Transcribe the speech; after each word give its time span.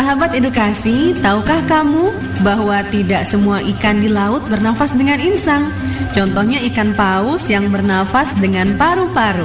Sahabat 0.00 0.32
edukasi, 0.32 1.12
tahukah 1.20 1.60
kamu 1.68 2.08
bahwa 2.40 2.80
tidak 2.88 3.28
semua 3.28 3.60
ikan 3.76 4.00
di 4.00 4.08
laut 4.08 4.40
bernafas 4.48 4.96
dengan 4.96 5.20
insang? 5.20 5.68
Contohnya 6.16 6.56
ikan 6.72 6.96
paus 6.96 7.52
yang 7.52 7.68
bernafas 7.68 8.32
dengan 8.40 8.80
paru-paru. 8.80 9.44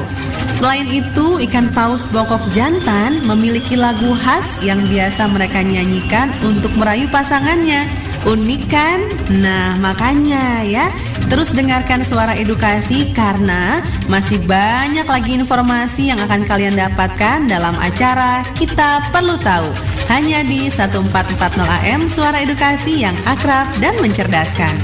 Selain 0.56 0.88
itu, 0.88 1.44
ikan 1.44 1.68
paus 1.76 2.08
bokok 2.08 2.40
jantan 2.56 3.20
memiliki 3.28 3.76
lagu 3.76 4.16
khas 4.16 4.56
yang 4.64 4.80
biasa 4.88 5.28
mereka 5.28 5.60
nyanyikan 5.60 6.32
untuk 6.40 6.72
merayu 6.80 7.12
pasangannya. 7.12 7.92
Unik 8.24 8.64
kan? 8.72 9.04
Nah, 9.44 9.76
makanya 9.76 10.64
ya, 10.64 10.88
terus 11.28 11.50
dengarkan 11.50 12.06
suara 12.06 12.38
edukasi 12.38 13.10
karena 13.14 13.82
masih 14.06 14.42
banyak 14.46 15.06
lagi 15.06 15.32
informasi 15.38 16.14
yang 16.14 16.22
akan 16.22 16.46
kalian 16.46 16.78
dapatkan 16.78 17.50
dalam 17.50 17.74
acara 17.82 18.46
Kita 18.54 19.10
Perlu 19.10 19.38
Tahu. 19.42 19.70
Hanya 20.06 20.46
di 20.46 20.70
1440 20.70 21.66
AM 21.66 22.06
Suara 22.06 22.38
Edukasi 22.38 23.02
yang 23.02 23.18
akrab 23.26 23.66
dan 23.82 23.98
mencerdaskan. 23.98 24.78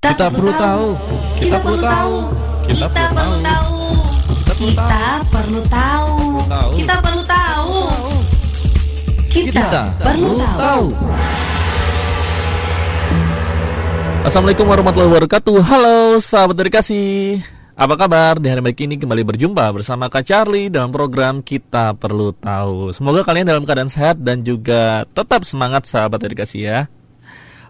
Kita 0.00 0.32
perlu 0.32 0.52
tahu. 0.56 0.88
Kita 1.40 1.56
perlu 1.60 1.78
tahu. 1.80 2.16
Kita 2.64 2.86
perlu 2.88 3.36
tahu. 3.44 3.76
Kita 4.54 5.08
perlu 5.28 5.60
tahu. 5.68 6.16
Kita 6.72 6.94
perlu 7.02 7.22
tahu. 7.28 7.76
Kita 9.28 9.72
perlu 10.00 10.32
tahu. 10.40 10.86
Assalamualaikum 14.24 14.64
warahmatullahi 14.64 15.12
wabarakatuh. 15.12 15.56
Halo 15.60 16.16
sahabat 16.16 16.56
dedikasi. 16.56 17.36
Apa 17.76 17.92
kabar? 17.92 18.40
Di 18.40 18.48
hari 18.48 18.64
baik 18.64 18.80
ini 18.80 18.96
kembali 18.96 19.20
berjumpa 19.20 19.68
bersama 19.68 20.08
Kak 20.08 20.24
Charlie 20.24 20.72
dalam 20.72 20.88
program 20.88 21.44
Kita 21.44 21.92
Perlu 21.92 22.32
Tahu. 22.32 22.88
Semoga 22.96 23.20
kalian 23.20 23.44
dalam 23.44 23.68
keadaan 23.68 23.92
sehat 23.92 24.16
dan 24.24 24.40
juga 24.40 25.04
tetap 25.12 25.44
semangat 25.44 25.84
sahabat 25.84 26.24
dedikasi 26.24 26.64
ya. 26.64 26.88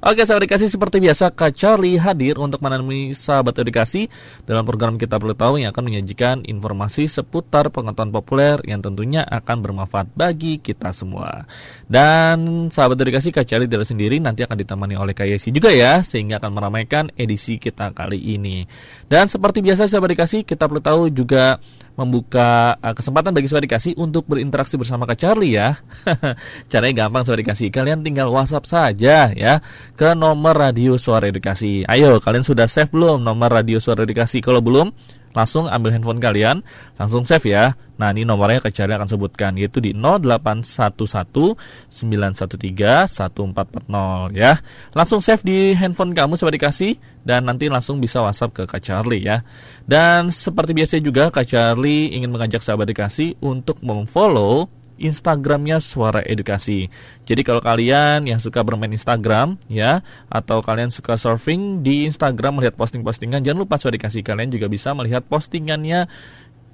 Oke 0.04 0.20
sahabat 0.28 0.44
edukasi 0.44 0.68
seperti 0.68 1.00
biasa 1.00 1.32
Kak 1.32 1.56
Charlie 1.56 1.96
hadir 1.96 2.36
untuk 2.36 2.60
menemani 2.60 3.16
sahabat 3.16 3.56
edukasi 3.56 4.12
dalam 4.44 4.60
program 4.60 5.00
kita 5.00 5.16
perlu 5.16 5.32
tahu 5.32 5.56
yang 5.56 5.72
akan 5.72 5.80
menyajikan 5.80 6.44
informasi 6.44 7.08
seputar 7.08 7.72
pengetahuan 7.72 8.12
populer 8.12 8.60
yang 8.68 8.84
tentunya 8.84 9.24
akan 9.24 9.64
bermanfaat 9.64 10.12
bagi 10.12 10.60
kita 10.60 10.92
semua. 10.92 11.48
Dan 11.88 12.68
sahabat 12.68 13.00
edukasi 13.00 13.32
Kak 13.32 13.48
Charlie 13.48 13.64
dari 13.64 13.88
sendiri 13.88 14.20
nanti 14.20 14.44
akan 14.44 14.60
ditemani 14.60 14.92
oleh 14.92 15.16
Kak 15.16 15.24
Yesi 15.24 15.48
juga 15.48 15.72
ya 15.72 16.04
sehingga 16.04 16.36
akan 16.36 16.52
meramaikan 16.52 17.08
edisi 17.16 17.56
kita 17.56 17.96
kali 17.96 18.20
ini. 18.20 18.68
Dan 19.08 19.32
seperti 19.32 19.64
biasa 19.64 19.88
sahabat 19.88 20.12
edukasi 20.12 20.44
kita 20.44 20.68
perlu 20.68 20.84
tahu 20.84 21.08
juga 21.08 21.56
membuka 21.94 22.74
uh, 22.82 22.94
kesempatan 22.94 23.30
bagi 23.30 23.46
Sobat 23.46 23.64
Dikasih 23.66 23.94
untuk 23.94 24.26
berinteraksi 24.26 24.74
bersama 24.74 25.06
Kak 25.06 25.18
Charlie 25.18 25.54
ya. 25.54 25.78
Caranya 26.70 27.06
gampang 27.06 27.22
Sobat 27.22 27.40
Dikasih. 27.42 27.70
Kalian 27.70 28.02
tinggal 28.02 28.30
WhatsApp 28.30 28.66
saja 28.66 29.30
ya 29.30 29.62
ke 29.94 30.12
nomor 30.18 30.58
radio 30.58 30.98
Suara 30.98 31.30
Edukasi. 31.30 31.86
Ayo, 31.86 32.18
kalian 32.18 32.42
sudah 32.42 32.66
save 32.66 32.90
belum 32.90 33.22
nomor 33.22 33.50
radio 33.50 33.78
Suara 33.78 34.02
Edukasi? 34.02 34.42
Kalau 34.42 34.58
belum, 34.58 34.90
langsung 35.34 35.70
ambil 35.70 35.94
handphone 35.94 36.18
kalian, 36.18 36.66
langsung 36.98 37.22
save 37.22 37.46
ya. 37.46 37.78
Nah, 37.94 38.10
ini 38.10 38.26
nomornya 38.26 38.58
Kecari 38.58 38.90
akan 38.94 39.06
sebutkan 39.06 39.54
yaitu 39.54 39.78
di 39.78 39.94
0811 39.94 41.54
913 41.90 43.06
1440 43.06 44.34
ya. 44.34 44.58
Langsung 44.92 45.22
save 45.22 45.42
di 45.46 45.72
handphone 45.78 46.10
kamu 46.10 46.34
coba 46.34 46.50
dikasih 46.50 46.98
dan 47.22 47.46
nanti 47.46 47.70
langsung 47.70 48.02
bisa 48.02 48.18
WhatsApp 48.20 48.54
ke 48.54 48.62
Kak 48.66 48.82
Charlie 48.82 49.22
ya. 49.22 49.46
Dan 49.86 50.34
seperti 50.34 50.74
biasa 50.74 50.98
juga 50.98 51.30
Kak 51.30 51.46
Charlie 51.46 52.10
ingin 52.12 52.34
mengajak 52.34 52.60
sahabat 52.66 52.90
dikasih 52.90 53.38
untuk 53.38 53.78
memfollow 53.78 54.66
Instagramnya 54.94 55.82
Suara 55.82 56.22
Edukasi. 56.22 56.86
Jadi 57.26 57.42
kalau 57.42 57.58
kalian 57.58 58.30
yang 58.30 58.38
suka 58.38 58.62
bermain 58.62 58.90
Instagram 58.94 59.58
ya 59.66 60.06
atau 60.30 60.62
kalian 60.62 60.94
suka 60.94 61.18
surfing 61.18 61.82
di 61.82 62.06
Instagram 62.06 62.62
melihat 62.62 62.78
posting-postingan, 62.78 63.42
jangan 63.42 63.66
lupa 63.66 63.76
Suara 63.78 63.98
Edukasi 63.98 64.22
kalian 64.22 64.54
juga 64.54 64.70
bisa 64.70 64.94
melihat 64.94 65.26
postingannya 65.26 66.06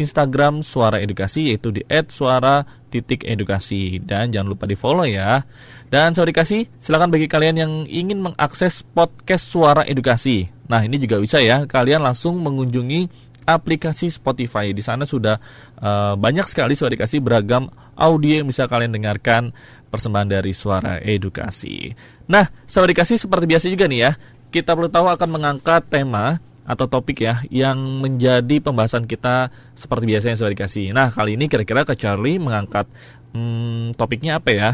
Instagram 0.00 0.65
Suara 0.65 0.97
Edukasi 0.97 1.53
yaitu 1.53 1.69
di 1.69 1.84
@suara 2.09 2.65
edukasi 2.91 4.03
dan 4.03 4.34
jangan 4.34 4.50
lupa 4.50 4.66
di 4.66 4.75
follow 4.75 5.06
ya. 5.06 5.44
Dan 5.93 6.16
Suara 6.16 6.33
Edukasi 6.33 6.66
silakan 6.81 7.12
bagi 7.12 7.28
kalian 7.28 7.56
yang 7.61 7.72
ingin 7.87 8.25
mengakses 8.25 8.83
podcast 8.83 9.47
Suara 9.47 9.84
Edukasi. 9.84 10.49
Nah 10.66 10.81
ini 10.83 10.97
juga 10.97 11.21
bisa 11.21 11.38
ya 11.38 11.69
kalian 11.69 12.00
langsung 12.03 12.41
mengunjungi 12.41 13.31
aplikasi 13.44 14.11
Spotify. 14.11 14.71
Di 14.71 14.83
sana 14.83 15.05
sudah 15.05 15.38
uh, 15.83 16.15
banyak 16.15 16.47
sekali 16.47 16.78
suara 16.78 16.94
dikasih 16.94 17.21
beragam 17.21 17.69
audio 17.99 18.43
yang 18.43 18.49
bisa 18.49 18.71
kalian 18.71 18.94
dengarkan 18.94 19.50
persembahan 19.91 20.41
dari 20.41 20.55
suara 20.55 21.03
edukasi. 21.03 21.93
Nah, 22.31 22.47
suara 22.65 22.87
dikasih 22.88 23.19
seperti 23.19 23.44
biasa 23.50 23.67
juga 23.67 23.91
nih 23.91 24.00
ya. 24.06 24.12
Kita 24.50 24.75
perlu 24.75 24.91
tahu 24.91 25.06
akan 25.11 25.28
mengangkat 25.31 25.87
tema 25.91 26.43
atau 26.70 26.86
topik 26.86 27.26
ya 27.26 27.42
yang 27.50 27.75
menjadi 27.98 28.62
pembahasan 28.62 29.10
kita 29.10 29.50
seperti 29.75 30.06
biasanya 30.06 30.38
suara 30.38 30.54
dikasih. 30.54 30.94
Nah, 30.94 31.10
kali 31.10 31.34
ini 31.34 31.50
kira-kira 31.50 31.82
ke 31.82 31.98
Charlie 31.98 32.38
mengangkat 32.38 32.86
hmm, 33.34 33.98
topiknya 33.98 34.38
apa 34.38 34.50
ya? 34.54 34.70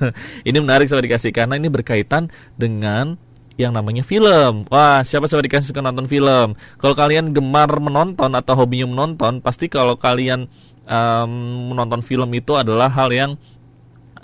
ini 0.48 0.58
menarik 0.60 0.92
suara 0.92 1.00
dikasih 1.00 1.32
karena 1.32 1.56
ini 1.56 1.72
berkaitan 1.72 2.28
dengan 2.60 3.16
yang 3.56 3.72
namanya 3.72 4.04
film. 4.04 4.68
Wah, 4.68 5.00
siapa 5.00 5.24
siapa 5.24 5.40
dikasih 5.40 5.72
suka 5.72 5.80
nonton 5.80 6.04
film? 6.04 6.52
Kalau 6.76 6.94
kalian 6.94 7.32
gemar 7.32 7.72
menonton 7.80 8.30
atau 8.36 8.54
hobinya 8.54 8.86
menonton, 8.86 9.40
pasti 9.40 9.66
kalau 9.72 9.96
kalian 9.96 10.46
um, 10.84 11.32
menonton 11.74 12.04
film 12.04 12.28
itu 12.36 12.54
adalah 12.54 12.92
hal 12.92 13.08
yang 13.10 13.40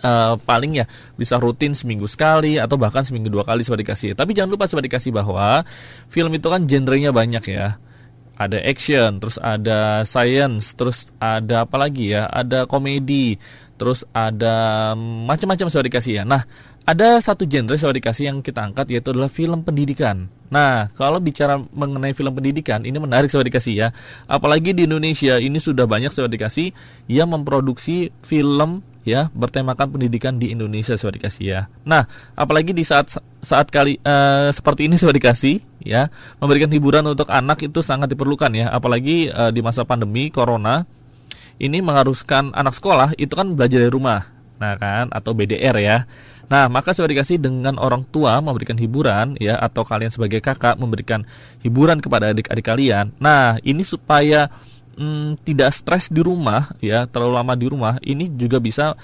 uh, 0.02 0.34
paling 0.42 0.82
ya 0.82 0.86
bisa 1.14 1.38
rutin 1.38 1.76
seminggu 1.76 2.08
sekali 2.10 2.58
atau 2.58 2.74
bahkan 2.74 3.06
seminggu 3.06 3.30
dua 3.30 3.46
kali 3.46 3.62
sudah 3.62 3.78
dikasih. 3.78 4.16
Tapi 4.18 4.34
jangan 4.34 4.56
lupa 4.56 4.66
sudah 4.66 4.82
dikasih 4.82 5.14
bahwa 5.14 5.62
film 6.10 6.32
itu 6.34 6.46
kan 6.50 6.64
genrenya 6.66 7.14
banyak 7.14 7.44
ya. 7.46 7.78
Ada 8.34 8.58
action, 8.66 9.22
terus 9.22 9.38
ada 9.38 10.02
science, 10.02 10.74
terus 10.74 11.06
ada 11.22 11.62
apa 11.62 11.78
lagi 11.78 12.10
ya? 12.10 12.26
Ada 12.26 12.66
komedi, 12.66 13.38
terus 13.78 14.02
ada 14.10 14.90
macam-macam 14.98 15.70
sudah 15.70 15.86
dikasih 15.86 16.12
ya. 16.18 16.24
Nah, 16.26 16.42
ada 16.84 17.22
satu 17.22 17.48
genre 17.48 17.78
saya 17.78 17.96
dikasih 17.96 18.28
yang 18.28 18.38
kita 18.44 18.60
angkat 18.60 18.92
yaitu 18.92 19.14
adalah 19.14 19.30
film 19.30 19.62
pendidikan. 19.62 20.28
Nah, 20.52 20.92
kalau 20.94 21.18
bicara 21.18 21.58
mengenai 21.58 22.14
film 22.14 22.30
pendidikan, 22.36 22.84
ini 22.84 22.94
menarik 23.00 23.32
saya 23.32 23.42
dikasih 23.42 23.74
ya. 23.74 23.88
Apalagi 24.28 24.76
di 24.76 24.84
Indonesia 24.86 25.40
ini 25.40 25.56
sudah 25.58 25.88
banyak 25.88 26.14
saya 26.14 26.28
dikasih 26.28 26.70
yang 27.10 27.32
memproduksi 27.32 28.12
film 28.22 28.84
ya 29.04 29.28
bertemakan 29.36 29.94
pendidikan 29.94 30.40
di 30.40 30.50
Indonesia 30.50 30.96
saya 30.96 31.14
dikasih 31.14 31.44
ya. 31.44 31.60
Nah, 31.84 32.08
apalagi 32.34 32.72
di 32.72 32.82
saat 32.82 33.12
saat 33.44 33.68
kali 33.68 34.00
uh, 34.02 34.48
seperti 34.50 34.88
ini 34.88 34.96
saya 34.96 35.12
dikasih 35.12 35.60
ya, 35.84 36.08
memberikan 36.40 36.72
hiburan 36.72 37.04
untuk 37.04 37.28
anak 37.28 37.62
itu 37.62 37.84
sangat 37.84 38.10
diperlukan 38.10 38.50
ya. 38.56 38.72
Apalagi 38.72 39.28
uh, 39.30 39.52
di 39.52 39.60
masa 39.60 39.84
pandemi 39.84 40.32
corona 40.32 40.88
ini 41.60 41.78
mengharuskan 41.84 42.50
anak 42.56 42.74
sekolah 42.74 43.14
itu 43.20 43.30
kan 43.36 43.52
belajar 43.54 43.78
dari 43.84 43.92
rumah. 43.92 44.26
Nah, 44.58 44.74
kan 44.80 45.12
atau 45.12 45.36
BDR 45.36 45.76
ya. 45.78 46.08
Nah, 46.48 46.68
maka 46.68 46.92
sudah 46.92 47.08
dikasih 47.08 47.40
dengan 47.40 47.80
orang 47.80 48.04
tua 48.08 48.40
memberikan 48.40 48.76
hiburan 48.76 49.36
ya 49.40 49.56
atau 49.56 49.84
kalian 49.84 50.12
sebagai 50.12 50.44
kakak 50.44 50.76
memberikan 50.76 51.24
hiburan 51.64 52.00
kepada 52.00 52.32
adik-adik 52.32 52.64
kalian. 52.64 53.16
Nah, 53.16 53.56
ini 53.64 53.80
supaya 53.80 54.52
hmm, 54.94 55.42
tidak 55.44 55.70
stres 55.74 56.10
di 56.10 56.22
rumah 56.22 56.72
ya, 56.78 57.06
terlalu 57.10 57.34
lama 57.34 57.54
di 57.54 57.66
rumah, 57.66 57.94
ini 58.02 58.30
juga 58.34 58.58
bisa 58.58 58.94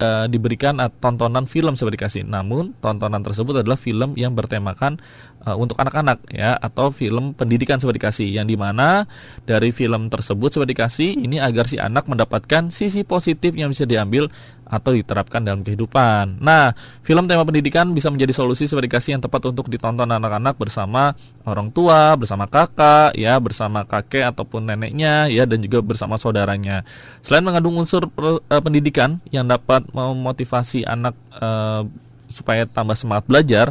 uh, 0.00 0.26
diberikan 0.26 0.78
uh, 0.80 0.90
tontonan 0.90 1.46
film 1.46 1.74
seperti 1.76 1.96
dikasih. 1.96 2.22
Namun 2.26 2.74
tontonan 2.78 3.22
tersebut 3.22 3.62
adalah 3.62 3.78
film 3.78 4.16
yang 4.16 4.32
bertemakan 4.34 4.98
uh, 5.46 5.56
untuk 5.56 5.76
anak-anak 5.80 6.24
ya 6.32 6.56
atau 6.56 6.92
film 6.92 7.32
pendidikan 7.32 7.80
seperti 7.80 8.00
dikasih 8.00 8.28
yang 8.32 8.46
di 8.48 8.56
mana 8.56 9.04
dari 9.44 9.74
film 9.74 10.08
tersebut 10.08 10.56
seperti 10.56 10.72
dikasih 10.72 11.10
ini 11.20 11.36
agar 11.42 11.68
si 11.68 11.76
anak 11.76 12.08
mendapatkan 12.08 12.72
sisi 12.72 13.04
positif 13.04 13.52
yang 13.52 13.68
bisa 13.72 13.84
diambil 13.84 14.30
atau 14.70 14.94
diterapkan 14.94 15.42
dalam 15.42 15.66
kehidupan. 15.66 16.38
Nah, 16.38 16.70
film 17.02 17.26
tema 17.26 17.42
pendidikan 17.42 17.90
bisa 17.90 18.06
menjadi 18.06 18.30
solusi 18.30 18.70
seperti 18.70 18.86
kasih 18.86 19.10
yang 19.18 19.22
tepat 19.26 19.50
untuk 19.50 19.66
ditonton 19.66 20.06
anak-anak 20.06 20.54
bersama 20.54 21.18
orang 21.42 21.74
tua, 21.74 22.14
bersama 22.14 22.46
kakak, 22.46 23.18
ya, 23.18 23.34
bersama 23.42 23.82
kakek 23.82 24.30
ataupun 24.30 24.70
neneknya, 24.70 25.26
ya, 25.26 25.42
dan 25.42 25.58
juga 25.58 25.82
bersama 25.82 26.14
saudaranya. 26.22 26.86
Selain 27.18 27.42
mengandung 27.42 27.74
unsur 27.82 28.06
uh, 28.06 28.62
pendidikan 28.62 29.18
yang 29.34 29.50
dapat 29.50 29.82
memotivasi 29.90 30.86
anak 30.86 31.18
uh, 31.34 31.82
supaya 32.30 32.62
tambah 32.62 32.94
semangat 32.94 33.26
belajar, 33.26 33.66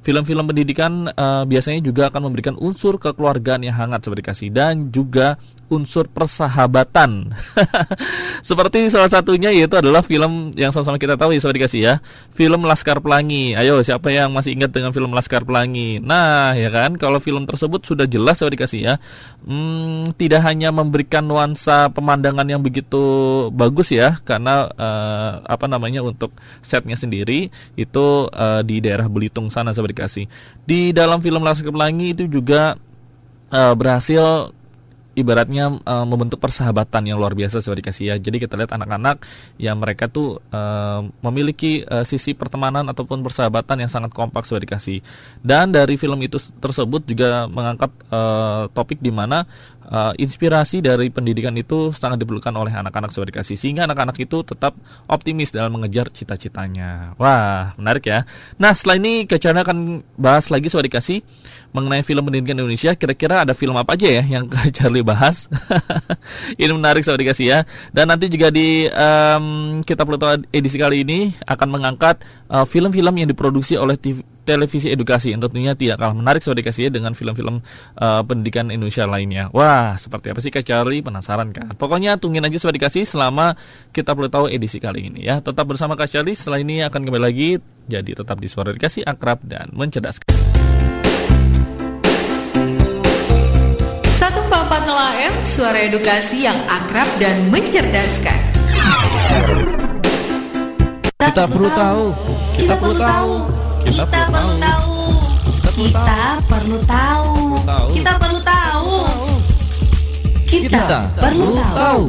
film-film 0.00 0.48
pendidikan 0.48 1.12
uh, 1.12 1.44
biasanya 1.44 1.84
juga 1.84 2.08
akan 2.08 2.32
memberikan 2.32 2.56
unsur 2.56 2.96
kekeluargaan 2.96 3.68
yang 3.68 3.76
hangat 3.76 4.04
seperti 4.04 4.22
kasih 4.24 4.48
dan 4.48 4.88
juga 4.88 5.36
unsur 5.70 6.10
persahabatan. 6.10 7.30
Seperti 8.48 8.90
salah 8.90 9.08
satunya 9.08 9.54
yaitu 9.54 9.78
adalah 9.78 10.02
film 10.02 10.50
yang 10.58 10.74
sama-sama 10.74 10.98
kita 10.98 11.14
tahu 11.14 11.30
ya 11.30 11.40
dikasih 11.40 11.80
ya. 11.80 11.94
Film 12.34 12.66
Laskar 12.66 12.98
Pelangi. 12.98 13.54
Ayo 13.54 13.80
siapa 13.86 14.10
yang 14.10 14.34
masih 14.34 14.58
ingat 14.58 14.74
dengan 14.74 14.90
film 14.90 15.14
Laskar 15.14 15.46
Pelangi? 15.46 16.02
Nah, 16.02 16.58
ya 16.58 16.68
kan 16.68 16.98
kalau 16.98 17.22
film 17.22 17.46
tersebut 17.46 17.86
sudah 17.86 18.04
jelas 18.10 18.42
sobat 18.42 18.58
dikasih 18.58 18.80
ya. 18.82 18.94
Hmm, 19.46 20.10
tidak 20.18 20.42
hanya 20.44 20.74
memberikan 20.74 21.22
nuansa 21.24 21.88
pemandangan 21.94 22.44
yang 22.44 22.60
begitu 22.60 23.00
bagus 23.54 23.94
ya 23.94 24.18
karena 24.26 24.68
uh, 24.74 25.32
apa 25.46 25.70
namanya 25.70 26.02
untuk 26.02 26.34
setnya 26.60 26.98
sendiri 26.98 27.48
itu 27.78 28.06
uh, 28.28 28.60
di 28.66 28.82
daerah 28.82 29.06
Belitung 29.06 29.46
sana 29.48 29.70
sobat 29.70 29.94
dikasih. 29.94 30.26
Di 30.66 30.90
dalam 30.90 31.22
film 31.22 31.46
Laskar 31.46 31.70
Pelangi 31.70 32.12
itu 32.12 32.26
juga 32.26 32.74
uh, 33.54 33.74
berhasil 33.78 34.50
ibaratnya 35.18 35.82
uh, 35.82 36.06
membentuk 36.06 36.38
persahabatan 36.38 37.10
yang 37.10 37.18
luar 37.18 37.34
biasa 37.34 37.58
sudah 37.58 37.78
dikasih 37.82 38.04
ya. 38.10 38.16
Jadi 38.16 38.42
kita 38.42 38.54
lihat 38.54 38.70
anak-anak 38.74 39.26
yang 39.58 39.76
mereka 39.82 40.06
tuh 40.06 40.38
uh, 40.54 41.02
memiliki 41.26 41.82
uh, 41.86 42.06
sisi 42.06 42.32
pertemanan 42.32 42.86
ataupun 42.86 43.20
persahabatan 43.20 43.82
yang 43.86 43.90
sangat 43.90 44.14
kompak 44.14 44.46
sudah 44.46 44.62
dikasih. 44.62 45.02
Dan 45.42 45.74
dari 45.74 45.98
film 45.98 46.22
itu 46.22 46.38
tersebut 46.62 47.02
juga 47.06 47.50
mengangkat 47.50 47.90
uh, 48.10 48.70
topik 48.70 49.02
di 49.02 49.10
mana 49.10 49.44
uh, 49.90 50.12
inspirasi 50.16 50.80
dari 50.80 51.10
pendidikan 51.10 51.52
itu 51.58 51.90
sangat 51.90 52.22
diperlukan 52.22 52.54
oleh 52.54 52.72
anak-anak 52.72 53.10
sudah 53.10 53.28
dikasih 53.28 53.58
sehingga 53.58 53.84
anak-anak 53.84 54.16
itu 54.22 54.46
tetap 54.46 54.78
optimis 55.10 55.50
dalam 55.50 55.74
mengejar 55.74 56.08
cita-citanya. 56.08 57.18
Wah, 57.18 57.74
menarik 57.76 58.06
ya. 58.06 58.24
Nah, 58.56 58.72
setelah 58.72 58.96
ini 59.02 59.26
Kecana 59.26 59.66
akan 59.66 60.06
bahas 60.16 60.48
lagi 60.48 60.70
sudah 60.70 60.86
dikasih 60.86 61.20
mengenai 61.74 62.02
film 62.06 62.26
pendidikan 62.26 62.58
Indonesia. 62.58 62.94
Kira-kira 62.94 63.42
ada 63.42 63.52
film 63.52 63.74
apa 63.74 63.98
aja 63.98 64.06
ya 64.06 64.22
yang 64.24 64.46
Charlie 64.76 65.04
bahas? 65.04 65.50
ini 66.60 66.70
menarik 66.70 67.02
sobat 67.02 67.20
dikasih 67.22 67.46
ya. 67.46 67.58
Dan 67.90 68.10
nanti 68.10 68.30
juga 68.30 68.48
di 68.54 68.86
um, 68.90 69.78
kita 69.82 70.06
tahu 70.06 70.46
edisi 70.54 70.78
kali 70.78 71.02
ini 71.02 71.34
akan 71.46 71.68
mengangkat 71.70 72.22
uh, 72.50 72.66
film-film 72.66 73.14
uh, 73.14 73.18
yang 73.18 73.28
diproduksi 73.30 73.74
oleh 73.74 73.98
TV, 73.98 74.22
televisi 74.50 74.90
edukasi 74.90 75.30
yang 75.30 75.38
tentunya 75.38 75.78
tidak 75.78 76.02
kalah 76.02 76.10
menarik 76.18 76.42
sobat 76.42 76.66
dikasih 76.66 76.88
ya 76.88 76.90
dengan 76.90 77.14
film-film 77.14 77.62
uh, 78.02 78.22
pendidikan 78.26 78.66
Indonesia 78.74 79.06
lainnya. 79.06 79.46
Wah, 79.54 79.94
seperti 79.94 80.34
apa 80.34 80.42
sih 80.42 80.50
Kak 80.50 80.66
Charlie? 80.66 81.06
Penasaran 81.06 81.54
kan? 81.54 81.78
Pokoknya 81.78 82.18
tungguin 82.18 82.42
aja 82.42 82.58
sobat 82.58 82.74
dikasih 82.74 83.06
selama 83.06 83.54
kita 83.94 84.10
perlu 84.10 84.26
tahu 84.26 84.50
edisi 84.50 84.82
kali 84.82 85.06
ini 85.06 85.22
ya. 85.22 85.38
Tetap 85.38 85.62
bersama 85.70 85.94
Kak 85.94 86.10
Charlie. 86.10 86.34
Setelah 86.34 86.58
ini 86.58 86.82
akan 86.82 87.00
kembali 87.06 87.22
lagi. 87.22 87.62
Jadi 87.86 88.10
tetap 88.18 88.42
di 88.42 88.50
suara 88.50 88.74
dikasih 88.74 89.06
akrab 89.06 89.46
dan 89.46 89.70
mencerdaskan. 89.70 90.26
144 94.18 94.50
AM, 94.86 95.34
suara 95.46 95.78
edukasi 95.86 96.46
yang 96.46 96.58
akrab 96.66 97.06
dan 97.22 97.50
mencerdaskan. 97.50 98.38
Kita 101.20 101.46
perlu 101.46 101.70
tahu. 101.70 102.04
Kita 102.58 102.74
perlu 102.74 102.94
tahu. 102.98 103.59
Kita 103.84 104.04
perlu 104.04 104.52
tahu. 104.60 104.96
Kita 105.80 106.36
perlu 106.44 106.76
tahu. 106.84 107.32
Kita 107.96 108.12
perlu 108.20 108.40
tahu. 108.44 109.08
Kita 110.44 111.08
perlu 111.16 111.56
tahu. 111.56 112.04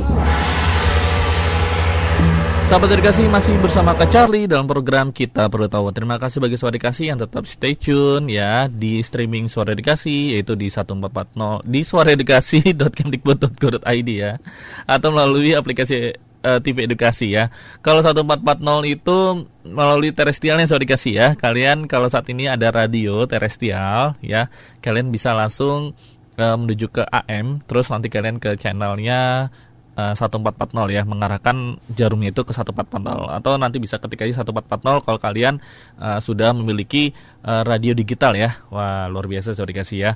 Sahabat 2.71 2.95
edukasi 2.95 3.27
masih 3.27 3.59
bersama 3.59 3.91
Kak 3.91 4.15
Charlie 4.15 4.47
dalam 4.47 4.63
program 4.63 5.12
Kita 5.12 5.51
Perlu 5.51 5.68
Tahu. 5.68 5.91
Terima 5.91 6.15
kasih 6.15 6.39
bagi 6.39 6.56
suara 6.56 6.71
edukasi 6.71 7.12
yang 7.12 7.19
tetap 7.19 7.44
stay 7.44 7.75
tune 7.75 8.31
ya 8.31 8.71
di 8.71 9.03
streaming 9.03 9.51
suara 9.51 9.75
edukasi 9.75 10.39
yaitu 10.39 10.56
di 10.56 10.71
1440 10.71 11.68
di 11.68 11.83
suaraedukasi.kemdikbud.go.id 11.83 14.09
ya 14.23 14.39
atau 14.88 15.12
melalui 15.12 15.51
aplikasi 15.51 16.15
uh, 16.46 16.60
TV 16.60 16.86
edukasi 16.90 17.34
ya. 17.34 17.50
Kalau 17.86 18.06
1440 18.06 18.86
itu 18.90 19.18
melalui 19.66 20.12
terestrialnya 20.14 20.66
suara 20.70 20.82
edukasi 20.82 21.18
ya. 21.18 21.34
Kalian 21.38 21.86
kalau 21.86 22.10
saat 22.10 22.28
ini 22.30 22.50
ada 22.50 22.70
radio 22.74 23.26
terestrial 23.26 24.18
ya, 24.22 24.50
kalian 24.82 25.10
bisa 25.10 25.34
langsung 25.34 25.94
uh, 26.38 26.58
menuju 26.58 26.90
ke 26.92 27.04
AM 27.08 27.62
terus 27.66 27.90
nanti 27.94 28.08
kalian 28.08 28.38
ke 28.42 28.56
channelnya 28.58 29.54
1440 29.92 30.88
eh, 30.88 30.88
ya 30.96 31.04
mengarahkan 31.04 31.76
jarumnya 31.92 32.32
itu 32.32 32.48
ke 32.48 32.56
1440 32.56 33.38
atau 33.44 33.52
nanti 33.60 33.78
bisa 33.84 34.00
ketik 34.00 34.24
aja 34.24 34.40
1440 34.48 35.04
kalau 35.04 35.20
kalian 35.20 35.60
uh, 36.00 36.20
sudah 36.24 36.56
memiliki 36.56 37.12
uh, 37.44 37.68
radio 37.68 37.92
digital 37.92 38.32
ya. 38.40 38.56
Wah 38.72 39.12
luar 39.12 39.28
biasa 39.28 39.52
saya 39.52 39.68
dikasih 39.68 39.98
ya. 40.00 40.12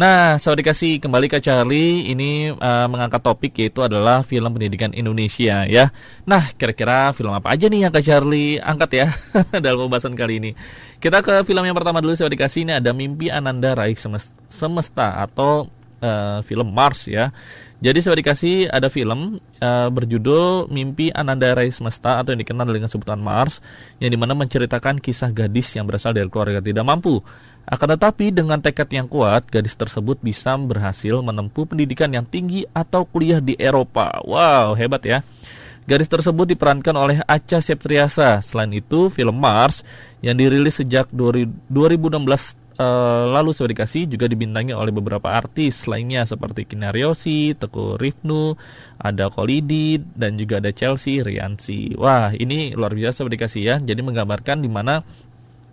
Nah 0.00 0.40
saya 0.40 0.56
dikasih 0.56 1.04
kembali 1.04 1.28
ke 1.28 1.44
Charlie. 1.44 2.08
Ini 2.08 2.56
uh, 2.56 2.88
mengangkat 2.88 3.20
topik 3.20 3.52
yaitu 3.60 3.84
adalah 3.84 4.24
film 4.24 4.48
pendidikan 4.56 4.96
Indonesia 4.96 5.68
ya. 5.68 5.92
Nah 6.24 6.48
kira-kira 6.56 7.12
film 7.12 7.36
apa 7.36 7.52
aja 7.52 7.68
nih 7.68 7.84
yang 7.84 7.92
Kak 7.92 8.04
Charlie 8.04 8.56
angkat 8.56 8.90
ya 8.96 9.06
dalam 9.64 9.86
pembahasan 9.86 10.16
kali 10.16 10.40
ini? 10.40 10.50
Kita 10.98 11.20
ke 11.20 11.44
film 11.44 11.62
yang 11.68 11.76
pertama 11.76 12.00
dulu 12.00 12.16
saya 12.16 12.32
dikasih. 12.32 12.64
Ini 12.64 12.72
ada 12.80 12.96
Mimpi 12.96 13.28
Ananda 13.28 13.76
Raih 13.76 13.94
Semesta 14.48 15.20
atau 15.20 15.77
uh, 16.00 16.40
film 16.44 16.70
Mars 16.74 17.06
ya 17.06 17.34
jadi 17.78 18.02
saya 18.02 18.18
dikasih 18.18 18.74
ada 18.74 18.90
film 18.90 19.38
uh, 19.62 19.88
berjudul 19.94 20.66
Mimpi 20.66 21.14
Ananda 21.14 21.54
Rai 21.54 21.70
Semesta 21.70 22.18
atau 22.18 22.34
yang 22.34 22.42
dikenal 22.42 22.66
dengan 22.66 22.90
sebutan 22.90 23.22
Mars 23.22 23.62
yang 24.02 24.10
di 24.10 24.18
mana 24.18 24.34
menceritakan 24.34 24.98
kisah 24.98 25.30
gadis 25.30 25.78
yang 25.78 25.86
berasal 25.86 26.10
dari 26.10 26.26
keluarga 26.26 26.58
tidak 26.58 26.82
mampu. 26.82 27.22
Akan 27.70 27.94
tetapi 27.94 28.34
dengan 28.34 28.58
tekad 28.58 28.90
yang 28.90 29.06
kuat, 29.06 29.46
gadis 29.46 29.78
tersebut 29.78 30.18
bisa 30.18 30.58
berhasil 30.58 31.22
menempuh 31.22 31.70
pendidikan 31.70 32.10
yang 32.10 32.26
tinggi 32.26 32.66
atau 32.74 33.06
kuliah 33.06 33.38
di 33.38 33.54
Eropa. 33.54 34.10
Wow, 34.26 34.74
hebat 34.74 35.04
ya. 35.06 35.22
Gadis 35.86 36.10
tersebut 36.10 36.50
diperankan 36.50 36.96
oleh 36.98 37.22
Acha 37.30 37.62
Septriasa. 37.62 38.42
Selain 38.42 38.72
itu, 38.74 39.12
film 39.12 39.38
Mars 39.38 39.86
yang 40.18 40.34
dirilis 40.34 40.80
sejak 40.82 41.12
2016 41.12 41.70
uh, 42.78 43.24
lalu 43.34 43.50
sudah 43.52 43.74
dikasih 43.74 44.06
juga 44.08 44.30
dibintangi 44.30 44.72
oleh 44.72 44.94
beberapa 44.94 45.34
artis 45.34 45.84
lainnya 45.90 46.24
seperti 46.24 46.64
Kinariosi, 46.64 47.58
Teguh 47.58 47.98
Rifnu, 47.98 48.54
ada 49.02 49.28
Kolidi 49.28 49.98
dan 50.16 50.38
juga 50.38 50.62
ada 50.62 50.70
Chelsea 50.72 51.20
Riansi. 51.20 51.98
Wah, 51.98 52.32
ini 52.32 52.72
luar 52.72 52.94
biasa 52.94 53.26
sudah 53.26 53.34
dikasih 53.34 53.62
ya. 53.62 53.76
Jadi 53.82 54.00
menggambarkan 54.00 54.62
di 54.62 54.70
mana 54.70 55.02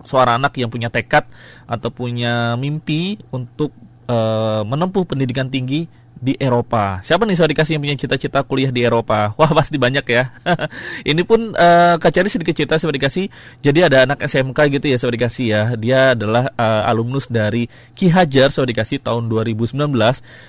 seorang 0.06 0.42
anak 0.42 0.58
yang 0.58 0.70
punya 0.70 0.90
tekad 0.90 1.26
atau 1.66 1.90
punya 1.90 2.54
mimpi 2.58 3.18
untuk 3.34 3.74
uh, 4.10 4.62
menempuh 4.66 5.06
pendidikan 5.06 5.50
tinggi 5.50 5.90
di 6.26 6.34
Eropa. 6.42 6.98
Siapa 7.06 7.22
nih 7.30 7.38
saya 7.38 7.54
dikasih 7.54 7.78
yang 7.78 7.84
punya 7.86 7.98
cita-cita 8.02 8.42
kuliah 8.42 8.74
di 8.74 8.82
Eropa? 8.82 9.30
Wah 9.38 9.52
pasti 9.54 9.78
banyak 9.78 10.06
ya. 10.10 10.34
ini 11.12 11.22
pun 11.22 11.54
uh, 11.54 12.02
Kak 12.02 12.10
Cari 12.10 12.34
sedikit 12.34 12.58
cerita 12.58 12.82
saya 12.82 12.90
dikasih. 12.90 13.30
Jadi 13.62 13.80
ada 13.86 14.10
anak 14.10 14.26
SMK 14.26 14.58
gitu 14.82 14.90
ya 14.90 14.98
saya 14.98 15.14
dikasih 15.14 15.46
ya. 15.46 15.62
Dia 15.78 16.18
adalah 16.18 16.50
uh, 16.58 16.90
alumnus 16.90 17.30
dari 17.30 17.70
Ki 17.94 18.10
Hajar 18.10 18.50
saya 18.50 18.66
dikasih 18.66 19.06
tahun 19.06 19.30
2019 19.30 19.78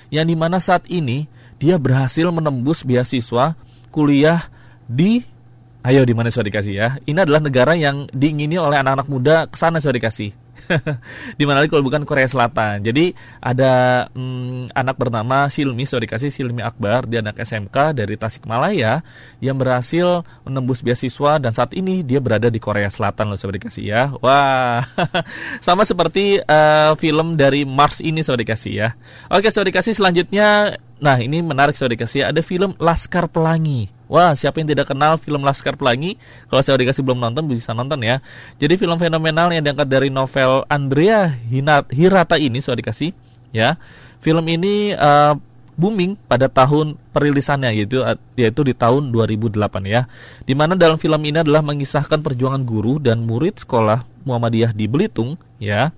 yang 0.09 0.25
di 0.25 0.33
mana 0.33 0.57
saat 0.57 0.89
ini 0.89 1.29
dia 1.61 1.77
berhasil 1.77 2.25
menembus 2.33 2.81
beasiswa 2.81 3.53
kuliah 3.93 4.49
di 4.89 5.37
Ayo 5.87 6.03
di 6.03 6.11
mana 6.11 6.27
saya 6.27 6.51
dikasih 6.51 6.73
ya. 6.75 6.99
Ini 7.07 7.23
adalah 7.23 7.39
negara 7.39 7.71
yang 7.71 8.11
diingini 8.11 8.59
oleh 8.59 8.75
anak-anak 8.75 9.07
muda 9.07 9.35
ke 9.47 9.55
sana 9.55 9.79
saya 9.79 9.95
dikasih 10.67 10.99
di 11.39 11.43
mana 11.47 11.63
lagi 11.63 11.71
kalau 11.71 11.85
bukan 11.85 12.03
Korea 12.03 12.27
Selatan. 12.27 12.83
Jadi 12.83 13.15
ada 13.39 14.05
hmm, 14.11 14.75
anak 14.75 14.95
bernama 14.99 15.47
Silmi, 15.47 15.87
sudah 15.87 16.03
dikasih 16.03 16.29
Silmi 16.29 16.61
Akbar, 16.61 17.07
dia 17.07 17.23
anak 17.23 17.39
SMK 17.39 17.95
dari 17.95 18.19
Tasikmalaya 18.19 19.01
yang 19.39 19.55
berhasil 19.55 20.27
menembus 20.43 20.83
beasiswa 20.83 21.39
dan 21.39 21.51
saat 21.55 21.73
ini 21.73 22.03
dia 22.03 22.19
berada 22.19 22.51
di 22.51 22.59
Korea 22.59 22.91
Selatan 22.91 23.31
loh 23.31 23.39
sudah 23.39 23.55
dikasih 23.57 23.83
ya. 23.87 24.03
Wah, 24.19 24.83
sama 25.65 25.87
seperti 25.87 26.43
uh, 26.43 26.93
film 26.99 27.39
dari 27.39 27.63
Mars 27.63 28.03
ini 28.03 28.21
sudah 28.21 28.39
dikasih 28.39 28.73
ya. 28.73 28.89
Oke, 29.31 29.49
sudah 29.49 29.67
dikasih 29.71 29.95
selanjutnya 29.95 30.77
Nah 30.97 31.21
ini 31.21 31.45
menarik 31.45 31.77
sudah 31.77 31.93
dikasih 31.93 32.25
ada 32.25 32.41
film 32.41 32.73
Laskar 32.81 33.29
Pelangi 33.29 33.96
Wah 34.07 34.31
siapa 34.33 34.63
yang 34.63 34.71
tidak 34.71 34.87
kenal 34.87 35.19
film 35.19 35.43
Laskar 35.43 35.75
Pelangi 35.75 36.15
Kalau 36.47 36.63
saya 36.63 36.79
dikasih 36.79 37.03
belum 37.03 37.19
nonton 37.19 37.43
bisa 37.47 37.75
nonton 37.75 37.99
ya 38.03 38.23
Jadi 38.55 38.79
film 38.79 38.95
fenomenal 38.95 39.51
yang 39.51 39.63
diangkat 39.63 39.87
dari 39.87 40.09
novel 40.09 40.63
Andrea 40.71 41.27
Hirata 41.91 42.39
ini 42.39 42.63
sudah 42.63 42.79
dikasih 42.79 43.11
ya 43.51 43.75
Film 44.23 44.47
ini 44.47 44.95
uh, 44.95 45.35
booming 45.77 46.17
pada 46.25 46.49
tahun 46.49 46.97
perilisannya 47.13 47.69
yaitu 47.77 48.01
yaitu 48.33 48.65
di 48.65 48.73
tahun 48.73 49.13
2008 49.13 49.61
ya. 49.85 50.09
Di 50.41 50.57
mana 50.57 50.73
dalam 50.73 50.97
film 50.97 51.21
ini 51.21 51.45
adalah 51.45 51.61
mengisahkan 51.61 52.25
perjuangan 52.25 52.65
guru 52.65 52.97
dan 52.97 53.21
murid 53.21 53.61
sekolah 53.61 54.01
Muhammadiyah 54.25 54.73
di 54.73 54.89
Belitung 54.89 55.37
ya 55.61 55.93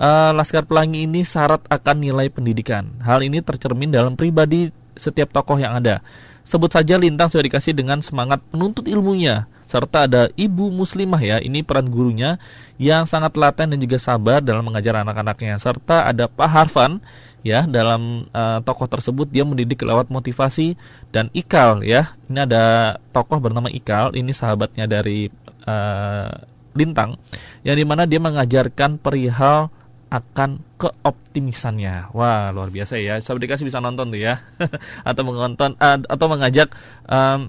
uh, 0.00 0.32
Laskar 0.32 0.64
Pelangi 0.64 1.04
ini 1.04 1.22
syarat 1.22 1.60
akan 1.68 1.96
nilai 2.00 2.32
pendidikan. 2.32 2.88
Hal 3.04 3.20
ini 3.20 3.44
tercermin 3.44 3.92
dalam 3.92 4.16
pribadi 4.16 4.72
setiap 4.96 5.30
tokoh 5.32 5.60
yang 5.60 5.76
ada. 5.76 6.00
Sebut 6.42 6.74
saja 6.74 6.98
Lintang 6.98 7.30
sudah 7.30 7.46
dikasih 7.46 7.70
dengan 7.70 8.02
semangat 8.02 8.42
penuntut 8.50 8.90
ilmunya, 8.90 9.46
serta 9.70 10.10
ada 10.10 10.26
ibu 10.34 10.74
muslimah 10.74 11.22
ya, 11.22 11.36
ini 11.38 11.62
peran 11.62 11.86
gurunya 11.86 12.36
yang 12.82 13.06
sangat 13.06 13.38
laten 13.38 13.70
dan 13.70 13.78
juga 13.78 14.02
sabar 14.02 14.42
dalam 14.42 14.66
mengajar 14.66 14.98
anak-anaknya, 15.06 15.54
serta 15.62 16.10
ada 16.10 16.26
Pak 16.26 16.50
Harfan 16.50 16.98
ya 17.46 17.66
dalam 17.66 18.26
uh, 18.34 18.58
tokoh 18.62 18.86
tersebut 18.90 19.30
dia 19.30 19.42
mendidik 19.42 19.82
lewat 19.82 20.10
motivasi 20.10 20.78
dan 21.14 21.30
Ikal 21.30 21.82
ya. 21.86 22.14
Ini 22.26 22.46
ada 22.46 22.96
tokoh 23.14 23.38
bernama 23.38 23.70
Ikal 23.70 24.14
ini 24.18 24.34
sahabatnya 24.34 24.90
dari 24.90 25.30
uh, 25.66 26.30
Lintang 26.72 27.20
yang 27.62 27.76
di 27.76 27.84
mana 27.84 28.08
dia 28.08 28.16
mengajarkan 28.16 28.96
perihal 28.96 29.68
akan 30.12 30.60
keoptimisannya. 30.76 32.12
Wah, 32.12 32.52
luar 32.52 32.68
biasa 32.68 33.00
ya. 33.00 33.16
Sahabat 33.24 33.48
dikasih 33.48 33.64
bisa 33.64 33.80
nonton 33.80 34.12
tuh 34.12 34.20
ya. 34.20 34.44
atau 35.08 35.22
menonton 35.24 35.72
atau 35.80 36.26
mengajak 36.28 36.68
um, 37.08 37.48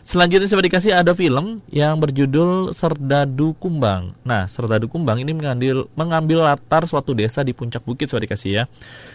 Selanjutnya 0.00 0.48
saya 0.48 0.64
dikasih 0.64 0.92
ada 0.96 1.12
film 1.12 1.60
yang 1.68 2.00
berjudul 2.00 2.72
Serdadu 2.72 3.52
Kumbang. 3.60 4.16
Nah, 4.24 4.48
Serdadu 4.48 4.88
Kumbang 4.88 5.20
ini 5.20 5.36
mengambil 5.36 5.84
mengambil 5.92 6.48
latar 6.48 6.88
suatu 6.88 7.12
desa 7.12 7.44
di 7.44 7.52
puncak 7.52 7.84
bukit 7.84 8.08
saya 8.08 8.24
dikasih 8.24 8.50
ya. 8.50 8.64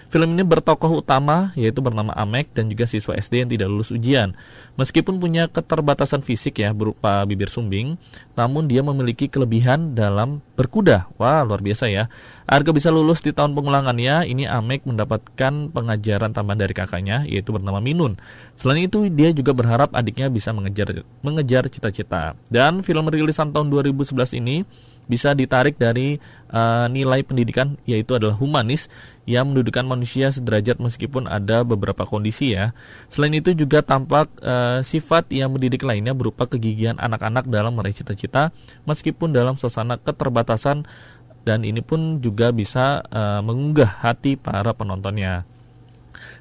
Film 0.07 0.39
ini 0.39 0.43
bertokoh 0.47 1.03
utama 1.03 1.51
yaitu 1.59 1.83
bernama 1.83 2.15
Amek 2.15 2.55
dan 2.55 2.71
juga 2.71 2.87
siswa 2.87 3.11
SD 3.19 3.43
yang 3.43 3.49
tidak 3.51 3.67
lulus 3.67 3.91
ujian. 3.91 4.31
Meskipun 4.79 5.19
punya 5.19 5.51
keterbatasan 5.51 6.23
fisik 6.23 6.63
ya 6.63 6.71
berupa 6.71 7.27
bibir 7.27 7.51
sumbing, 7.51 7.99
namun 8.31 8.71
dia 8.71 8.79
memiliki 8.79 9.27
kelebihan 9.27 9.99
dalam 9.99 10.39
berkuda. 10.55 11.11
Wah, 11.19 11.43
luar 11.43 11.59
biasa 11.59 11.91
ya. 11.91 12.07
Agar 12.47 12.71
bisa 12.71 12.87
lulus 12.87 13.19
di 13.19 13.35
tahun 13.35 13.51
pengulangannya, 13.51 14.23
ini 14.31 14.47
Amek 14.47 14.87
mendapatkan 14.87 15.75
pengajaran 15.75 16.31
tambahan 16.31 16.63
dari 16.63 16.71
kakaknya 16.71 17.27
yaitu 17.27 17.51
bernama 17.51 17.83
Minun. 17.83 18.15
Selain 18.55 18.87
itu, 18.87 19.11
dia 19.11 19.35
juga 19.35 19.51
berharap 19.51 19.91
adiknya 19.91 20.31
bisa 20.31 20.55
mengejar 20.55 21.03
mengejar 21.19 21.67
cita-cita. 21.67 22.39
Dan 22.47 22.79
film 22.79 23.11
rilisan 23.11 23.51
tahun 23.51 23.67
2011 23.67 24.39
ini 24.39 24.63
bisa 25.07 25.33
ditarik 25.33 25.79
dari 25.79 26.19
uh, 26.51 26.85
nilai 26.91 27.23
pendidikan 27.23 27.79
yaitu 27.87 28.13
adalah 28.13 28.35
humanis 28.35 28.91
yang 29.27 29.51
mendudukan 29.51 29.83
manusia 29.83 30.31
sederajat 30.31 30.79
meskipun 30.79 31.27
ada 31.27 31.63
beberapa 31.63 32.03
kondisi 32.03 32.55
ya. 32.55 32.75
Selain 33.11 33.33
itu 33.35 33.55
juga 33.55 33.83
tampak 33.83 34.27
uh, 34.43 34.83
sifat 34.83 35.31
yang 35.31 35.51
mendidik 35.51 35.83
lainnya 35.83 36.15
berupa 36.15 36.47
kegigihan 36.47 36.99
anak-anak 36.99 37.47
dalam 37.47 37.75
meraih 37.75 37.95
cita-cita 37.95 38.51
meskipun 38.87 39.31
dalam 39.31 39.55
suasana 39.55 39.99
keterbatasan 39.99 40.87
dan 41.47 41.63
ini 41.63 41.79
pun 41.79 42.19
juga 42.19 42.51
bisa 42.51 43.07
uh, 43.07 43.39
mengunggah 43.39 44.03
hati 44.03 44.35
para 44.35 44.75
penontonnya. 44.75 45.47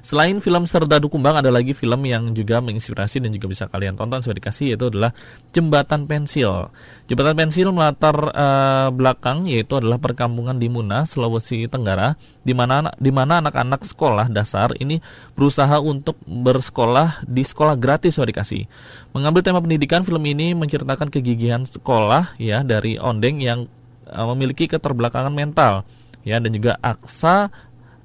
Selain 0.07 0.39
film 0.39 0.63
Serdadu 0.63 1.11
Kumbang 1.11 1.43
ada 1.43 1.51
lagi 1.51 1.75
film 1.75 1.99
yang 2.07 2.31
juga 2.31 2.63
menginspirasi 2.63 3.19
dan 3.19 3.27
juga 3.35 3.51
bisa 3.51 3.67
kalian 3.67 3.99
tonton 3.99 4.23
sudah 4.23 4.39
dikasih 4.39 4.71
yaitu 4.71 4.87
adalah 4.87 5.11
Jembatan 5.51 6.07
Pensil. 6.07 6.71
Jembatan 7.11 7.35
Pensil 7.35 7.75
melatar 7.75 8.15
uh, 8.15 8.87
belakang 8.87 9.51
yaitu 9.51 9.75
adalah 9.75 9.99
perkampungan 9.99 10.55
di 10.55 10.71
Muna, 10.71 11.03
Sulawesi 11.03 11.67
Tenggara 11.67 12.15
di 12.39 12.55
mana 12.55 12.87
di 12.95 13.11
mana 13.11 13.43
anak-anak 13.43 13.83
sekolah 13.83 14.31
dasar 14.31 14.71
ini 14.79 15.03
berusaha 15.35 15.75
untuk 15.83 16.15
bersekolah 16.23 17.27
di 17.27 17.43
sekolah 17.43 17.75
gratis 17.75 18.15
sudah 18.15 18.31
dikasih. 18.31 18.63
Mengambil 19.11 19.43
tema 19.43 19.59
pendidikan 19.59 20.07
film 20.07 20.23
ini 20.23 20.55
menceritakan 20.55 21.11
kegigihan 21.11 21.67
sekolah 21.67 22.39
ya 22.39 22.63
dari 22.63 22.95
Ondeng 22.95 23.43
yang 23.43 23.67
uh, 24.07 24.23
memiliki 24.31 24.71
keterbelakangan 24.71 25.35
mental 25.35 25.83
ya 26.27 26.43
dan 26.43 26.51
juga 26.51 26.75
Aksa 26.83 27.51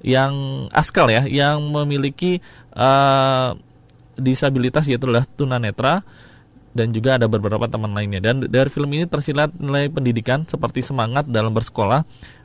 yang 0.03 0.67
askal 0.75 1.07
ya 1.07 1.23
yang 1.23 1.63
memiliki 1.71 2.43
uh, 2.75 3.55
disabilitas 4.19 4.85
yaitu 4.85 5.09
adalah 5.09 5.25
tunanetra 5.25 6.03
dan 6.73 6.91
juga 6.91 7.15
ada 7.21 7.25
beberapa 7.29 7.65
teman 7.69 7.93
lainnya. 7.95 8.19
Dan 8.19 8.45
dari 8.49 8.67
film 8.69 8.89
ini 8.91 9.07
tersilat 9.07 9.53
nilai 9.55 9.87
pendidikan 9.89 10.43
seperti 10.43 10.83
semangat 10.83 11.29
dalam 11.29 11.53
bersekolah 11.53 12.03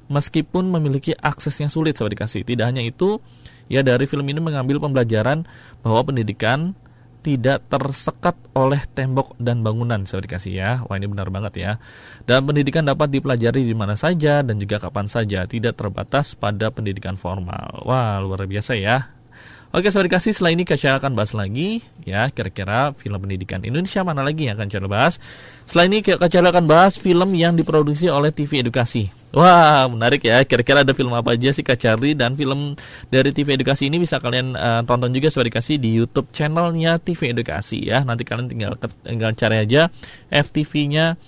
meskipun 0.09 0.69
memiliki 0.69 1.13
akses 1.19 1.57
yang 1.61 1.73
sulit 1.73 1.97
saya 1.99 2.13
dikasih. 2.13 2.45
Tidak 2.45 2.65
hanya 2.65 2.81
itu 2.81 3.21
ya 3.67 3.85
dari 3.85 4.09
film 4.09 4.25
ini 4.29 4.41
mengambil 4.41 4.81
pembelajaran 4.81 5.45
bahwa 5.85 6.01
pendidikan 6.07 6.73
tidak 7.21 7.67
tersekat 7.67 8.39
oleh 8.55 8.81
tembok 8.95 9.35
dan 9.37 9.61
bangunan 9.67 10.07
saya 10.07 10.23
dikasih 10.23 10.53
ya. 10.55 10.71
Wah 10.87 10.97
ini 10.97 11.11
benar 11.11 11.29
banget 11.29 11.55
ya. 11.59 11.73
Dan 12.25 12.47
pendidikan 12.47 12.87
dapat 12.87 13.11
dipelajari 13.11 13.67
di 13.67 13.75
mana 13.75 13.99
saja 13.99 14.41
dan 14.47 14.57
juga 14.57 14.79
kapan 14.79 15.11
saja, 15.11 15.45
tidak 15.45 15.77
terbatas 15.77 16.39
pada 16.39 16.71
pendidikan 16.71 17.19
formal. 17.19 17.83
Wah 17.83 18.23
luar 18.23 18.47
biasa 18.47 18.79
ya. 18.79 19.18
Oke, 19.69 19.93
saudara 19.93 20.17
kasih 20.17 20.33
setelah 20.33 20.57
ini 20.57 20.65
Kaca 20.65 20.97
akan 20.97 21.13
bahas 21.13 21.37
lagi 21.37 21.85
ya 22.01 22.33
kira-kira 22.33 22.97
film 22.97 23.21
pendidikan 23.21 23.61
Indonesia 23.61 24.01
mana 24.01 24.25
lagi 24.25 24.49
yang 24.49 24.57
akan 24.57 24.65
Kaca 24.65 24.89
bahas. 24.89 25.21
Setelah 25.69 25.85
ini 25.93 25.99
Kaca 26.01 26.39
akan 26.41 26.65
bahas 26.65 26.97
film 26.97 27.37
yang 27.37 27.53
diproduksi 27.53 28.09
oleh 28.09 28.33
TV 28.33 28.65
Edukasi. 28.65 29.13
Wah, 29.29 29.85
menarik 29.93 30.25
ya. 30.25 30.41
Kira-kira 30.49 30.89
ada 30.89 30.97
film 30.97 31.13
apa 31.13 31.37
aja 31.37 31.53
sih 31.53 31.61
Kak 31.61 31.77
Charlie 31.85 32.17
dan 32.17 32.33
film 32.33 32.81
dari 33.13 33.29
TV 33.29 33.61
Edukasi 33.61 33.93
ini 33.93 34.01
bisa 34.01 34.17
kalian 34.17 34.57
uh, 34.57 34.81
tonton 34.89 35.13
juga 35.13 35.29
sudah 35.29 35.53
dikasih 35.53 35.77
di 35.77 36.01
YouTube 36.01 36.33
channelnya 36.33 36.97
TV 36.97 37.37
Edukasi 37.37 37.93
ya. 37.93 38.09
Nanti 38.09 38.25
kalian 38.25 38.49
tinggal 38.49 38.73
tinggal 39.05 39.37
cari 39.37 39.69
aja 39.69 39.93
FTV-nya 40.33 41.21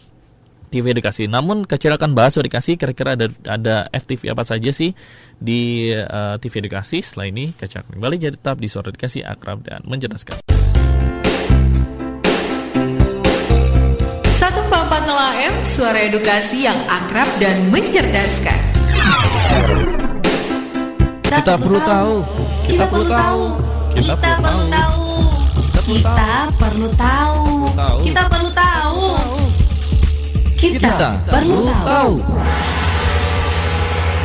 TV 0.71 0.95
Edukasi. 0.95 1.27
Namun 1.27 1.67
kecil 1.67 1.91
akan 1.93 2.15
bahas 2.15 2.39
dikasih 2.39 2.79
kira-kira 2.79 3.19
ada 3.19 3.27
ada 3.45 3.91
FTV 3.91 4.31
apa 4.33 4.47
saja 4.47 4.71
sih 4.71 4.95
di 5.37 5.91
uh, 5.93 6.39
TV 6.39 6.63
Edukasi. 6.65 7.03
Setelah 7.03 7.27
ini 7.29 7.51
kecil 7.59 7.83
akan 7.83 7.99
kembali 7.99 8.17
jadi 8.17 8.39
tetap 8.39 8.57
di 8.63 8.71
Suara 8.71 8.95
Edukasi 8.95 9.27
akrab 9.27 9.67
dan 9.67 9.83
menjelaskan. 9.85 10.39
144 14.41 15.05
Nela 15.05 15.31
M, 15.53 15.55
suara 15.69 16.01
edukasi 16.01 16.65
yang 16.65 16.81
akrab 16.89 17.29
dan 17.37 17.69
mencerdaskan. 17.69 18.59
Kita 21.29 21.55
perlu 21.61 21.79
tahu. 21.85 22.15
Kita 22.65 22.85
perlu 22.89 23.07
tahu. 23.07 23.43
Kita 23.95 24.15
perlu 24.17 24.65
tahu. 24.65 24.65
Kita 24.65 24.65
perlu 24.65 24.67
tahu. 24.73 25.03
Kita 25.91 26.31
perlu 26.57 26.89
tahu. 26.97 27.99
Kita 28.03 28.23
perlu 28.27 28.51
tahu. 28.51 28.70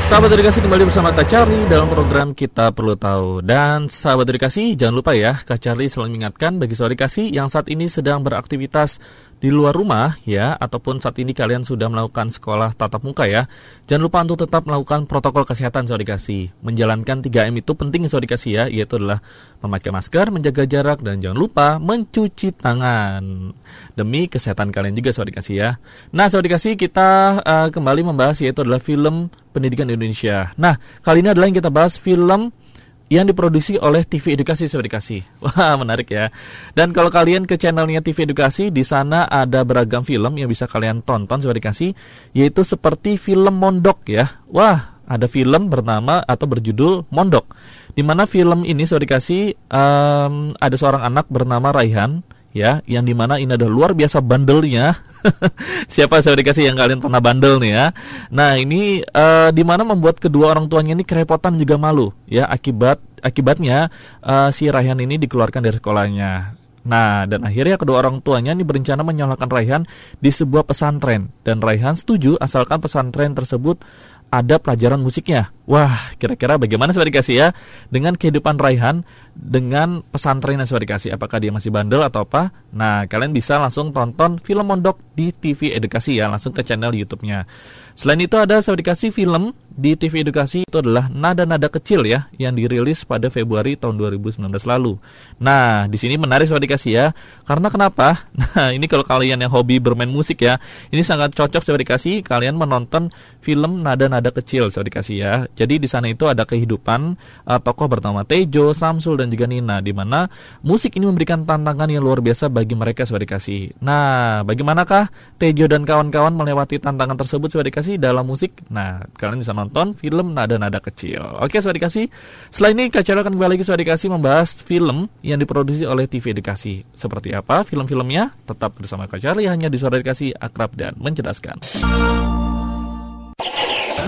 Sahabat 0.06 0.36
edukasi 0.36 0.60
kembali 0.60 0.84
bersama 0.92 1.16
Kak 1.16 1.32
Charlie 1.32 1.64
dalam 1.72 1.88
program 1.88 2.36
Kita 2.36 2.76
Perlu 2.76 3.00
Tahu. 3.00 3.40
Dan 3.40 3.88
sahabat 3.88 4.28
edukasi 4.28 4.76
jangan 4.76 5.00
lupa 5.00 5.16
ya 5.16 5.40
Kak 5.40 5.64
Charlie 5.64 5.88
selalu 5.88 6.20
mengingatkan 6.20 6.60
bagi 6.60 6.76
sahabat 6.76 7.00
edukasi 7.00 7.32
yang 7.32 7.48
saat 7.48 7.72
ini 7.72 7.88
sedang 7.88 8.20
beraktivitas 8.20 9.00
di 9.44 9.52
luar 9.52 9.76
rumah 9.76 10.16
ya 10.24 10.56
ataupun 10.56 11.04
saat 11.04 11.20
ini 11.20 11.36
kalian 11.36 11.68
sudah 11.68 11.92
melakukan 11.92 12.32
sekolah 12.32 12.72
tatap 12.72 13.04
muka 13.04 13.28
ya 13.28 13.46
jangan 13.84 14.08
lupa 14.08 14.24
untuk 14.24 14.48
tetap 14.48 14.64
melakukan 14.64 15.06
protokol 15.06 15.44
kesehatan 15.44 15.86
saudara 15.86 16.16
dikasih. 16.16 16.56
Menjalankan 16.64 17.20
3M 17.20 17.60
itu 17.60 17.72
penting 17.76 18.08
saudara 18.08 18.32
dikasih 18.32 18.52
ya 18.52 18.64
yaitu 18.72 18.96
adalah 18.96 19.20
memakai 19.60 19.92
masker 19.92 20.26
menjaga 20.32 20.64
jarak 20.66 21.00
dan 21.04 21.20
jangan 21.20 21.38
lupa 21.38 21.68
mencuci 21.78 22.56
tangan. 22.56 23.54
Demi 23.94 24.32
kesehatan 24.32 24.72
kalian 24.72 24.96
juga 24.96 25.12
saudara 25.12 25.36
dikasih 25.36 25.56
ya. 25.56 25.70
Nah 26.16 26.32
saudara 26.32 26.56
dikasih 26.56 26.80
kita 26.80 27.10
uh, 27.44 27.68
kembali 27.70 28.02
membahas 28.08 28.40
yaitu 28.40 28.64
adalah 28.64 28.80
film 28.80 29.28
pendidikan 29.52 29.92
Indonesia. 29.92 30.56
Nah 30.56 30.80
kali 31.04 31.22
ini 31.22 31.36
adalah 31.36 31.52
yang 31.52 31.60
kita 31.60 31.72
bahas 31.72 32.00
film 32.00 32.56
yang 33.06 33.30
diproduksi 33.30 33.78
oleh 33.78 34.02
TV 34.02 34.34
Edukasi 34.34 34.66
Sobat 34.66 34.90
Edukasi. 34.90 35.22
Wah, 35.44 35.78
menarik 35.78 36.10
ya. 36.10 36.34
Dan 36.74 36.90
kalau 36.90 37.14
kalian 37.14 37.46
ke 37.46 37.58
channelnya 37.58 38.02
TV 38.02 38.26
Edukasi, 38.26 38.74
di 38.74 38.82
sana 38.82 39.30
ada 39.30 39.62
beragam 39.62 40.02
film 40.02 40.34
yang 40.38 40.50
bisa 40.50 40.66
kalian 40.66 41.06
tonton 41.06 41.42
Sobat 41.42 41.62
Edukasi, 41.62 41.94
yaitu 42.34 42.66
seperti 42.66 43.22
film 43.22 43.62
Mondok 43.62 44.10
ya. 44.10 44.42
Wah, 44.50 44.98
ada 45.06 45.30
film 45.30 45.70
bernama 45.70 46.26
atau 46.26 46.50
berjudul 46.50 47.06
Mondok. 47.14 47.46
Di 47.94 48.02
mana 48.02 48.26
film 48.26 48.66
ini 48.66 48.84
Sobat 48.90 49.06
Edukasi 49.06 49.54
um, 49.70 50.58
ada 50.58 50.76
seorang 50.76 51.06
anak 51.06 51.30
bernama 51.30 51.70
Raihan 51.72 52.26
ya, 52.56 52.80
yang 52.88 53.04
di 53.04 53.12
mana 53.12 53.36
ini 53.36 53.52
adalah 53.52 53.74
luar 53.76 53.92
biasa 53.92 54.24
bandelnya. 54.24 54.96
Siapa 55.94 56.24
saya 56.24 56.40
dikasih 56.40 56.72
yang 56.72 56.80
kalian 56.80 57.04
pernah 57.04 57.20
bandel 57.20 57.60
nih 57.60 57.72
ya. 57.76 57.86
Nah 58.32 58.56
ini 58.56 59.04
uh, 59.04 59.52
di 59.52 59.64
mana 59.68 59.84
membuat 59.84 60.24
kedua 60.24 60.56
orang 60.56 60.72
tuanya 60.72 60.96
ini 60.96 61.04
kerepotan 61.04 61.60
juga 61.60 61.76
malu 61.76 62.16
ya 62.30 62.48
akibat 62.48 63.04
akibatnya 63.20 63.92
uh, 64.24 64.54
si 64.56 64.72
Rayhan 64.72 65.04
ini 65.04 65.20
dikeluarkan 65.20 65.60
dari 65.60 65.76
sekolahnya. 65.76 66.56
Nah, 66.86 67.26
dan 67.26 67.42
akhirnya 67.42 67.82
kedua 67.82 68.06
orang 68.06 68.22
tuanya 68.22 68.54
ini 68.54 68.62
berencana 68.62 69.02
menyalakan 69.02 69.50
Raihan 69.50 69.84
di 70.22 70.30
sebuah 70.30 70.70
pesantren. 70.70 71.34
Dan 71.42 71.58
Raihan 71.58 71.98
setuju 71.98 72.38
asalkan 72.38 72.78
pesantren 72.78 73.34
tersebut 73.34 73.82
ada 74.30 74.62
pelajaran 74.62 75.02
musiknya. 75.02 75.50
Wah, 75.66 76.14
kira-kira 76.22 76.62
bagaimana 76.62 76.94
sudah 76.94 77.10
dikasih 77.10 77.36
ya 77.42 77.48
dengan 77.90 78.14
kehidupan 78.14 78.62
Raihan 78.62 79.02
dengan 79.34 80.06
pesantren 80.14 80.62
yang 80.62 80.70
sudah 80.70 80.86
dikasih? 80.86 81.18
Apakah 81.18 81.42
dia 81.42 81.50
masih 81.50 81.74
bandel 81.74 82.06
atau 82.06 82.22
apa? 82.22 82.54
Nah, 82.70 83.10
kalian 83.10 83.34
bisa 83.34 83.58
langsung 83.58 83.90
tonton 83.90 84.38
film 84.38 84.70
Mondok 84.70 85.02
di 85.18 85.34
TV 85.34 85.74
Edukasi 85.74 86.22
ya, 86.22 86.30
langsung 86.30 86.54
ke 86.54 86.62
channel 86.62 86.94
YouTube-nya. 86.94 87.50
Selain 87.96 88.20
itu 88.20 88.36
ada 88.36 88.60
saya 88.60 88.76
dikasih 88.76 89.10
film 89.10 89.56
di 89.72 89.96
TV 89.96 90.24
Edukasi 90.24 90.68
itu 90.68 90.78
adalah 90.80 91.08
Nada-nada 91.08 91.72
kecil 91.72 92.04
ya 92.04 92.28
yang 92.36 92.52
dirilis 92.56 93.08
pada 93.08 93.32
Februari 93.32 93.80
tahun 93.80 93.96
2019 93.96 94.52
lalu. 94.68 95.00
Nah, 95.40 95.88
di 95.88 95.96
sini 95.96 96.20
menarik 96.20 96.48
saya 96.48 96.60
dikasih 96.60 96.92
ya. 96.92 97.06
Karena 97.48 97.72
kenapa? 97.72 98.28
Nah, 98.56 98.72
ini 98.72 98.88
kalau 98.88 99.04
kalian 99.04 99.44
yang 99.44 99.52
hobi 99.52 99.84
bermain 99.84 100.08
musik 100.08 100.40
ya, 100.40 100.56
ini 100.88 101.04
sangat 101.04 101.36
cocok 101.36 101.60
saya 101.60 101.76
dikasih 101.76 102.24
kalian 102.24 102.56
menonton 102.56 103.12
film 103.44 103.84
Nada-nada 103.84 104.32
kecil 104.32 104.72
saya 104.72 104.88
dikasih 104.88 105.16
ya. 105.20 105.34
Jadi 105.56 105.82
di 105.82 105.88
sana 105.90 106.12
itu 106.12 106.28
ada 106.28 106.44
kehidupan 106.44 107.16
uh, 107.48 107.60
tokoh 107.64 107.88
bernama 107.88 108.28
Tejo, 108.28 108.76
Samsul 108.76 109.18
dan 109.18 109.32
juga 109.32 109.48
Nina 109.48 109.80
di 109.80 109.96
mana 109.96 110.28
musik 110.62 111.00
ini 111.00 111.08
memberikan 111.08 111.48
tantangan 111.48 111.88
yang 111.88 112.04
luar 112.04 112.20
biasa 112.20 112.52
bagi 112.52 112.76
mereka 112.76 113.08
saya 113.08 113.24
dikasih. 113.24 113.80
Nah, 113.80 114.44
bagaimanakah 114.44 115.10
Tejo 115.40 115.66
dan 115.66 115.88
kawan-kawan 115.88 116.36
melewati 116.36 116.78
tantangan 116.78 117.16
tersebut 117.16 117.48
dikasih 117.48 117.62
edukasi 117.64 117.92
dalam 118.02 118.26
musik. 118.28 118.52
Nah, 118.68 119.06
kalian 119.16 119.40
bisa 119.40 119.54
nonton 119.56 119.96
film 119.96 120.34
Nada-Nada 120.36 120.82
Kecil. 120.84 121.22
Oke, 121.40 121.62
Sobat 121.64 121.78
Edukasi. 121.78 122.10
Setelah 122.52 122.72
ini 122.76 122.84
Kak 122.92 123.06
akan 123.06 123.32
kembali 123.38 123.52
lagi 123.56 123.64
Sobat 123.64 123.80
Edukasi 123.80 124.06
membahas 124.12 124.50
film 124.60 125.08
yang 125.22 125.40
diproduksi 125.40 125.86
oleh 125.86 126.10
TV 126.10 126.36
Edukasi. 126.36 126.84
Seperti 126.98 127.32
apa 127.32 127.64
film-filmnya? 127.64 128.34
Tetap 128.44 128.76
bersama 128.76 129.08
Kak 129.08 129.22
Charlie 129.22 129.48
hanya 129.48 129.72
di 129.72 129.78
Suara 129.80 130.02
Edukasi 130.02 130.34
Akrab 130.36 130.74
dan 130.76 130.98
Mencerdaskan. 131.00 131.62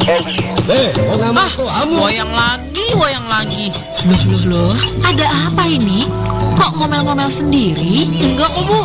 Eh, 0.06 0.94
ah, 0.94 1.86
wayang 1.90 2.30
lagi, 2.30 2.86
wayang 2.94 3.26
lagi. 3.26 3.74
Loh, 4.06 4.22
loh, 4.30 4.44
loh, 4.46 4.74
ada 5.02 5.26
apa 5.50 5.66
ini? 5.66 6.06
Kok 6.54 6.78
ngomel-ngomel 6.78 7.30
sendiri? 7.34 8.06
Enggak 8.06 8.54
kok, 8.54 8.64
Bu. 8.70 8.82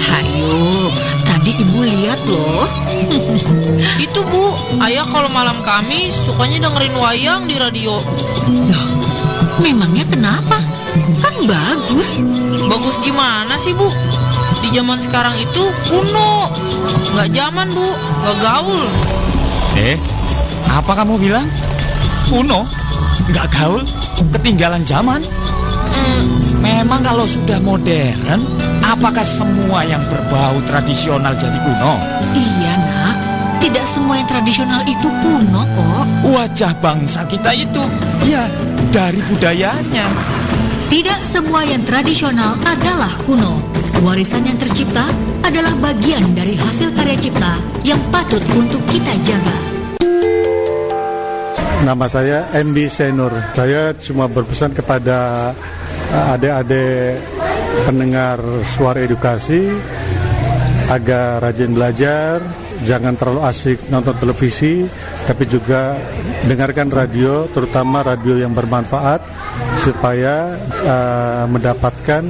Hayo, 0.00 0.88
tadi 1.28 1.52
Ibu 1.60 1.78
lihat 1.84 2.20
loh. 2.24 2.64
Itu, 4.04 4.24
Bu. 4.24 4.56
Ayah 4.80 5.04
kalau 5.12 5.28
malam 5.28 5.60
kami 5.60 6.08
sukanya 6.24 6.64
dengerin 6.64 6.96
wayang 6.96 7.42
di 7.44 7.60
radio. 7.60 8.00
Loh, 8.48 8.84
memangnya 9.60 10.08
kenapa? 10.08 10.64
Kan 11.20 11.34
bagus. 11.44 12.24
Bagus 12.72 12.96
gimana 13.04 13.60
sih, 13.60 13.76
Bu? 13.76 13.92
Di 14.64 14.72
zaman 14.72 14.96
sekarang 15.04 15.36
itu 15.36 15.68
kuno. 15.92 16.48
Nggak 17.12 17.28
zaman, 17.36 17.68
Bu. 17.76 17.88
Nggak 18.24 18.36
gaul. 18.40 18.88
Eh, 19.74 19.98
apa 20.74 20.92
kamu 20.98 21.14
bilang? 21.22 21.46
Kuno? 22.26 22.66
Nggak 23.30 23.46
gaul? 23.54 23.82
Ketinggalan 24.34 24.82
zaman? 24.82 25.22
Hmm, 25.94 26.26
memang 26.58 27.00
kalau 27.06 27.22
sudah 27.30 27.62
modern, 27.62 28.42
apakah 28.82 29.22
semua 29.22 29.86
yang 29.86 30.02
berbau 30.10 30.58
tradisional 30.66 31.30
jadi 31.38 31.54
kuno? 31.62 31.94
Iya, 32.34 32.74
nak. 32.74 33.16
Tidak 33.62 33.86
semua 33.86 34.18
yang 34.20 34.28
tradisional 34.28 34.82
itu 34.84 35.08
kuno 35.22 35.62
kok. 35.62 36.04
Wajah 36.26 36.74
bangsa 36.82 37.22
kita 37.30 37.54
itu, 37.54 37.80
ya, 38.26 38.44
dari 38.90 39.22
budayanya. 39.30 40.06
Tidak 40.90 41.20
semua 41.30 41.64
yang 41.64 41.86
tradisional 41.86 42.58
adalah 42.66 43.14
kuno. 43.24 43.62
Warisan 44.04 44.44
yang 44.44 44.58
tercipta 44.60 45.06
adalah 45.46 45.72
bagian 45.80 46.34
dari 46.34 46.58
hasil 46.58 46.92
karya 46.92 47.16
cipta 47.16 47.56
yang 47.86 48.00
patut 48.12 48.42
untuk 48.52 48.82
kita 48.90 49.16
jaga. 49.24 49.73
Nama 51.84 52.08
saya 52.08 52.48
MB 52.64 52.76
Senur. 52.88 53.28
Saya 53.52 53.92
cuma 53.92 54.24
berpesan 54.24 54.72
kepada 54.72 55.52
eh, 56.16 56.32
adik-adik 56.32 57.20
pendengar 57.84 58.40
suara 58.72 59.04
edukasi 59.04 59.68
agar 60.88 61.44
rajin 61.44 61.76
belajar, 61.76 62.40
jangan 62.88 63.12
terlalu 63.20 63.44
asik 63.44 63.78
nonton 63.92 64.16
televisi, 64.16 64.88
tapi 65.28 65.44
juga 65.44 65.92
dengarkan 66.48 66.88
radio, 66.88 67.44
terutama 67.52 68.00
radio 68.00 68.40
yang 68.40 68.56
bermanfaat 68.56 69.20
supaya 69.80 70.56
uh, 70.84 71.44
mendapatkan 71.48 72.24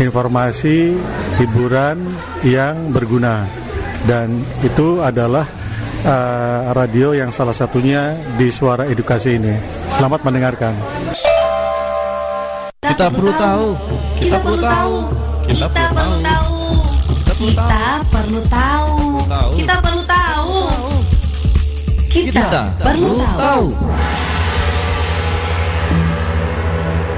informasi 0.00 0.96
hiburan 1.40 2.00
yang 2.44 2.92
berguna. 2.92 3.44
Dan 4.08 4.40
itu 4.64 5.04
adalah 5.04 5.44
uh, 6.04 6.74
radio 6.74 7.14
yang 7.14 7.30
salah 7.30 7.54
satunya 7.54 8.14
di 8.36 8.50
Suara 8.50 8.86
Edukasi 8.86 9.38
ini. 9.38 9.54
Selamat 9.90 10.26
mendengarkan. 10.26 10.74
Kita 12.82 13.06
perlu 13.08 13.32
tahu. 13.34 13.66
Kita 14.18 14.36
perlu 14.42 14.58
tahu. 14.60 14.94
Kita 15.46 15.66
perlu 15.70 16.16
tahu. 16.20 16.54
Kita 17.42 17.76
perlu 18.10 18.40
tahu. 18.46 18.90
Kita 19.58 19.74
perlu 19.82 20.02
tahu. 20.06 20.56
Kita 22.12 22.62
perlu 22.82 23.10
tahu. 23.24 23.66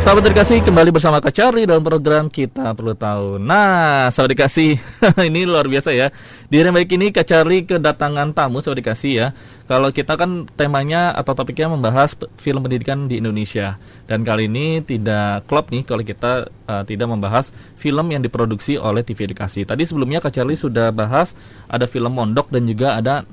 Sahabat 0.04 0.36
dikasih 0.36 0.60
kembali 0.60 0.92
bersama 0.92 1.16
Kak 1.16 1.32
Charlie 1.32 1.64
dalam 1.64 1.80
program 1.80 2.28
kita 2.28 2.76
perlu 2.76 2.92
tahu. 2.92 3.40
Nah, 3.40 4.12
sahabat 4.12 4.36
dikasih 4.36 4.76
ini 5.32 5.48
luar 5.48 5.64
biasa 5.64 5.96
ya. 5.96 6.12
Di 6.52 6.60
hari 6.60 6.76
baik 6.76 6.92
ini 6.92 7.08
Kak 7.08 7.24
Charlie 7.24 7.64
kedatangan 7.64 8.36
tamu 8.36 8.60
sahabat 8.60 8.84
dikasih 8.84 9.12
ya. 9.16 9.26
Kalau 9.64 9.88
kita 9.96 10.20
kan 10.20 10.44
temanya 10.60 11.16
atau 11.16 11.32
topiknya 11.32 11.72
membahas 11.72 12.12
film 12.36 12.60
pendidikan 12.60 13.08
di 13.08 13.16
Indonesia 13.16 13.80
dan 14.04 14.28
kali 14.28 14.44
ini 14.44 14.84
tidak 14.84 15.48
klop 15.48 15.72
nih 15.72 15.88
kalau 15.88 16.04
kita 16.04 16.52
uh, 16.68 16.84
tidak 16.84 17.08
membahas 17.08 17.48
film 17.80 18.12
yang 18.12 18.20
diproduksi 18.20 18.76
oleh 18.76 19.00
TV 19.00 19.24
Edukasi. 19.24 19.64
Tadi 19.64 19.88
sebelumnya 19.88 20.20
Kak 20.20 20.36
Charlie 20.36 20.60
sudah 20.60 20.92
bahas 20.92 21.32
ada 21.64 21.88
film 21.88 22.12
Mondok 22.12 22.52
dan 22.52 22.68
juga 22.68 23.00
ada 23.00 23.24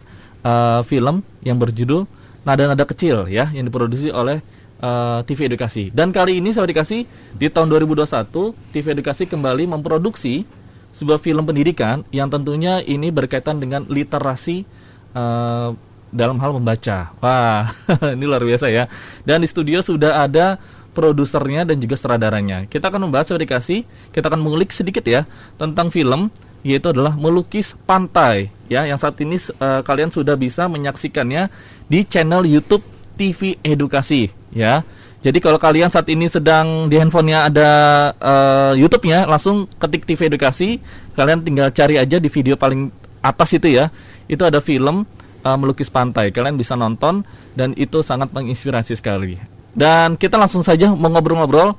uh, 0.48 0.88
film 0.88 1.20
yang 1.44 1.60
berjudul 1.60 2.08
Nada-nada 2.42 2.90
kecil 2.90 3.30
ya 3.30 3.54
yang 3.54 3.70
diproduksi 3.70 4.10
oleh 4.10 4.42
uh, 4.82 5.22
eh, 5.22 5.30
TV 5.30 5.48
Edukasi. 5.48 5.94
Dan 5.94 6.10
kali 6.10 6.42
ini 6.42 6.52
saya 6.52 6.68
dikasih 6.68 7.06
di 7.38 7.48
tahun 7.48 7.70
2021 7.72 8.74
TV 8.74 8.86
Edukasi 8.98 9.24
kembali 9.30 9.70
memproduksi 9.70 10.44
sebuah 10.92 11.24
film 11.24 11.48
pendidikan 11.48 12.04
yang 12.12 12.28
tentunya 12.28 12.84
ini 12.84 13.14
berkaitan 13.14 13.62
dengan 13.62 13.88
literasi 13.88 14.68
uh, 15.16 15.72
dalam 16.12 16.38
hal 16.44 16.52
membaca. 16.58 17.16
Wah, 17.24 17.72
ini 18.18 18.26
luar 18.28 18.44
biasa 18.44 18.68
ya. 18.68 18.92
Dan 19.24 19.46
di 19.46 19.48
studio 19.48 19.80
sudah 19.80 20.28
ada 20.28 20.60
produsernya 20.92 21.64
dan 21.64 21.80
juga 21.80 21.96
sutradaranya. 21.96 22.68
Kita 22.68 22.92
akan 22.92 23.08
membahas 23.08 23.32
edukasi, 23.32 23.88
kita 24.12 24.28
akan 24.28 24.44
mengulik 24.44 24.76
sedikit 24.76 25.08
ya 25.08 25.24
tentang 25.56 25.88
film 25.88 26.28
yaitu 26.62 26.94
adalah 26.94 27.18
melukis 27.18 27.74
pantai 27.90 28.54
ya 28.70 28.86
yang 28.86 29.02
saat 29.02 29.18
ini 29.18 29.34
uh, 29.58 29.82
kalian 29.82 30.14
sudah 30.14 30.38
bisa 30.38 30.70
menyaksikannya 30.70 31.50
di 31.90 32.06
channel 32.06 32.46
YouTube 32.46 32.86
TV 33.18 33.58
Edukasi 33.66 34.41
ya. 34.56 34.86
Jadi 35.22 35.38
kalau 35.38 35.62
kalian 35.62 35.94
saat 35.94 36.10
ini 36.10 36.26
sedang 36.26 36.90
di 36.90 36.98
handphonenya 36.98 37.46
ada 37.46 37.70
uh, 38.18 38.74
YouTube-nya, 38.74 39.30
langsung 39.30 39.70
ketik 39.78 40.10
TV 40.10 40.34
Edukasi, 40.34 40.82
kalian 41.14 41.46
tinggal 41.46 41.70
cari 41.70 42.02
aja 42.02 42.18
di 42.18 42.26
video 42.26 42.58
paling 42.58 42.90
atas 43.22 43.54
itu 43.54 43.70
ya. 43.70 43.94
Itu 44.26 44.50
ada 44.50 44.58
film 44.58 45.06
uh, 45.46 45.58
melukis 45.62 45.94
pantai. 45.94 46.34
Kalian 46.34 46.58
bisa 46.58 46.74
nonton 46.74 47.22
dan 47.54 47.78
itu 47.78 48.02
sangat 48.02 48.34
menginspirasi 48.34 48.98
sekali. 48.98 49.38
Dan 49.78 50.18
kita 50.18 50.42
langsung 50.42 50.66
saja 50.66 50.90
mengobrol-ngobrol 50.90 51.78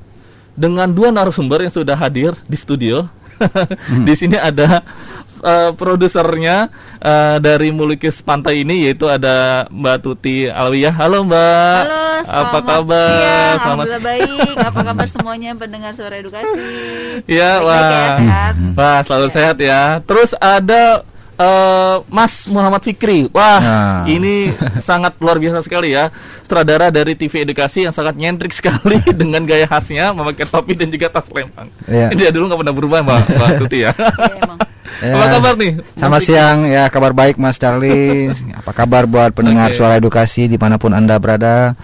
dengan 0.55 0.87
dua 0.87 1.11
narasumber 1.11 1.67
yang 1.67 1.75
sudah 1.75 1.99
hadir 1.99 2.39
di 2.47 2.55
studio. 2.55 3.11
Hmm. 3.39 4.05
di 4.07 4.15
sini 4.17 4.37
ada 4.37 4.83
uh, 5.43 5.71
produsernya 5.75 6.71
uh, 7.03 7.37
dari 7.43 7.75
Mulukis 7.75 8.23
Pantai 8.23 8.63
ini 8.63 8.87
yaitu 8.89 9.11
ada 9.11 9.67
Mbak 9.69 9.97
Tuti 10.03 10.49
Alwiyah. 10.49 10.95
Halo 10.95 11.27
Mbak. 11.27 11.83
Halo. 11.87 12.03
Apa 12.23 12.59
kabar? 12.63 13.11
Iya, 13.19 13.43
selamat. 13.67 13.87
baik. 13.99 14.55
Apa 14.63 14.81
kabar 14.93 15.07
semuanya 15.11 15.51
pendengar 15.59 15.93
suara 15.99 16.15
edukasi? 16.23 16.55
Iya, 17.27 17.51
wah. 17.67 17.83
Ya, 17.83 18.07
sehat. 18.19 18.55
Wah, 18.79 18.99
selalu 19.03 19.27
ya. 19.27 19.35
sehat 19.35 19.57
ya. 19.59 19.83
Terus 20.07 20.31
ada 20.39 21.03
uh, 21.43 21.97
Mas 22.07 22.47
Muhammad 22.47 22.83
Fikri. 22.87 23.27
Wah, 23.35 23.59
nah. 23.59 24.03
ini 24.07 24.55
sangat 24.89 25.19
luar 25.19 25.43
biasa 25.43 25.61
sekali 25.67 25.93
ya. 25.93 26.09
Sutradara 26.47 26.95
dari 26.95 27.19
TV 27.19 27.43
Edukasi 27.43 27.85
yang 27.85 27.95
sangat 27.95 28.15
nyentrik 28.15 28.55
sekali 28.55 29.03
dengan 29.21 29.43
gaya 29.43 29.67
khasnya 29.67 30.15
memakai 30.15 30.47
topi 30.47 30.79
dan 30.79 30.89
juga 30.89 31.11
tas 31.11 31.27
lempang. 31.29 31.69
Yeah. 31.91 32.15
Dia 32.15 32.31
dulu 32.31 32.51
nggak 32.51 32.61
pernah 32.63 32.75
berubah 32.75 32.99
Mbak, 33.03 33.21
Mbak 33.35 33.49
Tuti 33.67 33.79
ya. 33.83 33.93
Ya, 35.03 35.19
Apa 35.19 35.27
kabar 35.41 35.55
nih? 35.59 35.73
Selamat 35.99 36.21
siang 36.23 36.59
ya 36.69 36.85
kabar 36.93 37.13
baik 37.17 37.41
Mas 37.41 37.59
Charlie. 37.59 38.31
Apa 38.55 38.71
kabar 38.71 39.09
buat 39.09 39.35
pendengar 39.35 39.73
okay. 39.73 39.79
suara 39.81 39.99
edukasi 39.99 40.47
di 40.47 40.61
mana 40.61 40.79
pun 40.79 40.95
anda 40.95 41.17
berada? 41.19 41.75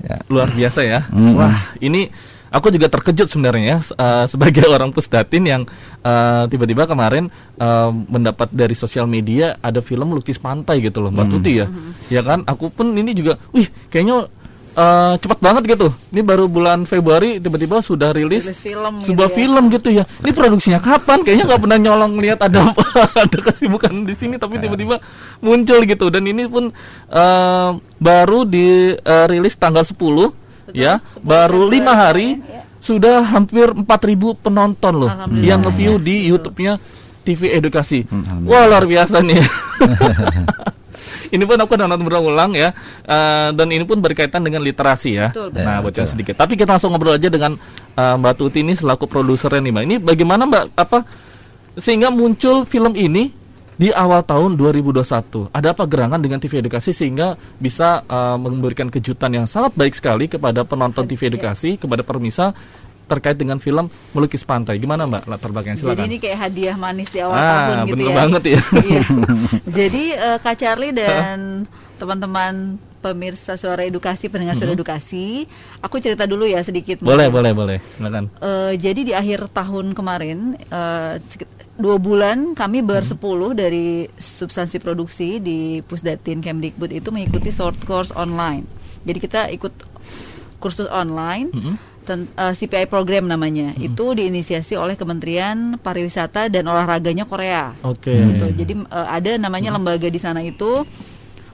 Ya. 0.00 0.16
Luar 0.26 0.48
biasa 0.50 0.80
ya. 0.82 1.06
Mm 1.12 1.18
-hmm. 1.22 1.34
Wah 1.38 1.56
ini 1.78 2.08
aku 2.56 2.72
juga 2.72 2.88
terkejut 2.88 3.28
sebenarnya 3.28 3.84
uh, 4.00 4.24
sebagai 4.32 4.64
orang 4.64 4.90
pusdatin 4.90 5.44
yang 5.44 5.62
uh, 6.00 6.48
tiba-tiba 6.48 6.88
kemarin 6.88 7.28
uh, 7.60 7.92
mendapat 7.92 8.48
dari 8.48 8.72
sosial 8.72 9.04
media 9.04 9.60
ada 9.60 9.84
film 9.84 10.16
lukis 10.16 10.40
pantai 10.40 10.80
gitu 10.80 11.04
loh 11.04 11.12
Mbak 11.12 11.26
hmm. 11.28 11.34
Tuti 11.36 11.52
ya. 11.60 11.66
Hmm. 11.68 11.92
Ya 12.08 12.20
kan? 12.24 12.40
Aku 12.48 12.72
pun 12.72 12.96
ini 12.96 13.12
juga, 13.12 13.36
wih 13.52 13.68
kayaknya 13.92 14.32
uh, 14.76 15.14
cepat 15.20 15.38
banget 15.40 15.62
gitu. 15.76 15.88
Ini 16.12 16.22
baru 16.24 16.46
bulan 16.46 16.84
Februari 16.84 17.40
tiba-tiba 17.42 17.80
sudah 17.80 18.12
rilis, 18.12 18.46
rilis 18.46 18.60
film 18.60 19.02
sebuah 19.02 19.28
gitu 19.28 19.36
ya. 19.36 19.38
film 19.40 19.64
gitu 19.72 19.88
ya. 19.90 20.04
Ini 20.22 20.32
produksinya 20.32 20.80
kapan? 20.80 21.24
Kayaknya 21.24 21.44
nggak 21.52 21.60
pernah 21.64 21.78
nyolong 21.80 22.12
lihat 22.20 22.38
ada 22.44 22.72
ada 23.26 23.38
kesibukan 23.50 23.92
di 24.04 24.14
sini 24.14 24.36
tapi 24.40 24.60
tiba-tiba 24.60 25.00
muncul 25.44 25.80
gitu. 25.82 26.06
Dan 26.12 26.28
ini 26.28 26.46
pun 26.46 26.70
uh, 27.10 27.70
baru 28.00 28.44
dirilis 28.44 29.54
uh, 29.56 29.60
tanggal 29.60 29.82
10 29.82 30.45
ya 30.74 31.02
baru 31.22 31.68
lima 31.70 31.92
hari 31.94 32.42
ya. 32.42 32.62
sudah 32.82 33.22
hampir 33.22 33.70
4000 33.70 33.86
penonton 34.42 34.94
loh 34.94 35.12
yang 35.42 35.62
nge-view 35.62 35.98
di 35.98 36.30
YouTube-nya 36.30 36.78
TV 37.26 37.58
Edukasi. 37.58 38.06
Wah 38.46 38.70
luar 38.70 38.86
biasa 38.86 39.18
nih. 39.18 39.42
ini 41.34 41.42
pun 41.42 41.58
aku 41.58 41.74
udah 41.74 41.90
nonton 41.90 42.06
berulang 42.06 42.54
ya 42.54 42.70
uh, 43.02 43.50
dan 43.50 43.66
ini 43.74 43.82
pun 43.82 43.98
berkaitan 43.98 44.46
dengan 44.46 44.62
literasi 44.62 45.10
ya. 45.18 45.34
Betul, 45.34 45.50
Nah 45.58 45.82
bocah 45.82 46.06
sedikit. 46.06 46.38
Tapi 46.38 46.54
kita 46.54 46.78
langsung 46.78 46.94
ngobrol 46.94 47.18
aja 47.18 47.26
dengan 47.26 47.58
uh, 47.98 48.14
Mbak 48.14 48.34
Tuti 48.38 48.62
ini 48.62 48.78
selaku 48.78 49.10
produsernya 49.10 49.58
nih 49.58 49.72
Mbak. 49.74 49.84
Ini 49.90 49.96
bagaimana 49.98 50.42
Mbak 50.46 50.64
apa 50.78 50.98
sehingga 51.76 52.14
muncul 52.14 52.64
film 52.64 52.94
ini 52.94 53.34
di 53.76 53.92
awal 53.92 54.24
tahun 54.24 54.56
2021. 54.56 55.52
Ada 55.52 55.76
apa 55.76 55.84
gerangan 55.84 56.20
dengan 56.20 56.40
TV 56.40 56.64
Edukasi 56.64 56.96
sehingga 56.96 57.36
bisa 57.60 58.02
uh, 58.08 58.40
memberikan 58.40 58.88
kejutan 58.88 59.32
yang 59.36 59.46
sangat 59.46 59.76
baik 59.76 59.92
sekali 59.92 60.26
kepada 60.26 60.64
penonton 60.64 61.04
TV 61.04 61.28
Edukasi, 61.28 61.76
kepada 61.76 62.00
permisa 62.00 62.56
terkait 63.06 63.38
dengan 63.38 63.62
film 63.62 63.86
Melukis 64.10 64.42
Pantai. 64.42 64.82
Gimana 64.82 65.06
Mbak 65.06 65.30
latar 65.30 65.54
belakangnya? 65.54 65.78
Silakan. 65.78 65.94
Jadi 65.94 66.08
ini 66.10 66.16
kayak 66.18 66.38
hadiah 66.50 66.76
manis 66.76 67.08
di 67.12 67.22
awal 67.22 67.38
ah, 67.38 67.46
tahun 67.46 67.76
gitu 67.86 67.92
bener 67.94 68.10
ya. 68.10 68.16
banget 68.18 68.42
ya. 68.42 68.60
iya. 68.82 69.02
Jadi 69.78 70.04
uh, 70.18 70.38
Kak 70.42 70.56
Charlie 70.58 70.94
dan 70.96 71.38
teman-teman 71.96 72.82
pemirsa 73.00 73.54
suara 73.54 73.86
edukasi 73.86 74.26
pendengar 74.26 74.58
suara 74.58 74.74
mm 74.74 74.82
-hmm. 74.82 74.82
edukasi 74.82 75.26
aku 75.78 76.02
cerita 76.02 76.26
dulu 76.26 76.42
ya 76.42 76.58
sedikit 76.66 77.00
boleh 77.06 77.30
boleh 77.30 77.54
boleh 77.54 77.78
silakan 77.94 78.26
uh, 78.42 78.74
jadi 78.74 79.00
di 79.06 79.12
akhir 79.14 79.46
tahun 79.54 79.94
kemarin 79.94 80.58
uh, 80.74 81.14
dua 81.76 82.00
bulan 82.00 82.56
kami 82.56 82.80
bersepuluh 82.80 83.52
hmm. 83.52 83.60
dari 83.60 83.86
substansi 84.16 84.80
produksi 84.80 85.38
di 85.38 85.84
Pusdatin 85.84 86.40
Kemdikbud 86.40 86.88
itu 86.92 87.12
mengikuti 87.12 87.52
short 87.52 87.76
course 87.84 88.12
online. 88.16 88.64
Jadi 89.04 89.18
kita 89.20 89.40
ikut 89.52 89.72
kursus 90.58 90.88
online. 90.88 91.52
Hmm. 91.52 91.76
Ten, 92.06 92.30
uh, 92.38 92.50
eh, 92.50 92.52
CPI 92.54 92.86
program 92.86 93.26
namanya 93.26 93.74
hmm. 93.74 93.82
itu 93.82 94.14
diinisiasi 94.14 94.78
oleh 94.78 94.94
Kementerian 94.94 95.74
Pariwisata 95.74 96.46
dan 96.46 96.70
Olahraganya 96.70 97.26
Korea. 97.26 97.74
Oke. 97.82 98.14
Okay. 98.14 98.22
Gitu. 98.22 98.46
Jadi 98.62 98.72
uh, 98.86 99.08
ada 99.10 99.34
namanya 99.36 99.74
hmm. 99.74 99.76
lembaga 99.82 100.06
di 100.06 100.20
sana 100.22 100.38
itu 100.38 100.86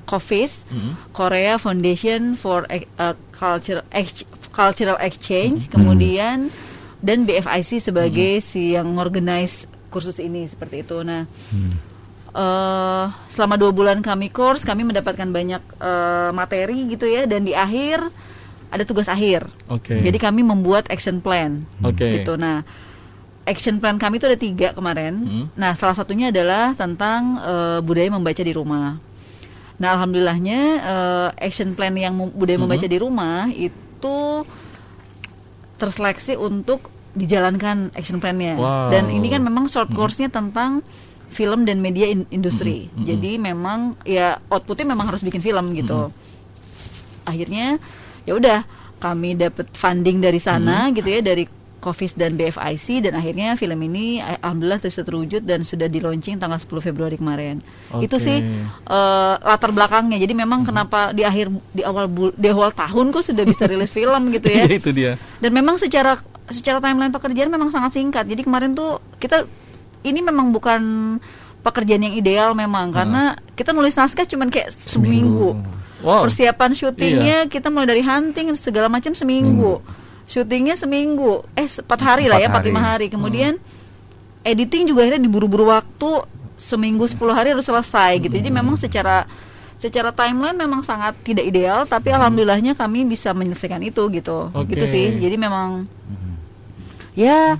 COFIS, 0.04 0.68
hmm. 0.68 1.16
Korea 1.16 1.56
Foundation 1.56 2.36
for 2.36 2.68
uh, 2.68 3.16
Culture 3.32 3.80
Ex 3.96 4.28
Cultural 4.52 5.00
Exchange, 5.00 5.66
hmm. 5.66 5.72
kemudian 5.72 6.52
dan 7.00 7.24
BFIC 7.24 7.80
sebagai 7.80 8.38
hmm. 8.38 8.44
si 8.44 8.76
yang 8.76 8.92
organize 9.00 9.64
kursus 9.92 10.16
ini 10.16 10.48
seperti 10.48 10.80
itu. 10.80 11.04
Nah, 11.04 11.28
hmm. 11.28 11.72
uh, 12.32 13.12
selama 13.28 13.60
dua 13.60 13.68
bulan 13.76 14.00
kami 14.00 14.32
course, 14.32 14.64
kami 14.64 14.88
mendapatkan 14.88 15.28
banyak 15.28 15.60
uh, 15.76 16.32
materi 16.32 16.88
gitu 16.88 17.04
ya, 17.04 17.28
dan 17.28 17.44
di 17.44 17.52
akhir 17.52 18.00
ada 18.72 18.88
tugas 18.88 19.04
akhir. 19.04 19.44
Okay. 19.68 20.00
Jadi 20.00 20.16
kami 20.16 20.40
membuat 20.40 20.88
action 20.88 21.20
plan. 21.20 21.60
Okay. 21.84 22.24
Gitu. 22.24 22.40
Nah, 22.40 22.64
action 23.44 23.76
plan 23.76 24.00
kami 24.00 24.16
itu 24.16 24.24
ada 24.24 24.40
tiga 24.40 24.72
kemarin. 24.72 25.12
Hmm. 25.20 25.46
Nah, 25.52 25.76
salah 25.76 25.92
satunya 25.92 26.32
adalah 26.32 26.72
tentang 26.72 27.36
uh, 27.44 27.84
budaya 27.84 28.08
membaca 28.08 28.40
di 28.40 28.56
rumah. 28.56 28.96
Nah, 29.76 29.88
alhamdulillahnya 29.98 30.60
uh, 30.80 31.28
action 31.36 31.76
plan 31.76 31.92
yang 31.92 32.16
budaya 32.32 32.56
hmm. 32.56 32.64
membaca 32.64 32.86
di 32.88 32.96
rumah 32.96 33.50
itu 33.52 34.18
terseleksi 35.76 36.38
untuk 36.38 36.91
dijalankan 37.12 37.92
action 37.92 38.18
plan-nya. 38.18 38.56
Wow. 38.56 38.92
Dan 38.92 39.12
ini 39.12 39.28
kan 39.28 39.44
memang 39.44 39.68
short 39.68 39.92
course-nya 39.92 40.32
tentang 40.32 40.80
film 41.32 41.64
dan 41.64 41.80
media 41.80 42.08
in 42.08 42.28
industri. 42.28 42.88
Mm 42.88 42.92
-hmm. 42.92 43.04
Jadi 43.08 43.32
memang 43.40 43.78
ya 44.04 44.36
outputnya 44.52 44.92
memang 44.92 45.08
harus 45.08 45.24
bikin 45.24 45.40
film 45.40 45.72
gitu. 45.72 46.08
Mm 46.08 46.12
-hmm. 46.12 47.28
Akhirnya 47.28 47.66
ya 48.28 48.32
udah 48.36 48.58
kami 49.02 49.34
dapat 49.34 49.66
funding 49.74 50.22
dari 50.22 50.38
sana 50.38 50.86
mm 50.86 50.88
-hmm. 50.88 50.96
gitu 51.00 51.08
ya 51.08 51.20
dari 51.24 51.44
Covis 51.82 52.14
dan 52.14 52.38
BFIC 52.38 53.10
dan 53.10 53.18
akhirnya 53.18 53.58
film 53.58 53.74
ini 53.90 54.22
alhamdulillah 54.22 54.78
terus 54.78 55.02
terwujud 55.02 55.42
dan 55.42 55.66
sudah 55.66 55.90
di 55.90 55.98
launching 55.98 56.38
tanggal 56.38 56.62
10 56.62 56.70
Februari 56.78 57.18
kemarin. 57.18 57.58
Okay. 57.90 58.06
Itu 58.06 58.22
sih 58.22 58.38
uh, 58.86 59.34
latar 59.42 59.74
belakangnya. 59.74 60.22
Jadi 60.22 60.30
memang 60.30 60.62
hmm. 60.62 60.68
kenapa 60.70 61.10
di 61.10 61.26
akhir 61.26 61.50
di 61.74 61.82
awal 61.82 62.06
di 62.38 62.48
awal 62.54 62.70
tahun 62.70 63.10
kok 63.10 63.26
sudah 63.26 63.42
bisa 63.42 63.66
rilis 63.66 63.90
film 63.98 64.30
gitu 64.30 64.46
ya. 64.46 64.64
itu 64.70 64.94
dia. 64.94 65.18
Dan 65.42 65.50
memang 65.50 65.74
secara 65.74 66.22
secara 66.50 66.82
timeline 66.82 67.14
pekerjaan 67.14 67.50
memang 67.52 67.70
sangat 67.70 68.00
singkat. 68.00 68.26
Jadi 68.26 68.42
kemarin 68.42 68.74
tuh 68.74 68.98
kita 69.22 69.46
ini 70.02 70.18
memang 70.24 70.50
bukan 70.50 70.82
pekerjaan 71.62 72.02
yang 72.02 72.14
ideal 72.18 72.58
memang 72.58 72.90
karena 72.90 73.38
kita 73.54 73.70
nulis 73.70 73.94
naskah 73.94 74.26
cuman 74.26 74.50
kayak 74.50 74.74
seminggu. 74.86 75.54
Wow. 76.02 76.26
Persiapan 76.26 76.74
syutingnya 76.74 77.46
iya. 77.46 77.50
kita 77.50 77.70
mulai 77.70 77.86
dari 77.86 78.02
hunting 78.02 78.50
segala 78.58 78.90
macam 78.90 79.14
seminggu. 79.14 79.78
Hmm 79.78 80.02
syutingnya 80.26 80.78
seminggu 80.78 81.42
eh 81.58 81.66
empat 81.66 82.00
hari 82.00 82.24
lah 82.30 82.38
ya 82.38 82.48
empat 82.48 82.64
lima 82.64 82.80
hari 82.82 83.10
kemudian 83.10 83.58
hmm. 83.58 84.48
editing 84.48 84.86
juga 84.86 85.06
akhirnya 85.06 85.22
diburu-buru 85.22 85.68
waktu 85.68 86.10
seminggu 86.56 87.04
sepuluh 87.10 87.34
hari 87.34 87.52
harus 87.52 87.66
selesai 87.66 88.22
gitu 88.22 88.32
jadi 88.32 88.48
hmm. 88.48 88.58
memang 88.62 88.76
secara 88.78 89.26
secara 89.82 90.14
timeline 90.14 90.54
memang 90.54 90.86
sangat 90.86 91.18
tidak 91.26 91.42
ideal 91.42 91.82
tapi 91.90 92.14
hmm. 92.14 92.22
alhamdulillahnya 92.22 92.72
kami 92.78 93.02
bisa 93.02 93.34
menyelesaikan 93.34 93.82
itu 93.82 94.06
gitu 94.14 94.54
okay. 94.54 94.78
gitu 94.78 94.84
sih 94.86 95.06
jadi 95.18 95.34
memang 95.34 95.90
hmm. 95.90 96.32
ya 97.18 97.58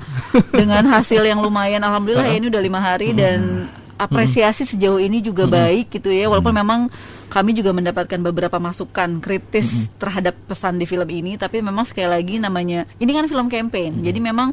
dengan 0.54 0.87
hasil 0.94 1.26
yang 1.26 1.42
lumayan 1.42 1.82
alhamdulillah 1.82 2.30
ya 2.30 2.38
ini 2.38 2.46
udah 2.46 2.62
lima 2.62 2.78
hari 2.78 3.11
dan 3.11 3.66
apresiasi 3.98 4.62
sejauh 4.66 5.02
ini 5.02 5.18
juga 5.18 5.50
baik 5.50 5.98
gitu 5.98 6.14
ya 6.14 6.30
walaupun 6.30 6.54
memang 6.54 6.80
kami 7.32 7.56
juga 7.56 7.72
mendapatkan 7.72 8.20
beberapa 8.20 8.61
masukan 8.61 9.22
kritis 9.24 9.64
mm 9.64 9.72
-hmm. 9.72 9.87
terhadap 9.96 10.35
pesan 10.44 10.76
di 10.76 10.85
film 10.85 11.08
ini 11.08 11.40
tapi 11.40 11.64
memang 11.64 11.88
sekali 11.88 12.11
lagi 12.11 12.37
namanya 12.37 12.85
ini 13.00 13.11
kan 13.14 13.24
film 13.30 13.48
campaign 13.48 13.94
mm 13.94 13.98
-hmm. 13.98 14.06
jadi 14.11 14.18
memang 14.20 14.48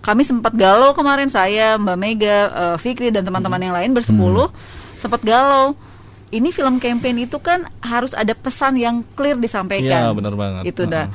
kami 0.00 0.24
sempat 0.24 0.56
galau 0.56 0.96
kemarin 0.96 1.28
saya 1.28 1.76
Mbak 1.76 1.98
Mega 2.00 2.38
uh, 2.48 2.76
Fikri 2.80 3.12
dan 3.12 3.26
teman-teman 3.26 3.58
mm 3.58 3.60
-hmm. 3.60 3.66
yang 3.68 3.76
lain 3.76 3.90
bersepuluh 3.92 4.48
mm 4.48 4.56
-hmm. 4.56 4.96
sempat 4.96 5.20
galau 5.20 5.76
ini 6.30 6.54
film 6.54 6.78
campaign 6.78 7.26
itu 7.26 7.38
kan 7.42 7.66
harus 7.82 8.14
ada 8.14 8.32
pesan 8.32 8.78
yang 8.78 9.02
clear 9.18 9.38
disampaikan 9.38 10.10
ya 10.10 10.14
benar 10.14 10.34
banget 10.38 10.62
itu 10.70 10.82
dah 10.86 11.10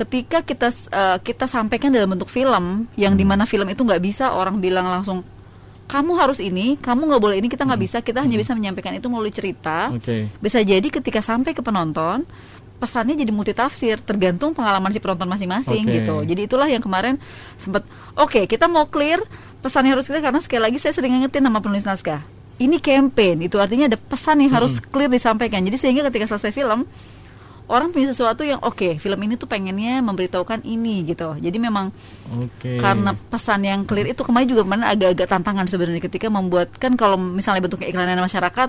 ketika 0.00 0.40
kita 0.40 0.68
uh, 0.90 1.18
kita 1.20 1.44
sampaikan 1.44 1.92
dalam 1.92 2.16
bentuk 2.16 2.32
film 2.32 2.88
yang 2.96 3.12
hmm. 3.12 3.20
di 3.20 3.24
mana 3.28 3.44
film 3.44 3.68
itu 3.68 3.84
nggak 3.84 4.00
bisa 4.00 4.32
orang 4.32 4.56
bilang 4.56 4.88
langsung 4.88 5.20
kamu 5.90 6.14
harus 6.14 6.38
ini, 6.38 6.78
kamu 6.78 7.10
nggak 7.10 7.18
boleh 7.18 7.36
ini, 7.42 7.50
kita 7.50 7.66
nggak 7.66 7.82
bisa, 7.82 7.98
kita 7.98 8.22
hanya 8.22 8.38
bisa 8.38 8.54
menyampaikan 8.54 8.94
itu 8.94 9.10
melalui 9.10 9.34
cerita. 9.34 9.90
Oke. 9.90 10.30
Bisa 10.38 10.62
jadi 10.62 10.86
ketika 10.86 11.18
sampai 11.18 11.50
ke 11.50 11.66
penonton, 11.66 12.22
pesannya 12.78 13.18
jadi 13.18 13.34
multitafsir, 13.34 13.98
tergantung 13.98 14.54
pengalaman 14.54 14.94
si 14.94 15.02
penonton 15.02 15.26
masing-masing 15.26 15.82
Oke. 15.82 15.94
gitu. 15.98 16.16
Jadi 16.22 16.40
itulah 16.46 16.70
yang 16.70 16.78
kemarin 16.78 17.18
sempat, 17.58 17.82
oke 18.14 18.46
kita 18.46 18.70
mau 18.70 18.86
clear, 18.86 19.18
pesannya 19.66 19.98
harus 19.98 20.06
clear 20.06 20.22
karena 20.22 20.38
sekali 20.38 20.62
lagi 20.62 20.78
saya 20.78 20.94
sering 20.94 21.10
ngingetin 21.10 21.42
nama 21.42 21.58
penulis 21.58 21.82
naskah. 21.82 22.22
Ini 22.60 22.76
campaign, 22.76 23.48
itu 23.48 23.56
artinya 23.56 23.88
ada 23.88 23.96
pesan 23.96 24.44
yang 24.44 24.52
harus 24.52 24.84
clear 24.84 25.08
disampaikan. 25.08 25.64
Jadi 25.64 25.80
sehingga 25.80 26.04
ketika 26.12 26.28
selesai 26.28 26.52
film, 26.52 26.84
orang 27.66 27.88
punya 27.88 28.12
sesuatu 28.12 28.44
yang 28.44 28.60
oke, 28.60 29.00
film 29.00 29.16
ini 29.24 29.40
tuh 29.40 29.48
pengennya 29.48 30.04
memberitahukan 30.04 30.60
ini 30.68 31.08
gitu. 31.08 31.40
Jadi 31.40 31.56
memang 31.56 31.88
Oke. 32.36 32.76
karena 32.76 33.16
pesan 33.16 33.64
yang 33.64 33.88
clear 33.88 34.12
itu 34.12 34.20
kemarin 34.20 34.44
juga 34.44 34.68
kemarin 34.68 34.84
agak-agak 34.84 35.26
tantangan 35.30 35.64
sebenarnya 35.72 36.04
ketika 36.04 36.28
membuat 36.28 36.68
kan 36.76 37.00
kalau 37.00 37.16
misalnya 37.16 37.64
bentuk 37.64 37.80
iklanan 37.80 38.20
masyarakat 38.20 38.68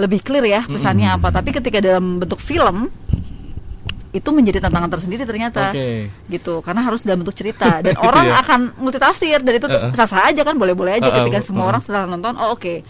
lebih 0.00 0.24
clear 0.24 0.46
ya 0.46 0.62
pesannya 0.64 1.12
apa 1.12 1.28
tapi 1.28 1.52
ketika 1.52 1.82
dalam 1.82 2.22
bentuk 2.22 2.40
film 2.40 2.88
itu 4.10 4.26
menjadi 4.34 4.64
tantangan 4.64 4.90
tersendiri 4.90 5.22
ternyata 5.22 5.70
Oke. 5.70 6.08
gitu 6.26 6.62
karena 6.64 6.82
harus 6.82 7.02
dalam 7.04 7.22
bentuk 7.22 7.36
cerita 7.36 7.78
dan 7.84 7.94
orang 8.00 8.26
Iya. 8.26 8.40
akan 8.42 8.60
multitafsir 8.80 9.38
dan 9.38 9.52
itu 9.54 9.66
tuh 9.66 9.76
Uh-uh. 9.76 9.94
sah-sah 9.94 10.30
aja 10.30 10.42
kan 10.42 10.56
boleh-boleh 10.56 10.98
aja 10.98 11.06
Uh-uh, 11.10 11.18
ketika 11.26 11.44
semua 11.44 11.66
uh-uh. 11.66 11.70
orang 11.74 11.80
setelah 11.84 12.02
nonton 12.10 12.34
oh 12.38 12.54
oke 12.56 12.82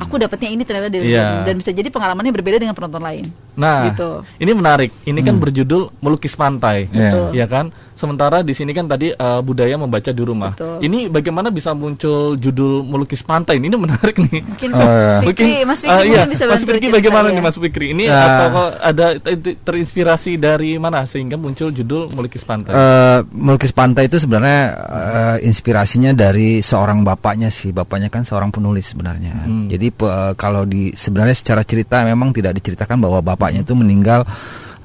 aku 0.00 0.16
dapatnya 0.16 0.48
ini 0.48 0.62
ternyata 0.62 0.88
dari 0.88 1.12
Iya. 1.12 1.44
dan 1.44 1.54
bisa 1.56 1.70
jadi 1.70 1.88
pengalamannya 1.88 2.32
berbeda 2.32 2.56
dengan 2.56 2.72
penonton 2.72 3.00
lain 3.00 3.24
Nah, 3.54 3.86
gitu 3.88 4.26
ini 4.36 4.50
menarik. 4.50 4.90
Ini 5.02 5.20
kan 5.20 5.38
berjudul 5.38 6.00
melukis 6.00 6.34
pantai, 6.34 6.86
Betul. 6.86 7.30
ya 7.32 7.46
kan? 7.46 7.70
Sementara 7.94 8.42
di 8.42 8.50
sini 8.50 8.70
kan 8.70 8.84
tadi 8.84 9.08
eh, 9.08 9.40
budaya 9.40 9.74
membaca 9.74 10.10
di 10.10 10.18
rumah. 10.18 10.52
Betul. 10.52 10.82
Ini 10.82 11.06
bagaimana 11.06 11.48
bisa 11.48 11.70
muncul 11.70 12.34
judul 12.34 12.82
melukis 12.82 13.22
pantai? 13.22 13.56
Ini 13.56 13.70
menarik 13.74 14.18
nih. 14.18 14.42
mungkin 14.42 14.70
Oh, 14.70 14.82
iya. 14.82 15.22
Fikri, 15.22 15.52
Mas 15.62 15.78
Fikri 15.78 15.94
mungkin 16.02 16.10
iya. 16.10 16.26
bisa 16.26 16.42
Mas 16.44 16.60
Fikri 16.60 16.86
bagaimana 16.90 17.30
ya. 17.30 17.34
nih 17.34 17.42
Mas 17.42 17.56
Fikri? 17.56 17.86
Ini 17.90 18.04
Ya. 18.04 18.18
atau 18.26 18.50
ada 18.76 19.06
ter- 19.16 19.56
terinspirasi 19.56 20.34
dari 20.34 20.74
mana 20.76 21.02
sehingga 21.04 21.34
muncul 21.34 21.70
judul 21.70 22.10
melukis 22.10 22.42
pantai? 22.42 22.74
Eh, 22.74 23.18
melukis 23.30 23.70
pantai 23.70 24.06
itu 24.06 24.18
sebenarnya 24.18 24.60
eh, 24.74 25.36
inspirasinya 25.44 26.10
dari 26.10 26.58
seorang 26.58 27.02
bapaknya 27.02 27.48
sih. 27.48 27.70
Bapaknya 27.70 28.10
kan 28.10 28.26
seorang 28.26 28.50
penulis 28.50 28.90
sebenarnya. 28.90 29.46
Hmm. 29.46 29.70
Jadi 29.70 29.90
pe- 29.90 30.34
kalau 30.34 30.66
di 30.66 30.90
sebenarnya 30.90 31.34
secara 31.34 31.62
cerita 31.62 32.02
memang 32.02 32.34
tidak 32.34 32.58
diceritakan 32.58 32.98
bahwa 32.98 33.22
bapaknya 33.44 33.60
itu 33.60 33.76
meninggal 33.76 34.24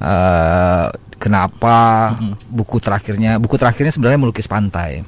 eh, 0.04 0.86
kenapa 1.16 1.76
buku 2.52 2.76
terakhirnya 2.76 3.40
buku 3.40 3.56
terakhirnya 3.56 3.88
sebenarnya 3.88 4.20
melukis 4.20 4.44
pantai. 4.44 5.00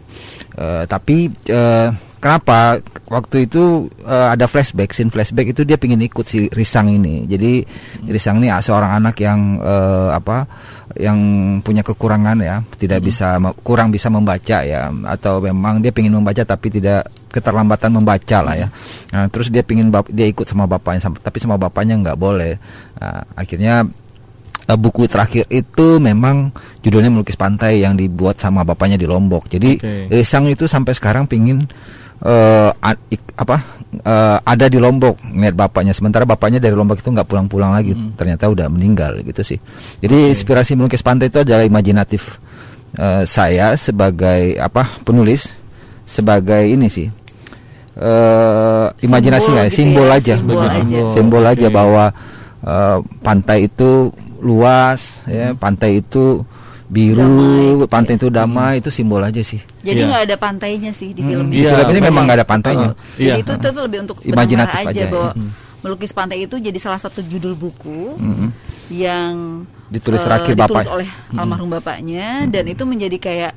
Eh, 0.57 0.85
tapi 0.89 1.29
eh, 1.53 1.89
kenapa 2.17 2.81
waktu 3.13 3.45
itu 3.45 3.93
eh, 4.09 4.29
ada 4.33 4.49
flashback, 4.49 4.97
scene 4.97 5.13
flashback 5.13 5.53
itu 5.53 5.69
dia 5.69 5.77
pingin 5.77 6.01
ikut 6.01 6.25
si 6.25 6.49
Risang 6.49 6.89
ini. 6.89 7.29
Jadi 7.29 7.61
Risang 8.09 8.41
ini 8.41 8.49
seorang 8.49 9.05
anak 9.05 9.21
yang 9.21 9.61
eh, 9.61 10.11
apa 10.17 10.49
yang 10.97 11.21
punya 11.65 11.81
kekurangan 11.85 12.37
ya, 12.41 12.61
tidak 12.77 13.05
bisa 13.05 13.37
me- 13.37 13.57
kurang 13.61 13.93
bisa 13.93 14.09
membaca 14.09 14.65
ya 14.65 14.93
atau 15.09 15.41
memang 15.45 15.81
dia 15.81 15.93
pingin 15.93 16.13
membaca 16.13 16.45
tapi 16.45 16.69
tidak 16.69 17.09
keterlambatan 17.33 17.89
membaca 17.89 18.39
lah 18.45 18.55
ya. 18.55 18.69
Nah, 19.11 19.27
terus 19.33 19.49
dia 19.49 19.65
pingin 19.65 19.89
bap- 19.89 20.13
dia 20.13 20.29
ikut 20.29 20.45
sama 20.45 20.69
bapaknya 20.69 21.09
tapi 21.17 21.41
sama 21.41 21.57
bapaknya 21.57 21.97
nggak 21.97 22.19
boleh. 22.21 22.61
Nah, 23.01 23.25
akhirnya 23.35 23.89
eh, 24.69 24.79
buku 24.79 25.09
terakhir 25.09 25.49
itu 25.49 25.97
memang 25.97 26.53
judulnya 26.85 27.09
melukis 27.09 27.41
pantai 27.41 27.81
yang 27.81 27.97
dibuat 27.97 28.37
sama 28.37 28.63
bapaknya 28.63 29.01
di 29.01 29.09
Lombok. 29.09 29.49
Jadi 29.49 29.81
Oke. 29.81 30.13
Risang 30.13 30.47
itu 30.53 30.69
sampai 30.69 30.93
sekarang 30.93 31.25
pingin 31.25 31.65
eh, 32.23 32.71
ik- 33.09 33.33
apa 33.41 33.65
eh, 33.97 34.39
ada 34.45 34.67
di 34.69 34.77
Lombok 34.77 35.19
ngeliat 35.25 35.57
bapaknya. 35.57 35.97
Sementara 35.97 36.29
bapaknya 36.29 36.61
dari 36.61 36.77
Lombok 36.77 37.01
itu 37.01 37.09
nggak 37.09 37.27
pulang-pulang 37.27 37.73
lagi. 37.73 37.97
Ternyata 38.15 38.53
udah 38.53 38.69
meninggal 38.69 39.25
gitu 39.25 39.41
sih. 39.41 39.59
Jadi 40.05 40.31
inspirasi 40.31 40.77
melukis 40.77 41.01
pantai 41.01 41.33
itu 41.33 41.41
adalah 41.41 41.65
imajinatif 41.65 42.37
eh, 43.01 43.25
saya 43.25 43.73
sebagai 43.81 44.61
apa 44.61 45.01
penulis 45.01 45.49
sebagai 46.05 46.69
ini 46.69 46.93
sih 46.93 47.09
eh 47.95 48.87
imajinasi 49.01 49.43
Simbol 49.43 49.55
nggak? 49.55 49.67
gitu 49.67 49.77
simbol 49.77 50.07
ya, 50.07 50.15
aja 50.15 50.35
simbol 50.35 50.61
aja. 50.65 51.01
simbol 51.13 51.45
aja 51.45 51.67
Oke. 51.67 51.75
bahwa 51.75 52.05
eh, 52.63 52.99
pantai 53.21 53.59
itu 53.67 53.91
luas 54.39 55.01
ya 55.25 55.53
pantai 55.53 56.01
itu 56.01 56.41
biru 56.89 57.25
Damai, 57.25 57.89
pantai 57.89 58.15
itu 58.17 58.29
damai 58.29 58.75
itu 58.79 58.89
simbol 58.89 59.21
aja 59.21 59.41
sih 59.41 59.61
jadi 59.81 59.97
Iya. 59.99 60.09
nggak 60.09 60.23
ada 60.25 60.37
pantainya 60.37 60.91
sih 60.93 61.11
di 61.11 61.21
film 61.21 61.49
Hmm, 61.49 61.53
ini 61.53 61.63
iya, 61.63 61.73
film 61.79 61.89
ini 61.91 62.01
memang 62.03 62.23
nggak 62.25 62.39
ada 62.39 62.47
pantainya. 62.47 62.89
Uh, 62.91 63.17
iya. 63.17 63.35
Jadi 63.35 63.41
itu 63.41 63.53
itu 63.65 63.81
lebih 63.81 63.99
untuk 64.03 64.17
Imajinatif 64.23 64.77
aja, 64.79 64.89
aja, 64.89 65.01
ya. 65.01 65.09
bahwa 65.09 65.31
melukis 65.81 66.13
pantai 66.13 66.39
itu 66.43 66.55
jadi 66.55 66.79
salah 66.79 66.97
satu 66.97 67.21
judul 67.23 67.57
buku 67.57 68.15
Mm-mm. 68.15 68.49
yang 68.89 69.65
Ditulis 69.89 70.21
terakhir 70.21 70.53
ditulis 70.55 70.85
bapak. 70.85 70.85
oleh 70.87 71.09
almarhum 71.33 71.69
bapaknya 71.69 72.45
dan 72.47 72.65
itu 72.65 72.85
menjadi 72.85 73.17
kayak 73.19 73.53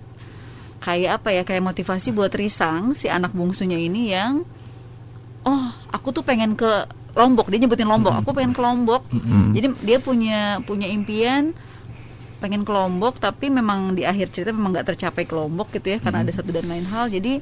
kayak 0.86 1.18
apa 1.18 1.34
ya 1.34 1.42
kayak 1.42 1.66
motivasi 1.66 2.14
buat 2.14 2.30
Risang 2.30 2.94
si 2.94 3.10
anak 3.10 3.34
bungsunya 3.34 3.82
ini 3.82 4.14
yang 4.14 4.46
oh 5.42 5.66
aku 5.90 6.14
tuh 6.14 6.22
pengen 6.22 6.54
ke 6.54 6.86
Lombok. 7.16 7.50
Dia 7.50 7.64
nyebutin 7.64 7.90
Lombok 7.90 8.22
aku 8.22 8.38
pengen 8.38 8.54
ke 8.54 8.62
Lombok. 8.62 9.10
Jadi 9.56 9.68
dia 9.82 9.98
punya 9.98 10.62
punya 10.62 10.86
impian 10.86 11.58
pengen 12.44 12.62
ke 12.62 12.70
Lombok 12.70 13.18
tapi 13.18 13.50
memang 13.50 13.98
di 13.98 14.06
akhir 14.06 14.30
cerita 14.30 14.54
memang 14.54 14.78
nggak 14.78 14.94
tercapai 14.94 15.26
ke 15.26 15.34
Lombok 15.34 15.74
gitu 15.74 15.96
ya 15.96 15.98
karena 15.98 16.22
ada 16.22 16.30
satu 16.30 16.54
dan 16.54 16.70
lain 16.70 16.86
hal. 16.86 17.10
Jadi 17.10 17.42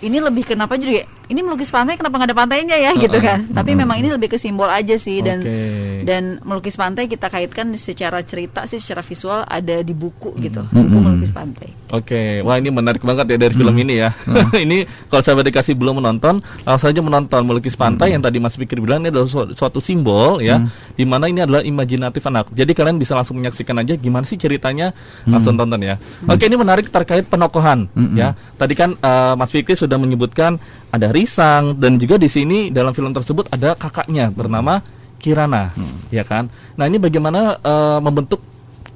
ini 0.00 0.18
lebih 0.18 0.44
kenapa 0.44 0.74
jadi 0.74 1.04
ini 1.30 1.40
melukis 1.40 1.70
pantai 1.70 1.94
kenapa 1.94 2.16
nggak 2.16 2.28
ada 2.28 2.36
pantainya 2.36 2.74
ya 2.74 2.90
gitu 2.96 3.18
kan 3.18 3.46
tapi 3.48 3.72
memang 3.72 3.96
ini 3.96 4.10
lebih 4.10 4.26
ke 4.26 4.36
simbol 4.36 4.66
aja 4.66 4.96
sih 4.96 5.20
dan 5.20 5.38
Oke. 5.38 6.02
dan 6.02 6.22
melukis 6.42 6.74
pantai 6.74 7.06
kita 7.06 7.28
kaitkan 7.28 7.70
secara 7.76 8.18
cerita 8.20 8.66
sih 8.66 8.76
secara 8.76 9.00
visual 9.00 9.44
ada 9.44 9.76
di 9.80 9.92
buku 9.92 10.34
gitu 10.40 10.62
Hmm. 10.62 10.74
buku 10.82 10.96
melukis 10.98 11.30
pantai 11.30 11.70
Oke, 11.90 12.38
wah 12.40 12.54
ini 12.54 12.70
menarik 12.70 13.02
banget 13.02 13.34
ya 13.34 13.38
dari 13.40 13.50
film 13.50 13.74
Hmm. 13.74 13.82
ini 13.82 13.94
ya. 13.98 14.14
ini 14.56 14.86
kalau 15.10 15.26
sahabat 15.26 15.42
dikasih 15.44 15.74
belum 15.74 15.98
menonton, 15.98 16.38
langsung 16.62 16.86
saja 16.86 17.02
menonton 17.02 17.42
melukis 17.42 17.74
pantai 17.74 18.14
yang 18.14 18.22
tadi 18.22 18.38
Mas 18.38 18.54
Fikri 18.54 18.78
bilang 18.78 19.02
ini 19.02 19.10
adalah 19.10 19.26
suatu, 19.26 19.58
suatu 19.58 19.78
simbol 19.82 20.38
ya, 20.38 20.62
Hmm. 20.62 20.70
di 20.94 21.02
mana 21.02 21.26
ini 21.26 21.42
adalah 21.42 21.66
imajinatif 21.66 22.22
anak. 22.22 22.54
Jadi 22.54 22.78
kalian 22.78 22.94
bisa 22.94 23.18
langsung 23.18 23.42
menyaksikan 23.42 23.74
aja 23.74 23.98
gimana 23.98 24.22
sih 24.22 24.38
ceritanya, 24.38 24.94
langsung 25.26 25.58
tonton 25.58 25.82
ya. 25.82 25.98
Oke, 26.22 26.46
ini 26.46 26.54
menarik 26.54 26.86
terkait 26.86 27.26
penokohan 27.26 27.90
Hmm. 27.90 28.14
ya. 28.14 28.38
Tadi 28.54 28.78
kan 28.78 28.94
eh, 28.94 29.34
Mas 29.34 29.50
Fikri 29.50 29.74
sudah 29.74 29.89
menyebutkan 29.98 30.60
ada 30.92 31.10
Risang 31.10 31.74
dan 31.78 31.98
juga 31.98 32.20
di 32.20 32.30
sini 32.30 32.70
dalam 32.70 32.94
film 32.94 33.10
tersebut 33.10 33.50
ada 33.50 33.74
kakaknya 33.74 34.30
bernama 34.30 34.84
Kirana, 35.20 35.68
ya 36.08 36.24
kan. 36.24 36.48
Nah 36.80 36.88
ini 36.88 36.96
bagaimana 36.96 37.60
eh, 37.60 37.98
membentuk 38.00 38.40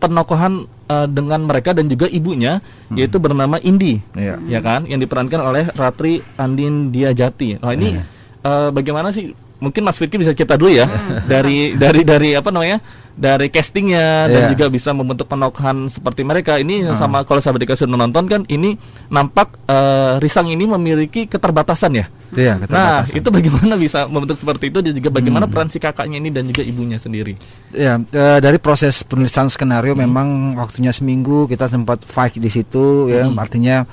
penokohan 0.01 0.65
eh, 0.89 1.07
dengan 1.13 1.45
mereka 1.45 1.77
dan 1.77 1.85
juga 1.85 2.09
ibunya 2.09 2.65
yaitu 2.97 3.21
bernama 3.21 3.61
Indi. 3.61 4.01
Iya. 4.17 4.41
ya 4.49 4.61
kan? 4.65 4.89
Yang 4.89 5.09
diperankan 5.09 5.41
oleh 5.45 5.65
Ratri 5.77 6.25
Andin 6.41 6.89
Diajati. 6.89 7.61
Nah 7.61 7.77
ini 7.77 8.01
eh, 8.41 8.69
bagaimana 8.73 9.13
sih? 9.13 9.37
Mungkin 9.55 9.81
Mas 9.87 9.97
Firki 9.97 10.21
bisa 10.21 10.37
cerita 10.37 10.61
dulu 10.61 10.73
ya. 10.73 10.85
Dari 11.25 11.79
dari 11.79 12.03
dari 12.05 12.31
apa 12.37 12.53
namanya 12.53 12.81
dari 13.15 13.47
castingnya 13.47 14.27
dan 14.27 14.43
Iya. 14.47 14.51
juga 14.59 14.67
bisa 14.67 14.91
membentuk 14.91 15.31
penokohan 15.31 15.87
seperti 15.87 16.27
mereka. 16.27 16.59
Ini 16.59 16.99
sama 16.99 17.23
kalau 17.23 17.39
sahabat 17.39 17.63
dikasih 17.63 17.87
nonton 17.87 18.27
kan 18.27 18.43
ini 18.51 18.75
nampak 19.07 19.55
eh, 19.71 20.19
Risang 20.19 20.51
ini 20.51 20.67
memiliki 20.67 21.31
keterbatasan 21.31 21.95
ya. 21.95 22.07
Itu 22.35 22.43
ya 22.43 22.59
Nah 22.67 23.07
itu 23.07 23.29
bagaimana 23.31 23.79
bisa 23.79 24.11
membentuk 24.11 24.35
seperti 24.43 24.75
itu 24.75 24.83
dan 24.83 24.93
juga 24.99 25.11
bagaimana 25.15 25.47
peran 25.47 25.71
si 25.71 25.79
kakaknya 25.79 26.19
ini 26.19 26.35
dan 26.35 26.51
juga 26.51 26.67
ibunya 26.67 26.99
sendiri. 26.99 27.39
Ya, 27.71 28.03
eh, 28.03 28.39
dari 28.43 28.59
proses 28.59 29.07
penulisan 29.07 29.47
skenario 29.47 29.95
memang 29.95 30.59
waktunya 30.59 30.91
seminggu 30.91 31.47
kita 31.47 31.71
sempat 31.71 32.03
fight 32.03 32.35
di 32.35 32.51
situ 32.51 33.15
ya, 33.15 33.31
artinya 33.39 33.87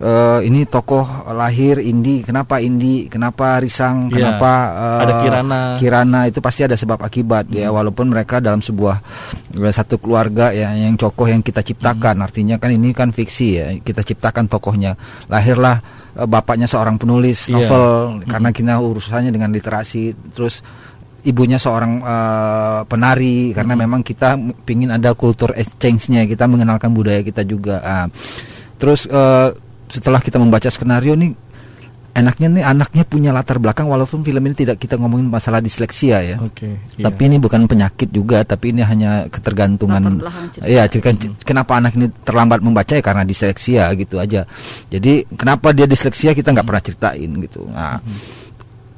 eh, 0.00 0.40
ini 0.48 0.64
tokoh 0.64 1.04
lahir 1.30 1.76
Indi, 1.78 2.24
kenapa 2.24 2.56
Indi, 2.58 3.06
kenapa 3.06 3.60
Risang, 3.60 4.08
Iya, 4.08 4.16
kenapa 4.16 4.52
eh, 4.72 5.00
ada 5.04 5.12
Kirana. 5.20 5.60
Kirana? 5.76 6.20
Itu 6.26 6.40
pasti 6.40 6.64
ada 6.64 6.74
sebab 6.74 6.96
akibat 7.04 7.52
ya, 7.52 7.68
walaupun 7.68 8.08
mereka 8.08 8.40
dalam 8.40 8.64
sebuah 8.64 8.96
eh, 9.60 9.72
satu 9.72 10.00
keluarga 10.00 10.56
ya 10.56 10.72
yang 10.72 10.96
tokoh 10.96 11.28
yang 11.28 11.44
kita 11.44 11.60
ciptakan, 11.60 12.24
artinya 12.24 12.56
kan 12.56 12.72
ini 12.72 12.96
kan 12.96 13.12
fiksi 13.12 13.48
ya, 13.60 13.66
kita 13.78 14.00
ciptakan 14.00 14.48
tokohnya, 14.48 14.96
lahirlah 15.28 15.78
eh, 16.16 16.24
bapaknya 16.24 16.64
seorang 16.64 16.96
penulis 16.96 17.52
Iya. 17.52 17.54
novel 17.60 17.86
karena 18.24 18.48
kita 18.56 18.80
urusannya 18.80 19.30
dengan 19.30 19.52
literasi, 19.52 20.32
terus 20.32 20.64
ibunya 21.20 21.60
seorang 21.60 22.00
eh, 22.00 22.80
penari 22.88 23.52
karena 23.52 23.76
memang 23.76 24.00
kita 24.00 24.40
pingin 24.64 24.88
ada 24.88 25.12
kultur 25.12 25.52
exchange-nya 25.52 26.24
kita 26.24 26.48
mengenalkan 26.48 26.88
budaya 26.96 27.20
kita 27.20 27.44
juga. 27.44 27.84
Ah, 27.84 28.06
terus 28.80 29.04
eh, 29.04 29.52
setelah 29.90 30.22
kita 30.22 30.38
membaca 30.38 30.70
skenario 30.70 31.18
nih 31.18 31.34
enaknya 32.10 32.48
nih 32.50 32.64
anaknya 32.66 33.04
punya 33.06 33.30
latar 33.30 33.62
belakang 33.62 33.86
walaupun 33.86 34.26
film 34.26 34.42
ini 34.42 34.54
tidak 34.58 34.82
kita 34.82 34.98
ngomongin 34.98 35.30
masalah 35.30 35.62
disleksia 35.62 36.18
ya. 36.22 36.36
Oke. 36.42 36.74
iya. 36.98 37.06
Tapi 37.06 37.22
ini 37.30 37.36
bukan 37.38 37.70
penyakit 37.70 38.10
juga, 38.10 38.42
tapi 38.42 38.74
ini 38.74 38.82
hanya 38.82 39.30
ketergantungan. 39.30 40.18
Iya, 40.66 40.90
cerita- 40.90 41.14
kenapa 41.46 41.78
anak 41.78 41.94
ini 41.94 42.10
terlambat 42.26 42.60
membaca 42.66 42.98
ya 42.98 43.02
karena 43.02 43.22
disleksia 43.22 43.86
gitu 43.94 44.18
aja. 44.18 44.42
Jadi 44.90 45.22
kenapa 45.38 45.70
dia 45.70 45.86
disleksia 45.86 46.34
kita 46.34 46.50
nggak 46.50 46.66
pernah 46.66 46.82
ceritain 46.82 47.30
gitu. 47.46 47.62
Nah, 47.70 48.02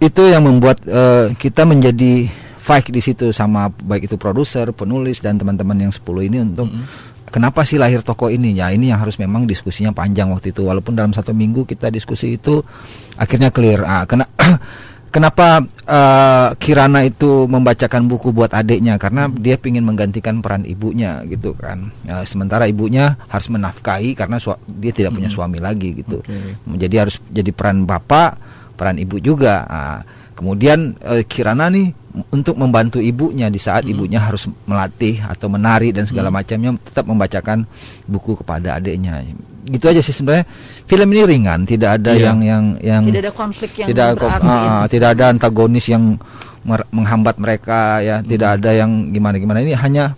itu 0.00 0.22
yang 0.26 0.42
membuat 0.48 0.80
eh, 0.88 1.36
kita 1.36 1.68
menjadi 1.68 2.26
fight 2.62 2.88
di 2.88 3.02
situ 3.02 3.28
sama 3.34 3.68
baik 3.68 4.08
itu 4.08 4.16
produser, 4.16 4.70
penulis 4.72 5.18
dan 5.20 5.34
teman-teman 5.36 5.76
yang 5.76 5.92
10 5.92 6.00
ini 6.32 6.38
untuk 6.40 6.70
kenapa 7.32 7.64
sih 7.64 7.80
lahir 7.80 8.04
toko 8.04 8.28
ini? 8.28 8.52
Ya 8.52 8.68
ini 8.68 8.92
yang 8.92 9.00
harus 9.00 9.16
memang 9.16 9.48
diskusinya 9.48 9.90
panjang 9.90 10.28
waktu 10.28 10.52
itu. 10.52 10.68
Walaupun 10.68 10.92
dalam 10.92 11.16
satu 11.16 11.32
minggu 11.32 11.64
kita 11.64 11.88
diskusi 11.88 12.36
itu 12.36 12.60
akhirnya 13.16 13.48
clear. 13.48 13.80
Ah 13.82 14.04
kena 14.04 14.28
kenapa 15.14 15.64
eh, 15.88 16.48
Kirana 16.60 17.08
itu 17.08 17.48
membacakan 17.48 18.04
buku 18.04 18.30
buat 18.36 18.52
adiknya? 18.52 19.00
Karena 19.00 19.32
dia 19.32 19.56
ingin 19.56 19.82
menggantikan 19.88 20.44
peran 20.44 20.68
ibunya 20.68 21.24
gitu 21.24 21.56
kan. 21.56 21.88
Ya, 22.04 22.20
sementara 22.28 22.68
ibunya 22.68 23.16
harus 23.32 23.48
menafkahi 23.48 24.12
karena 24.12 24.36
dia 24.68 24.92
tidak 24.92 25.16
punya 25.16 25.32
suami 25.32 25.58
lagi 25.58 26.04
gitu. 26.04 26.20
Oke. 26.20 26.76
jadi 26.76 27.08
harus 27.08 27.16
jadi 27.32 27.50
peran 27.50 27.88
bapak 27.88 28.36
peran 28.76 29.00
ibu 29.00 29.16
juga. 29.18 29.64
Ah, 29.66 30.00
kemudian 30.34 30.96
eh, 31.00 31.22
Kirana 31.24 31.68
nih 31.68 31.92
untuk 32.28 32.60
membantu 32.60 33.00
ibunya 33.00 33.48
di 33.48 33.56
saat 33.56 33.88
ibunya 33.88 34.20
harus 34.20 34.44
melatih 34.68 35.24
atau 35.24 35.48
menari 35.48 35.96
dan 35.96 36.04
segala 36.04 36.28
macamnya 36.28 36.76
tetap 36.84 37.08
membacakan 37.08 37.64
buku 38.04 38.36
kepada 38.36 38.76
adiknya. 38.76 39.24
Gitu 39.64 39.84
aja 39.88 40.04
sih 40.04 40.12
sebenarnya. 40.12 40.44
Film 40.84 41.08
ini 41.14 41.22
ringan 41.24 41.64
tidak 41.64 42.02
ada 42.02 42.12
Iya. 42.12 42.28
yang 42.28 42.38
yang 42.44 42.64
yang 42.84 43.02
Tidak 43.08 43.22
ada 43.24 43.32
konflik 43.32 43.70
yang 43.80 43.88
tidak 43.88 44.08
berarti 44.20 44.44
ah, 44.44 44.84
ya. 44.84 44.90
tidak 44.92 45.08
ada 45.16 45.24
antagonis 45.32 45.86
yang 45.88 46.20
menghambat 46.92 47.36
mereka 47.40 48.04
ya. 48.04 48.20
Tidak 48.20 48.60
ada 48.60 48.70
yang 48.76 49.08
gimana 49.08 49.40
gimana 49.40 49.64
ini 49.64 49.72
hanya 49.72 50.12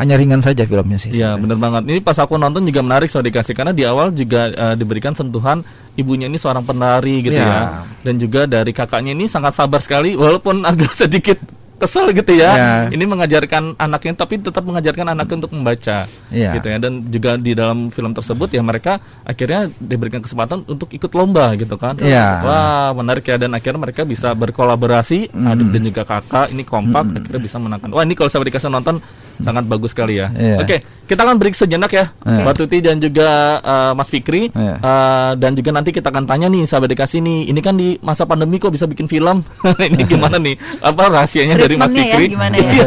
hanya 0.00 0.16
ringan 0.16 0.40
saja 0.40 0.64
filmnya 0.64 0.96
sih 0.96 1.12
Iya 1.12 1.36
benar 1.36 1.60
banget. 1.60 1.82
Ini 1.84 2.00
pas 2.00 2.16
aku 2.16 2.34
nonton 2.34 2.64
juga 2.64 2.80
menarik 2.80 3.06
soal 3.06 3.20
dikasih 3.20 3.52
karena 3.52 3.70
di 3.70 3.84
awal 3.84 4.08
juga 4.10 4.48
eh, 4.48 4.74
diberikan 4.74 5.12
sentuhan 5.12 5.60
ibunya 5.94 6.24
ini 6.24 6.40
seorang 6.40 6.64
penari 6.64 7.20
gitu 7.20 7.36
Iya. 7.36 7.44
ya, 7.44 7.60
dan 8.00 8.14
juga 8.16 8.48
dari 8.48 8.72
kakaknya 8.72 9.12
ini 9.12 9.28
sangat 9.28 9.52
sabar 9.52 9.78
sekali 9.78 10.16
walaupun 10.16 10.64
agak 10.70 10.96
sedikit 10.96 11.36
kesel 11.76 12.12
gitu 12.12 12.36
ya. 12.36 12.52
Iya. 12.52 12.72
Ini 12.92 13.04
mengajarkan 13.04 13.76
anaknya 13.76 14.12
tapi 14.14 14.36
tetap 14.36 14.60
mengajarkan 14.64 15.12
anaknya 15.12 15.36
untuk 15.40 15.52
membaca 15.52 16.04
Iya. 16.28 16.52
gitu 16.54 16.66
ya 16.68 16.76
dan 16.76 16.92
juga 17.08 17.40
di 17.40 17.52
dalam 17.52 17.88
film 17.88 18.12
tersebut 18.12 18.52
ya 18.52 18.60
mereka 18.60 19.00
akhirnya 19.24 19.72
diberikan 19.76 20.20
kesempatan 20.20 20.60
untuk 20.64 20.92
ikut 20.92 21.08
lomba 21.10 21.56
gitu 21.56 21.76
kan. 21.76 21.96
Iya. 21.96 22.44
Wah 22.44 22.88
menarik 22.92 23.24
ya 23.24 23.36
dan 23.36 23.52
akhirnya 23.52 23.80
mereka 23.80 24.04
bisa 24.04 24.32
berkolaborasi 24.32 25.32
adik 25.32 25.68
dan 25.72 25.82
juga 25.82 26.02
kakak 26.04 26.52
ini 26.52 26.64
kompak 26.64 27.16
akhirnya 27.16 27.40
bisa 27.40 27.56
menangkan. 27.56 27.88
Wah 27.92 28.04
ini 28.04 28.12
kalau 28.12 28.28
saya 28.28 28.44
dikasih 28.44 28.68
nonton 28.68 29.00
sangat 29.40 29.64
bagus 29.64 29.90
sekali 29.90 30.16
ya. 30.16 30.28
Iya. 30.32 30.56
Oke, 30.60 30.76
kita 31.04 31.20
akan 31.22 31.36
break 31.36 31.54
sejenak 31.54 31.90
ya, 31.90 32.12
Iya. 32.22 32.44
Mbak 32.44 32.54
Tuti 32.54 32.78
dan 32.78 32.96
juga 32.96 33.28
eh, 33.58 33.92
Mas 33.92 34.08
Fikri, 34.08 34.48
Iya. 34.48 34.74
Eh, 34.78 35.30
dan 35.36 35.52
juga 35.52 35.70
nanti 35.70 35.90
kita 35.90 36.08
akan 36.08 36.24
tanya 36.24 36.46
nih, 36.46 36.64
sahabat 36.64 36.88
dikasih 36.88 37.18
nih, 37.18 37.50
ini 37.50 37.60
kan 37.60 37.74
di 37.74 37.98
masa 38.00 38.24
pandemi 38.24 38.56
kok 38.56 38.70
bisa 38.70 38.86
bikin 38.86 39.06
film? 39.06 39.42
ini 39.90 40.02
gimana 40.04 40.36
nih? 40.36 40.54
Apa 40.80 41.10
rahasianya 41.10 41.56
dari 41.56 41.74
Mas 41.74 41.90
ya, 41.90 41.96
Fikri? 42.14 42.24
gimana 42.30 42.54
ya? 42.54 42.70
Iya. 42.70 42.86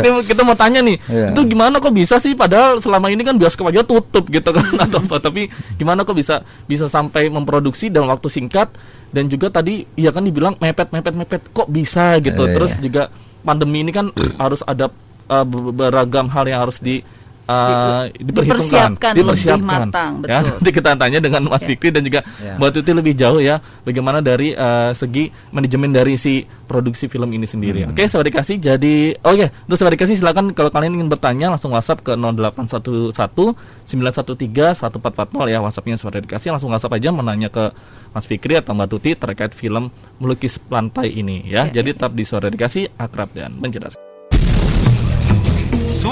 Ini 0.00 0.08
kita 0.24 0.42
mau 0.42 0.54
tanya 0.54 0.80
nih, 0.80 0.96
Iya. 1.08 1.26
itu 1.34 1.40
gimana 1.48 1.76
kok 1.80 1.92
bisa 1.92 2.16
sih? 2.18 2.32
Padahal 2.32 2.78
selama 2.78 3.10
ini 3.10 3.24
kan 3.24 3.34
bioskop 3.34 3.68
aja 3.68 3.82
tutup 3.82 4.28
gitu 4.28 4.50
kan 4.54 4.64
atau 4.86 5.02
apa? 5.02 5.16
Tapi 5.18 5.48
gimana 5.74 6.04
kok 6.04 6.14
bisa 6.14 6.40
bisa 6.64 6.86
sampai 6.86 7.26
memproduksi 7.28 7.90
dalam 7.90 8.08
waktu 8.08 8.30
singkat? 8.30 8.70
Dan 9.14 9.30
juga 9.30 9.46
tadi, 9.46 9.86
ya 9.94 10.10
kan 10.10 10.26
dibilang 10.26 10.58
mepet, 10.58 10.90
mepet, 10.90 11.14
mepet, 11.14 11.42
kok 11.54 11.70
bisa 11.70 12.18
gitu? 12.18 12.50
Iya, 12.50 12.54
Terus 12.58 12.72
iya. 12.78 12.82
juga 12.82 13.02
pandemi 13.46 13.86
ini 13.86 13.94
kan 13.94 14.10
harus 14.40 14.64
ada 14.66 14.90
uh, 15.26 15.44
ber- 15.44 15.72
beragam 15.72 16.26
hal 16.28 16.44
yang 16.44 16.60
harus 16.60 16.78
di 16.78 17.00
uh, 17.44 18.08
diperhitungkan, 18.16 18.96
dipersiapkan 19.12 19.12
lebih 19.14 19.60
matang, 19.60 20.12
Ya, 20.24 20.40
betul. 20.40 20.54
nanti 20.56 20.70
kita 20.72 20.90
tanya 20.96 21.18
dengan 21.20 21.40
Mas 21.44 21.60
Ya. 21.60 21.68
Fikri 21.68 21.88
dan 21.92 22.02
juga 22.02 22.20
Ya. 22.40 22.56
Mbak 22.56 22.70
Tuti 22.72 22.90
lebih 22.92 23.12
jauh 23.12 23.40
ya, 23.40 23.56
bagaimana 23.84 24.20
dari 24.20 24.52
uh, 24.52 24.92
segi 24.92 25.28
manajemen 25.50 25.92
dari 25.92 26.16
si 26.16 26.40
produksi 26.64 27.04
film 27.06 27.28
ini 27.30 27.44
sendiri. 27.44 27.84
Oke, 27.84 28.08
sahabat 28.08 28.32
dikasih. 28.32 28.56
Jadi, 28.56 29.12
oh 29.20 29.36
ya, 29.36 29.52
untuk 29.64 29.76
sahabat 29.76 29.94
dikasih 29.96 30.16
silakan 30.16 30.52
kalau 30.52 30.72
kalian 30.72 30.96
ingin 30.96 31.08
bertanya 31.08 31.52
langsung 31.52 31.72
WhatsApp 31.72 32.00
ke 32.00 32.12
0811 32.16 33.12
913 33.84 34.80
1440 34.80 35.52
ya 35.52 35.58
WhatsAppnya 35.60 35.96
sahabat 36.00 36.24
dikasih 36.24 36.48
langsung 36.50 36.72
WhatsApp 36.72 36.96
aja 36.96 37.12
menanya 37.12 37.52
ke 37.52 37.64
Mas 38.10 38.24
Fikri 38.24 38.56
atau 38.56 38.72
Mbak 38.72 38.88
Tuti 38.88 39.12
terkait 39.12 39.52
film 39.52 39.92
melukis 40.16 40.56
pantai 40.56 41.12
ini 41.12 41.44
ya. 41.44 41.68
Ya, 41.68 41.82
Jadi 41.82 41.92
tetap 41.92 42.16
di 42.16 42.24
suara 42.24 42.48
dikasih 42.48 42.96
akrab 42.96 43.28
dan 43.36 43.52
mencerdas. 43.58 44.03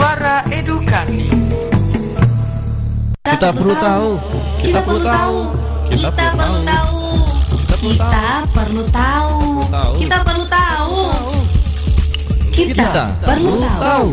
Suara 0.03 0.43
edukasi. 0.51 1.31
Kita 3.23 3.55
perlu 3.55 3.71
tahu. 3.79 4.19
Kita 4.59 4.83
perlu 4.83 4.99
tahu. 4.99 5.39
Kita 5.95 6.11
perlu 6.11 6.59
tahu. 6.67 6.99
Kita 7.79 8.19
perlu 8.51 8.83
tahu. 8.91 9.39
Tahu. 9.71 9.93
Kita 10.03 10.19
perlu 10.27 10.45
tahu. 10.51 10.99
Kita 12.51 13.15
perlu 13.23 13.55
tahu. 13.79 14.07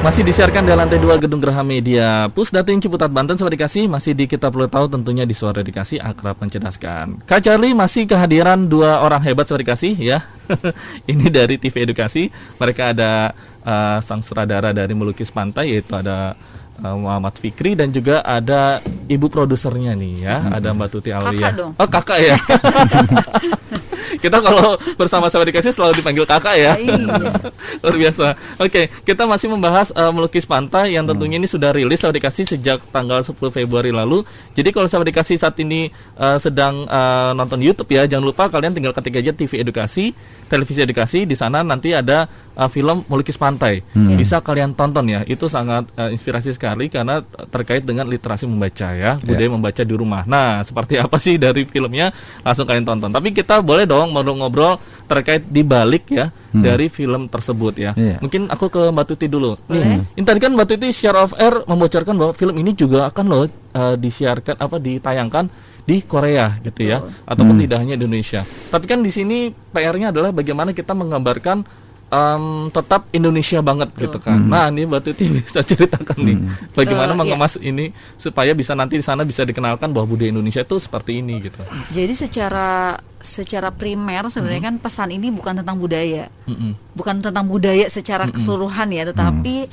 Masih 0.00 0.24
disiarkan 0.24 0.64
di 0.64 0.72
lantai 0.72 0.96
2 0.96 1.20
Gedung 1.20 1.44
Geraha 1.44 1.60
Media 1.60 2.24
Pusdatin 2.32 2.80
Ciputat 2.80 3.12
Banten 3.12 3.36
Sobat 3.36 3.52
Dikasih. 3.52 3.84
Masih 3.84 4.16
di 4.16 4.24
Kita 4.24 4.48
Perlu 4.48 4.64
Tahu 4.64 4.88
tentunya 4.88 5.28
di 5.28 5.36
Suara 5.36 5.60
Dikasih 5.60 6.00
Akrab 6.00 6.40
Mencerdaskan. 6.40 7.20
Kak 7.28 7.44
Charlie 7.44 7.76
masih 7.76 8.08
kehadiran 8.08 8.64
dua 8.64 9.04
orang 9.04 9.20
hebat 9.20 9.44
Sobat 9.44 9.60
Dikasih 9.60 10.00
ya? 10.00 10.24
Ini 11.12 11.28
dari 11.28 11.60
TV 11.60 11.84
Edukasi. 11.84 12.32
Mereka 12.32 12.96
ada 12.96 13.36
eh, 13.60 13.98
sang 14.00 14.24
sutradara 14.24 14.72
dari 14.72 14.96
Melukis 14.96 15.28
Pantai 15.28 15.76
Yaitu 15.76 15.92
ada 15.92 16.32
eh, 16.80 16.96
Muhammad 16.96 17.36
Fikri 17.36 17.76
dan 17.76 17.92
juga 17.92 18.24
ada 18.24 18.80
ibu 19.04 19.28
produsernya 19.28 19.92
nih 19.92 20.14
ya. 20.24 20.48
Ada 20.48 20.72
Mbak 20.72 20.88
Tuti 20.96 21.12
dong. 21.12 21.76
Oh 21.76 21.88
kakak 21.92 22.18
ya 22.24 22.40
Kita 24.22 24.40
kalau 24.40 24.76
bersama 24.96 25.28
Sobat 25.28 25.48
Dikasih 25.50 25.72
selalu 25.72 26.00
dipanggil 26.00 26.24
kakak 26.24 26.56
ya 26.56 26.72
Iya. 26.80 26.96
Luar 27.84 27.96
biasa. 27.96 28.26
Oke, 28.60 28.88
kita 29.04 29.24
masih 29.28 29.48
membahas 29.52 29.92
eh, 29.92 30.12
melukis 30.12 30.44
pantai 30.44 30.96
yang 30.96 31.04
tentunya 31.04 31.36
ini 31.40 31.48
sudah 31.48 31.72
rilis 31.74 32.00
sahabat 32.00 32.20
dikasih 32.20 32.44
sejak 32.56 32.78
tanggal 32.90 33.20
10 33.20 33.36
Februari 33.52 33.92
lalu. 33.92 34.24
Jadi 34.56 34.68
kalau 34.72 34.86
sahabat 34.88 35.12
dikasih 35.12 35.36
saat 35.40 35.56
ini 35.60 35.92
eh, 36.16 36.38
sedang 36.40 36.88
eh, 36.88 37.30
nonton 37.36 37.60
YouTube 37.60 37.90
ya, 37.92 38.08
jangan 38.08 38.24
lupa 38.24 38.48
kalian 38.48 38.72
tinggal 38.76 38.92
ketik 38.96 39.20
aja 39.20 39.32
TV 39.36 39.60
Edukasi, 39.60 40.12
televisi 40.48 40.80
edukasi 40.82 41.24
di 41.28 41.36
sana 41.36 41.60
nanti 41.62 41.92
ada 41.92 42.26
eh, 42.56 42.70
film 42.72 43.04
melukis 43.06 43.36
pantai. 43.36 43.84
Bisa 44.16 44.40
kalian 44.40 44.72
tonton 44.76 45.06
ya. 45.08 45.20
Itu 45.24 45.46
sangat 45.48 45.88
eh, 45.96 46.10
inspirasi 46.14 46.52
sekali 46.54 46.88
karena 46.88 47.22
terkait 47.52 47.84
dengan 47.84 48.08
literasi 48.08 48.44
membaca 48.48 48.88
ya, 48.94 49.16
budaya 49.20 49.48
membaca 49.50 49.82
di 49.82 49.94
rumah. 49.94 50.22
Nah, 50.24 50.62
seperti 50.64 50.96
apa 51.00 51.16
sih 51.20 51.36
dari 51.36 51.64
filmnya? 51.64 52.12
Langsung 52.44 52.64
kalian 52.68 52.86
tonton. 52.86 53.10
Tapi 53.10 53.32
kita 53.32 53.60
boleh 53.60 53.84
dong 53.90 54.14
ngobrol-ngobrol 54.14 54.78
terkait 55.10 55.42
di 55.50 55.66
balik 55.66 56.06
ya 56.14 56.30
dari 56.54 56.86
film 56.86 57.26
tersebut 57.26 57.74
ya. 57.74 57.90
Iya. 57.98 58.22
Mungkin 58.22 58.46
aku 58.46 58.70
ke 58.70 58.82
Mbak 58.94 59.06
Tuti 59.10 59.26
dulu. 59.26 59.58
Boleh. 59.66 59.82
Nih, 59.82 59.98
ini 60.14 60.24
tadi 60.24 60.38
kan 60.38 60.54
Mbak 60.54 60.66
Tuti 60.70 60.88
share 60.94 61.18
of 61.18 61.34
air 61.34 61.66
membocorkan 61.66 62.14
bahwa 62.14 62.32
film 62.38 62.54
ini 62.62 62.70
juga 62.78 63.10
akan 63.10 63.24
loh 63.26 63.44
eh, 63.50 63.94
disiarkan 63.98 64.54
apa 64.62 64.76
ditayangkan 64.78 65.50
di 65.80 66.06
Korea 66.06 66.54
gitu 66.62 66.86
ya, 66.86 67.02
ataupun 67.26 67.58
tidak 67.66 67.82
hanya 67.82 67.98
di 67.98 68.06
Indonesia. 68.06 68.46
Tapi 68.46 68.84
kan 68.86 69.02
di 69.02 69.10
sini 69.10 69.50
PR-nya 69.50 70.14
adalah 70.14 70.30
bagaimana 70.30 70.70
kita 70.70 70.94
menggambarkan 70.94 71.66
em, 72.10 72.44
tetap 72.68 73.06
Indonesia 73.14 73.62
banget 73.62 73.88
gitu 73.94 74.18
kan. 74.18 74.36
Nah, 74.36 74.66
ini 74.68 74.82
Mbak 74.82 75.00
Tuti 75.06 75.24
bisa 75.30 75.62
ceritakan 75.62 76.18
nih. 76.18 76.36
Bagaimana 76.74 77.14
Eh, 77.14 77.18
mengemas 77.18 77.54
ini 77.56 77.94
supaya 78.18 78.50
bisa 78.50 78.74
nanti 78.74 78.98
di 78.98 79.04
sana 79.06 79.22
bisa 79.22 79.46
dikenalkan 79.46 79.94
bahwa 79.94 80.10
budaya 80.10 80.34
Indonesia 80.34 80.60
itu 80.60 80.76
seperti 80.76 81.22
ini 81.22 81.38
gitu. 81.46 81.62
Jadi 81.94 82.12
secara 82.12 82.98
secara 83.22 83.70
primer 83.70 84.26
sebenarnya 84.26 84.72
kan 84.72 84.76
pesan 84.76 85.14
ini 85.14 85.30
bukan 85.30 85.62
tentang 85.62 85.78
budaya, 85.78 86.26
Mm-mm. 86.50 86.74
bukan 86.96 87.22
tentang 87.22 87.46
budaya 87.46 87.86
secara 87.86 88.26
keseluruhan 88.26 88.88
ya, 88.90 89.06
tetapi 89.06 89.70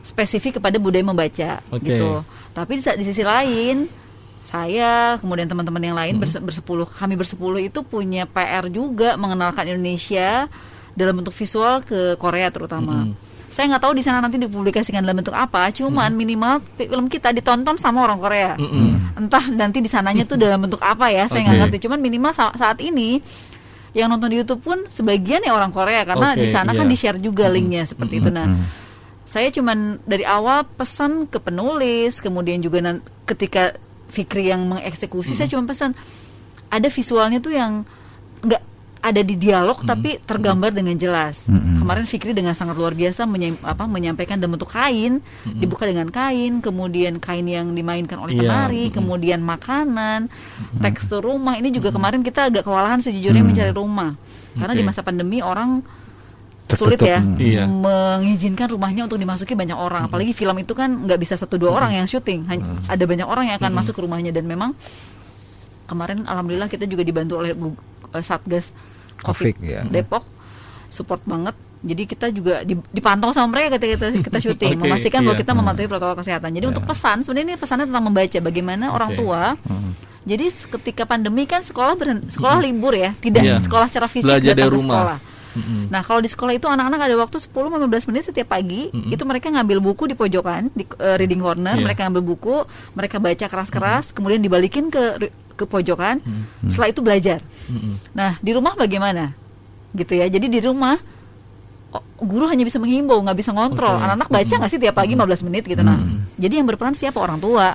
spesifik 0.00 0.56
kepada 0.62 0.80
budaya 0.80 1.04
membaca 1.04 1.50
Oke. 1.68 1.84
gitu. 1.84 2.24
Tapi 2.56 2.80
di, 2.80 2.82
di 2.82 3.04
sisi 3.04 3.22
lain 3.22 3.86
saya 4.42 5.20
kemudian 5.20 5.44
teman-teman 5.44 5.82
yang 5.84 5.92
lain 5.92 6.16
berse- 6.16 6.40
bersepuluh 6.40 6.88
kami 6.88 7.20
bersepuluh 7.20 7.60
itu 7.60 7.84
punya 7.84 8.24
PR 8.24 8.72
juga 8.72 9.12
mengenalkan 9.20 9.68
Indonesia 9.68 10.48
dalam 10.98 11.22
bentuk 11.22 11.30
visual 11.30 11.86
ke 11.86 12.18
Korea 12.18 12.50
terutama. 12.50 13.06
Saya 13.48 13.74
nggak 13.74 13.82
tahu 13.86 13.94
di 13.98 14.02
sana 14.06 14.18
nanti 14.22 14.38
dipublikasikan 14.38 15.02
dalam 15.02 15.18
bentuk 15.18 15.34
apa, 15.34 15.70
cuman 15.70 16.14
minimal 16.14 16.62
film 16.78 17.06
kita 17.06 17.30
ditonton 17.30 17.78
sama 17.78 18.06
orang 18.06 18.18
Korea. 18.18 18.54
Mm-mm. 18.54 19.18
Entah 19.18 19.50
nanti 19.50 19.78
di 19.82 19.90
sananya 19.90 20.22
tuh 20.26 20.38
dalam 20.38 20.62
bentuk 20.62 20.78
apa 20.82 21.10
ya, 21.10 21.26
saya 21.26 21.42
nggak 21.42 21.54
Oke. 21.54 21.62
ngerti. 21.66 21.78
Cuman 21.86 21.98
minimal 21.98 22.30
sa- 22.34 22.54
saat 22.54 22.78
ini 22.82 23.18
yang 23.96 24.12
nonton 24.14 24.30
di 24.30 24.38
YouTube 24.38 24.62
pun 24.62 24.86
sebagian 24.86 25.42
ya 25.42 25.54
orang 25.58 25.74
Korea 25.74 26.06
karena 26.06 26.38
Oke, 26.38 26.44
di 26.44 26.48
sana 26.54 26.70
kan 26.70 26.86
iya. 26.86 26.92
di 26.92 26.96
share 26.98 27.18
juga 27.18 27.50
linknya 27.50 27.82
seperti 27.88 28.22
itu. 28.22 28.30
Nah, 28.30 28.46
saya 29.26 29.50
cuman 29.50 29.98
dari 30.06 30.22
awal 30.22 30.62
pesan 30.62 31.26
ke 31.26 31.42
penulis, 31.42 32.22
kemudian 32.22 32.62
juga 32.62 32.78
ketika 33.26 33.74
Fikri 34.08 34.48
yang 34.48 34.64
mengeksekusi 34.64 35.36
saya 35.36 35.52
cuma 35.52 35.68
pesan 35.68 35.92
ada 36.72 36.88
visualnya 36.88 37.44
tuh 37.44 37.52
yang 37.52 37.84
nggak 38.40 38.62
ada 39.08 39.20
di 39.20 39.34
dialog 39.34 39.80
tapi 39.82 40.20
tergambar 40.22 40.70
dengan 40.70 40.94
jelas. 40.94 41.40
Mm-mm. 41.44 41.80
kemarin 41.80 42.04
Fikri 42.04 42.36
dengan 42.36 42.52
sangat 42.52 42.76
luar 42.76 42.92
biasa 42.92 43.24
menyam- 43.24 43.56
apa, 43.64 43.88
menyampaikan 43.88 44.36
dalam 44.36 44.60
bentuk 44.60 44.68
kain. 44.68 45.24
Dibuka 45.44 45.88
dengan 45.88 46.12
kain 46.12 46.60
kemudian 46.60 47.16
kain 47.16 47.48
yang 47.48 47.72
dimainkan 47.72 48.20
oleh 48.20 48.36
Iya, 48.36 48.42
penari 48.44 48.84
kemudian 48.92 49.40
makanan 49.40 50.28
tekstur 50.78 51.24
rumah. 51.24 51.56
Ini 51.56 51.72
juga 51.72 51.88
kemarin 51.88 52.20
kita 52.20 52.52
agak 52.52 52.68
kewalahan 52.68 53.00
sejujurnya 53.00 53.40
mencari 53.40 53.72
rumah. 53.72 54.12
Karena 54.52 54.74
di 54.74 54.82
Oke. 54.84 54.88
masa 54.92 55.00
pandemi 55.00 55.40
orang 55.40 55.80
Tertutup. 56.68 56.92
sulit 56.92 57.00
ya. 57.00 57.24
Iya. 57.24 57.64
mengizinkan 57.64 58.68
rumahnya 58.68 59.08
untuk 59.08 59.16
dimasuki 59.16 59.56
banyak 59.56 59.78
orang. 59.78 60.12
Apalagi 60.12 60.36
film 60.36 60.60
itu 60.60 60.76
kan 60.76 60.92
nggak 61.08 61.16
bisa 61.16 61.40
satu 61.40 61.56
dua 61.56 61.72
orang 61.72 61.96
yang 61.96 62.04
syuting. 62.04 62.44
Hanya 62.44 62.84
ada 62.84 63.04
banyak 63.08 63.24
orang 63.24 63.48
yang 63.48 63.56
akan 63.56 63.72
masuk 63.72 63.96
ke 63.96 64.00
rumahnya. 64.04 64.28
Dan 64.28 64.44
memang 64.44 64.76
kemarin 65.88 66.28
alhamdulillah 66.28 66.68
kita 66.68 66.84
juga 66.84 67.00
dibantu 67.00 67.40
oleh 67.40 67.56
eh, 67.56 68.20
satgas 68.20 68.68
covid 69.20 69.54
Covid, 69.54 69.56
ya. 69.60 69.80
Depok 69.84 70.24
support 70.88 71.20
banget 71.22 71.54
jadi 71.78 72.02
kita 72.04 72.26
juga 72.28 72.62
di- 72.62 72.82
dipantau 72.90 73.30
sama 73.30 73.54
mereka 73.54 73.78
ketika 73.78 73.94
kita, 73.94 74.06
kita 74.26 74.38
syuting 74.40 74.74
Oke, 74.74 74.82
memastikan 74.82 75.22
bahwa 75.22 75.34
iya. 75.34 75.42
kita 75.42 75.52
mematuhi 75.52 75.86
protokol 75.86 76.16
kesehatan 76.16 76.50
jadi 76.50 76.66
untuk 76.66 76.84
pesan 76.84 77.22
sebenarnya 77.22 77.46
ini 77.46 77.54
pesannya 77.54 77.86
tentang 77.86 78.04
membaca 78.04 78.38
bagaimana 78.40 78.84
orang 78.90 79.10
Oke. 79.12 79.18
tua 79.18 79.42
jadi 80.24 80.44
ketika 80.50 81.02
pandemi 81.04 81.44
kan 81.44 81.62
sekolah 81.62 81.94
berhenti, 81.94 82.28
sekolah 82.30 82.60
libur 82.60 82.92
ya 82.92 83.16
tidak 83.16 83.42
Iya. 83.42 83.56
sekolah 83.60 83.86
secara 83.86 84.06
fisik 84.06 84.26
Belajar 84.26 84.52
datang 84.52 84.60
dari 84.60 84.68
ke 84.68 84.76
rumah. 84.76 84.96
sekolah 84.98 85.18
Mm-mm. 85.58 85.90
Nah, 85.90 86.00
kalau 86.00 86.18
di 86.18 86.26
sekolah 86.26 86.54
itu 86.54 86.64
anak-anak 86.64 87.00
ada 87.02 87.14
waktu 87.18 87.42
10-15 87.42 88.08
menit 88.08 88.22
setiap 88.24 88.48
pagi, 88.48 88.88
itu 89.10 89.22
mereka 89.22 89.50
ngambil 89.50 89.82
buku 89.82 90.06
di 90.06 90.14
pojokan, 90.14 90.70
di 90.70 90.86
eh, 90.86 91.16
reading 91.16 91.42
corner, 91.42 91.74
Iya. 91.74 91.82
mereka 91.82 92.06
ngambil 92.06 92.22
buku, 92.24 92.56
mereka 92.92 93.18
baca 93.18 93.44
keras-keras, 93.44 94.10
kemudian 94.10 94.38
dibalikin 94.38 94.88
ke 94.88 95.28
ke 95.52 95.64
pojokan. 95.64 96.22
Setelah 96.64 96.88
itu 96.88 97.00
belajar. 97.02 97.42
Mm-mm. 97.66 97.98
Nah, 98.14 98.38
di 98.38 98.54
rumah 98.54 98.72
bagaimana? 98.72 99.34
Gitu 99.90 100.14
ya. 100.14 100.30
Jadi 100.30 100.46
di 100.46 100.62
rumah 100.62 100.94
guru 102.18 102.44
hanya 102.46 102.62
bisa 102.62 102.76
menghimbau, 102.76 103.18
nggak 103.18 103.38
bisa 103.38 103.50
ngontrol. 103.50 103.96
Oke. 103.96 104.04
Anak-anak 104.04 104.28
baca 104.28 104.54
nggak 104.54 104.70
sih 104.70 104.78
tiap 104.78 104.94
pagi 104.94 105.14
15 105.14 105.42
menit 105.42 105.64
gitu. 105.64 105.80
Nah, 105.80 105.98
jadi 106.36 106.60
yang 106.60 106.66
berperan 106.66 106.94
siapa? 106.94 107.18
Orang 107.18 107.38
tua. 107.38 107.74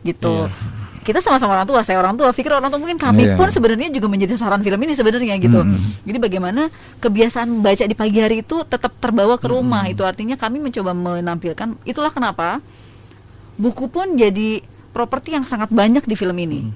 Gitu. 0.00 0.46
Iya. 0.46 0.77
Kita 1.08 1.24
sama-sama 1.24 1.56
orang 1.56 1.64
tua, 1.64 1.80
saya 1.80 1.96
orang 1.96 2.14
tua, 2.14 2.28
pikir 2.30 2.52
orang 2.52 2.68
tua 2.68 2.76
mungkin 2.76 3.00
kami 3.00 3.24
Iya. 3.24 3.34
pun 3.34 3.48
sebenarnya 3.48 3.88
juga 3.88 4.06
menjadi 4.06 4.36
sasaran 4.36 4.60
film 4.60 4.76
ini 4.76 4.92
sebenarnya 4.92 5.40
gitu. 5.40 5.64
Jadi 6.04 6.18
bagaimana 6.18 6.68
kebiasaan 6.98 7.48
membaca 7.50 7.80
di 7.82 7.96
pagi 7.96 8.20
hari 8.20 8.44
itu 8.44 8.60
tetap 8.62 8.92
terbawa 8.94 9.34
ke 9.34 9.48
rumah. 9.48 9.88
Itu 9.88 10.04
artinya 10.04 10.36
kami 10.36 10.60
mencoba 10.60 10.92
menampilkan 10.92 11.80
itulah 11.82 12.12
kenapa 12.12 12.60
buku 13.56 13.88
pun 13.88 14.14
jadi 14.14 14.60
properti 14.88 15.32
yang 15.32 15.42
sangat 15.42 15.70
banyak 15.70 16.04
di 16.04 16.12
film 16.12 16.36
ini. 16.36 16.68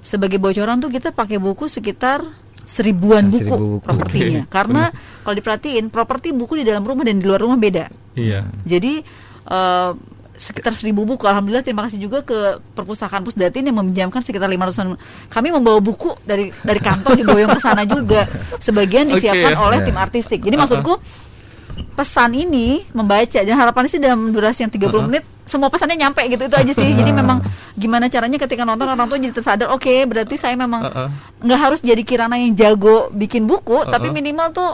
Sebagai 0.00 0.38
bocoran 0.38 0.78
tuh 0.78 0.88
kita 0.88 1.10
pakai 1.10 1.36
buku 1.36 1.68
sekitar 1.68 2.24
seribuan 2.64 3.28
buku, 3.28 3.44
Seribu 3.44 3.56
buku. 3.76 3.84
propertinya. 3.84 4.42
Oke, 4.42 4.50
Karena 4.50 4.82
kalau 5.20 5.34
diperhatiin 5.34 5.86
properti 5.88 6.32
buku 6.32 6.56
di 6.56 6.64
dalam 6.64 6.80
rumah 6.80 7.04
dan 7.04 7.20
di 7.20 7.24
luar 7.24 7.38
rumah 7.38 7.54
beda. 7.54 7.86
Iya. 8.14 8.48
Jadi 8.64 9.04
eh, 9.44 9.90
sekitar 10.34 10.74
seribu 10.74 11.06
buku. 11.06 11.24
Alhamdulillah 11.24 11.62
terima 11.62 11.86
kasih 11.86 12.02
juga 12.02 12.20
ke 12.26 12.58
perpustakaan 12.74 13.22
Pusdatin 13.22 13.64
yang 13.70 13.78
meminjamkan 13.78 14.20
sekitar 14.20 14.50
500-an. 14.50 14.98
Kami 15.30 15.48
membawa 15.54 15.78
buku 15.78 16.12
dari 16.26 16.50
dari 16.60 16.80
kantor 16.82 17.14
diboyong 17.18 17.54
ke 17.54 17.60
sana 17.62 17.82
juga. 17.86 18.26
Sebagian 18.58 19.08
disiapkan 19.08 19.54
oleh 19.56 19.78
Iya. 19.82 19.86
tim 19.86 19.96
artistik. 19.96 20.40
Jadi 20.42 20.54
Uh-uh. 20.58 20.62
maksudku 20.66 20.94
pesan 21.94 22.34
ini 22.34 22.86
membaca 22.94 23.38
dan 23.42 23.54
harapannya 23.54 23.90
sih 23.90 23.98
dalam 24.02 24.30
durasi 24.30 24.66
yang 24.66 24.70
30 24.70 24.90
Uh-uh. 24.90 25.06
menit 25.06 25.24
semua 25.44 25.68
pesannya 25.68 26.00
nyampe 26.00 26.24
gitu 26.26 26.42
itu 26.48 26.56
aja 26.56 26.72
sih. 26.72 26.90
Jadi 26.94 27.10
memang 27.12 27.38
gimana 27.76 28.08
caranya 28.08 28.38
ketika 28.40 28.64
nonton 28.64 28.88
orang 28.88 29.06
tua 29.06 29.18
jadi 29.20 29.34
tersadar, 29.34 29.68
oke 29.70 29.92
berarti 30.08 30.34
saya 30.40 30.56
memang 30.56 30.82
nggak 31.44 31.60
harus 31.60 31.80
jadi 31.84 32.00
Kirana 32.02 32.40
yang 32.40 32.56
jago 32.56 33.12
bikin 33.12 33.44
buku, 33.46 33.84
tapi 33.86 34.08
Uh-uh. 34.10 34.16
minimal 34.16 34.48
tuh 34.50 34.70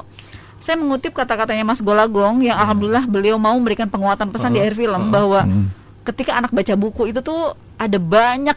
saya 0.61 0.77
mengutip 0.77 1.11
kata-katanya 1.11 1.65
Mas 1.65 1.81
Golagong 1.81 2.41
yang 2.41 2.55
alhamdulillah 2.55 3.05
beliau 3.05 3.37
mau 3.37 3.53
memberikan 3.53 3.87
penguatan 3.87 4.29
pesan 4.29 4.51
di 4.51 4.57
Uh-uh. 4.57 4.65
akhir 4.65 4.75
film 4.77 5.03
Uh-uh. 5.03 5.11
bahwa 5.11 5.41
Hmm. 5.43 5.67
ketika 6.03 6.33
anak 6.35 6.51
baca 6.51 6.75
buku 6.75 7.09
itu 7.09 7.21
tuh 7.21 7.53
ada 7.75 7.97
banyak 7.97 8.57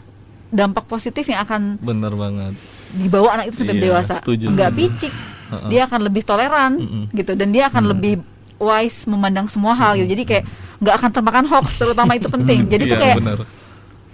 dampak 0.49 0.83
positif 0.85 1.23
yang 1.25 1.41
akan 1.41 1.75
Bener 1.77 2.11
banget. 2.11 2.53
dibawa 2.93 3.33
anak 3.33 3.49
itu 3.49 3.57
sampai 3.57 3.73
Iya, 3.73 3.83
dewasa. 3.89 4.15
Nggak 4.21 4.71
picik, 4.73 5.13
Uh-uh. 5.49 5.67
dia 5.67 5.81
akan 5.83 5.99
lebih 6.03 6.21
toleran 6.21 6.71
Mm-mm. 6.77 7.03
gitu 7.11 7.33
dan 7.33 7.49
dia 7.49 7.65
akan 7.65 7.83
lebih 7.89 8.21
wise 8.57 9.03
memandang 9.05 9.47
semua 9.47 9.73
hal 9.73 9.95
gitu. 9.95 10.07
Jadi 10.09 10.23
kayak 10.25 10.43
nggak 10.77 10.95
akan 10.95 11.09
termakan 11.09 11.45
hoax 11.47 11.73
terutama 11.75 12.13
itu 12.13 12.27
penting. 12.27 12.67
Jadi 12.67 12.83
tuh 12.85 12.91
Iya, 12.91 13.01
kayak 13.01 13.17
bener. 13.17 13.39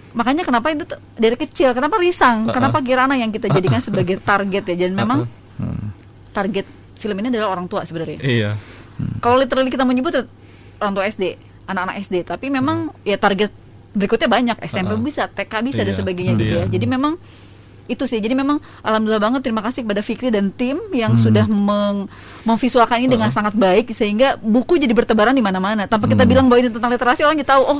makanya 0.09 0.41
kenapa 0.41 0.67
itu 0.69 0.83
tuh 0.83 0.97
dari 1.13 1.35
kecil 1.35 1.69
kenapa 1.71 1.97
risang 1.97 2.45
Uh-uh. 2.45 2.53
kenapa 2.55 2.77
Kirana 2.79 3.13
yang 3.13 3.29
kita 3.29 3.45
jadikan 3.47 3.77
sebagai 3.85 4.17
target 4.19 4.63
ya 4.67 4.75
dan 4.79 4.93
memang 4.95 5.25
Uh-uh. 5.55 5.85
target 6.31 6.65
film 6.99 7.15
ini 7.17 7.27
adalah 7.29 7.49
orang 7.49 7.65
tua 7.65 7.81
sebenarnya. 7.81 8.19
Iya. 8.19 8.51
kalau 9.17 9.39
literally 9.39 9.67
kita 9.67 9.81
menyebut 9.81 10.11
ya 10.11 10.23
orang 10.77 10.93
tua 10.93 11.07
SD 11.07 11.39
anak-anak 11.65 11.95
SD 12.03 12.15
tapi 12.23 12.47
memang 12.47 12.91
ya 13.01 13.15
target 13.15 13.49
berikutnya 13.89 14.27
banyak. 14.27 14.57
SMP 14.61 14.91
Uh-uh. 14.91 15.01
bisa 15.01 15.25
TK 15.25 15.53
bisa 15.63 15.81
dan 15.81 15.93
Iya, 15.93 15.97
sebagainya 15.97 16.33
gitu 16.35 16.53
iya. 16.53 16.61
ya. 16.61 16.69
Jadi 16.69 16.85
memang 16.85 17.15
itu 17.85 18.03
sih. 18.03 18.17
Jadi 18.17 18.33
memang 18.33 18.59
alhamdulillah 18.81 19.17
banget 19.19 19.41
terima 19.41 19.59
kasih 19.59 19.81
kepada 19.81 19.99
Fikri 19.99 20.29
dan 20.29 20.51
tim 20.51 20.77
yang 20.91 21.15
sudah 21.15 21.47
meng- 21.47 22.05
memvisualkan 22.43 22.99
ini 22.99 23.09
dengan 23.09 23.27
Uh-uh. 23.27 23.37
sangat 23.39 23.55
baik 23.55 23.89
sehingga 23.91 24.37
buku 24.37 24.77
jadi 24.77 24.91
bertebaran 24.91 25.31
di 25.31 25.41
mana-mana. 25.41 25.87
Tanpa 25.87 26.05
kita 26.05 26.21
bilang 26.23 26.45
bahwa 26.45 26.59
ini 26.59 26.69
tentang 26.69 26.91
literasi 26.91 27.23
orang 27.23 27.39
jadi 27.39 27.49
tahu 27.49 27.63
oh 27.65 27.79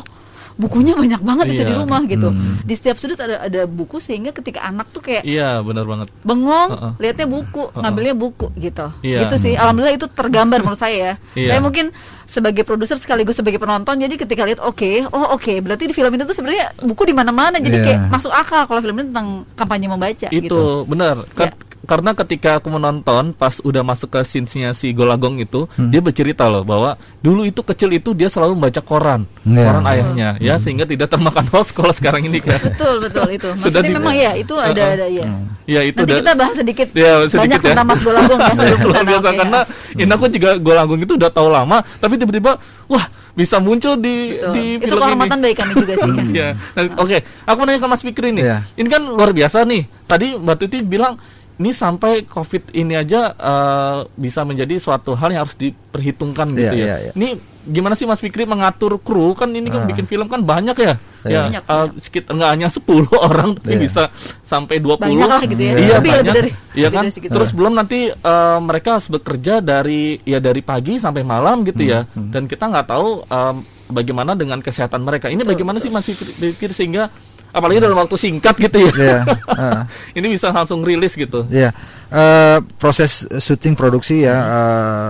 bukunya 0.60 0.92
banyak 0.94 1.22
banget 1.22 1.46
itu 1.50 1.64
di 1.64 1.72
Iya. 1.72 1.80
rumah 1.80 2.02
gitu 2.04 2.30
Hmm. 2.30 2.60
di 2.60 2.74
setiap 2.76 2.96
sudut 2.96 3.16
ada 3.16 3.40
ada 3.42 3.62
buku 3.64 3.98
sehingga 3.98 4.30
ketika 4.30 4.60
anak 4.62 4.92
tuh 4.92 5.00
kayak 5.00 5.24
Iya, 5.24 5.64
bener 5.64 5.84
banget. 5.84 6.12
bengong 6.22 6.70
Uh-uh. 6.70 6.92
lihatnya 6.98 7.26
buku 7.26 7.72
ngambilnya 7.74 8.12
buku 8.14 8.52
gitu 8.54 8.92
Iya. 9.00 9.24
gitu 9.24 9.36
sih 9.40 9.54
alhamdulillah 9.54 9.96
itu 9.96 10.06
tergambar 10.06 10.60
menurut 10.60 10.78
saya 10.78 10.96
ya 10.96 11.14
Iya. 11.34 11.50
saya 11.50 11.60
mungkin 11.62 11.96
sebagai 12.26 12.62
produser 12.62 12.94
sekaligus 12.96 13.34
sebagai 13.34 13.58
penonton 13.58 13.96
jadi 13.96 14.14
ketika 14.14 14.44
lihat 14.44 14.60
oke 14.60 15.08
oh 15.10 15.34
oke 15.34 15.50
berarti 15.60 15.88
di 15.88 15.96
film 15.96 16.12
itu 16.12 16.24
tuh 16.24 16.36
sebenarnya 16.36 16.76
buku 16.78 17.02
di 17.04 17.16
mana-mana 17.16 17.58
jadi 17.58 17.74
Iya. 17.74 17.86
kayak 17.88 18.00
masuk 18.12 18.30
akal 18.30 18.68
kalau 18.68 18.80
film 18.80 19.00
ini 19.00 19.10
tentang 19.10 19.28
kampanye 19.56 19.88
membaca 19.88 20.28
itu 20.28 20.44
gitu 20.44 20.84
benar 20.86 21.24
Ka- 21.32 21.50
Ya. 21.50 21.54
Karena 21.90 22.14
ketika 22.14 22.50
aku 22.56 22.70
menonton 22.70 23.34
pas 23.34 23.58
udah 23.60 23.82
masuk 23.82 24.12
ke 24.12 24.22
scene-nya 24.22 24.72
si 24.72 24.94
Golagong 24.94 25.38
itu 25.38 25.66
Hmm. 25.72 25.90
dia 25.90 25.98
bercerita 26.00 26.46
loh 26.46 26.62
bahwa 26.62 26.94
dulu 27.18 27.42
itu 27.44 27.60
kecil 27.60 27.90
itu 27.92 28.14
dia 28.14 28.30
selalu 28.30 28.54
membaca 28.54 28.78
koran 28.80 29.26
Iya. 29.42 29.66
koran 29.66 29.86
ayahnya 29.88 30.30
ya 30.38 30.56
sehingga 30.56 30.86
tidak 30.86 31.10
termakan 31.10 31.50
hoax 31.52 31.72
kalau 31.72 31.90
sekarang 31.90 32.22
ini 32.22 32.38
kan 32.38 32.62
betul 32.62 33.02
betul 33.02 33.26
itu 33.28 33.50
Sudah 33.50 33.58
maksudnya 33.60 33.82
di- 33.84 33.96
memang 33.96 34.14
ya 34.14 34.32
itu 34.36 34.54
ada 34.54 34.70
Uh-uh. 34.78 34.96
ada 34.96 35.08
ya 35.10 35.26
ya 35.66 35.82
itu 35.82 35.98
nanti 35.98 36.12
udah- 36.12 36.22
kita 36.22 36.34
bahas 36.36 36.56
sedikit 36.56 36.88
Ya, 36.92 37.12
sedikit 37.24 37.42
banyak 37.42 37.60
ya. 37.60 37.68
tentang 37.68 37.88
Mas 37.88 38.00
Golagong 38.00 38.40
ya 38.40 38.54
sebelum 38.56 38.80
luar 38.86 39.04
biasa 39.04 39.28
oke, 39.28 39.38
karena 39.40 39.60
ya. 39.66 40.00
ini 40.00 40.12
aku 40.12 40.26
juga 40.30 40.50
Golagong 40.56 41.00
itu 41.02 41.14
udah 41.16 41.30
tahu 41.30 41.48
lama 41.50 41.78
tapi 41.98 42.14
tiba-tiba 42.16 42.52
wah 42.86 43.06
bisa 43.32 43.56
muncul 43.58 43.96
di 43.96 44.36
Betul. 44.36 44.52
di 44.52 44.64
itu 44.76 44.84
film 44.86 45.00
kehormatan 45.00 45.38
ini 45.38 45.44
bagi 45.44 45.56
kami 45.56 45.72
juga 45.74 45.94
sih 45.96 46.12
ya. 46.14 46.24
ya. 46.30 46.50
Nah, 46.76 46.84
Oke, 47.00 47.18
aku 47.42 47.56
mau 47.56 47.66
nanya 47.66 47.80
ke 47.80 47.88
Mas 47.88 48.04
Fikri 48.04 48.30
nih. 48.30 48.44
Iya. 48.44 48.58
Ini 48.76 48.88
kan 48.90 49.02
luar 49.06 49.32
biasa 49.32 49.64
nih. 49.64 49.82
Tadi 50.04 50.28
Mbak 50.36 50.56
Tuti 50.60 50.78
bilang 50.82 51.16
ini 51.60 51.70
sampai 51.70 52.24
COVID 52.24 52.72
ini 52.72 52.96
aja 52.96 53.22
eh, 53.32 53.98
bisa 54.16 54.42
menjadi 54.42 54.76
suatu 54.76 55.12
hal 55.12 55.30
yang 55.30 55.44
harus 55.44 55.54
diperhitungkan 55.54 56.52
gitu 56.52 56.72
Iya, 56.72 56.72
ya. 56.72 56.86
iya, 56.86 56.96
iya. 57.02 57.12
Ini 57.14 57.28
gimana 57.70 57.94
sih 57.94 58.08
Mas 58.08 58.18
Fikri 58.18 58.44
mengatur 58.44 58.96
kru? 58.98 59.36
Kan 59.36 59.52
ini 59.52 59.68
kan 59.68 59.84
Ah. 59.84 59.88
bikin 59.88 60.06
film 60.06 60.26
kan 60.26 60.40
banyak 60.40 60.74
ya. 60.74 60.96
Ya, 61.20 61.44
Banyak, 61.44 61.64
eh, 61.68 61.88
sekitar 62.00 62.32
nggak 62.32 62.52
hanya 62.56 62.68
10 62.72 63.04
orang 63.22 63.52
tapi 63.54 63.76
Iya. 63.76 63.82
bisa 63.82 64.04
sampai 64.42 64.80
20. 64.80 65.04
Banyak 65.04 65.28
lah 65.28 65.42
gitu 65.44 65.60
ya. 65.60 65.74
Iya, 65.76 65.96
Lebih, 66.00 66.12
banyak. 66.16 66.24
lebih 66.24 66.32
dari- 66.34 66.54
Iya 66.72 66.88
lebih 66.88 66.96
kan? 66.96 67.04
dari 67.04 67.12
segitu. 67.12 67.32
Terus 67.36 67.52
belum 67.52 67.74
nanti 67.76 68.00
eh, 68.08 68.60
mereka 68.62 68.90
harus 68.96 69.08
bekerja 69.08 69.60
dari 69.60 70.02
ya 70.24 70.40
dari 70.40 70.64
pagi 70.64 70.96
sampai 70.96 71.22
malam 71.24 71.68
gitu 71.68 71.84
ya. 71.84 72.08
Hmm, 72.08 72.32
Dan 72.32 72.48
kita 72.48 72.66
nggak 72.66 72.88
tahu 72.88 73.08
em, 73.22 73.56
bagaimana 73.90 74.32
dengan 74.32 74.64
kesehatan 74.64 75.04
mereka. 75.04 75.28
Ini 75.28 75.44
bagaimana 75.44 75.78
sih 75.78 75.92
Mas 75.92 76.08
Fikri 76.08 76.32
pikir 76.32 76.72
sehingga 76.72 77.12
apalagi 77.50 77.82
dalam 77.82 77.98
waktu 77.98 78.16
singkat 78.16 78.56
gitu 78.58 78.78
ya. 78.90 78.92
Iya, 78.94 79.20
ah. 79.54 79.84
ini 80.14 80.28
bisa 80.38 80.54
langsung 80.54 80.86
rilis 80.86 81.18
gitu. 81.18 81.46
Ya, 81.50 81.74
eh, 82.14 82.58
proses 82.78 83.26
syuting 83.26 83.74
produksi 83.74 84.26
ya, 84.26 84.38
eh, 84.38 85.10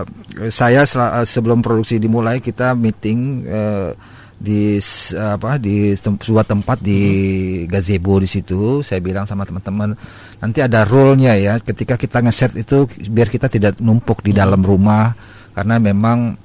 saya 0.52 0.84
eh, 0.84 1.26
sebelum 1.28 1.60
produksi 1.60 2.00
dimulai 2.00 2.40
kita 2.40 2.76
meeting 2.76 3.44
eh, 3.48 3.92
di 4.40 4.80
apa 5.20 5.60
di 5.60 6.00
tem- 6.00 6.16
sebuah 6.16 6.48
tempat 6.48 6.80
di 6.80 7.02
gazebo 7.68 8.24
di 8.24 8.30
situ. 8.32 8.80
Saya 8.80 9.04
bilang 9.04 9.28
sama 9.28 9.44
teman-teman 9.44 9.92
nanti 10.40 10.64
ada 10.64 10.88
role-nya 10.88 11.36
ya. 11.36 11.60
Ketika 11.60 12.00
kita 12.00 12.24
ngeset 12.24 12.56
itu 12.56 12.88
biar 13.12 13.28
kita 13.28 13.52
tidak 13.52 13.84
numpuk 13.84 14.24
di 14.24 14.32
dalam 14.32 14.64
rumah 14.64 15.12
karena 15.52 15.76
memang 15.76 16.40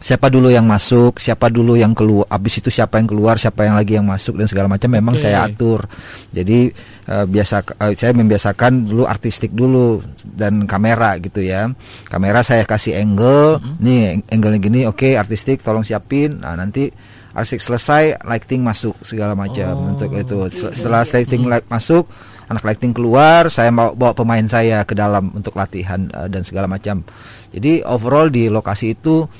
siapa 0.00 0.32
dulu 0.32 0.48
yang 0.48 0.64
masuk, 0.64 1.20
siapa 1.20 1.52
dulu 1.52 1.76
yang 1.76 1.92
keluar, 1.92 2.24
abis 2.32 2.64
itu 2.64 2.72
siapa 2.72 2.96
yang 2.96 3.06
keluar, 3.12 3.36
siapa 3.36 3.68
yang 3.68 3.76
lagi 3.76 4.00
yang 4.00 4.08
masuk 4.08 4.40
dan 4.40 4.48
segala 4.48 4.66
macam 4.72 4.88
memang 4.88 5.20
Oke. 5.20 5.22
saya 5.28 5.44
atur. 5.44 5.84
Jadi 6.32 6.72
eh, 7.04 7.24
biasa 7.28 7.62
eh, 7.84 7.92
saya 8.00 8.16
membiasakan 8.16 8.88
dulu 8.88 9.04
artistik 9.04 9.52
dulu 9.52 10.00
dan 10.24 10.64
kamera 10.64 11.20
gitu 11.20 11.44
ya. 11.44 11.68
Kamera 12.08 12.40
saya 12.40 12.64
kasih 12.64 12.96
angle, 12.96 13.60
nih 13.78 14.24
angle 14.32 14.56
gini, 14.56 14.88
oke 14.88 15.20
artistik 15.20 15.60
tolong 15.60 15.84
siapin. 15.84 16.40
Nah 16.40 16.56
nanti 16.56 16.88
artistik 17.36 17.60
selesai 17.62 18.24
lighting 18.26 18.64
masuk 18.64 18.96
segala 19.06 19.38
macam 19.38 19.70
Oh, 19.70 19.94
untuk 19.94 20.10
itu 20.18 20.50
setelah 20.74 21.06
lighting 21.06 21.46
light 21.46 21.66
masuk 21.70 22.10
anak 22.50 22.66
lighting 22.66 22.90
keluar 22.90 23.46
saya 23.46 23.70
mau 23.70 23.94
bawa 23.94 24.10
pemain 24.18 24.42
saya 24.50 24.82
ke 24.82 24.98
dalam 24.98 25.30
untuk 25.30 25.54
latihan 25.54 26.10
eh, 26.10 26.26
dan 26.26 26.42
segala 26.42 26.66
macam 26.66 27.06
jadi 27.54 27.86
overall 27.86 28.26
di 28.26 28.50
lokasi 28.50 28.98
itu 28.98 29.30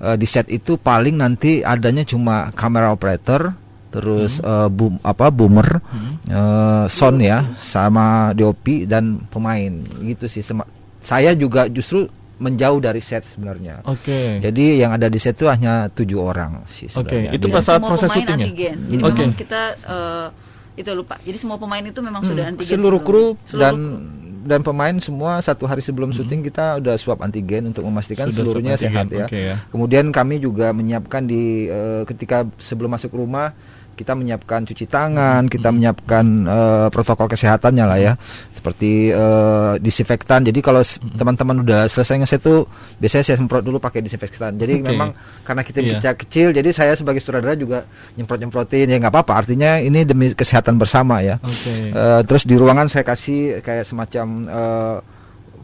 eh, 0.00 0.16
di 0.16 0.24
set 0.24 0.48
itu 0.48 0.76
paling 0.76 1.14
nanti 1.14 1.60
adanya 1.60 2.02
cuma 2.02 2.48
kamera 2.52 2.90
operator 2.90 3.52
terus 3.90 4.38
eh, 4.38 4.68
boom 4.68 4.98
apa 5.02 5.28
boomer 5.28 5.82
eh, 6.26 6.84
sound 6.86 7.20
ya 7.20 7.42
sama 7.56 8.30
DOP 8.32 8.84
dan 8.84 9.18
pemain 9.26 9.70
gitu 10.00 10.26
sih 10.26 10.42
saya 10.98 11.32
juga 11.32 11.66
justru 11.66 12.06
menjauh 12.36 12.80
dari 12.80 12.98
set 12.98 13.20
sebenarnya 13.22 13.84
Oke. 13.84 14.40
jadi 14.40 14.64
yang 14.78 14.96
ada 14.96 15.06
di 15.06 15.18
set 15.18 15.36
itu 15.36 15.44
hanya 15.44 15.90
tujuh 15.90 16.16
orang 16.16 16.64
sih 16.64 16.88
sebenarnya. 16.88 17.36
itu 17.36 17.46
Di- 17.46 17.52
pas 17.52 17.60
saat 17.60 17.80
proses 17.80 18.08
pemain 18.08 18.16
syuting 18.16 18.32
ya? 18.32 18.46
antigen. 18.46 18.76
Jadi 18.80 19.02
Oke. 19.02 19.12
memang 19.12 19.32
kita 19.36 19.60
eh, 19.76 20.28
itu 20.70 20.90
lupa. 20.96 21.20
Jadi 21.20 21.36
semua 21.36 21.60
pemain 21.60 21.84
itu 21.84 22.00
memang 22.00 22.24
sudah 22.24 22.44
Hmm, 22.48 22.56
antigen. 22.56 22.72
seluruh 22.72 23.00
kru 23.04 23.36
dan 23.52 23.74
kru. 23.76 24.00
Dan 24.40 24.64
pemain 24.64 24.96
semua 24.98 25.40
satu 25.44 25.68
hari 25.68 25.84
sebelum 25.84 26.10
syuting 26.16 26.40
kita 26.48 26.80
udah 26.80 26.96
swab 26.96 27.20
antigen 27.20 27.68
untuk 27.68 27.84
memastikan 27.84 28.32
Sudah 28.32 28.42
seluruhnya 28.42 28.74
sehat 28.80 29.12
ya. 29.12 29.28
oke 29.28 29.38
ya. 29.38 29.56
Kemudian 29.68 30.08
kami 30.10 30.40
juga 30.40 30.72
menyiapkan 30.72 31.28
di 31.28 31.68
eh, 31.68 32.02
ketika 32.08 32.48
sebelum 32.56 32.96
masuk 32.96 33.12
rumah 33.14 33.52
kita 34.00 34.16
menyiapkan 34.16 34.64
cuci 34.64 34.88
tangan, 34.88 35.44
kita 35.44 35.68
menyiapkan 35.68 36.24
eh, 36.48 36.88
protokol 36.88 37.28
kesehatannya 37.28 37.84
lah 37.84 37.98
ya, 38.00 38.12
seperti 38.50 39.12
eh, 39.12 39.72
disinfektan. 39.76 40.40
Jadi 40.42 40.64
kalau 40.64 40.80
s- 40.80 40.96
teman-teman 40.96 41.60
udah 41.60 41.84
selesai 41.84 42.16
ngeset 42.16 42.40
tuh 42.40 42.64
biasanya 42.96 43.24
saya 43.28 43.36
semprot 43.36 43.60
dulu 43.60 43.76
pakai 43.76 44.00
disinfektan. 44.00 44.56
Jadi 44.56 44.80
Oke. 44.80 44.88
memang 44.88 45.12
karena 45.44 45.60
kita 45.60 45.78
Iya. 45.80 46.00
kecil 46.00 46.14
kecil, 46.16 46.48
jadi 46.56 46.68
saya 46.72 46.92
sebagai 46.96 47.20
sutradara 47.20 47.52
juga 47.52 47.84
nyemprot-nyemprotin 48.16 48.88
ya 48.88 48.96
nggak 48.96 49.12
apa-apa. 49.12 49.44
Artinya 49.44 49.76
ini 49.76 50.08
demi 50.08 50.32
kesehatan 50.32 50.80
bersama 50.80 51.20
ya. 51.20 51.36
Oke. 51.44 51.92
Eh, 51.92 52.20
terus 52.24 52.48
di 52.48 52.56
ruangan 52.56 52.88
saya 52.88 53.04
kasih 53.04 53.60
kayak 53.60 53.84
semacam 53.84 54.26
eh, 54.48 54.96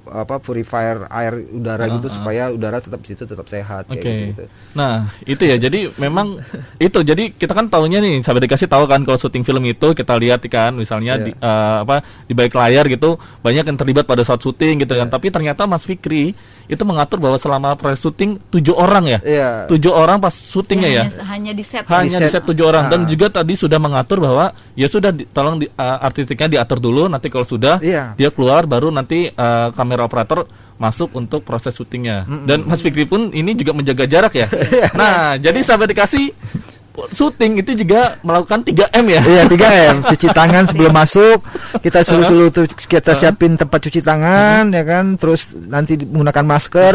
apa 0.07 0.39
purifier 0.39 1.07
air 1.09 1.43
udara 1.51 1.87
Ah, 1.87 1.95
gitu 1.95 2.07
ah. 2.07 2.15
supaya 2.15 2.43
udara 2.49 2.79
tetap 2.79 3.03
di 3.03 3.09
situ 3.11 3.25
tetap 3.25 3.47
sehat 3.47 3.87
Oke. 3.87 4.01
kayak 4.01 4.17
gitu. 4.33 4.43
Nah, 4.73 5.11
itu 5.23 5.43
ya. 5.43 5.57
Jadi 5.57 5.91
memang 5.97 6.39
itu. 6.79 6.99
Jadi 7.01 7.33
kita 7.33 7.53
kan 7.53 7.67
tahunya 7.67 7.99
nih, 7.99 8.23
sahabat 8.23 8.47
dikasih 8.47 8.67
tahu 8.67 8.87
kan 8.87 9.03
kalau 9.03 9.19
syuting 9.19 9.43
film 9.43 9.63
itu 9.65 9.93
kita 9.93 10.15
lihat 10.15 10.41
kan, 10.47 10.73
misalnya 10.73 11.19
Iya. 11.19 11.25
di 11.25 11.33
eh, 11.33 11.77
apa 11.83 11.97
di 12.25 12.33
balik 12.33 12.55
layar 12.55 12.87
gitu 12.87 13.17
banyak 13.41 13.65
yang 13.65 13.79
terlibat 13.79 14.05
pada 14.05 14.23
saat 14.23 14.39
syuting 14.39 14.83
gitu 14.83 14.95
Iya. 14.95 15.07
kan. 15.07 15.09
Tapi 15.13 15.31
ternyata 15.31 15.67
Mas 15.67 15.83
Fikri 15.83 16.33
itu 16.67 16.83
mengatur 16.83 17.19
bahwa 17.19 17.37
selama 17.37 17.75
proses 17.75 17.99
syuting 17.99 18.39
tujuh 18.49 18.73
orang 18.73 19.07
ya, 19.07 19.19
Iya. 19.21 19.51
tujuh 19.67 19.91
orang 19.91 20.19
pas 20.19 20.31
syutingnya 20.31 20.91
ya. 20.91 21.03
hanya, 21.07 21.25
hanya 21.27 21.53
di 21.53 21.63
set. 21.63 21.83
Hanya 21.87 22.19
di 22.19 22.27
Di 22.27 22.31
set 22.31 22.43
tujuh 22.43 22.63
orang 22.63 22.87
dan 22.87 23.03
Ah. 23.03 23.09
juga 23.09 23.27
tadi 23.33 23.55
sudah 23.55 23.79
mengatur 23.79 24.19
bahwa 24.19 24.51
ya 24.73 24.87
sudah 24.87 25.11
di- 25.11 25.27
tolong 25.27 25.59
di, 25.59 25.67
eh, 25.67 25.99
artistiknya 26.01 26.59
diatur 26.59 26.79
dulu 26.79 27.07
nanti 27.07 27.27
kalau 27.27 27.43
sudah 27.43 27.79
Iya. 27.79 28.15
dia 28.15 28.29
keluar 28.29 28.65
baru 28.65 28.91
nanti 28.91 29.29
eh, 29.29 29.69
kamera 29.73 30.05
operator 30.05 30.45
masuk 30.77 31.09
untuk 31.13 31.41
proses 31.41 31.73
syutingnya 31.73 32.29
dan 32.45 32.61
Mas 32.63 32.85
Fikri 32.85 33.05
pun 33.05 33.33
ini 33.33 33.55
juga 33.55 33.73
menjaga 33.73 34.05
jarak 34.05 34.33
ya. 34.35 34.45
nah 34.93 35.33
jadi 35.35 35.57
sahabat 35.61 35.89
dikasih 35.89 36.37
syuting 37.13 37.61
itu 37.61 37.73
juga 37.77 38.17
melakukan 38.25 38.65
3M 38.65 39.05
ya. 39.09 39.21
Iya 39.23 39.43
3M 39.47 39.95
cuci 40.09 40.29
tangan 40.33 40.65
sebelum 40.69 40.93
masuk. 40.93 41.39
Kita 41.81 42.01
suruh-suruh 42.03 42.49
kita 42.89 43.13
siapin 43.13 43.55
tempat 43.55 43.79
cuci 43.85 44.01
tangan 44.01 44.71
ya 44.73 44.83
kan? 44.83 45.17
Terus 45.21 45.53
nanti 45.69 45.97
menggunakan 46.01 46.45
masker. 46.47 46.93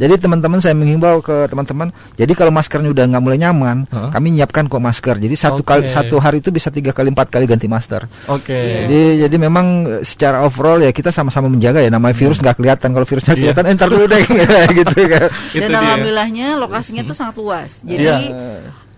Jadi 0.00 0.14
teman-teman 0.18 0.58
saya 0.58 0.72
menghimbau 0.72 1.20
ke 1.20 1.48
teman-teman 1.50 1.90
jadi 2.14 2.32
kalau 2.32 2.50
maskernya 2.54 2.90
udah 2.90 3.04
nggak 3.10 3.22
mulai 3.22 3.38
nyaman 3.40 3.84
kami 4.10 4.38
nyiapkan 4.38 4.66
kok 4.70 4.80
masker. 4.82 5.16
Jadi 5.18 5.34
satu 5.34 5.62
Oke. 5.62 5.70
kali 5.70 5.84
satu 5.90 6.16
hari 6.22 6.38
itu 6.40 6.50
bisa 6.54 6.70
tiga 6.70 6.90
kali 6.94 7.10
empat 7.10 7.28
kali 7.30 7.44
ganti 7.44 7.66
masker. 7.66 8.06
Oke. 8.30 8.86
Jadi 8.86 9.24
jadi 9.26 9.36
memang 9.36 9.66
eh, 9.86 10.02
secara 10.06 10.42
overall 10.46 10.80
ya 10.80 10.90
kita 10.94 11.10
sama-sama 11.10 11.50
menjaga 11.50 11.82
ya. 11.82 11.90
Namanya 11.90 12.14
virus 12.16 12.38
nggak 12.40 12.56
kelihatan. 12.58 12.90
Kalau 12.94 13.06
virusnya 13.06 13.34
Iya. 13.34 13.40
kelihatan 13.50 13.64
entar 13.66 13.88
dulu 13.90 14.04
deh. 14.06 14.22
Gitu 14.78 15.00
kan. 15.10 15.28
Itu 15.50 15.60
Dan 15.66 15.74
alhamdulillahnya 15.74 16.48
lokasinya 16.58 17.02
tuh 17.04 17.16
sangat 17.16 17.34
luas. 17.38 17.70
Jadi 17.82 18.04
Iya. 18.04 18.16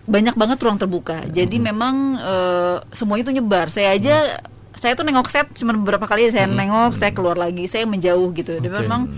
Banyak 0.07 0.35
banget 0.39 0.59
ruang 0.63 0.79
terbuka. 0.79 1.27
Jadi 1.27 1.59
memang 1.59 2.17
eh, 2.17 2.77
semuanya 2.95 3.27
itu 3.27 3.35
nyebar. 3.43 3.67
Saya 3.69 3.93
aja 3.93 4.41
saya 4.77 4.93
tuh 4.93 5.09
nengok 5.09 5.29
set 5.33 5.49
cuma 5.57 5.73
beberapa 5.75 6.07
kali 6.07 6.31
saya 6.31 6.47
nengok, 6.47 7.01
saya 7.01 7.11
keluar 7.11 7.35
lagi, 7.35 7.67
saya 7.67 7.85
menjauh 7.85 8.31
gitu. 8.33 8.63
Dan 8.63 8.71
memang 8.71 9.11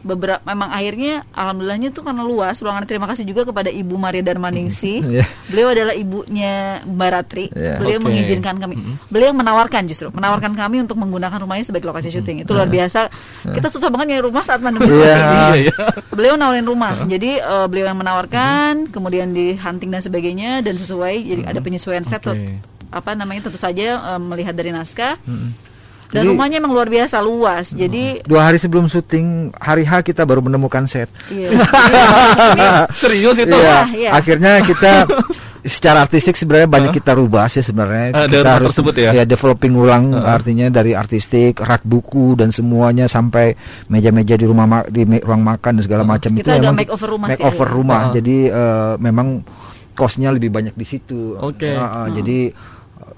beberapa 0.00 0.38
memang 0.46 0.70
akhirnya 0.70 1.26
alhamdulillahnya 1.34 1.90
tuh 1.90 2.06
karena 2.06 2.22
luas. 2.22 2.58
Ruangan 2.58 2.86
terima 2.86 3.06
kasih 3.06 3.26
juga 3.26 3.42
kepada 3.42 3.68
Ibu 3.68 3.94
Maria 3.94 4.22
Darmaningsi. 4.22 5.00
Iya. 5.08 5.24
beliau 5.48 5.68
adalah 5.72 5.94
ibunya 5.96 6.84
Mbak 6.84 7.08
Ratri. 7.10 7.44
Iya. 7.50 7.80
beliau 7.80 7.98
Oke. 7.98 8.06
mengizinkan 8.06 8.54
kami. 8.60 8.74
Beliau 9.08 9.32
menawarkan 9.32 9.88
justru 9.88 10.12
menawarkan 10.12 10.52
kami 10.52 10.84
untuk 10.84 11.00
menggunakan 11.00 11.38
rumahnya 11.40 11.64
sebagai 11.64 11.88
lokasi 11.88 12.12
syuting. 12.12 12.44
Itu 12.44 12.52
luar 12.52 12.68
biasa. 12.68 13.08
Kita 13.46 13.68
susah 13.68 13.88
banget 13.88 14.14
nyari 14.14 14.22
rumah 14.22 14.44
saat 14.44 14.60
pandemi 14.60 14.86
Iya. 14.86 14.94
ini. 14.94 15.04
Iya, 15.08 15.48
iya. 15.64 15.74
beliau 16.12 16.34
nawarin 16.36 16.66
rumah. 16.66 17.04
Jadi 17.04 17.40
eh, 17.40 17.66
beliau 17.66 17.88
yang 17.88 17.98
menawarkan 17.98 18.92
kemudian 18.92 19.32
di 19.32 19.56
hunting 19.56 19.90
dan 19.90 20.02
sebagainya 20.04 20.60
dan 20.60 20.74
sesuai. 20.76 21.14
Jadi 21.24 21.42
ada 21.46 21.58
penyesuaian 21.58 22.04
set 22.04 22.22
apa 22.88 23.12
namanya 23.12 23.48
tentu 23.48 23.60
saja 23.60 24.16
eh, 24.16 24.20
melihat 24.20 24.52
dari 24.52 24.72
naskah 24.72 25.16
dan 26.08 26.24
Jadi- 26.24 26.28
rumahnya 26.30 26.56
emang 26.56 26.72
luar 26.72 26.88
biasa 26.88 27.20
luas 27.20 27.68
jadi 27.70 28.24
Dua 28.24 28.40
hari 28.42 28.56
sebelum 28.56 28.86
syuting 28.86 29.52
hari 29.54 29.82
H 29.82 30.00
kita 30.02 30.24
baru 30.24 30.40
menemukan 30.40 30.84
set. 30.84 31.12
iya, 31.28 31.52
iya, 32.56 32.70
Serius 32.90 33.36
itu. 33.36 33.50
Iya. 33.50 33.68
Wah, 33.76 33.86
iya. 33.90 34.10
Akhirnya 34.12 34.60
kita 34.60 35.04
secara 35.68 36.00
artistik 36.00 36.32
sebenarnya 36.32 36.64
banyak 36.66 36.92
kita 36.94 37.12
rubah 37.12 37.44
sih 37.46 37.60
sebenarnya. 37.60 38.24
dari 38.24 38.30
kita 38.34 38.50
harus 38.50 38.72
tersebut 38.72 38.94
ya? 38.96 39.10
developing 39.22 39.74
ulang 39.74 40.16
artinya 40.16 40.70
dari 40.70 40.92
artistik, 40.92 41.60
rak 41.60 41.84
buku 41.84 42.32
dan 42.34 42.48
semuanya 42.48 43.04
sampai 43.04 43.52
meja-meja 43.86 44.32
di 44.34 44.46
rumah 44.46 44.64
ma- 44.64 44.88
di 44.88 45.04
me- 45.04 45.20
ruang 45.20 45.44
makan 45.44 45.76
dan 45.76 45.84
segala 45.84 46.08
macam 46.08 46.32
Kita 46.32 46.40
itu 46.40 46.50
agak 46.54 46.62
memang 46.64 46.78
makeover 46.78 47.08
rumah 47.10 47.26
sih, 47.26 47.32
makeover 47.36 47.68
ya. 47.68 47.74
rumah. 47.74 48.00
Ah. 48.00 48.12
Jadi 48.14 48.36
eh, 48.48 48.92
memang 48.98 49.28
costnya 49.92 50.32
lebih 50.32 50.48
banyak 50.48 50.72
di 50.72 50.86
situ. 50.86 51.36
Oke. 51.36 51.68
Ah, 51.70 51.84
ah, 52.00 52.06
Jadi 52.08 52.48
eh, 52.48 53.12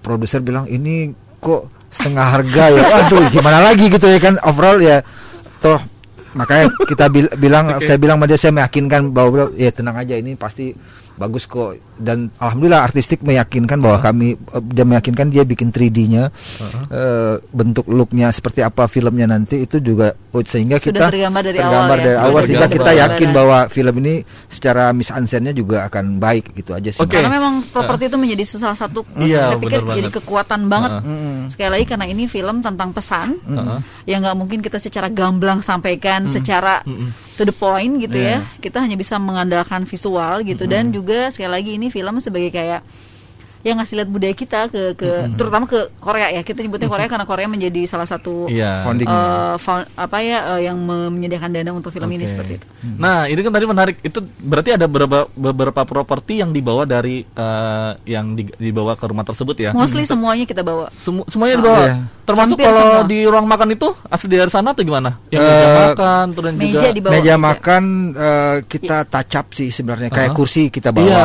produser 0.00 0.40
bilang 0.40 0.66
ini 0.66 1.12
kok 1.38 1.79
setengah 1.90 2.26
harga 2.38 2.64
ya. 2.70 2.82
Waduh, 2.86 3.26
gimana 3.34 3.58
lagi 3.66 3.90
gitu 3.90 4.06
ya 4.06 4.22
kan 4.22 4.38
overall 4.46 4.78
ya 4.78 5.02
toh 5.60 5.76
makanya 6.32 6.70
kita 6.86 7.10
bil- 7.10 7.34
bilang 7.36 7.74
saya 7.86 7.98
bilang 7.98 8.16
sama 8.22 8.26
dia 8.30 8.38
saya 8.38 8.52
meyakinkan 8.54 9.10
bahwa 9.10 9.50
ya 9.58 9.74
tenang 9.74 9.98
aja 9.98 10.14
ini 10.14 10.38
pasti 10.38 10.72
bagus 11.20 11.44
kok 11.44 11.76
dan 11.94 12.32
alhamdulillah 12.34 12.80
artistik 12.80 13.20
meyakinkan 13.20 13.76
bahwa 13.76 14.00
kami 14.00 14.32
eh, 14.32 14.62
dia 14.64 14.82
meyakinkan 14.82 15.28
dia 15.28 15.44
bikin 15.44 15.68
3D-nya 15.68 16.32
eh, 16.88 17.36
bentuk 17.52 17.84
looknya 17.86 18.32
seperti 18.32 18.64
apa 18.64 18.88
filmnya 18.88 19.28
nanti 19.28 19.60
itu 19.60 19.76
juga 19.78 20.16
oh, 20.32 20.40
sehingga 20.40 20.80
Sudah 20.80 21.12
kita 21.12 21.12
tergambar 21.12 21.42
dari 21.44 21.58
tergambar 21.60 21.76
awal 21.76 21.98
ya, 21.98 22.00
dari 22.00 22.16
sudah 22.16 22.24
awal 22.24 22.42
sehingga 22.42 22.60
tergambar. 22.64 22.76
kita 22.80 22.92
yakin 22.96 23.28
bahwa 23.30 23.58
film 23.68 23.94
ini 24.00 24.14
secara 24.48 24.84
mise 24.90 25.12
en 25.12 25.24
scène-nya 25.24 25.52
juga 25.52 25.84
akan 25.84 26.16
baik 26.16 26.56
gitu 26.56 26.72
aja 26.72 26.88
sih 26.88 27.02
Oke. 27.02 27.12
Karena 27.12 27.36
memang 27.36 27.60
properti 27.68 28.08
itu 28.08 28.16
menjadi 28.16 28.42
salah 28.48 28.78
satu 28.78 29.04
Iya, 29.12 29.52
saya 29.52 29.58
pikir 29.58 29.80
jadi 29.82 30.08
banget. 30.08 30.12
kekuatan 30.16 30.60
banget. 30.66 30.92
Mm. 31.02 31.40
Sekali 31.50 31.70
lagi 31.70 31.84
karena 31.84 32.06
ini 32.06 32.24
film 32.24 32.62
tentang 32.62 32.94
pesan 32.94 33.36
Heeh. 33.42 33.78
yang 34.06 34.24
nggak 34.24 34.36
mungkin 34.38 34.58
kita 34.62 34.78
secara 34.78 35.10
gamblang 35.10 35.60
sampaikan 35.60 36.30
secara 36.30 36.80
Mm-mm. 36.86 37.10
To 37.40 37.48
the 37.48 37.56
point 37.56 37.96
gitu 37.98 38.14
Iya. 38.14 38.44
ya. 38.44 38.60
Kita 38.60 38.78
hanya 38.78 38.94
bisa 38.94 39.16
mengandalkan 39.16 39.82
visual 39.82 40.44
gitu 40.44 40.68
dan 40.68 40.92
juga 40.92 41.32
sekali 41.32 41.48
lagi 41.50 41.70
ini 41.74 41.88
film 41.88 42.20
sebagai 42.20 42.52
kayak 42.52 42.84
yang 43.60 43.76
ngasih 43.76 43.92
lihat 43.94 44.08
budaya 44.08 44.32
kita 44.32 44.60
ke 44.68 44.96
ke 44.96 45.08
terutama 45.36 45.64
ke 45.64 45.76
Korea 45.98 46.28
ya. 46.30 46.40
Kita 46.40 46.64
nyebutnya 46.64 46.88
Korea 46.88 47.04
karena 47.06 47.24
Korea 47.24 47.44
menjadi 47.44 47.84
salah 47.84 48.04
satu. 48.04 48.48
Founding. 48.48 49.04
eh, 49.04 49.54
found- 49.58 49.84
apa 49.94 50.16
ya 50.18 50.56
eh, 50.56 50.64
yang 50.64 50.80
menyediakan 50.80 51.52
dana 51.52 51.68
untuk 51.70 51.92
film 51.92 52.08
ini 52.08 52.24
Oke. 52.24 52.32
seperti 52.32 52.52
itu. 52.56 52.66
Nah, 52.96 53.28
ini 53.28 53.36
kan 53.38 53.52
tadi 53.52 53.66
menarik. 53.66 53.96
Itu 54.00 54.24
berarti 54.38 54.72
ada 54.72 54.88
beberapa 54.88 55.28
beberapa 55.30 55.84
properti 55.84 56.40
yang 56.40 56.52
dibawa 56.52 56.84
dari 56.84 57.20
eh, 57.22 57.92
yang 58.06 58.32
di- 58.32 58.48
dibawa 58.50 58.96
ke 58.96 59.04
rumah 59.04 59.22
tersebut 59.22 59.52
ya. 59.58 59.70
Mostly 59.72 60.08
semuanya 60.08 60.48
kita 60.48 60.60
bawa. 60.62 60.88
Semu- 60.96 61.28
semuanya 61.28 61.56
dibawa. 61.58 61.80
Iya. 61.82 61.94
Termasuk 62.30 62.54
Hampir 62.54 62.64
kalau 62.64 62.82
semua. 62.96 63.02
di 63.04 63.18
ruang 63.22 63.44
makan 63.44 63.68
itu 63.70 63.88
asli 64.04 64.30
dari 64.30 64.48
sana 64.48 64.70
atau 64.70 64.80
gimana? 64.80 65.10
Yang 65.28 65.42
meja 65.42 65.58
Eh, 65.60 65.76
makan, 65.82 66.24
terus 66.30 66.52
meja 66.52 66.70
juga 66.70 66.88
dibawa. 66.90 67.12
meja 67.12 67.24
meja. 67.28 67.36
makan 67.40 67.82
eh, 68.12 68.56
kita 68.64 68.98
tacap 69.04 69.46
sih 69.50 69.68
sebenarnya 69.68 70.08
kayak 70.08 70.30
Aha. 70.30 70.36
kursi 70.36 70.62
kita 70.68 70.90
Iya. 70.90 70.96
bawa. 70.96 71.24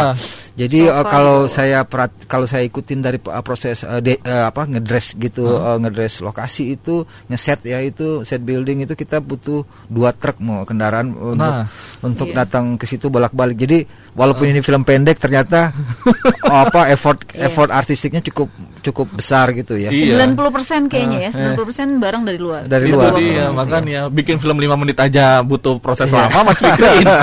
Jadi 0.56 0.80
eh, 0.82 0.90
Sofa 0.90 1.06
kalau 1.06 1.38
dibawa. 1.42 1.52
saya 1.54 1.80
perat 1.84 2.12
kalau 2.26 2.46
saya 2.46 2.64
ikutin 2.64 3.00
dari 3.00 3.20
eh, 3.20 3.44
proses 3.44 3.78
eh, 3.82 4.02
de- 4.02 4.18
eh, 4.20 4.44
apa 4.46 4.66
ngedress 4.66 5.14
gitu 5.14 5.46
eh, 5.54 5.78
ngedress 5.78 6.14
lokasi 6.20 6.74
itu 6.74 6.96
ngeset 7.26 7.60
ya 7.64 7.80
itu 7.80 8.08
set 8.22 8.40
building 8.40 8.82
itu 8.82 8.94
kita 8.94 9.20
butuh 9.20 9.62
dua 9.86 10.10
truk 10.12 10.40
mau 10.40 10.64
kendaraan 10.64 11.12
untuk 11.12 11.38
Nah. 11.38 11.68
untuk 12.02 12.28
Iya. 12.28 12.36
datang 12.42 12.76
ke 12.76 12.86
situ 12.86 13.08
bolak-balik. 13.08 13.58
Jadi 13.58 13.84
walaupun 14.12 14.48
ini 14.48 14.60
film 14.60 14.82
pendek 14.82 15.18
ternyata 15.18 15.70
apa 16.42 16.90
effort 16.90 17.22
Iya. 17.28 17.46
effort 17.46 17.70
artistiknya 17.70 18.24
cukup 18.24 18.48
cukup 18.86 19.08
besar 19.12 19.50
gitu 19.52 19.74
ya. 19.74 19.90
Iya. 19.90 20.22
90% 20.30 20.86
kayaknya 20.86 21.18
ya, 21.26 21.32
90% 21.34 21.98
barang 21.98 22.22
dari 22.24 22.38
luar. 22.38 22.62
Dari 22.64 22.86
itu 22.86 22.94
luar. 22.94 23.14
dia 23.16 23.26
Iya. 23.26 23.46
makanya 23.50 24.02
bikin 24.08 24.38
film 24.38 24.58
5 24.58 24.78
menit 24.78 24.98
aja 24.98 25.42
butuh 25.42 25.78
proses 25.78 26.08
Iya. 26.08 26.30
lama 26.30 26.54
Mas 26.54 26.60
Fikri 26.60 26.88
ini 27.02 27.14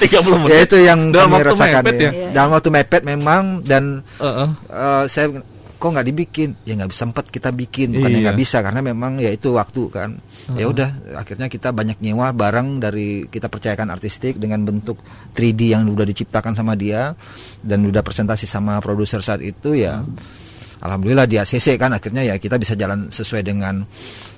30 0.00 0.40
menit. 0.40 0.50
Ya 0.50 0.60
itu 0.62 0.76
yang 0.78 1.00
dalam 1.10 1.28
kami 1.28 1.36
waktu 1.38 1.50
rasakan 1.52 1.82
mepet 1.82 1.96
ya. 1.98 2.10
Iya. 2.10 2.28
Dalam 2.32 2.50
waktu 2.50 2.68
mepet 2.70 3.02
memang 3.04 3.42
dan 3.62 3.84
Heeh. 4.16 4.48
eh, 4.66 5.04
saya 5.06 5.26
kok 5.76 5.90
nggak 5.90 6.06
dibikin 6.06 6.54
ya 6.62 6.78
nggak 6.78 6.94
sempat 6.94 7.26
kita 7.26 7.50
bikin 7.50 7.90
bukannya 7.92 8.14
Iya. 8.16 8.24
nggak 8.30 8.38
bisa 8.38 8.62
karena 8.62 8.80
memang 8.80 9.18
ya 9.18 9.28
itu 9.28 9.50
waktu 9.50 9.90
kan 9.90 10.14
ya 10.54 10.66
udah 10.66 10.90
akhirnya 11.18 11.46
kita 11.46 11.70
banyak 11.70 11.98
nyewa 11.98 12.30
barang 12.30 12.78
dari 12.78 13.26
kita 13.26 13.46
percayakan 13.46 13.90
artistik 13.90 14.38
dengan 14.38 14.62
bentuk 14.62 15.02
3D 15.34 15.74
yang 15.74 15.82
udah 15.84 16.06
diciptakan 16.06 16.54
sama 16.54 16.78
dia 16.78 17.18
dan 17.58 17.82
udah 17.82 17.98
presentasi 17.98 18.46
sama 18.46 18.78
produser 18.78 19.18
saat 19.20 19.42
itu 19.42 19.74
ya 19.74 20.06
alhamdulillah 20.82 21.24
di 21.24 21.36
ACC 21.36 21.74
kan 21.76 21.90
akhirnya 21.90 22.22
ya 22.24 22.34
kita 22.36 22.56
bisa 22.56 22.74
jalan 22.74 23.08
sesuai 23.08 23.42
dengan 23.42 23.86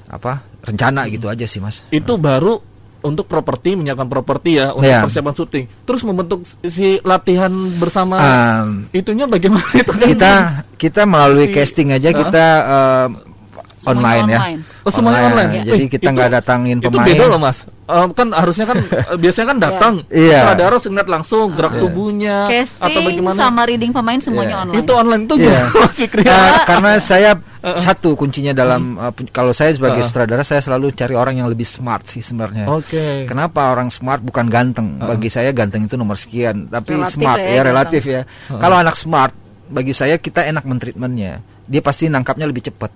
apa 0.07 0.38
rencana 0.61 1.09
gitu 1.09 1.26
aja 1.26 1.45
sih 1.45 1.59
mas 1.59 1.88
Itu 1.88 2.14
baru 2.14 2.61
untuk 3.01 3.24
properti 3.24 3.72
menyiapkan 3.74 4.07
properti 4.07 4.57
ya 4.57 4.72
untuk 4.72 4.88
Iya. 4.88 5.05
persiapan 5.05 5.34
syuting. 5.34 5.64
Terus 5.82 6.01
membentuk 6.03 6.40
si 6.62 6.97
latihan 7.03 7.53
bersama 7.74 8.16
Um, 8.16 8.88
itunya 8.90 9.24
bagaimana 9.24 9.68
itu 9.76 9.90
kan? 9.90 10.09
kita 10.09 10.32
kita 10.74 11.03
melalui 11.05 11.49
Si- 11.49 11.53
casting 11.53 11.92
aja 11.92 12.09
Hah? 12.09 12.16
kita 12.16 12.47
um, 12.64 13.11
online 13.87 14.26
ya 14.26 14.39
online. 14.39 14.61
Oh 14.85 14.91
semuanya 14.91 15.20
online. 15.26 15.51
ya. 15.51 15.61
Eh, 15.61 15.64
Jadi 15.66 15.85
kita 15.89 16.03
itu- 16.03 16.14
nggak 16.14 16.30
datangin 16.35 16.76
Itu 16.78 16.89
pemain. 16.89 17.07
beda 17.07 17.24
loh 17.26 17.41
mas. 17.41 17.59
Em, 17.85 18.09
kan 18.11 18.28
harusnya 18.32 18.64
kan 18.64 18.76
eh, 19.12 19.16
biasanya 19.16 19.47
kan 19.49 19.59
datang. 19.59 19.95
Iya. 20.09 20.41
Sutradara 20.41 20.68
harus 20.68 20.85
ngeliat 20.85 21.09
langsung 21.09 21.47
gerak 21.53 21.74
tubuhnya 21.76 22.37
atau 22.49 22.53
Casting 22.89 23.05
bagaimana. 23.07 23.37
sama 23.39 23.62
reading 23.64 23.91
pemain 23.91 24.20
semuanya 24.20 24.49
Iya. 24.51 24.62
online. 24.62 24.78
Itu 24.80 24.93
online 24.93 25.22
itu 25.22 25.35
Iya. 25.39 25.61
Mas 25.70 25.93
Fikri. 25.95 26.22
Nah, 26.22 26.51
karena 26.64 26.91
saya 26.99 27.30
satu 27.64 28.12
kuncinya 28.12 28.53
dalam 28.53 28.97
uh, 28.97 29.09
kalau 29.30 29.51
saya 29.51 29.72
sebagai 29.72 30.01
Uh-uh. 30.01 30.09
sutradara 30.09 30.45
saya 30.45 30.61
selalu 30.61 30.93
cari 30.93 31.12
orang 31.12 31.41
yang 31.41 31.49
lebih 31.49 31.64
smart 31.64 32.05
sih 32.05 32.20
sebenarnya. 32.20 32.68
Oke. 32.68 33.24
Kenapa 33.24 33.72
orang 33.72 33.89
smart 33.89 34.20
bukan 34.20 34.49
ganteng? 34.49 35.01
Bagi 35.01 35.28
saya 35.28 35.49
ganteng 35.51 35.85
itu 35.85 35.97
nomor 35.97 36.16
sekian, 36.16 36.68
tapi 36.68 36.93
Relatif 36.95 37.16
smart 37.16 37.41
ya, 37.41 37.49
ya, 37.49 37.62
relatif 37.64 38.03
ya. 38.05 38.20
Kalau 38.51 38.76
anak 38.76 38.97
smart 38.97 39.32
bagi 39.64 39.97
saya 39.97 40.20
kita 40.20 40.45
enak 40.45 40.61
mentreatmentnya. 40.62 41.41
Dia 41.64 41.80
pasti 41.80 42.05
nangkapnya 42.07 42.45
lebih 42.45 42.61
cepat. 42.62 42.93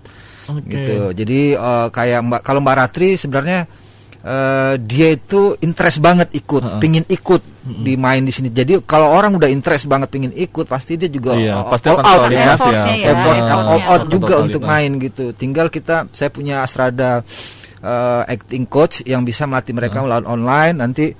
Oke. 0.48 0.64
Gitu. 0.68 0.96
Jadi 1.12 1.40
uh, 1.54 1.88
kayak 1.92 2.20
Mbak 2.24 2.40
kalau 2.40 2.60
Mbak 2.64 2.76
Ratri 2.80 3.20
sebenarnya 3.20 3.68
uh, 4.24 4.74
dia 4.80 5.08
itu 5.12 5.54
interest 5.60 5.98
banget 6.00 6.28
ikut, 6.32 6.62
Uh-uh. 6.64 6.80
pingin 6.80 7.04
ikut 7.08 7.42
di 7.68 8.00
main 8.00 8.24
di 8.24 8.32
sini. 8.32 8.48
Jadi 8.48 8.80
kalau 8.88 9.12
orang 9.12 9.36
udah 9.36 9.48
interest 9.52 9.84
banget 9.84 10.08
pingin 10.08 10.32
ikut, 10.32 10.64
pasti 10.64 10.96
dia 10.96 11.12
juga 11.12 11.36
Iya, 11.36 11.60
all- 11.60 11.68
pasti 11.68 11.86
all 11.92 12.00
out 12.00 12.04
totalitas 12.24 12.60
ya. 12.64 12.72
Ya, 12.72 12.84
Effort, 13.12 13.36
all 13.36 13.52
out 13.52 13.76
Effort 13.76 14.02
juga 14.08 14.34
untuk 14.40 14.62
main 14.64 14.90
gitu. 14.96 15.24
Tinggal 15.36 15.68
kita, 15.68 16.08
saya 16.16 16.32
punya 16.32 16.64
Astrada 16.64 17.20
uh, 17.84 18.22
acting 18.24 18.64
coach 18.64 19.04
yang 19.04 19.20
bisa 19.20 19.44
melatih 19.44 19.76
mereka 19.76 20.00
melalui 20.00 20.32
online. 20.32 20.74
Nanti 20.80 21.12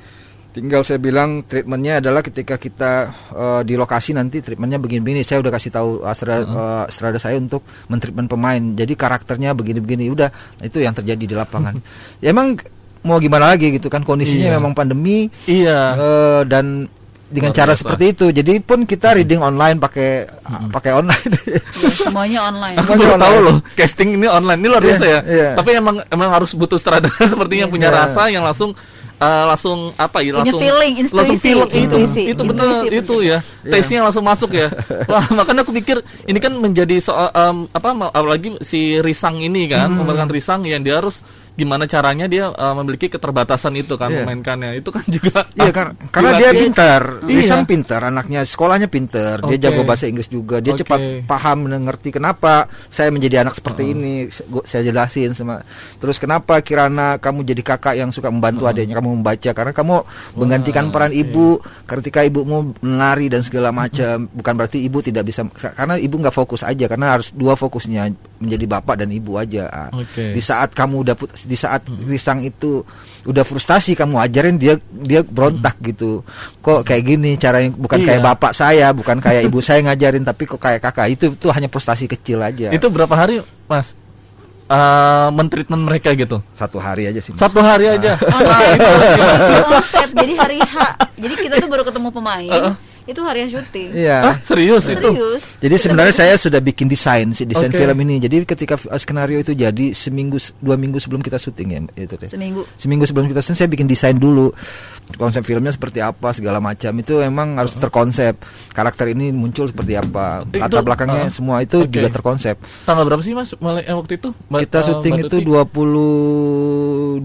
tinggal 0.59 0.83
saya 0.83 0.99
bilang 0.99 1.47
treatmentnya 1.47 2.03
adalah 2.03 2.19
ketika 2.19 2.59
kita 2.59 2.93
uh, 3.31 3.61
di 3.63 3.79
lokasi 3.79 4.11
nanti 4.11 4.43
treatmentnya 4.43 4.77
begini-begini. 4.77 5.23
Saya 5.23 5.39
udah 5.39 5.55
kasih 5.55 5.71
tahu 5.71 6.03
Astrada, 6.03 6.43
uh, 6.43 6.83
Astrada 6.85 7.17
saya 7.17 7.39
untuk 7.39 7.63
mentreatment 7.87 8.27
pemain. 8.27 8.59
Jadi 8.75 8.93
karakternya 8.93 9.55
begini-begini. 9.55 10.11
Udah 10.11 10.35
itu 10.59 10.83
yang 10.83 10.93
terjadi 10.93 11.25
di 11.25 11.35
lapangan. 11.35 11.79
ya 12.25 12.35
emang 12.35 12.59
mau 13.01 13.17
gimana 13.17 13.55
lagi 13.55 13.71
gitu 13.71 13.87
kan 13.87 14.03
kondisinya 14.03 14.51
Iya. 14.51 14.57
memang 14.59 14.75
pandemi 14.75 15.31
Iya. 15.47 15.79
eh, 15.95 16.43
dan 16.45 16.91
dengan 17.29 17.53
Luar 17.53 17.59
cara 17.61 17.73
biasa. 17.73 17.81
seperti 17.85 18.05
itu. 18.11 18.27
Jadi 18.33 18.53
pun 18.59 18.83
kita 18.83 19.13
reading 19.15 19.39
online 19.39 19.77
pakai 19.77 20.27
pakai 20.73 20.97
online. 20.97 21.29
Iya, 21.47 21.61
semuanya 22.03 22.41
online. 22.49 22.75
Aku 22.75 22.91
Semuanya 22.91 23.05
baru 23.07 23.15
tahu 23.15 23.31
online. 23.31 23.47
loh 23.47 23.57
casting 23.77 24.09
ini 24.17 24.27
online 24.27 24.59
ini 24.59 24.67
luar 24.67 24.81
Iya, 24.81 24.89
biasa 24.91 25.05
ya. 25.07 25.21
iya. 25.23 25.49
Tapi 25.55 25.71
emang 25.77 25.97
emang 26.09 26.29
harus 26.33 26.51
butuh 26.53 26.75
sutradara 26.75 27.23
sepertinya 27.31 27.63
yang 27.65 27.73
punya 27.73 27.89
Iya. 27.89 27.99
rasa 28.03 28.23
yang 28.29 28.43
langsung 28.43 28.73
eh, 29.19 29.45
langsung 29.47 29.91
apa 29.99 30.19
ya 30.23 30.39
langsung 30.39 30.63
feeling, 30.63 30.93
intuisi, 31.03 31.17
langsung 31.19 31.39
feeling 31.43 31.71
itu 31.71 31.79
intuisi, 31.85 32.23
itu 32.33 32.43
intuisi 32.43 32.87
itu 32.95 33.17
ya. 33.23 33.39
Taste-nya 33.67 34.01
langsung 34.07 34.25
masuk 34.25 34.51
ya. 34.55 34.71
Wah 35.11 35.27
makanya 35.35 35.67
aku 35.67 35.75
pikir 35.75 36.01
ini 36.25 36.39
kan 36.39 36.55
menjadi 36.57 36.97
soal 37.03 37.29
em, 37.35 37.67
apa 37.75 37.89
apalagi 38.15 38.57
si 38.63 38.97
Risang 39.03 39.43
ini 39.43 39.67
kan 39.69 39.91
Hmm. 39.91 40.01
memerankan 40.05 40.31
Risang 40.31 40.63
yang 40.67 40.83
dia 40.85 41.01
harus 41.03 41.21
gimana 41.59 41.85
caranya 41.85 42.25
dia 42.25 42.49
eh, 42.49 42.75
memiliki 42.79 43.11
keterbatasan 43.11 43.75
itu 43.75 43.99
kan 43.99 44.07
Iya. 44.09 44.23
memainkannya 44.23 44.79
itu 44.79 44.95
kan 44.95 45.03
juga 45.05 45.43
Iya 45.53 45.69
ah, 45.69 45.75
kar- 45.77 45.95
karena 46.09 46.31
dia 46.39 46.51
pintar, 46.55 47.03
Iya. 47.27 47.59
Pintar, 47.61 48.01
anaknya 48.05 48.47
sekolahnya 48.47 48.87
pintar, 48.87 49.43
dia 49.43 49.51
Oke. 49.51 49.61
jago 49.61 49.83
bahasa 49.83 50.07
Inggris 50.07 50.31
juga, 50.31 50.63
dia 50.63 50.73
Oke. 50.73 50.87
cepat 50.87 51.27
paham 51.27 51.67
dan 51.67 51.83
ngerti 51.83 52.15
kenapa 52.15 52.65
saya 52.87 53.11
menjadi 53.11 53.43
anak 53.43 53.59
seperti 53.59 53.91
ini, 53.91 54.31
Se- 54.31 54.47
gua- 54.47 54.63
saya 54.63 54.87
jelasin 54.87 55.35
sama. 55.35 55.67
Terus 55.99 56.17
kenapa 56.17 56.63
Kirana 56.63 57.19
kamu 57.19 57.43
jadi 57.43 57.63
kakak 57.67 57.95
yang 57.97 58.15
suka 58.15 58.31
membantu 58.31 58.65
Oh. 58.65 58.71
adiknya, 58.71 58.95
kamu 58.95 59.19
membaca 59.19 59.51
karena 59.51 59.73
kamu 59.75 59.97
menggantikan 60.35 60.89
peran 60.89 61.11
ibu 61.11 61.59
ketika 61.85 62.23
ibumu 62.23 62.71
menari 62.79 63.27
dan 63.27 63.43
segala 63.43 63.75
macam. 63.75 64.31
Bukan 64.31 64.53
berarti 64.55 64.79
ibu 64.79 65.01
tidak 65.01 65.25
bisa 65.25 65.43
karena 65.75 65.97
ibu 65.97 66.15
nggak 66.15 66.33
fokus 66.33 66.63
aja 66.63 66.87
karena 66.87 67.17
harus 67.17 67.33
dua 67.33 67.55
fokusnya 67.55 68.13
menjadi 68.39 68.65
bapak 68.71 69.03
dan 69.03 69.11
ibu 69.11 69.35
aja. 69.35 69.91
Oke. 69.91 70.31
Di 70.31 70.39
saat 70.39 70.71
kamu 70.71 71.03
udah 71.03 71.15
put- 71.15 71.35
di 71.49 71.57
saat 71.57 71.89
Risang 72.05 72.45
itu 72.45 72.85
udah 73.25 73.41
frustasi 73.43 73.97
kamu 73.97 74.21
ajarin 74.21 74.61
dia 74.61 74.77
dia 74.93 75.25
berontak 75.25 75.81
gitu. 75.81 76.21
Kok 76.61 76.85
kayak 76.85 77.03
gini 77.03 77.41
caranya? 77.41 77.73
Bukan 77.73 78.05
Iya. 78.05 78.07
kayak 78.13 78.23
bapak 78.23 78.53
saya 78.53 78.93
bukan 78.93 79.17
kayak 79.19 79.49
ibu 79.49 79.65
saya 79.65 79.81
ngajarin 79.83 80.23
tapi 80.23 80.45
kok 80.45 80.61
kayak 80.61 80.85
kakak. 80.85 81.09
Itu 81.09 81.33
itu 81.33 81.49
hanya 81.49 81.67
frustasi 81.67 82.05
kecil 82.05 82.45
aja. 82.45 82.69
Itu 82.69 82.93
berapa 82.93 83.17
hari 83.17 83.41
mas? 83.65 83.97
Eh 84.69 85.29
mentreatment 85.33 85.81
mereka 85.81 86.13
gitu? 86.13 86.45
Satu 86.53 86.77
hari 86.77 87.09
aja 87.09 87.25
sih 87.25 87.33
satu 87.33 87.65
hari 87.65 87.89
aja? 87.89 88.21
Oh, 88.21 88.41
Nah, 88.45 88.61
itu 88.69 90.13
jadi 90.13 90.33
hari 90.37 90.57
H. 90.61 90.77
Jadi 91.17 91.35
kita 91.41 91.55
tuh 91.57 91.69
baru 91.73 91.89
ketemu 91.89 92.09
pemain. 92.13 92.77
Itu 93.09 93.21
hari 93.25 93.49
syuting. 93.49 93.89
iya 93.97 94.21
Hah, 94.21 94.37
serius 94.45 94.85
itu 94.85 95.01
Serius. 95.01 95.43
Jadi 95.59 95.73
Kita 95.73 95.83
sebenarnya 95.83 96.15
saya 96.15 96.35
sudah 96.37 96.61
bikin 96.61 96.87
desain 96.87 97.25
si 97.33 97.49
desain 97.49 97.73
Oke. 97.73 97.81
film 97.81 97.97
ini. 98.05 98.21
Jadi 98.21 98.45
ketika 98.45 98.77
uh, 98.77 98.95
skenario 98.95 99.41
itu 99.41 99.57
jadi 99.57 99.97
seminggu 99.97 100.37
dua 100.61 100.77
minggu 100.77 101.01
sebelum 101.01 101.19
kita 101.19 101.41
syuting 101.41 101.69
ya 101.69 101.81
itu 101.99 102.15
deh. 102.15 102.29
seminggu. 102.29 102.69
Seminggu 102.77 103.09
sebelum 103.09 103.25
kita 103.27 103.41
syuting 103.41 103.57
saya 103.57 103.67
bikin 103.67 103.89
desain 103.89 104.13
dulu 104.13 104.53
konsep 105.17 105.41
filmnya 105.41 105.73
seperti 105.73 105.99
apa 105.99 106.31
segala 106.31 106.61
macam 106.61 106.93
itu 106.93 107.17
emang 107.19 107.57
harus 107.57 107.73
terkonsep 107.73 108.37
karakter 108.71 109.09
ini 109.09 109.33
muncul 109.33 109.65
seperti 109.65 109.97
apa 109.97 110.45
Itu- 110.45 110.61
latar 110.61 110.85
belakangnya 110.85 111.27
uh, 111.27 111.33
semua 111.33 111.65
itu 111.65 111.81
oke. 111.81 111.89
juga 111.89 112.13
terkonsep. 112.13 112.61
tanggal 112.85 113.09
berapa 113.09 113.25
sih 113.25 113.33
mas 113.33 113.57
mulai 113.57 113.83
eh, 113.83 113.97
waktu 113.97 114.21
itu 114.21 114.37
Mbak- 114.47 114.61
Kita 114.63 114.79
eh, 114.79 114.85
syuting 114.85 115.15
Mbak 115.17 115.25
itu 115.25 115.37
Tuti? 115.41 115.49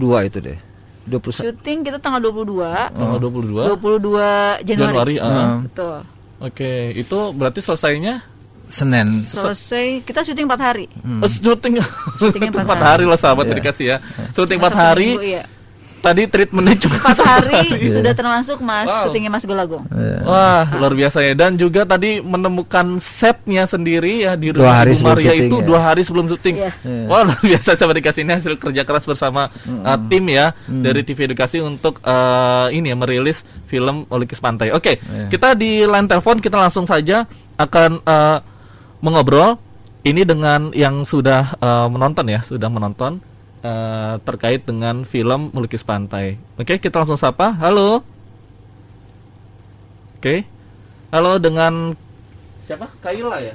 itu 0.24 0.38
deh. 0.40 0.58
21 1.06 1.44
Syuting 1.44 1.78
kita 1.82 1.98
tanggal 1.98 2.20
22. 2.20 2.64
tanggal 2.90 3.18
22 3.20 3.70
22 3.70 4.64
Januari. 4.64 4.64
Januari 4.64 5.14
ah. 5.16 5.28
Hmm. 5.28 5.58
Betul. 5.64 5.96
oke 6.40 6.70
itu 6.94 7.18
berarti 7.32 7.60
selesainya 7.60 8.14
Senin. 8.64 9.20
Selesai 9.22 10.00
kita 10.02 10.24
syuting 10.24 10.46
4 10.46 10.56
hari. 10.58 10.88
Oh, 11.20 11.28
syuting 11.28 11.84
Syutingnya 12.16 12.48
empat 12.48 12.64
empat 12.66 12.78
hari. 12.78 12.88
hari 12.90 13.04
lah 13.04 13.18
sahabat 13.18 13.44
Iya. 13.44 13.54
dikasih 13.54 13.86
ya 13.86 13.96
syuting 14.32 14.56
Satu 14.56 14.64
empat 14.64 14.74
hari 14.74 15.08
minggu, 15.10 15.22
iya. 15.22 15.42
Tadi 16.04 16.28
treatmentnya 16.28 16.76
cuma 16.84 16.96
4 17.00 17.16
hari 17.24 17.64
Iya. 17.80 17.96
sudah 17.96 18.12
termasuk 18.12 18.60
Mas 18.60 18.84
Wow. 18.84 19.08
syutingnya 19.08 19.32
Mas 19.32 19.42
Golagong. 19.42 19.88
Wah 20.22 20.68
luar 20.76 20.92
biasa 20.92 21.18
ya 21.20 21.32
dan 21.32 21.56
juga 21.56 21.82
tadi 21.82 22.20
menemukan 22.20 23.00
setnya 23.00 23.64
sendiri 23.64 24.22
ya 24.22 24.36
di 24.36 24.52
Dua 24.52 24.60
rumah 24.60 24.76
hari 24.78 24.92
Ibu 24.92 25.02
Maria 25.02 25.32
syuting, 25.32 25.48
itu 25.48 25.56
ya. 25.56 25.64
dua 25.64 25.80
hari 25.80 26.02
sebelum 26.04 26.26
syuting. 26.28 26.54
Iya. 26.60 26.72
Iya. 26.78 27.04
Wah 27.08 27.20
luar 27.24 27.40
biasa 27.40 27.68
sahabat 27.72 27.96
dikasih 27.96 28.22
ini 28.22 28.32
hasil 28.34 28.52
kerja 28.54 28.82
keras 28.84 29.04
bersama 29.04 29.48
uh, 29.64 29.98
tim 30.06 30.24
ya 30.28 30.52
dari 30.68 31.00
TV 31.00 31.24
Edukasi 31.24 31.58
untuk 31.58 31.98
uh, 32.00 32.68
ini 32.68 32.92
ya 32.92 32.96
merilis 32.96 33.40
film 33.64 34.04
Olikis 34.06 34.38
Pantai. 34.38 34.70
Oke 34.70 35.00
Iya. 35.00 35.32
kita 35.32 35.56
di 35.56 35.82
line 35.82 36.04
telepon 36.04 36.36
kita 36.36 36.54
langsung 36.54 36.84
saja 36.84 37.24
akan 37.54 38.02
uh, 38.02 38.38
mengobrol 39.00 39.56
ini 40.02 40.20
dengan 40.22 40.68
yang 40.72 41.02
sudah 41.02 41.56
uh, 41.58 41.86
menonton 41.86 42.26
ya 42.26 42.40
sudah 42.40 42.68
menonton 42.68 43.22
uh, 43.64 44.20
terkait 44.22 44.62
dengan 44.62 45.02
film 45.08 45.50
Melukis 45.56 45.82
Pantai. 45.82 46.36
Oke, 46.60 46.76
kita 46.76 47.00
langsung 47.00 47.18
sapa. 47.18 47.56
Halo. 47.56 48.04
Oke. 50.20 50.44
Halo 51.08 51.40
dengan 51.40 51.96
siapa? 52.64 52.92
Kaila 53.00 53.40
ya? 53.40 53.54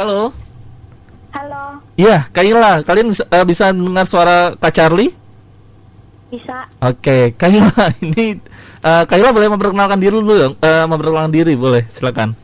Halo. 0.00 0.32
Halo, 1.30 1.78
Iya, 1.94 2.26
Kaila. 2.34 2.82
Kalian 2.82 3.14
bisa, 3.14 3.22
eh, 3.30 3.44
bisa 3.46 3.70
dengar 3.70 4.02
suara 4.08 4.58
Kak 4.58 4.74
Charlie? 4.74 5.14
bisa 6.30 6.66
Oke, 6.78 7.34
Kaila 7.34 7.70
ini 8.06 8.38
eh, 8.82 9.04
Kaila 9.06 9.30
boleh 9.30 9.50
memperkenalkan 9.52 10.00
diri 10.00 10.16
dulu 10.16 10.32
dong. 10.34 10.54
Eh, 10.58 10.84
memperkenalkan 10.88 11.30
diri 11.34 11.54
boleh, 11.54 11.86
silakan. 11.92 12.34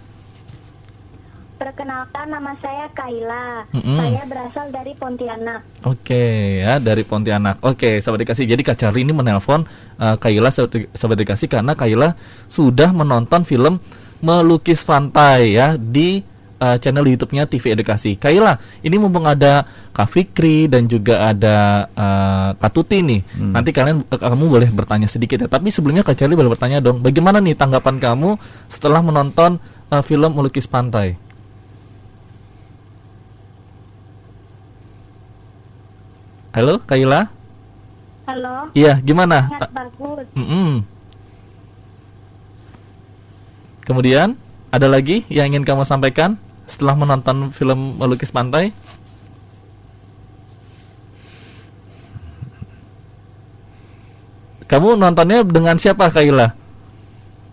Perkenalkan 1.77 2.33
nama 2.33 2.57
saya 2.57 2.89
Kaila. 2.97 3.69
Mm-mm. 3.77 4.01
Saya 4.01 4.25
berasal 4.25 4.67
dari 4.73 4.97
Pontianak. 4.97 5.61
Oke 5.85 6.65
ya 6.65 6.81
dari 6.81 7.05
Pontianak. 7.05 7.61
Oke 7.61 8.01
sahabat 8.01 8.25
dikasih. 8.25 8.49
Jadi 8.49 8.65
Kak 8.65 8.81
Charlie 8.81 9.05
ini 9.05 9.13
menelpon 9.13 9.69
eh, 10.01 10.17
Kaila 10.17 10.49
sahabat, 10.49 10.89
sahabat 10.97 11.21
dikasih 11.21 11.53
karena 11.53 11.77
Kaila 11.77 12.17
sudah 12.49 12.97
menonton 12.97 13.45
film 13.45 13.77
melukis 14.25 14.81
pantai 14.81 15.61
ya 15.61 15.77
di 15.77 16.25
uh, 16.57 16.81
channel 16.81 17.05
YouTube-nya 17.05 17.45
TV 17.45 17.77
Edukasi. 17.77 18.17
Kaila, 18.17 18.57
ini 18.81 18.97
mumpung 18.97 19.29
ada 19.29 19.69
Kak 19.93 20.09
Fikri 20.09 20.73
dan 20.73 20.89
juga 20.89 21.29
ada 21.29 21.85
uh, 21.93 22.51
Kak 22.57 22.73
Tuti 22.73 23.05
nih. 23.05 23.21
Hmm. 23.37 23.53
Nanti 23.53 23.77
kalian 23.77 24.01
uh, 24.01 24.17
kamu 24.17 24.49
boleh 24.49 24.69
bertanya 24.73 25.05
sedikit 25.05 25.45
ya. 25.45 25.49
Tapi 25.53 25.69
sebelumnya 25.69 26.01
Kak 26.01 26.17
Charlie 26.17 26.33
boleh 26.33 26.49
bertanya 26.49 26.81
dong. 26.81 27.05
Bagaimana 27.05 27.45
nih 27.45 27.53
tanggapan 27.53 28.01
kamu 28.01 28.41
setelah 28.73 29.05
menonton 29.05 29.61
uh, 29.93 30.01
film 30.01 30.33
Melukis 30.33 30.65
Pantai? 30.65 31.26
Halo, 36.57 36.81
Kaila? 36.89 37.29
Halo. 38.25 38.73
Iya, 38.73 38.97
gimana? 39.05 39.45
Sangat 39.53 39.77
bagus. 39.77 40.25
Mm 40.33 40.47
-mm. 40.49 40.71
Kemudian, 43.85 44.41
ada 44.73 44.89
lagi 44.89 45.29
yang 45.29 45.53
ingin 45.53 45.69
kamu 45.69 45.85
sampaikan 45.85 46.41
setelah 46.65 46.97
menonton 46.97 47.53
film 47.53 48.01
Melukis 48.01 48.33
Pantai? 48.33 48.73
Kamu 54.65 54.97
nontonnya 54.97 55.45
dengan 55.45 55.77
siapa, 55.77 56.09
Kaila? 56.09 56.57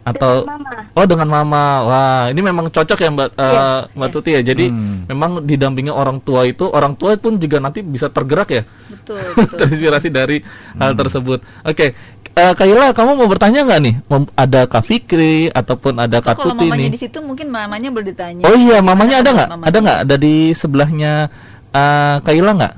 Atau 0.03 0.43
dengan 0.43 0.59
mama. 0.59 0.91
oh 0.99 1.05
dengan 1.07 1.27
mama 1.31 1.63
wah 1.87 2.23
ini 2.27 2.41
memang 2.43 2.67
cocok 2.67 2.99
ya 2.99 3.09
mbak 3.09 3.29
yeah, 3.39 3.47
uh, 3.47 3.81
mbak 3.95 4.07
yeah. 4.11 4.15
Tuti 4.19 4.29
ya 4.35 4.41
jadi 4.43 4.65
hmm. 4.67 5.07
memang 5.07 5.31
didampingi 5.47 5.91
orang 5.95 6.19
tua 6.19 6.43
itu 6.43 6.67
orang 6.67 6.99
tua 6.99 7.15
pun 7.15 7.39
juga 7.39 7.63
nanti 7.63 7.79
bisa 7.79 8.11
tergerak 8.11 8.49
ya 8.51 8.63
betul, 8.91 9.23
betul. 9.39 9.57
terinspirasi 9.63 10.11
dari 10.11 10.43
hmm. 10.43 10.79
hal 10.79 10.91
tersebut 10.93 11.39
oke 11.63 11.73
okay. 11.73 11.91
Uh, 12.33 12.49
Kayla, 12.57 12.97
kamu 12.97 13.13
mau 13.13 13.29
bertanya 13.29 13.61
nggak 13.61 13.81
nih? 13.85 13.95
Mem 14.09 14.25
ada 14.33 14.65
Kak 14.65 14.89
Fikri 14.89 15.53
ataupun 15.53 16.01
ada 16.01 16.17
Kak 16.17 16.41
Tuti 16.41 16.65
nih? 16.65 16.89
di 16.89 16.97
situ 16.97 17.21
mungkin 17.21 17.53
mamanya 17.53 17.93
boleh 17.93 18.09
ditanya. 18.09 18.41
Oh 18.49 18.57
iya, 18.57 18.81
mamanya 18.81 19.21
ada 19.21 19.29
nggak? 19.37 19.49
Ada 19.61 19.77
nggak? 19.77 19.99
Ada 20.09 20.15
di 20.17 20.49
sebelahnya 20.57 21.29
uh, 21.77 22.17
Kayla 22.25 22.51
nggak? 22.57 22.73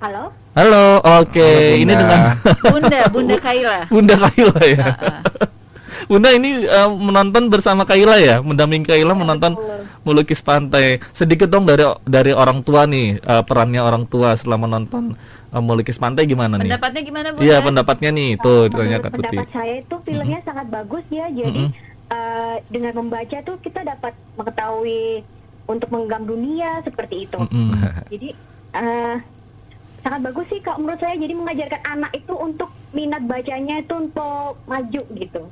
Halo. 0.00 0.32
Halo, 0.56 1.04
oke. 1.04 1.36
Okay. 1.36 1.84
Ini 1.84 1.92
dengan 1.92 2.32
Bunda, 2.64 3.00
Bunda 3.12 3.36
Kaila. 3.36 3.78
Bunda 3.92 4.14
Kaila 4.16 4.60
ya. 4.64 4.88
Bunda 6.08 6.32
ini 6.32 6.64
uh, 6.64 6.88
menonton 6.96 7.52
bersama 7.52 7.84
Kaila 7.84 8.16
ya, 8.16 8.40
mendampingi 8.40 8.88
Kaila 8.88 9.12
ya, 9.12 9.20
menonton 9.20 9.52
betul. 9.52 9.80
melukis 10.08 10.40
pantai. 10.40 10.96
Sedikit 11.12 11.52
dong 11.52 11.68
dari 11.68 11.84
dari 12.08 12.32
orang 12.32 12.64
tua 12.64 12.88
nih, 12.88 13.20
uh, 13.20 13.44
perannya 13.44 13.84
orang 13.84 14.08
tua 14.08 14.32
setelah 14.32 14.56
menonton 14.56 15.12
uh, 15.52 15.60
melukis 15.60 16.00
pantai 16.00 16.24
gimana 16.24 16.56
nih? 16.56 16.72
Pendapatnya 16.72 17.02
gimana, 17.04 17.28
Bunda? 17.36 17.44
Iya, 17.44 17.56
pendapatnya 17.60 18.10
nih, 18.16 18.28
itu 18.40 18.48
uh, 18.56 18.64
ditanya 18.72 18.98
Kak 19.04 19.12
Tuti. 19.12 19.28
Pendapat 19.28 19.50
saya 19.52 19.74
itu 19.84 19.96
filmnya 20.08 20.40
hmm. 20.40 20.48
sangat 20.48 20.66
bagus 20.72 21.04
ya. 21.12 21.26
Jadi 21.36 21.62
hmm. 21.68 21.72
uh, 22.08 22.56
dengan 22.72 22.92
membaca 23.04 23.36
tuh 23.44 23.60
kita 23.60 23.84
dapat 23.84 24.16
mengetahui 24.40 25.20
untuk 25.68 25.92
menggenggam 25.92 26.24
dunia 26.24 26.80
seperti 26.80 27.28
itu. 27.28 27.36
Hmm. 27.44 27.92
Jadi 28.08 28.32
uh, 28.72 29.35
sangat 30.06 30.22
bagus 30.22 30.46
sih 30.46 30.62
kak 30.62 30.78
menurut 30.78 31.02
saya 31.02 31.18
jadi 31.18 31.34
mengajarkan 31.34 31.82
anak 31.82 32.14
itu 32.14 32.34
untuk 32.38 32.70
minat 32.94 33.26
bacanya 33.26 33.82
itu 33.82 33.94
untuk 33.98 34.54
maju 34.70 35.02
gitu. 35.18 35.42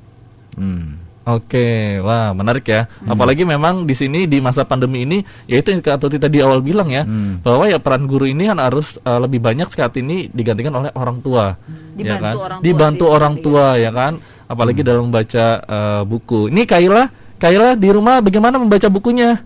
Hmm. 0.55 1.02
Oke, 1.24 1.98
wah 2.05 2.36
menarik 2.36 2.68
ya. 2.68 2.86
Hmm. 3.00 3.16
Apalagi 3.16 3.42
memang 3.48 3.88
di 3.88 3.96
sini 3.96 4.28
di 4.28 4.38
masa 4.44 4.62
pandemi 4.62 5.09
ini, 5.09 5.24
yaitu 5.48 5.72
yang 5.72 5.80
Tuti 5.80 6.20
tadi 6.20 6.38
awal 6.44 6.61
bilang 6.61 6.92
ya, 6.92 7.02
hmm. 7.02 7.40
bahwa 7.40 7.64
ya 7.64 7.80
peran 7.80 8.05
guru 8.05 8.28
ini 8.28 8.46
kan 8.46 8.61
harus 8.61 9.00
uh, 9.02 9.18
lebih 9.24 9.40
banyak 9.40 9.66
saat 9.72 9.96
ini 9.96 10.28
digantikan 10.28 10.76
oleh 10.76 10.92
orang 10.92 11.24
tua, 11.24 11.57
hmm. 11.57 11.96
ya 11.96 12.20
kan? 12.20 12.34
Orang 12.36 12.61
tua 12.61 12.64
Dibantu 12.68 13.07
sih, 13.09 13.14
orang 13.16 13.34
tua 13.40 13.64
ya 13.80 13.90
kan, 13.90 14.12
apalagi 14.46 14.84
hmm. 14.84 14.88
dalam 14.92 15.02
membaca 15.09 15.46
uh, 15.64 16.02
buku. 16.05 16.52
Ini 16.52 16.62
Kaila, 16.68 17.09
Kaila 17.40 17.72
di 17.72 17.88
rumah 17.88 18.20
bagaimana 18.20 18.61
membaca 18.61 18.86
bukunya? 18.92 19.40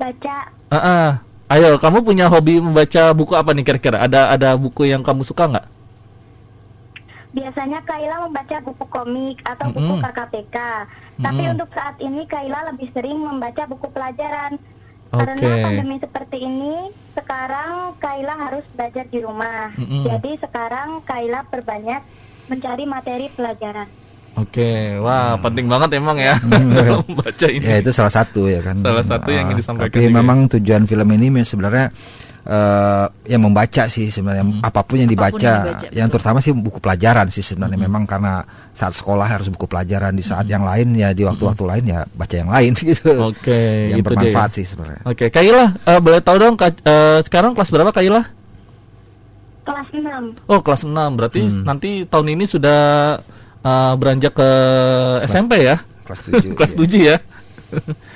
Baca. 0.00 0.36
Uh 0.72 0.76
-uh. 0.80 1.31
Ayo, 1.52 1.76
kamu 1.76 2.00
punya 2.00 2.32
hobi 2.32 2.64
membaca 2.64 3.12
buku 3.12 3.36
apa 3.36 3.52
nih 3.52 3.60
kira-kira? 3.60 4.00
Ada 4.00 4.32
ada 4.32 4.56
buku 4.56 4.88
yang 4.88 5.04
kamu 5.04 5.20
suka 5.20 5.44
nggak? 5.52 5.66
Biasanya 7.36 7.84
Kaila 7.84 8.24
membaca 8.24 8.56
buku 8.64 8.84
komik 8.88 9.36
atau 9.44 9.68
mm 9.68 9.72
-hmm. 9.76 9.84
buku 9.84 9.94
KKPK. 10.00 10.56
Mm-hmm. 10.56 11.24
Tapi 11.28 11.42
untuk 11.52 11.68
saat 11.76 11.96
ini 12.00 12.24
Kaila 12.24 12.72
lebih 12.72 12.88
sering 12.96 13.20
membaca 13.20 13.68
buku 13.68 13.84
pelajaran. 13.92 14.56
Okay. 15.12 15.20
Karena 15.20 15.48
pandemi 15.60 15.96
seperti 16.00 16.40
ini, 16.40 16.88
sekarang 17.12 18.00
Kaila 18.00 18.34
harus 18.48 18.64
belajar 18.72 19.04
di 19.12 19.18
rumah. 19.20 19.76
Mm 19.76 19.84
-hmm. 19.84 20.02
Jadi 20.08 20.30
sekarang 20.40 21.04
Kaila 21.04 21.44
perbanyak 21.52 22.00
mencari 22.48 22.84
materi 22.88 23.28
pelajaran. 23.28 23.88
Oke, 24.32 24.96
wah 24.96 25.36
hmm. 25.36 25.44
penting 25.44 25.66
banget 25.68 26.00
emang 26.00 26.16
ya 26.16 26.40
hmm. 26.40 27.04
membaca 27.12 27.46
ini. 27.52 27.64
Ya 27.64 27.76
itu 27.84 27.92
salah 27.92 28.12
satu 28.12 28.48
ya 28.48 28.64
kan. 28.64 28.80
Salah 28.80 29.04
satu 29.04 29.28
uh, 29.28 29.36
yang 29.36 29.52
disampaikan. 29.52 29.92
Tapi 29.92 30.08
juga. 30.08 30.16
memang 30.16 30.38
tujuan 30.56 30.82
film 30.88 31.08
ini 31.12 31.44
sebenarnya 31.44 31.92
uh, 32.48 33.06
yang 33.28 33.42
membaca 33.44 33.84
sih 33.86 34.08
sebenarnya 34.08 34.44
hmm. 34.48 34.64
apa 34.64 34.80
pun 34.82 35.04
yang 35.04 35.10
dibaca, 35.10 35.28
apa 35.28 35.36
pun 35.36 35.44
yang, 35.44 35.60
dibaca 35.62 35.86
yang 35.92 36.08
terutama 36.08 36.38
sih 36.40 36.52
buku 36.56 36.78
pelajaran 36.80 37.26
sih 37.28 37.44
sebenarnya 37.44 37.78
hmm. 37.78 37.86
memang 37.92 38.02
karena 38.08 38.40
saat 38.72 38.96
sekolah 38.96 39.26
harus 39.28 39.52
buku 39.52 39.68
pelajaran 39.68 40.16
di 40.16 40.24
saat 40.24 40.48
hmm. 40.48 40.54
yang 40.54 40.64
lain 40.64 40.88
ya 40.96 41.08
di 41.12 41.22
waktu-waktu 41.28 41.62
hmm. 41.62 41.70
lain 41.70 41.84
ya 41.84 42.00
baca 42.16 42.34
yang 42.34 42.50
lain 42.50 42.72
gitu. 42.90 43.10
Oke, 43.20 43.60
yang 43.92 44.00
bermanfaat 44.00 44.50
dia. 44.54 44.56
sih 44.62 44.66
sebenarnya. 44.66 45.02
Oke, 45.06 45.28
Kaila 45.28 45.76
uh, 45.86 46.00
boleh 46.00 46.20
tahu 46.24 46.36
dong 46.40 46.56
uh, 46.56 47.20
sekarang 47.20 47.52
kelas 47.52 47.70
berapa 47.70 47.92
Kaila? 47.92 48.22
Kelas 49.62 49.88
6. 49.94 50.50
Oh, 50.50 50.58
kelas 50.58 50.82
6. 50.82 50.90
Berarti 50.90 51.40
hmm. 51.46 51.62
nanti 51.62 51.90
tahun 52.02 52.34
ini 52.34 52.44
sudah 52.50 52.80
uh, 53.62 53.94
beranjak 53.98 54.32
ke 54.34 54.50
kelas, 55.22 55.30
SMP 55.30 55.52
ya 55.64 55.76
kelas 56.06 56.20
7 56.28 56.52
kelas 56.58 56.72
iya. 56.74 56.78
7 56.78 57.08
ya 57.10 57.16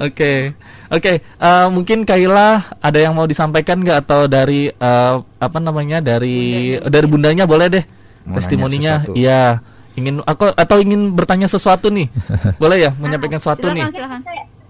Oke, 0.00 0.56
oke. 0.88 0.96
Okay. 0.96 1.16
Uh, 1.36 1.68
mungkin 1.68 2.08
Kaila 2.08 2.64
ada 2.80 2.98
yang 2.98 3.12
mau 3.12 3.28
disampaikan 3.28 3.84
nggak 3.84 4.08
atau 4.08 4.24
dari 4.24 4.72
uh, 4.72 5.20
apa 5.36 5.58
namanya 5.60 6.00
dari 6.00 6.78
bundanya, 6.80 6.88
dari 6.88 7.06
bundanya 7.06 7.44
boleh 7.44 7.66
deh 7.68 7.84
mau 8.24 8.40
testimoninya. 8.40 9.04
Iya, 9.12 9.60
ingin 10.00 10.24
aku 10.24 10.48
atau 10.56 10.76
ingin 10.80 11.12
bertanya 11.12 11.52
sesuatu 11.52 11.92
nih, 11.92 12.08
boleh 12.62 12.88
ya 12.88 12.90
menyampaikan 12.96 13.36
sesuatu 13.36 13.68
silakan, 13.68 13.76
nih. 13.76 13.86
Silakan. 13.92 14.20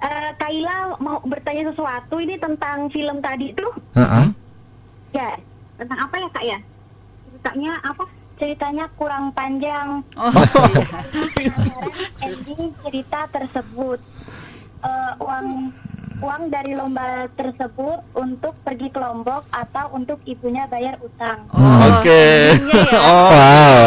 Uh, 0.00 0.30
Kaila 0.34 0.76
mau 0.98 1.16
bertanya 1.22 1.62
sesuatu 1.70 2.16
ini 2.18 2.34
tentang 2.40 2.90
film 2.90 3.16
tadi 3.22 3.54
tuh. 3.54 3.70
Uh 3.94 4.02
-huh. 4.02 4.26
Ya, 5.14 5.38
tentang 5.78 6.10
apa 6.10 6.14
ya 6.18 6.28
kak 6.34 6.44
ya? 6.48 6.58
Ceritanya 7.30 7.72
apa? 7.86 8.04
Ceritanya 8.40 8.88
kurang 8.96 9.28
panjang. 9.36 10.00
Oh, 10.16 10.32
ending 12.24 12.72
cerita 12.80 13.28
tersebut 13.28 14.00
uh, 14.80 15.12
uang 15.20 15.68
uang 16.20 16.52
dari 16.52 16.76
lomba 16.76 17.24
tersebut 17.32 18.04
untuk 18.12 18.52
pergi 18.60 18.92
ke 18.92 19.00
Lombok 19.00 19.48
atau 19.48 19.96
untuk 19.96 20.20
ibunya 20.28 20.68
bayar 20.68 21.00
utang. 21.00 21.48
Oh, 21.56 22.00
Oke. 22.00 22.04
Okay. 22.04 22.40
Ya. 22.68 22.84
Oh. 23.00 23.28
Wow. 23.32 23.80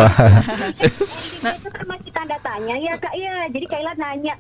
itu 1.53 1.67
kan 1.69 1.85
masih 1.85 2.11
tanda 2.13 2.37
tanya 2.41 2.75
ya 2.81 2.93
kak 2.97 3.13
ya. 3.13 3.45
Jadi 3.53 3.65
Kaila 3.69 3.93
nanya, 3.93 4.33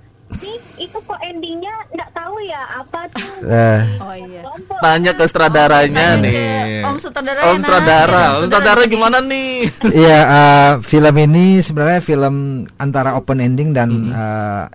sih 0.43 0.55
itu 0.83 0.97
kok 0.99 1.19
endingnya 1.23 1.71
nggak 1.95 2.09
tahu 2.11 2.35
ya 2.43 2.61
apa 2.83 2.99
tuh 3.15 3.27
eh. 3.47 3.81
oh 4.03 4.15
iya 4.19 4.41
tanya 4.83 5.11
ke 5.15 5.23
sutradaranya 5.23 6.07
oh, 6.19 6.19
nih 6.19 6.37
om 6.83 6.97
sutradara 6.99 7.39
om 7.47 7.57
sutradara 7.63 8.23
om 8.35 8.41
sutradara 8.51 8.83
gimana 8.91 9.17
nih 9.23 9.71
iya 9.95 10.19
uh, 10.27 10.71
film 10.83 11.15
ini 11.15 11.63
sebenarnya 11.63 12.03
film 12.03 12.67
antara 12.75 13.15
open 13.15 13.39
ending 13.39 13.71
dan 13.71 13.87
mm 13.87 14.03
-hmm. 14.11 14.11
uh, 14.11 14.65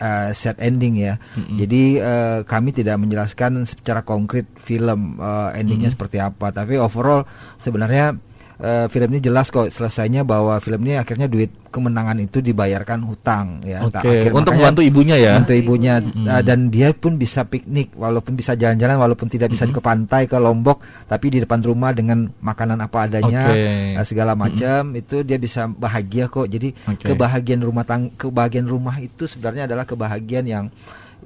uh, 0.00 0.30
set 0.34 0.58
ending 0.60 0.98
ya. 0.98 1.16
Mm-hmm. 1.16 1.56
Jadi 1.60 1.82
uh, 2.00 2.38
kami 2.44 2.70
tidak 2.74 2.96
menjelaskan 3.00 3.64
secara 3.64 4.04
konkret 4.04 4.44
film 4.60 5.16
uh, 5.18 5.54
endingnya 5.56 5.88
mm-hmm. 5.88 5.94
seperti 5.94 6.18
apa, 6.20 6.52
tapi 6.52 6.76
overall 6.76 7.24
sebenarnya 7.56 8.18
uh, 8.60 8.86
film 8.90 9.08
ini 9.16 9.20
jelas 9.24 9.50
kok 9.50 9.66
selesainya 9.70 10.22
bahwa 10.22 10.58
film 10.62 10.82
ini 10.86 11.00
akhirnya 11.00 11.26
duit 11.26 11.50
kemenangan 11.74 12.22
itu 12.22 12.38
dibayarkan 12.38 13.02
hutang 13.02 13.58
ya. 13.66 13.82
Okay. 13.90 14.30
Untuk 14.30 14.54
membantu 14.54 14.78
ibunya 14.86 15.18
ya. 15.18 15.34
Membantu 15.34 15.54
ibunya 15.58 15.94
mm-hmm. 15.98 16.26
uh, 16.30 16.42
dan 16.46 16.70
dia 16.70 16.94
pun 16.94 17.18
bisa 17.18 17.42
piknik 17.42 17.90
walaupun 17.98 18.38
bisa 18.38 18.54
jalan-jalan 18.54 18.94
walaupun 18.94 19.26
tidak 19.26 19.50
bisa 19.50 19.66
mm-hmm. 19.66 19.82
ke 19.82 19.86
pantai 19.86 20.22
ke 20.30 20.38
Lombok 20.38 20.78
tapi 21.10 21.34
di 21.34 21.38
depan 21.42 21.58
rumah 21.66 21.90
dengan 21.90 22.30
makanan 22.38 22.78
apa 22.78 23.10
adanya 23.10 23.50
okay. 23.50 23.98
uh, 23.98 24.06
segala 24.06 24.38
macam 24.38 24.94
mm-hmm. 24.94 25.00
itu 25.02 25.16
dia 25.26 25.38
bisa 25.40 25.66
bahagia 25.66 26.30
kok. 26.30 26.46
Jadi 26.46 26.70
okay. 26.86 27.10
kebahagiaan 27.10 27.62
rumah 27.66 27.82
tang 27.82 28.14
kebahagiaan 28.14 28.70
rumah 28.70 28.94
itu 29.02 29.26
sebenarnya 29.26 29.66
adalah 29.66 29.82
kebahagiaan 29.82 30.46
yang 30.46 30.66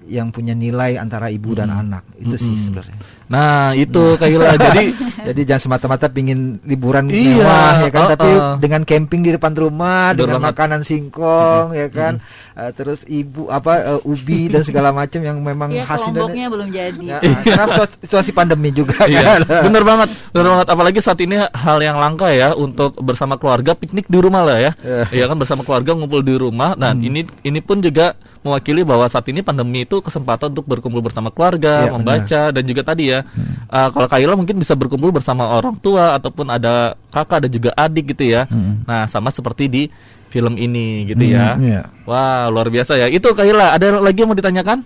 yang 0.06 0.30
punya 0.30 0.54
nilai 0.54 0.94
antara 0.94 1.26
ibu 1.28 1.52
dan 1.52 1.68
hmm. 1.68 1.80
anak 1.82 2.04
itu 2.16 2.36
hmm. 2.36 2.44
sih 2.44 2.56
sebenarnya. 2.68 2.96
Nah 3.28 3.76
itu 3.76 4.16
Kaila 4.16 4.56
jadi 4.56 4.84
jadi 5.28 5.40
jangan 5.44 5.62
semata-mata 5.68 6.08
pingin 6.08 6.56
liburan 6.64 7.12
Iya, 7.12 7.44
mewah 7.44 7.74
ya 7.84 7.90
kan 7.92 8.02
uh, 8.06 8.10
tapi 8.16 8.30
uh. 8.32 8.56
dengan 8.56 8.82
camping 8.88 9.20
di 9.20 9.36
depan 9.36 9.52
rumah 9.52 10.16
Betul 10.16 10.32
dengan 10.32 10.40
banget. 10.40 10.48
makanan 10.56 10.80
singkong 10.82 11.66
ya 11.76 11.88
kan 11.88 12.14
Uh, 12.58 12.74
terus 12.74 13.06
ibu 13.06 13.46
apa 13.54 14.02
uh, 14.02 14.02
ubi 14.02 14.50
dan 14.50 14.66
segala 14.66 14.90
macam 14.90 15.22
yang 15.22 15.38
memang 15.38 15.70
Iya, 15.70 15.86
hasilnya 15.86 16.26
kelompoknya 16.26 16.46
belum 16.50 16.68
jadi. 16.74 17.04
Ya, 17.06 17.18
uh, 17.22 17.42
karena 17.46 17.74
situ- 17.86 17.98
situasi 18.02 18.30
pandemi 18.34 18.74
juga 18.74 19.06
Iya, 19.06 19.38
kan. 19.46 19.70
bener 19.70 19.86
banget, 19.86 20.08
bener 20.34 20.48
banget. 20.58 20.66
Apalagi 20.66 20.98
saat 20.98 21.22
ini 21.22 21.38
hal 21.38 21.78
yang 21.78 22.02
langka 22.02 22.26
ya 22.34 22.58
untuk 22.58 22.98
bersama 22.98 23.38
keluarga 23.38 23.78
piknik 23.78 24.10
di 24.10 24.18
rumah 24.18 24.42
lah 24.42 24.58
ya. 24.58 24.72
Iya. 24.82 25.06
Iya 25.06 25.24
kan 25.30 25.38
bersama 25.38 25.62
keluarga 25.62 25.94
ngumpul 25.94 26.18
di 26.18 26.34
rumah. 26.34 26.74
Nah 26.74 26.98
Hmm. 26.98 27.06
ini 27.06 27.30
ini 27.46 27.62
pun 27.62 27.78
juga 27.78 28.18
mewakili 28.40 28.82
bahwa 28.82 29.06
saat 29.06 29.26
ini 29.26 29.40
pandemi 29.40 29.82
itu 29.82 29.98
kesempatan 29.98 30.50
untuk 30.50 30.64
berkumpul 30.64 31.00
bersama 31.00 31.28
keluarga, 31.28 31.86
Iya, 31.86 31.92
membaca 31.92 32.42
dan 32.50 32.62
juga 32.62 32.82
tadi 32.82 33.10
ya. 33.10 33.22
uh, 33.68 33.88
kalau 33.88 34.06
Kaila 34.06 34.34
mungkin 34.34 34.56
bisa 34.56 34.72
berkumpul 34.72 35.10
bersama 35.10 35.46
orang 35.48 35.76
tua 35.76 36.14
ataupun 36.14 36.46
ada 36.48 36.92
kakak 37.08 37.46
dan 37.46 37.50
juga 37.50 37.70
adik 37.74 38.12
gitu 38.12 38.28
ya. 38.28 38.44
Hmm. 38.46 38.82
Nah 38.84 39.04
sama 39.04 39.28
seperti 39.28 39.64
di 39.66 39.82
film 40.28 40.54
ini 40.54 41.08
gitu 41.08 41.24
Hmm, 41.24 41.32
ya. 41.32 41.46
iya. 41.56 41.82
Wah 42.04 42.48
luar 42.48 42.68
biasa 42.68 42.94
ya. 42.94 43.08
Itu 43.08 43.32
Kaila 43.32 43.72
ada 43.72 43.96
lagi 43.96 44.20
yang 44.20 44.28
mau 44.28 44.36
ditanyakan? 44.36 44.84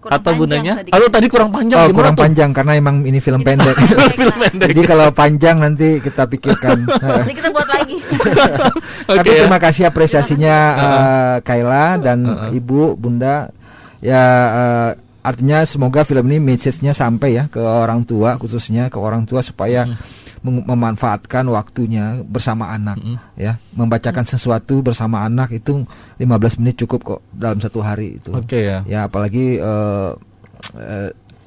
Kurang 0.00 0.16
Atau 0.16 0.32
panjang 0.32 0.40
bundanya? 0.40 0.72
tadi. 0.80 0.90
Atau 0.90 1.08
tadi 1.12 1.26
kurang 1.28 1.50
panjang 1.52 1.76
Oh, 1.76 1.84
gimana 1.84 1.98
kurang 2.00 2.14
tuh? 2.16 2.22
panjang 2.24 2.50
karena 2.50 2.72
emang 2.72 2.96
ini 3.04 3.18
film 3.20 3.40
pendek. 3.40 3.76
Film 4.16 4.36
pendek. 4.40 4.68
Jadi 4.72 4.82
kalau 4.88 5.06
panjang 5.12 5.56
nanti 5.60 5.88
kita 6.00 6.22
pikirkan. 6.24 6.78
Nanti 7.20 7.32
kita 7.36 7.48
buat 7.52 7.68
lagi. 7.68 7.96
Tapi 9.12 9.20
Oke 9.20 9.30
ya. 9.30 9.44
terima 9.44 9.60
kasih 9.60 9.82
apresiasinya 9.84 10.56
eh, 10.72 11.34
Kaila 11.44 12.00
dan 12.00 12.18
Ibu, 12.50 12.96
Bunda. 12.96 13.52
Ya 14.00 14.22
eh, 14.48 14.90
artinya 15.20 15.68
semoga 15.68 16.00
film 16.02 16.24
ini 16.32 16.40
message-nya 16.40 16.96
sampai 16.96 17.36
ya 17.36 17.44
ke 17.46 17.60
orang 17.60 18.00
tua 18.02 18.40
khususnya 18.40 18.88
ke 18.88 18.96
orang 18.96 19.28
tua 19.28 19.44
supaya 19.44 19.84
mem- 20.40 20.64
memanfaatkan 20.64 21.44
waktunya 21.46 22.20
bersama 22.24 22.70
anak 22.70 22.96
ya. 23.34 23.56
Membacakan 23.72 24.24
sesuatu 24.24 24.80
bersama 24.80 25.22
anak 25.22 25.52
itu 25.52 25.84
15 26.16 26.60
menit 26.60 26.80
cukup 26.80 27.00
kok 27.02 27.20
dalam 27.30 27.58
satu 27.58 27.80
hari 27.80 28.16
itu. 28.16 28.32
Oke 28.32 28.64
ya. 28.64 28.80
Ya 28.84 29.00
apalagi 29.04 29.56
eh, 29.56 30.10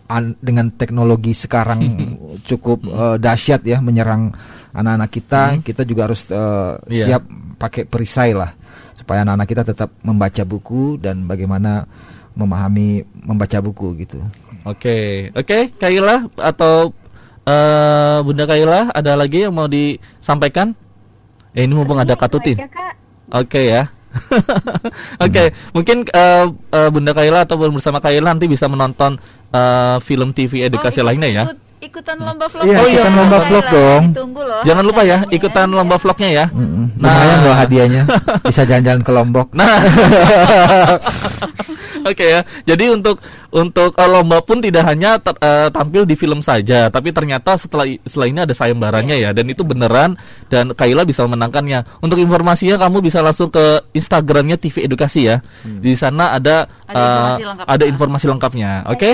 an- 0.10 0.38
dengan 0.40 0.70
teknologi 0.74 1.34
sekarang 1.34 1.82
cukup 2.50 2.84
eh, 2.86 3.18
dahsyat 3.18 3.62
ya 3.64 3.80
menyerang 3.80 4.34
anak-anak 4.74 5.10
kita, 5.10 5.42
kita 5.62 5.82
juga 5.86 6.10
harus 6.10 6.30
eh, 6.30 6.74
Iya. 6.90 7.06
siap 7.08 7.24
pakai 7.58 7.86
perisai 7.86 8.34
lah 8.34 8.52
supaya 8.94 9.24
anak-anak 9.24 9.48
kita 9.48 9.64
tetap 9.64 9.90
membaca 10.02 10.44
buku 10.44 10.98
dan 10.98 11.26
bagaimana 11.26 11.86
memahami 12.34 13.06
membaca 13.24 13.62
buku 13.62 13.94
gitu. 14.00 14.18
Oke, 14.66 15.30
oke, 15.36 15.76
Kaila 15.78 16.24
atau 16.40 16.90
eh, 17.44 18.18
Bunda 18.22 18.44
Kaila 18.44 18.90
ada 18.90 19.12
lagi 19.14 19.44
yang 19.44 19.54
mau 19.54 19.68
disampaikan? 19.68 20.72
Eh, 21.54 21.64
ini 21.64 21.74
mumpung 21.74 21.98
ada 21.98 22.14
Katutin. 22.14 22.58
Kak. 22.58 22.94
Oke 23.32 23.70
ya. 23.70 23.90
Oke, 25.26 25.50
mungkin 25.72 26.06
eh, 26.06 26.46
eh, 26.50 26.90
Bunda 26.90 27.12
Kaila 27.12 27.46
atau 27.46 27.58
bersama 27.58 27.98
Kaila 27.98 28.32
nanti 28.32 28.46
bisa 28.46 28.66
menonton 28.66 29.18
eh, 29.50 29.98
film 30.02 30.30
TV 30.32 30.66
edukasi 30.66 31.02
Oh, 31.02 31.06
lainnya 31.06 31.30
ya. 31.30 31.44
ikut- 31.50 31.62
Ikutan 31.84 32.16
lomba 32.16 32.48
vlog. 32.48 32.64
Iya, 32.64 32.80
ya. 32.80 32.84
ikutan 32.96 33.12
lomba 33.12 33.38
vlog 33.44 33.66
dong. 33.68 34.04
Ditunggu 34.16 34.40
loh. 34.40 34.64
Jangan 34.64 34.84
lupa 34.88 35.02
ya, 35.04 35.18
ikutan 35.28 35.68
lomba 35.68 36.00
vlognya 36.00 36.30
ya. 36.32 36.46
Mm-mm. 36.48 36.96
Nah. 36.96 37.12
Lumayan 37.12 37.40
loh 37.44 37.56
hadiahnya. 37.60 38.04
Bisa 38.40 38.64
jalan-jalan 38.64 39.04
ke 39.04 39.12
Lombok. 39.12 39.48
Nah, 39.52 39.68
oke 42.10 42.26
ya. 42.26 42.42
Jadi 42.64 42.90
untuk 42.90 43.22
untuk 43.50 43.94
eh, 43.94 44.10
lomba 44.10 44.42
pun 44.42 44.60
tidak 44.60 44.84
hanya 44.90 45.22
ter- 45.22 45.38
eh, 45.38 45.70
tampil 45.70 46.04
di 46.04 46.16
film 46.16 46.42
saja, 46.42 46.90
tapi 46.90 47.14
ternyata 47.14 47.56
setelah 47.56 47.86
setelah 48.04 48.28
ini 48.28 48.40
ada 48.44 48.54
sayembaranya 48.54 49.16
ya, 49.16 49.30
dan 49.32 49.46
itu 49.48 49.62
beneran 49.62 50.18
dan 50.50 50.74
Kaila 50.74 51.06
bisa 51.06 51.24
memenangkannya. 51.26 52.02
Untuk 52.02 52.18
informasinya 52.18 52.82
kamu 52.82 53.02
bisa 53.02 53.22
langsung 53.22 53.48
ke 53.48 53.82
Instagramnya 53.94 54.58
TV 54.58 54.86
Edukasi 54.86 55.30
ya. 55.30 55.42
Di 55.64 55.94
sana 55.94 56.36
ada 56.36 56.66
Ada 56.90 56.94
eh, 56.94 57.00
informasi 57.00 57.44
lengkapnya. 57.46 57.66
ada 57.70 57.84
informasi 57.86 58.26
lengkapnya. 58.30 58.72
Oke. 58.90 59.12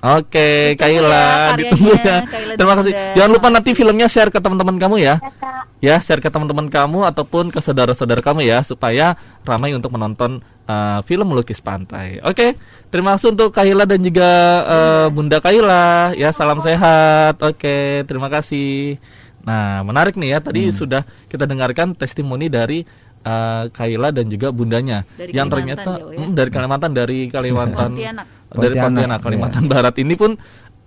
Oke, 0.00 0.72
Ditunggu 0.72 0.80
ya 0.80 0.80
Kaila, 0.80 1.12
karyanya, 1.12 1.56
ditunggu 1.60 1.92
ya. 1.92 2.16
Kaila 2.24 2.52
Terima 2.56 2.74
kasih. 2.80 2.92
Bunda. 2.96 3.12
Jangan 3.20 3.30
lupa 3.36 3.48
nanti 3.52 3.70
filmnya 3.76 4.08
share 4.08 4.32
ke 4.32 4.40
teman-teman 4.40 4.76
kamu 4.80 4.96
ya 4.96 5.14
Ya, 5.20 5.96
ya 5.96 5.96
share 6.00 6.24
ke 6.24 6.32
teman-teman 6.32 6.72
kamu 6.72 7.04
ataupun 7.04 7.52
ke 7.52 7.60
saudara-saudara 7.60 8.24
kamu 8.24 8.48
ya 8.48 8.64
supaya 8.64 9.12
ramai 9.44 9.76
untuk 9.76 9.92
menonton 9.92 10.40
uh, 10.70 10.98
film 11.02 11.26
melukis 11.26 11.58
pantai. 11.58 12.22
Oke, 12.22 12.54
terima 12.88 13.18
kasih 13.18 13.34
untuk 13.34 13.50
Kaila 13.50 13.82
dan 13.84 14.00
juga 14.00 14.30
uh, 14.64 15.06
Bunda 15.10 15.42
Kaila 15.42 16.14
ya 16.14 16.30
salam 16.30 16.62
sehat. 16.62 17.42
Oke, 17.42 18.06
terima 18.06 18.30
kasih. 18.30 18.96
Nah 19.42 19.82
menarik 19.82 20.14
nih 20.14 20.36
ya 20.36 20.38
tadi 20.38 20.70
sudah 20.70 21.02
kita 21.26 21.44
dengarkan 21.44 21.96
testimoni 21.96 22.46
dari 22.46 22.84
uh, 23.24 23.66
Kaila 23.72 24.12
dan 24.12 24.28
juga 24.28 24.52
bundanya 24.52 25.02
Dari 25.16 25.32
yang 25.32 25.48
Kalimantan, 25.48 25.56
ternyata 25.82 25.90
Jawa 25.96 26.12
ya. 26.12 26.18
hmm, 26.20 26.32
dari 26.36 26.50
Kalimantan 26.50 26.90
dari 26.92 27.18
Kalimantan 27.26 27.90
Pontianak. 27.96 28.26
dari 28.52 28.74
Pontianak, 28.76 28.84
Pontianak 28.84 29.18
Kalimantan 29.24 29.64
Barat 29.64 29.94
ini 29.96 30.14
pun 30.14 30.30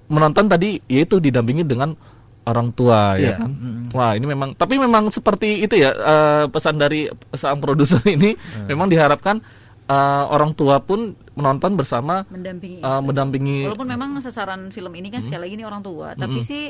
menonton 0.05 0.45
tadi 0.45 0.77
yaitu 0.85 1.17
didampingi 1.17 1.65
dengan 1.65 1.97
orang 2.43 2.75
tua 2.75 3.15
ya 3.17 3.33
Iya. 3.33 3.35
kan. 3.39 3.51
Wah, 3.95 4.11
ini 4.13 4.25
memang 4.27 4.53
tapi 4.53 4.75
memang 4.77 5.07
seperti 5.09 5.63
itu 5.63 5.79
ya 5.79 5.89
eh, 5.89 6.45
pesan 6.51 6.75
dari 6.77 7.07
sang 7.33 7.57
produser 7.57 8.03
ini 8.15 8.35
memang 8.67 8.85
diharapkan 8.85 9.39
eh, 9.85 9.95
orang 10.27 10.51
tua 10.53 10.79
pun 10.79 11.11
menonton 11.33 11.73
bersama 11.73 12.23
mendampingi. 12.27 12.79
eh, 12.79 13.01
mendampingi 13.01 13.59
Walaupun 13.65 13.89
memang 13.89 14.09
sasaran 14.19 14.69
film 14.69 14.93
ini 14.93 15.09
kan 15.09 15.21
sekali 15.21 15.41
lagi 15.43 15.53
ini 15.55 15.63
orang 15.63 15.81
tua, 15.81 16.13
tapi 16.13 16.39
sih 16.41 16.69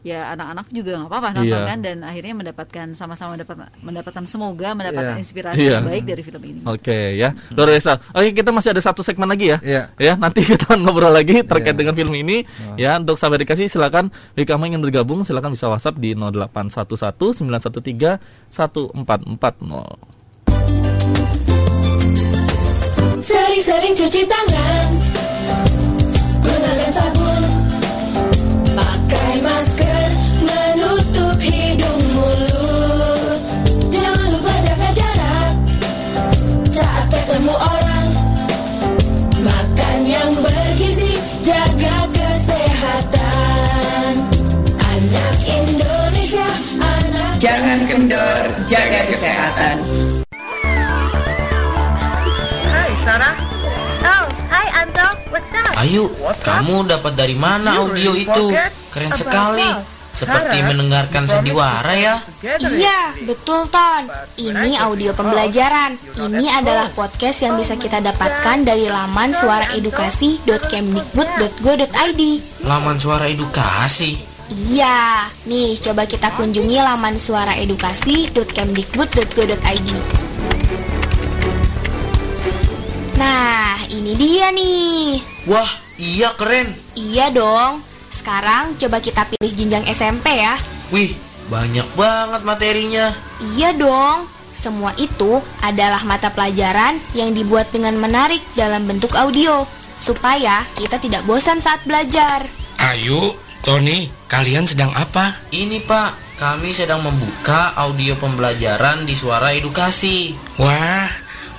ya 0.00 0.32
anak-anak 0.32 0.72
juga 0.72 0.96
nggak 0.96 1.12
apa-apa 1.12 1.28
nonton 1.36 1.60
Iya. 1.60 1.68
kan 1.68 1.78
dan 1.84 2.00
akhirnya 2.00 2.32
mendapatkan 2.32 2.86
sama-sama 2.96 3.36
mendapat 3.36 3.68
mendapatkan 3.84 4.24
semoga 4.24 4.72
mendapatkan 4.72 5.12
Iya. 5.12 5.20
inspirasi 5.20 5.60
Iya. 5.60 5.76
yang 5.76 5.84
baik 5.84 6.04
dari 6.08 6.22
film 6.24 6.40
ini. 6.40 6.60
Oke 6.64 7.20
ya, 7.20 7.36
luar 7.52 7.68
biasa. 7.68 7.92
Oke 8.16 8.32
kita 8.32 8.48
masih 8.48 8.72
ada 8.72 8.80
satu 8.80 9.04
segmen 9.04 9.28
lagi 9.28 9.52
ya. 9.52 9.60
Iya. 9.60 9.82
Ya 10.00 10.12
nanti 10.16 10.40
kita 10.48 10.72
ngobrol 10.74 11.12
lagi 11.12 11.44
terkait 11.44 11.76
Iya. 11.76 11.80
dengan 11.84 11.92
film 11.92 12.16
ini. 12.16 12.48
Ya 12.74 12.96
untuk 12.96 13.20
sahabat 13.20 13.44
dikasih 13.44 13.68
silakan 13.68 14.08
jika 14.34 14.56
kamu 14.56 14.72
ingin 14.72 14.80
bergabung 14.80 15.20
silakan 15.20 15.52
bisa 15.52 15.68
WhatsApp 15.68 16.00
di 16.00 16.16
0811 16.16 17.36
913 17.36 18.16
1440. 18.48 20.19
Sering-sering 23.60 23.92
cuci 23.92 24.24
tangan. 24.24 24.88
Gunakan 26.40 26.90
sabun. 26.96 27.42
Pakai 28.72 29.32
masker 29.44 30.08
Menutup 30.48 31.36
hidung 31.36 32.00
mulut. 32.16 33.40
Jangan 33.92 34.32
lupa 34.32 34.54
jaga 34.64 34.88
jarak. 34.96 35.52
Saat 36.72 37.04
ketemu 37.12 37.52
orang 37.52 38.08
Makan 39.44 39.98
yang 40.08 40.32
bergizi 40.40 41.20
Jaga 41.44 42.08
kesehatan. 42.16 44.12
Anak 44.72 45.36
Indonesia 45.44 46.48
Anak 46.80 47.36
Jangan 47.36 47.78
kendor, 47.84 48.44
jaga 48.64 49.00
kesehatan. 49.12 49.99
Ayo, 55.80 56.12
kamu 56.44 56.84
dapat 56.84 57.16
dari 57.16 57.32
mana 57.32 57.80
audio 57.80 58.12
itu? 58.12 58.52
Keren 58.92 59.16
sekali. 59.16 59.64
Seperti 60.10 60.58
mendengarkan 60.66 61.22
sandiwara 61.24 61.94
ya. 61.94 62.18
Iya, 62.42 63.14
betul 63.24 63.64
Ton. 63.70 64.10
Ini 64.36 64.76
audio 64.82 65.14
pembelajaran. 65.16 65.96
Ini 66.18 66.50
adalah 66.60 66.90
podcast 66.92 67.40
yang 67.46 67.56
bisa 67.56 67.78
kita 67.78 68.02
dapatkan 68.02 68.66
dari 68.66 68.90
laman 68.90 69.30
suaraedukasi.kemdikbud.go.id. 69.32 72.22
Laman 72.66 72.98
suara 73.00 73.30
edukasi. 73.30 74.18
Iya, 74.50 75.30
nih 75.46 75.78
coba 75.78 76.10
kita 76.10 76.34
kunjungi 76.34 76.82
laman 76.82 77.14
suaraedukasi.kemdikbud.go.id. 77.16 79.90
Nah, 83.20 83.76
ini 83.92 84.16
dia 84.16 84.48
nih. 84.48 85.20
Wah, 85.44 85.68
iya 86.00 86.32
keren. 86.40 86.72
Iya 86.96 87.28
dong. 87.28 87.84
Sekarang 88.08 88.72
coba 88.80 88.96
kita 89.04 89.28
pilih 89.28 89.52
jenjang 89.52 89.84
SMP 89.92 90.40
ya. 90.40 90.56
Wih, 90.88 91.12
banyak 91.52 91.84
banget 92.00 92.40
materinya. 92.48 93.12
Iya 93.44 93.76
dong. 93.76 94.24
Semua 94.48 94.96
itu 94.96 95.44
adalah 95.60 96.00
mata 96.08 96.32
pelajaran 96.32 96.96
yang 97.12 97.36
dibuat 97.36 97.68
dengan 97.68 98.00
menarik 98.00 98.40
dalam 98.56 98.88
bentuk 98.88 99.12
audio 99.12 99.68
supaya 100.00 100.64
kita 100.74 100.96
tidak 100.96 101.20
bosan 101.28 101.60
saat 101.60 101.84
belajar. 101.84 102.48
Ayo, 102.80 103.36
Tony, 103.60 104.08
kalian 104.32 104.64
sedang 104.64 104.96
apa? 104.96 105.36
Ini 105.52 105.84
Pak, 105.84 106.40
kami 106.40 106.72
sedang 106.72 107.04
membuka 107.04 107.76
audio 107.76 108.16
pembelajaran 108.16 109.04
di 109.04 109.12
suara 109.12 109.52
edukasi. 109.52 110.32
Wah, 110.56 111.06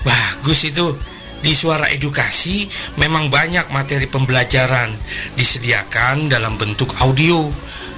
bagus 0.02 0.66
itu. 0.66 1.11
Di 1.42 1.58
Suara 1.58 1.90
Edukasi 1.90 2.70
memang 3.02 3.28
banyak 3.34 3.74
materi 3.74 4.06
pembelajaran 4.06 4.94
disediakan 5.34 6.30
dalam 6.30 6.56
bentuk 6.56 6.94
audio 7.02 7.50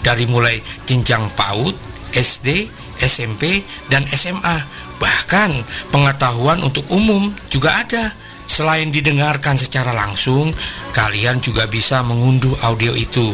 dari 0.03 0.23
mulai 0.27 0.59
jenjang 0.87 1.31
PAUD, 1.35 1.75
SD, 2.15 2.67
SMP, 2.99 3.63
dan 3.91 4.07
SMA. 4.11 4.63
Bahkan 4.99 5.51
pengetahuan 5.91 6.63
untuk 6.63 6.87
umum 6.91 7.31
juga 7.51 7.83
ada. 7.83 8.15
Selain 8.43 8.91
didengarkan 8.91 9.55
secara 9.55 9.95
langsung, 9.95 10.51
kalian 10.91 11.39
juga 11.39 11.65
bisa 11.67 12.03
mengunduh 12.03 12.53
audio 12.61 12.91
itu. 12.91 13.31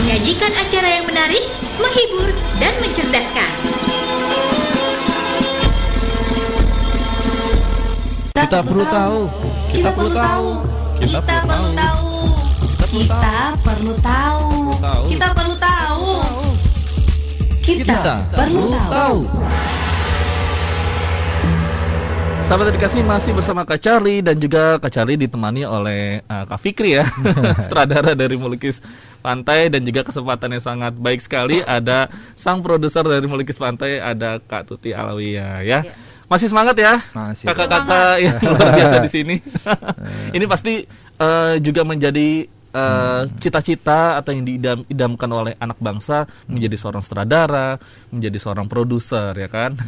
Menyajikan 0.00 0.56
acara 0.56 0.88
yang 0.88 1.04
menarik, 1.04 1.44
menghibur, 1.76 2.32
dan 2.56 2.72
mencerdaskan 2.80 3.73
Kita 8.44 8.60
perlu 8.60 8.84
tahu. 8.84 9.20
Kita 9.72 9.88
perlu 9.96 10.10
tahu. 10.12 10.48
Kita 11.00 11.18
perlu 11.24 11.72
tahu. 11.72 12.08
Kita 12.92 13.32
perlu 13.64 13.92
tahu. 14.04 14.44
Kita 15.08 15.28
perlu 15.32 15.54
tahu. 15.56 16.08
Kita 17.64 18.14
perlu 18.36 18.64
tahu. 18.68 19.18
Sahabat 22.44 22.76
edukasi 22.76 23.00
masih 23.00 23.32
bersama 23.32 23.64
Kak 23.64 23.80
Charlie 23.80 24.20
dan 24.20 24.36
juga 24.36 24.76
Kak 24.76 24.92
Charlie 24.92 25.16
ditemani 25.16 25.64
oleh 25.64 26.20
uh, 26.28 26.44
Kak 26.44 26.60
Fikri 26.60 27.00
ya, 27.00 27.08
sutradara 27.64 28.12
dari 28.12 28.36
Melukis 28.36 28.84
Pantai 29.24 29.72
dan 29.72 29.80
juga 29.88 30.04
kesempatan 30.04 30.52
yang 30.52 30.60
sangat 30.60 30.92
baik 30.92 31.24
sekali 31.24 31.64
ada 31.64 32.12
sang 32.36 32.60
produser 32.60 33.00
dari 33.08 33.24
Melukis 33.24 33.56
Pantai 33.56 34.04
ada 34.04 34.36
Kak 34.36 34.68
Tuti 34.68 34.92
Alawiyah 34.92 35.64
ya. 35.64 35.88
Masih 36.34 36.50
semangat 36.50 36.74
ya, 36.74 36.98
kakak-kakak 37.46 38.18
yang 38.18 38.34
luar 38.50 38.68
biasa 38.74 38.96
di 39.06 39.10
sini. 39.10 39.34
Ini 40.34 40.44
pasti 40.50 40.82
uh, 41.22 41.54
juga 41.62 41.86
menjadi 41.86 42.42
uh, 42.74 43.22
cita-cita 43.38 44.18
atau 44.18 44.34
yang 44.34 44.42
diidamkan 44.42 45.30
oleh 45.30 45.54
anak 45.62 45.78
bangsa 45.78 46.26
menjadi 46.50 46.74
seorang 46.74 47.06
sutradara, 47.06 47.78
menjadi 48.10 48.38
seorang 48.42 48.66
produser 48.66 49.30
ya 49.38 49.46
kan? 49.46 49.78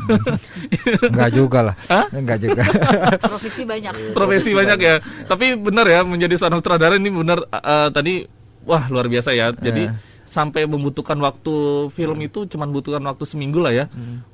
Enggak 1.03 1.31
juga 1.35 1.59
lah. 1.67 1.77
Hah? 1.91 2.07
Enggak 2.15 2.39
juga. 2.39 2.63
Profesi 3.27 3.67
banyak. 3.67 4.15
profesi 4.15 4.51
banyak 4.55 4.79
ya. 4.79 4.97
Tapi 5.27 5.59
benar 5.59 5.87
ya 5.91 6.07
menjadi 6.07 6.39
seorang 6.39 6.63
sutradara 6.63 6.95
ini 6.95 7.11
benar 7.11 7.43
uh, 7.51 7.91
tadi 7.91 8.23
wah 8.63 8.87
luar 8.87 9.11
biasa 9.11 9.35
ya. 9.35 9.51
Jadi 9.51 9.91
sampai 10.37 10.69
membutuhkan 10.69 11.17
waktu 11.17 11.55
film 11.89 12.21
itu 12.21 12.45
cuman 12.45 12.69
butuhkan 12.69 13.01
waktu 13.01 13.25
seminggu 13.25 13.65
lah 13.65 13.73
ya. 13.73 13.85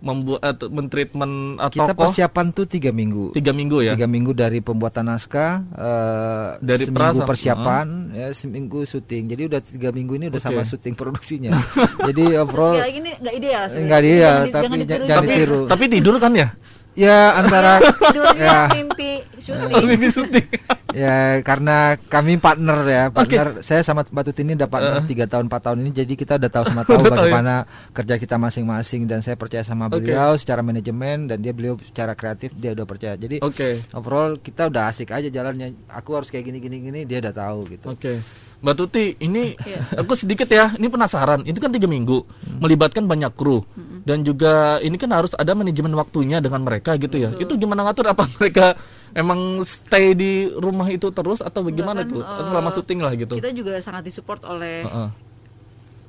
Membuat 0.02 0.42
uh, 0.42 0.66
mentreatment 0.66 1.62
uh, 1.62 1.70
Kita 1.70 1.94
tokoh 1.94 2.10
persiapan 2.10 2.46
tuh 2.50 2.66
tiga 2.66 2.90
minggu. 2.90 3.30
tiga 3.30 3.54
minggu 3.54 3.86
ya. 3.86 3.94
Tiga 3.94 4.10
minggu 4.10 4.34
dari 4.34 4.58
pembuatan 4.58 5.06
naskah, 5.06 5.62
eh, 5.70 6.48
Dari 6.58 6.90
seminggu 6.90 7.22
pra- 7.22 7.28
persiapan, 7.30 7.86
ya 8.10 8.28
seminggu 8.34 8.82
syuting. 8.82 9.30
Jadi 9.30 9.42
udah 9.46 9.60
tiga 9.62 9.94
minggu 9.94 10.18
ini 10.18 10.26
udah 10.26 10.42
Oke. 10.42 10.48
sama 10.50 10.66
syuting 10.66 10.98
produksinya. 10.98 11.54
Jadi 12.10 12.34
overall 12.34 12.74
nggak 12.74 13.34
ideal 13.38 13.62
dia, 14.02 14.28
Jangan 14.28 14.42
di- 14.42 14.52
tapi 14.52 14.64
jangan 14.66 14.78
ditiru 14.82 15.04
jangan 15.06 15.24
ditiru. 15.24 15.60
Tapi 15.70 15.84
tidur 15.86 16.14
kan 16.18 16.32
ya? 16.34 16.48
Ya 16.92 17.40
antara 17.40 17.80
Tidurnya 18.12 18.36
ya, 18.36 18.58
mimpi 18.68 19.24
syuting. 19.40 19.84
Mimpi 19.88 20.08
syuting. 20.12 20.46
ya 21.02 21.40
karena 21.40 21.96
kami 21.96 22.36
partner 22.36 22.78
ya, 22.84 23.04
partner 23.08 23.64
saya 23.64 23.80
sama 23.80 24.04
Mbak 24.04 24.22
Tuti 24.28 24.44
ini 24.44 24.52
udah 24.60 24.68
partner 24.68 25.00
tiga 25.08 25.24
tahun 25.24 25.48
empat 25.48 25.60
tahun 25.64 25.78
ini, 25.88 25.90
jadi 26.04 26.12
kita 26.12 26.36
udah 26.36 26.50
tahu 26.52 26.64
sama 26.70 26.82
tahu 26.84 27.00
ya? 27.00 27.08
bagaimana 27.08 27.54
kerja 27.96 28.14
kita 28.20 28.36
masing-masing 28.36 29.08
dan 29.08 29.24
saya 29.24 29.40
percaya 29.40 29.64
sama 29.64 29.88
beliau 29.88 30.36
secara 30.36 30.60
manajemen 30.60 31.32
dan 31.32 31.40
dia 31.40 31.56
beliau 31.56 31.80
secara 31.80 32.12
kreatif 32.12 32.52
dia 32.60 32.76
udah 32.76 32.84
percaya. 32.84 33.14
Jadi 33.16 33.40
Oke. 33.40 33.88
overall 33.96 34.36
kita 34.36 34.68
udah 34.68 34.92
asik 34.92 35.16
aja 35.16 35.32
jalannya. 35.32 35.72
Aku 35.88 36.12
harus 36.12 36.28
kayak 36.28 36.44
gini 36.52 36.60
gini 36.60 36.76
gini 36.84 37.00
dia 37.08 37.24
udah 37.24 37.32
tahu 37.32 37.72
gitu. 37.72 37.88
Oke. 37.88 38.20
Mbak 38.62 38.74
Tuti, 38.78 39.18
ini 39.18 39.58
aku 39.98 40.14
sedikit 40.14 40.46
ya, 40.46 40.70
ini 40.78 40.86
penasaran. 40.86 41.42
Itu 41.42 41.58
kan 41.58 41.74
tiga 41.74 41.90
minggu, 41.90 42.22
melibatkan 42.62 43.10
banyak 43.10 43.34
kru 43.34 43.66
dan 44.02 44.22
juga 44.22 44.78
ini 44.82 44.98
kan 44.98 45.10
harus 45.14 45.34
ada 45.34 45.54
manajemen 45.54 45.90
waktunya 45.94 46.38
dengan 46.38 46.62
mereka 46.62 46.94
gitu 46.94 47.18
ya. 47.18 47.34
Itu 47.38 47.58
gimana 47.58 47.82
ngatur? 47.86 48.10
Apa 48.14 48.26
mereka 48.38 48.78
emang 49.14 49.62
stay 49.66 50.14
di 50.14 50.46
rumah 50.54 50.86
itu 50.90 51.10
terus 51.10 51.42
atau 51.42 51.66
bagaimana 51.66 52.06
Enggak 52.06 52.14
tuh 52.14 52.20
kan, 52.22 52.38
eh, 52.38 52.44
selama 52.46 52.68
syuting 52.70 53.00
lah 53.02 53.12
gitu? 53.18 53.34
Kita 53.38 53.50
juga 53.50 53.78
sangat 53.82 54.02
disupport 54.06 54.42
oleh 54.46 54.86
Heeh. 54.86 55.10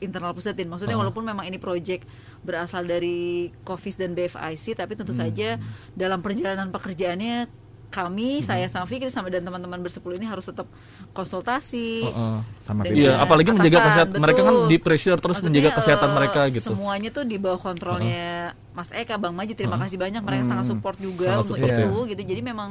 internal 0.05 0.37
Pusetin. 0.37 0.69
Maksudnya 0.69 0.93
Heeh. 0.93 1.01
walaupun 1.09 1.25
memang 1.25 1.45
ini 1.49 1.57
project 1.57 2.05
berasal 2.45 2.85
dari 2.85 3.49
Kofis 3.65 3.97
dan 3.97 4.13
BFIC, 4.13 4.77
tapi 4.77 4.93
tentu 4.93 5.13
Hmm. 5.13 5.25
saja 5.25 5.57
dalam 5.97 6.21
perjalanan 6.21 6.69
pekerjaannya 6.69 7.62
kami, 7.93 8.41
Hmm. 8.41 8.45
saya 8.47 8.65
sama 8.65 8.83
Fikri 8.83 9.05
sama 9.07 9.29
dan 9.29 9.41
teman-teman 9.41 9.77
bersepuluh 9.79 10.17
ini 10.17 10.25
harus 10.25 10.43
tetap 10.43 10.65
konsultasi. 11.13 12.03
Heeh. 12.03 12.37
Sama 12.59 12.81
dengan 12.81 12.97
Iya, 12.97 13.11
apalagi 13.17 13.49
menjaga 13.51 13.77
atasan, 13.77 13.89
kesehatan 14.09 14.19
mereka 14.19 14.41
kan 14.41 14.49
betul. 14.51 14.67
di 14.67 14.77
pressure 14.77 15.15
terus 15.15 15.35
Maksudnya, 15.35 15.47
menjaga 15.53 15.69
kesehatan 15.77 16.09
eh, 16.09 16.15
mereka 16.15 16.41
gitu. 16.49 16.67
Semuanya 16.67 17.09
tuh 17.09 17.23
di 17.23 17.37
bawah 17.37 17.59
kontrolnya 17.59 18.25
Mas 18.71 18.89
Eka, 18.91 19.15
Bang 19.15 19.31
Majid. 19.31 19.53
Terima 19.55 19.75
Heeh. 19.75 19.85
kasih 19.85 19.97
banyak 19.99 20.21
mereka 20.21 20.43
Hmm. 20.43 20.51
sangat 20.51 20.65
support 20.67 20.97
juga 20.97 21.27
Sangat 21.29 21.41
untuk 21.43 21.55
support, 21.55 21.69
itu 21.71 21.85
ya. 21.85 22.09
gitu. 22.09 22.21
Jadi 22.27 22.41
memang 22.41 22.69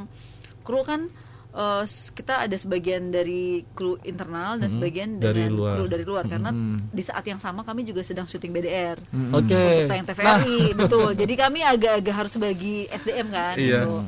kru 0.61 0.81
kan 0.81 1.07
eh, 1.51 1.85
s- 1.85 2.09
kita 2.09 2.41
ada 2.41 2.55
sebagian 2.55 3.07
dari 3.07 3.43
kru 3.69 4.01
internal 4.01 4.57
dan 4.57 4.65
Mhm. 4.65 4.73
sebagian 4.73 5.09
Dari 5.15 5.37
dengan 5.39 5.53
luar. 5.53 5.73
kru 5.77 5.85
dari 5.85 6.01
luar 6.03 6.25
karena 6.25 6.49
Mhm. 6.49 6.89
di 6.89 7.03
saat 7.03 7.21
yang 7.23 7.37
sama 7.37 7.61
kami 7.61 7.85
juga 7.85 8.01
sedang 8.01 8.25
syuting 8.25 8.49
BDR 8.49 8.97
Mhm. 9.05 9.29
Oke. 9.31 9.53
untuk 9.53 9.85
tayang 9.85 10.01
TVRI 10.03 10.59
betul 10.73 11.09
jadi 11.21 11.33
kami 11.37 11.61
agak-agak 11.61 12.15
harus 12.15 12.33
bagi 12.37 12.89
SDM 12.89 13.29
kan 13.29 13.53
Iya. 13.55 13.85
gitu 13.85 14.01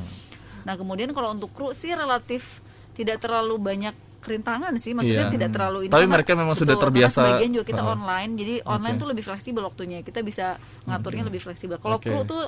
nah 0.66 0.74
kemudian 0.74 1.14
kalau 1.14 1.32
untuk 1.32 1.50
kru 1.50 1.72
sih 1.72 1.94
relatif 1.94 2.60
tidak 2.92 3.22
terlalu 3.22 3.56
banyak 3.56 3.94
kerintangan 4.20 4.74
sih 4.76 4.92
maksudnya 4.92 5.30
Iya. 5.30 5.34
tidak 5.38 5.50
terlalu 5.54 5.86
ini 5.86 5.92
Tapi 5.94 6.08
mereka 6.10 6.34
memang 6.34 6.58
sudah 6.58 6.74
terbiasa. 6.74 7.22
sebagian 7.22 7.52
juga 7.54 7.66
kita 7.68 7.80
Heeh. 7.80 7.94
online 7.94 8.32
jadi 8.34 8.54
online 8.66 8.96
Oke. 8.96 9.02
tuh 9.02 9.08
lebih 9.08 9.24
fleksibel 9.24 9.62
waktunya 9.62 10.02
kita 10.02 10.20
bisa 10.20 10.58
ngaturnya 10.84 11.24
lebih 11.24 11.40
fleksibel 11.40 11.78
kalau 11.78 12.02
Oke. 12.02 12.10
kru 12.10 12.26
tuh 12.26 12.44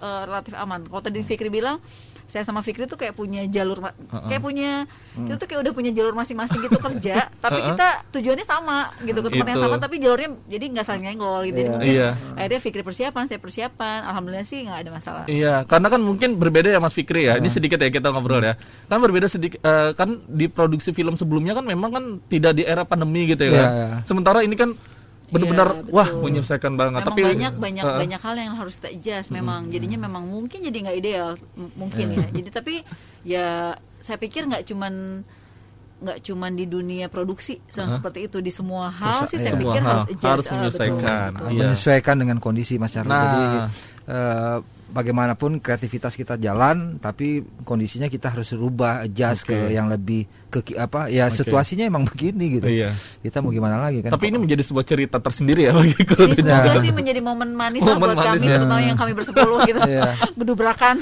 eh, 0.00 0.22
relatif 0.24 0.56
aman 0.56 0.80
kalau 0.82 1.02
tadi 1.04 1.20
Fikri 1.20 1.52
bilang 1.52 1.76
saya 2.24 2.42
sama 2.42 2.60
Fikri 2.60 2.84
tuh 2.84 2.94
kayak 2.94 3.12
punya 3.12 3.44
jalur 3.44 3.78
ma- 3.78 3.92
Heeh. 3.92 4.28
kayak 4.28 4.42
punya 4.42 4.70
Hmm. 5.12 5.28
kita 5.28 5.36
tuh 5.36 5.46
kayak 5.46 5.60
udah 5.60 5.72
punya 5.72 5.90
jalur 5.90 6.12
masing-masing 6.12 6.60
gitu 6.60 6.78
kerja 6.86 7.28
tapi 7.36 7.58
Heeh. 7.58 7.68
kita 7.70 7.86
tujuannya 8.10 8.42
sama 8.42 8.78
gitu 9.00 9.20
ke 9.20 9.28
tempat 9.30 9.46
yang 9.46 9.60
sama 9.60 9.76
tapi 9.76 9.96
jalurnya 9.98 10.30
jadi 10.46 10.64
nggak 10.68 10.84
saling 10.84 11.04
nyenggol 11.04 11.40
gitu 11.44 11.58
jadi 11.58 11.62
Iya. 11.62 11.72
mungkin 11.72 11.92
Iya. 11.92 12.08
akhirnya 12.34 12.60
Fikri 12.60 12.82
persiapan 12.82 13.24
saya 13.26 13.38
persiapan 13.38 13.98
alhamdulillah 14.04 14.42
sih 14.42 14.58
nggak 14.62 14.78
ada 14.78 14.90
masalah 14.90 15.24
Iya, 15.24 15.64
karena 15.64 15.88
kan 15.88 16.00
mungkin 16.00 16.34
berbeda 16.34 16.68
ya 16.68 16.78
Mas 16.78 16.92
Fikri 16.92 17.24
ya. 17.24 17.34
Ini 17.34 17.46
sedikit 17.46 17.76
ya 17.76 17.88
kita 17.88 18.08
ngobrol 18.08 18.40
ya. 18.40 18.54
Kan 18.86 18.98
berbeda 18.98 19.26
sedikit 19.26 19.60
kan 19.92 20.08
di 20.26 20.46
produksi 20.46 20.90
film 20.90 21.14
sebelumnya 21.14 21.52
kan 21.52 21.62
memang 21.62 21.90
kan 21.90 22.04
tidak 22.26 22.52
di 22.54 22.62
era 22.62 22.82
pandemi 22.82 23.26
gitu 23.26 23.44
ya. 23.44 23.50
Iya, 23.50 23.62
kan? 23.62 23.78
Sementara 24.04 24.40
ini 24.40 24.54
kan 24.54 24.74
benar-benar 25.32 25.68
Iya, 25.74 25.90
wah 25.90 26.04
betul. 26.06 26.22
menyelesaikan 26.22 26.72
banget. 26.74 27.00
memang 27.00 27.08
Tapi 27.08 27.20
banyak 27.24 27.52
banyak 27.56 27.84
Heeh. 27.84 27.98
banyak 27.98 28.20
hal 28.20 28.34
yang 28.36 28.54
harus 28.54 28.74
kita 28.76 28.88
adjust 28.90 29.28
memang 29.30 29.60
jadinya 29.66 29.98
memang 30.02 30.24
mungkin 30.24 30.60
jadi 30.60 30.76
nggak 30.78 30.96
ideal 30.98 31.28
M- 31.52 31.72
mungkin 31.74 32.06
Iya. 32.06 32.18
ya 32.18 32.26
jadi 32.32 32.48
tapi 32.50 32.74
ya 33.24 33.48
saya 33.98 34.16
pikir 34.16 34.44
nggak 34.44 34.62
cuman 34.64 35.24
nggak 35.98 36.18
cuman 36.20 36.52
di 36.52 36.66
dunia 36.66 37.06
produksi 37.06 37.62
Heeh. 37.64 37.88
seperti 37.88 38.26
itu 38.26 38.38
di 38.38 38.50
semua 38.50 38.90
hal 38.90 39.24
sih 39.24 39.38
saya 39.38 39.54
Semua 39.54 39.62
pikir 39.64 39.80
hal 39.80 39.88
harus 39.88 40.04
adjust 40.04 40.20
harus 40.20 40.28
Ah, 40.28 40.36
betul, 40.42 40.52
menyelesaikan. 40.52 41.30
betul. 41.32 41.46
Iya. 41.48 41.60
menyesuaikan 41.62 42.16
dengan 42.18 42.36
kondisi 42.38 42.74
Mas 42.76 42.90
Charlie. 42.90 43.08
Nah. 43.08 43.22
Jadi 43.24 43.46
eh, 44.04 44.56
bagaimanapun 44.92 45.58
kreativitas 45.58 46.12
kita 46.12 46.36
jalan 46.36 46.96
tapi 46.98 47.26
kondisinya 47.62 48.06
kita 48.06 48.28
harus 48.28 48.52
rubah 48.52 49.02
adjust 49.02 49.42
Oke. 49.42 49.56
ke 49.56 49.72
yang 49.72 49.88
lebih 49.88 50.22
ke 50.46 50.76
apa 50.76 51.08
ya 51.08 51.26
Oke. 51.26 51.40
situasinya 51.40 51.82
emang 51.82 52.04
begini 52.04 52.44
gitu 52.54 52.68
Iya. 52.68 52.92
kita 53.18 53.40
mau 53.40 53.48
gimana 53.48 53.80
lagi 53.80 54.00
kan 54.00 54.12
Tapi 54.12 54.28
ini 54.28 54.36
menjadi 54.36 54.60
sebuah 54.60 54.84
cerita 54.84 55.16
tersendiri 55.16 55.64
ya 55.64 55.72
bagi 55.76 55.96
Ini 55.96 56.36
semoga 56.36 56.68
Nah. 56.68 56.78
sih 56.78 56.92
menjadi 56.92 57.20
momen 57.20 57.48
manis 57.52 57.80
Momen 57.80 57.96
buat 57.98 58.12
manis 58.14 58.28
kami 58.38 58.46
ya. 58.46 58.54
terutama 58.54 58.78
yang 58.78 58.96
kami 58.96 59.12
bersepuluh 59.12 59.58
gitu 59.64 59.80
Iya. 59.88 60.08
gedubrakan 60.34 60.96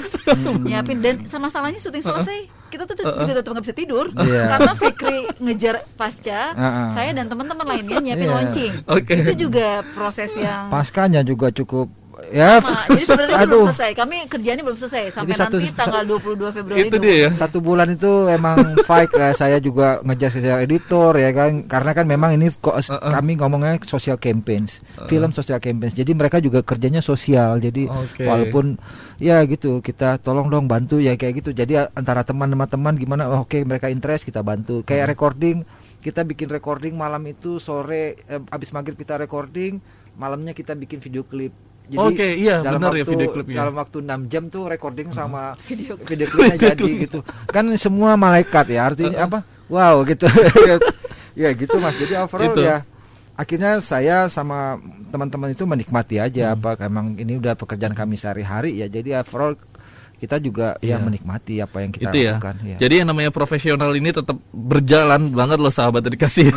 nyiapin 0.63 0.97
dan 0.99 1.15
sama 1.27 1.47
salahnya 1.47 1.77
syuting 1.77 2.01
selesai 2.01 2.39
kita 2.71 2.87
tuh 2.87 2.95
Uh-uh. 3.03 3.19
juga 3.19 3.33
tetap 3.35 3.51
nggak 3.51 3.65
bisa 3.67 3.75
tidur 3.75 4.05
Iya. 4.15 4.43
karena 4.47 4.71
Fikri 4.73 5.19
ngejar 5.37 5.75
pasca 5.93 6.55
Uh-uh. 6.55 6.87
saya 6.95 7.11
dan 7.11 7.27
teman-teman 7.27 7.67
lainnya 7.67 7.99
nyiapin 7.99 8.23
Iya. 8.23 8.33
launching 8.33 8.71
Oke. 8.87 9.13
itu 9.17 9.33
juga 9.37 9.83
proses 9.91 10.31
yang 10.33 10.71
paskanya 10.71 11.19
juga 11.21 11.51
cukup 11.51 11.91
ya 12.29 12.61
jadi 12.91 13.03
sebenarnya 13.03 13.35
itu 13.35 13.47
belum 13.49 13.57
aduh. 13.57 13.65
selesai. 13.73 13.91
Kami 13.97 14.15
kerjanya 14.29 14.61
belum 14.61 14.77
selesai. 14.77 15.03
Sampai 15.15 15.33
satu- 15.33 15.57
nanti 15.57 15.73
tanggal 15.73 16.03
22 16.05 16.51
Februari 16.53 16.79
Itu 16.85 16.97
dia. 17.01 17.15
ya. 17.17 17.29
satu 17.33 17.57
bulan 17.57 17.87
itu 17.89 18.11
emang 18.29 18.57
fight 18.89 19.11
lah. 19.17 19.31
Saya 19.33 19.57
juga 19.57 19.97
ngejar 20.05 20.29
ngejar 20.37 20.57
editor 20.61 21.11
ya 21.17 21.29
kan? 21.33 21.65
Karena 21.65 21.91
kan 21.97 22.05
memang 22.05 22.37
ini 22.37 22.53
kok 22.53 22.77
kami 22.87 23.39
ngomongnya 23.41 23.81
social 23.87 24.21
campaigns 24.21 24.83
film 25.09 25.33
social 25.33 25.57
campaigns. 25.57 25.97
Jadi 25.97 26.11
mereka 26.13 26.37
juga 26.37 26.61
kerjanya 26.61 27.01
sosial. 27.01 27.57
Jadi 27.57 27.89
Oke. 27.89 28.29
walaupun 28.29 28.77
ya 29.17 29.41
gitu 29.49 29.81
kita 29.81 30.21
tolong 30.21 30.51
dong 30.53 30.69
bantu 30.69 31.01
ya 31.01 31.17
kayak 31.17 31.41
gitu. 31.41 31.49
Jadi 31.55 31.79
antara 31.97 32.21
teman-teman 32.21 32.93
gimana? 32.99 33.31
Oh, 33.31 33.43
oke 33.47 33.57
mereka 33.65 33.89
interest 33.89 34.27
kita 34.27 34.45
bantu. 34.45 34.85
Kayak 34.85 35.17
recording 35.17 35.65
kita 36.01 36.25
bikin 36.25 36.49
recording 36.49 36.97
malam 36.97 37.21
itu 37.29 37.61
sore 37.61 38.17
eh, 38.25 38.41
abis 38.49 38.73
maghrib 38.73 38.97
kita 38.97 39.21
recording 39.21 39.77
malamnya 40.17 40.51
kita 40.51 40.73
bikin 40.73 40.97
video 40.97 41.21
klip 41.23 41.53
Oke, 41.93 42.27
iya, 42.35 42.59
dalam 42.59 42.79
benar 42.79 42.91
ya 42.91 43.01
waktu, 43.01 43.11
video 43.11 43.27
klipnya. 43.29 43.57
dalam 43.59 43.75
waktu 43.75 43.97
6 43.99 44.27
jam 44.27 44.43
tuh 44.47 44.63
recording 44.65 45.09
sama 45.09 45.51
Video 45.67 45.93
video 45.97 46.25
klipnya 46.25 46.55
Video 46.55 46.69
jadi 46.69 46.77
klip. 46.77 46.97
gitu 47.05 47.19
kan 47.45 47.65
semua 47.75 48.15
malaikat 48.15 48.65
ya 48.67 48.81
artinya 48.87 49.19
apa 49.21 49.39
wow 49.67 49.99
gitu 50.03 50.23
ya 51.33 51.49
gitu 51.51 51.75
mas 51.77 51.95
jadi 51.95 52.21
overall 52.21 52.51
Itu. 52.51 52.61
ya 52.61 52.83
akhirnya 53.33 53.79
saya 53.79 54.27
sama 54.27 54.77
teman-teman 55.07 55.49
itu 55.49 55.63
menikmati 55.63 56.15
aja 56.17 56.51
Hmm. 56.51 56.55
apa 56.57 56.69
emang 56.81 57.15
ini 57.15 57.35
udah 57.35 57.55
pekerjaan 57.55 57.91
kami 57.91 58.15
sehari-hari 58.15 58.75
ya 58.75 58.85
jadi 58.85 59.19
overall 59.19 59.55
kita 60.15 60.37
juga 60.37 60.77
ya 60.79 60.95
Iya. 60.95 60.95
menikmati 61.01 61.57
apa 61.57 61.81
yang 61.81 61.89
kita 61.89 62.13
itu 62.13 62.17
ya. 62.21 62.37
lakukan 62.37 62.55
ya. 62.61 62.77
Jadi 62.77 62.93
yang 62.93 63.09
namanya 63.09 63.33
profesional 63.33 63.89
ini 63.89 64.13
tetap 64.13 64.37
berjalan 64.53 65.33
banget 65.33 65.57
loh 65.57 65.73
sahabat 65.73 66.05
dikasih. 66.05 66.53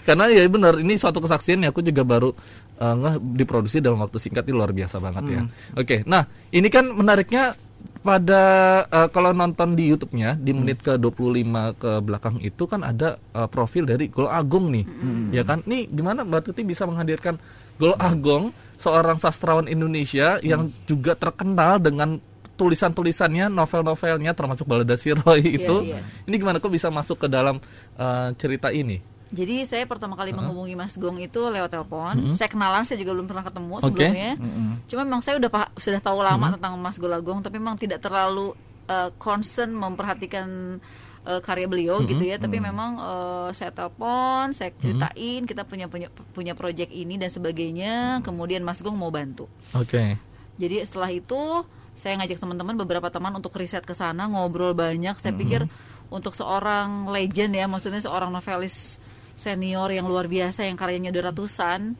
Karena 0.00 0.32
ya 0.32 0.40
benar 0.48 0.80
ini 0.80 0.96
suatu 0.96 1.20
kesaksian 1.20 1.60
yang 1.60 1.76
aku 1.76 1.84
juga 1.84 2.00
baru 2.00 2.32
ngeh 2.76 3.14
diproduksi 3.34 3.80
dalam 3.80 3.98
waktu 3.98 4.16
singkat 4.16 4.44
ini 4.44 4.54
luar 4.54 4.70
biasa 4.70 4.96
banget 4.98 5.24
ya. 5.26 5.40
Hmm. 5.42 5.50
Oke, 5.74 5.96
nah 6.04 6.22
ini 6.50 6.68
kan 6.68 6.84
menariknya 6.86 7.56
pada 8.00 8.42
eh, 8.86 9.08
kalau 9.10 9.32
nonton 9.32 9.74
di 9.74 9.90
YouTube-nya 9.90 10.36
di 10.36 10.52
Hmm. 10.52 10.62
menit 10.62 10.78
ke 10.78 10.94
25 10.94 11.74
ke 11.74 11.98
belakang 12.00 12.38
itu 12.38 12.64
kan 12.64 12.80
ada 12.80 13.16
eh, 13.16 13.48
profil 13.48 13.82
dari 13.84 14.06
Gol 14.06 14.28
Agung 14.28 14.70
nih. 14.70 14.84
Hmm. 14.84 15.28
Ya 15.32 15.42
kan? 15.42 15.64
Nih 15.64 15.88
gimana 15.88 16.22
Mbak 16.22 16.42
Tuti 16.46 16.62
bisa 16.62 16.84
menghadirkan 16.84 17.40
Gol 17.76 17.96
Agung 17.96 18.54
seorang 18.76 19.18
sastrawan 19.18 19.66
Indonesia 19.66 20.38
yang 20.40 20.68
Hmm. 20.68 20.74
juga 20.84 21.16
terkenal 21.16 21.80
dengan 21.80 22.20
tulisan-tulisannya, 22.56 23.52
novel-novelnya 23.52 24.32
termasuk 24.32 24.64
Balada 24.64 24.96
Siroy 24.96 25.44
itu. 25.60 25.76
iya. 25.84 26.00
Ini 26.24 26.34
gimana 26.36 26.56
kok 26.56 26.72
bisa 26.72 26.88
masuk 26.88 27.20
ke 27.20 27.28
dalam 27.28 27.60
eh, 27.96 28.28
cerita 28.36 28.68
ini? 28.70 29.00
Jadi 29.26 29.66
saya 29.66 29.82
pertama 29.90 30.14
kali 30.14 30.30
menghubungi 30.30 30.78
Mas 30.78 30.94
Gong 30.94 31.18
itu 31.18 31.42
lewat 31.50 31.66
telepon. 31.74 32.14
Mm-mm. 32.14 32.34
Saya 32.38 32.46
kenalan, 32.46 32.86
saya 32.86 32.94
juga 33.02 33.10
belum 33.10 33.26
pernah 33.26 33.42
ketemu 33.42 33.74
Oke. 33.74 33.84
sebelumnya. 33.90 34.32
Mm-mm. 34.38 34.68
Cuma 34.86 35.02
memang 35.02 35.22
saya 35.22 35.34
udah 35.42 35.50
sudah 35.74 35.98
tahu 35.98 36.22
lama 36.22 36.38
Mm-mm. 36.38 36.54
tentang 36.62 36.72
Mas 36.78 36.96
Golagong, 36.96 37.42
tapi 37.42 37.58
memang 37.58 37.74
tidak 37.74 37.98
terlalu 37.98 38.54
uh, 38.86 39.10
concern 39.18 39.74
memperhatikan 39.74 40.78
uh, 41.26 41.40
karya 41.42 41.66
beliau 41.66 41.98
Mm-mm. 41.98 42.10
gitu 42.14 42.22
ya. 42.22 42.38
Tapi 42.38 42.62
memang 42.62 43.02
uh, 43.02 43.50
saya 43.50 43.74
telepon, 43.74 44.54
saya 44.54 44.70
ceritain 44.78 45.42
kita 45.42 45.66
punya 45.66 45.90
punya 45.90 46.06
punya 46.30 46.54
project 46.54 46.94
ini 46.94 47.18
dan 47.18 47.26
sebagainya. 47.26 48.22
Kemudian 48.22 48.62
Mas 48.62 48.78
Gong 48.78 48.94
mau 48.94 49.10
bantu. 49.10 49.50
Oke. 49.74 50.14
Jadi 50.54 50.86
setelah 50.86 51.10
itu 51.10 51.66
saya 51.98 52.14
ngajak 52.22 52.38
teman-teman 52.38 52.78
beberapa 52.78 53.10
teman 53.10 53.34
untuk 53.34 53.56
riset 53.58 53.82
ke 53.82 53.96
sana, 53.96 54.30
ngobrol 54.30 54.70
banyak. 54.70 55.18
Saya 55.18 55.34
pikir 55.34 55.66
untuk 56.10 56.32
seorang 56.38 57.10
legend 57.10 57.52
ya, 57.56 57.66
maksudnya 57.66 58.02
seorang 58.02 58.30
novelis 58.30 58.98
senior 59.36 59.92
yang 59.92 60.08
luar 60.08 60.26
biasa 60.26 60.64
yang 60.64 60.80
karyanya 60.80 61.12
udah 61.12 61.28
ratusan 61.30 61.92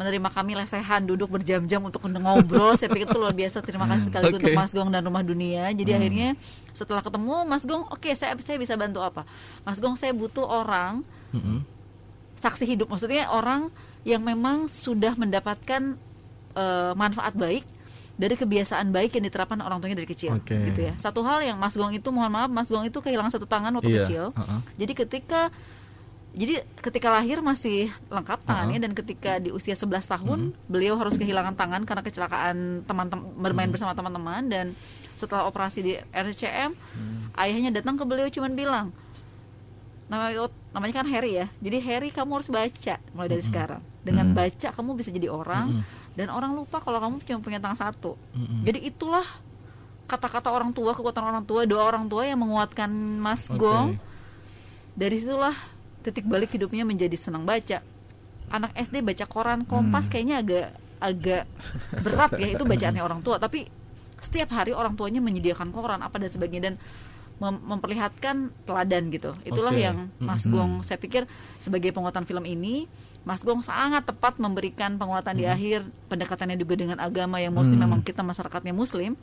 menerima 0.00 0.28
kami 0.32 0.56
lesehan 0.56 1.04
duduk 1.04 1.28
berjam-jam 1.28 1.84
untuk 1.84 2.00
ngobrol. 2.08 2.74
Saya 2.80 2.88
pikir 2.88 3.04
itu 3.04 3.18
luar 3.20 3.36
biasa 3.36 3.60
terima 3.60 3.84
kasih 3.84 4.08
sekali 4.08 4.32
Oke. 4.32 4.36
untuk 4.40 4.52
Mas 4.56 4.72
Gong 4.72 4.88
dan 4.88 5.04
Rumah 5.04 5.20
Dunia. 5.20 5.68
Jadi 5.76 5.90
akhirnya 5.92 6.28
setelah 6.72 7.04
ketemu 7.04 7.44
Mas 7.44 7.62
Gong 7.68 7.84
oke 7.92 8.08
saya 8.16 8.32
saya 8.40 8.56
bisa 8.56 8.74
bantu 8.74 9.04
apa? 9.04 9.28
Mas 9.68 9.76
Gong 9.78 10.00
saya 10.00 10.16
butuh 10.16 10.48
orang 10.48 11.04
Mm-mm. 11.36 11.60
saksi 12.40 12.64
hidup. 12.64 12.88
Maksudnya 12.88 13.28
orang 13.28 13.68
yang 14.08 14.24
memang 14.24 14.72
sudah 14.72 15.12
mendapatkan 15.12 15.92
eh, 16.56 16.92
manfaat 16.96 17.36
baik 17.36 17.68
dari 18.18 18.34
kebiasaan 18.34 18.90
baik 18.90 19.14
yang 19.14 19.30
diterapkan 19.30 19.62
orang 19.62 19.78
tuanya 19.78 20.02
dari 20.02 20.10
kecil 20.10 20.34
Oke. 20.34 20.58
gitu 20.74 20.90
ya. 20.90 20.94
Satu 20.98 21.22
hal 21.22 21.38
yang 21.40 21.54
Mas 21.54 21.78
Gong 21.78 21.94
itu 21.94 22.10
mohon 22.10 22.28
maaf 22.28 22.50
Mas 22.50 22.66
Gong 22.66 22.82
itu 22.82 22.98
kehilangan 22.98 23.30
satu 23.30 23.46
tangan 23.46 23.70
waktu 23.78 23.94
Iya, 23.94 24.02
kecil. 24.02 24.24
uh-uh. 24.34 24.60
jadi 24.74 24.92
ketika 24.92 25.40
jadi 26.34 26.60
ketika 26.84 27.08
lahir 27.08 27.40
masih 27.40 27.88
lengkap 28.12 28.44
tangannya 28.44 28.78
dan 28.78 28.92
ketika 28.92 29.40
di 29.40 29.48
usia 29.48 29.72
11 29.74 30.06
tahun 30.06 30.38
beliau 30.68 30.94
harus 31.00 31.16
kehilangan 31.16 31.56
tangan 31.56 31.82
karena 31.88 32.02
kecelakaan 32.04 32.84
teman-teman 32.84 33.26
bermain 33.38 33.70
bersama 33.72 33.96
teman-teman. 33.96 34.44
Dan 34.46 34.66
setelah 35.16 35.48
operasi 35.48 35.78
di 35.80 35.92
RCM 36.12 36.74
ayahnya 37.38 37.80
datang 37.80 37.98
ke 37.98 38.04
beliau 38.06 38.28
cuman 38.28 38.52
bilang 38.54 38.86
namanya 40.08 40.48
namanya 40.72 40.94
kan 41.00 41.06
Harry 41.10 41.42
ya. 41.42 41.46
Jadi 41.58 41.78
Harry 41.84 42.08
kamu 42.12 42.38
harus 42.38 42.50
baca 42.52 42.94
mulai 43.16 43.28
dari 43.28 43.42
sekarang. 43.42 43.80
Dengan 44.04 44.30
baca 44.32 44.68
kamu 44.72 44.90
bisa 44.94 45.10
jadi 45.10 45.28
orang 45.32 45.82
dan 46.18 46.28
orang 46.28 46.50
lupa 46.50 46.82
kalau 46.82 46.98
kamu 46.98 47.22
cuma 47.22 47.38
punya 47.38 47.58
tangan 47.58 47.78
satu. 47.78 48.18
Jadi 48.66 48.82
itulah 48.84 49.22
kata-kata 50.04 50.50
orang 50.50 50.72
tua 50.72 50.90
kekuatan 50.90 51.22
orang 51.22 51.44
tua 51.44 51.62
doa 51.62 51.84
orang 51.84 52.08
tua 52.08 52.24
yang 52.24 52.40
menguatkan 52.40 52.90
Mas 53.16 53.46
Oke. 53.46 53.54
Gong. 53.56 53.94
Dari 54.92 55.16
situlah 55.16 55.54
titik 56.02 56.26
balik 56.26 56.50
hidupnya 56.50 56.82
menjadi 56.82 57.14
senang 57.14 57.46
baca. 57.46 57.78
Anak 58.50 58.72
SD 58.74 58.98
baca 58.98 59.24
koran 59.24 59.62
kompas 59.62 60.08
kayaknya 60.08 60.42
agak 60.42 60.66
agak 60.98 61.44
berat 62.02 62.34
ya 62.34 62.48
itu 62.50 62.64
bacaannya 62.64 62.98
orang 62.98 63.20
tua. 63.22 63.38
Tapi 63.38 63.70
setiap 64.18 64.50
hari 64.50 64.74
orang 64.74 64.98
tuanya 64.98 65.22
menyediakan 65.22 65.70
koran 65.70 66.02
apa 66.02 66.18
dan 66.18 66.26
sebagainya 66.26 66.62
dan 66.64 66.74
mem- 67.38 67.62
memperlihatkan 67.68 68.50
teladan 68.66 69.14
gitu. 69.14 69.38
Itulah 69.44 69.70
Oke. 69.70 69.84
yang 69.84 70.10
Mas 70.18 70.42
Mhm. 70.42 70.50
Gong 70.50 70.72
saya 70.82 70.98
pikir 70.98 71.28
sebagai 71.56 71.94
penguatan 71.94 72.26
film 72.26 72.42
ini 72.42 72.90
Mas 73.22 73.40
Gong 73.40 73.60
sangat 73.60 74.02
tepat 74.02 74.36
memberikan 74.36 74.94
penguatan 74.94 75.34
di 75.34 75.44
akhir 75.44 75.82
pendekatannya 76.06 76.56
juga 76.56 76.74
dengan 76.74 76.96
agama 76.96 77.36
yang 77.36 77.52
muslim 77.52 77.74
Hmm. 77.74 77.84
memang 77.84 78.00
kita 78.00 78.20
masyarakatnya 78.20 78.72
muslim 78.72 79.18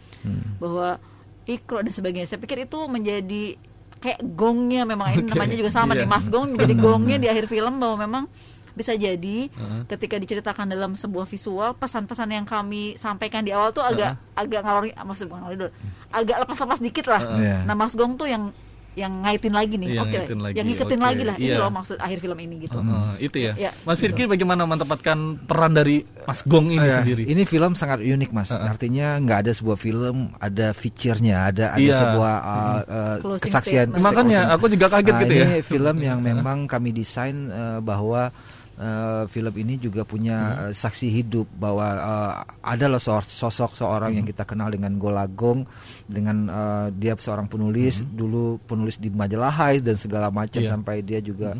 bahwa 0.57 1.01
ikro 1.45 1.79
dan 1.79 1.89
sebagainya 1.89 2.25
saya 2.25 2.37
pikir 2.37 2.63
itu 2.63 2.79
menjadi 2.85 3.57
kayak 3.95 4.19
gongnya 4.35 4.83
memang 4.83 5.07
ini 5.11 5.23
Oke, 5.23 5.31
namanya 5.31 5.55
juga 5.55 5.71
sama 5.71 5.93
iya. 5.93 6.05
nih 6.05 6.07
Mas 6.07 6.25
Gong 6.25 6.53
menjadi 6.53 6.73
gongnya 6.75 7.17
di 7.17 7.27
akhir 7.27 7.45
film 7.45 7.77
bahwa 7.77 7.97
memang 7.97 8.23
bisa 8.71 8.91
jadi 8.91 9.47
Uh-uh. 9.49 9.87
ketika 9.87 10.19
diceritakan 10.19 10.67
dalam 10.67 10.93
sebuah 10.93 11.23
visual 11.25 11.71
pesan-pesan 11.73 12.27
yang 12.29 12.43
kami 12.43 12.93
sampaikan 12.95 13.39
di 13.39 13.55
awal 13.55 13.71
tuh 13.71 13.79
agak 13.79 14.19
agak 14.35 14.61
ngalori 14.61 14.91
maksud 14.93 15.25
bukan 15.25 15.41
ngalori 15.41 15.57
dulu 15.57 15.71
agak 16.11 16.35
lepas-lepas 16.43 16.79
dikit 16.79 17.05
lah. 17.07 17.21
Iya. 17.33 17.57
nah 17.63 17.73
Mas 17.73 17.95
Gong 17.95 18.13
tuh 18.15 18.27
yang 18.27 18.51
yang 18.95 19.21
ngaitin 19.21 19.51
lagi 19.51 19.75
nih 19.75 19.87
Yang 19.89 20.01
oke 20.01 20.15
ngaitin 20.15 20.39
lagi, 20.39 20.55
yang 20.55 20.65
ngiketin 20.65 20.97
oke. 20.97 21.05
lagi 21.05 21.23
lah 21.23 21.35
ini 21.35 21.45
Iya. 21.45 21.59
loh 21.59 21.69
maksud 21.69 21.97
akhir 21.97 22.17
film 22.17 22.37
ini 22.39 22.55
gitu 22.61 22.77
Uh, 22.77 23.13
itu 23.17 23.37
ya. 23.37 23.53
Ya. 23.55 23.71
Mas 23.83 23.97
Firki 23.97 24.23
bagaimana 24.23 24.63
mendapatkan 24.63 25.17
peran 25.41 25.71
dari 25.71 26.01
Mas 26.21 26.39
Gong 26.41 26.69
ini 26.69 26.79
Oh 26.79 26.85
ya, 26.85 26.99
sendiri? 26.99 27.23
Ini 27.25 27.43
film 27.43 27.71
sangat 27.73 27.99
unik 27.99 28.31
mas. 28.31 28.49
Uh-uh. 28.49 28.65
Artinya 28.65 29.19
nggak 29.19 29.39
ada 29.41 29.51
sebuah 29.51 29.75
film 29.75 30.15
ada 30.37 30.71
feature-nya, 30.71 31.49
ada 31.49 31.65
ada 31.71 31.81
Iya. 31.81 31.97
sebuah 31.97 32.33
uh, 32.37 32.55
uh, 32.81 33.15
Closing 33.19 33.43
kesaksian. 33.45 33.87
statement. 33.91 34.01
Makanya 34.01 34.39
aku 34.49 34.65
juga 34.67 34.87
kaget 34.89 35.11
Nah, 35.11 35.21
gitu 35.21 35.33
ini 35.33 35.43
ya. 35.53 35.61
film 35.61 35.95
yang 35.99 36.19
memang 36.19 36.57
kami 36.65 36.89
desain 36.89 37.47
uh, 37.47 37.79
bahwa 37.79 38.31
uh, 38.77 39.23
film 39.25 39.53
ini 39.55 39.77
juga 39.77 40.03
punya 40.03 40.35
Hmm. 40.35 40.59
uh, 40.61 40.73
saksi 40.73 41.07
hidup 41.09 41.47
bahwa 41.55 41.85
uh, 41.85 42.33
ada 42.61 42.85
loh 42.85 42.97
so- 42.97 43.19
sosok 43.21 43.73
seorang 43.73 44.11
Hmm. 44.11 44.17
yang 44.19 44.27
kita 44.27 44.43
kenal 44.43 44.67
dengan 44.67 44.95
Golagong 44.95 45.63
dengan 46.05 46.37
uh, 46.47 46.87
dia 46.89 47.15
seorang 47.15 47.45
penulis 47.45 48.03
dulu 48.05 48.57
penulis 48.61 48.95
di 48.95 49.07
majalah 49.07 49.49
Hai 49.49 49.79
dan 49.79 49.95
segala 49.95 50.27
macam 50.29 50.59
Iya. 50.59 50.71
sampai 50.71 50.99
dia 50.99 51.19
juga 51.19 51.55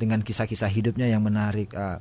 dengan 0.00 0.24
kisah-kisah 0.24 0.72
hidupnya 0.72 1.04
yang 1.12 1.20
menarik. 1.20 1.68
Uh, 1.76 2.00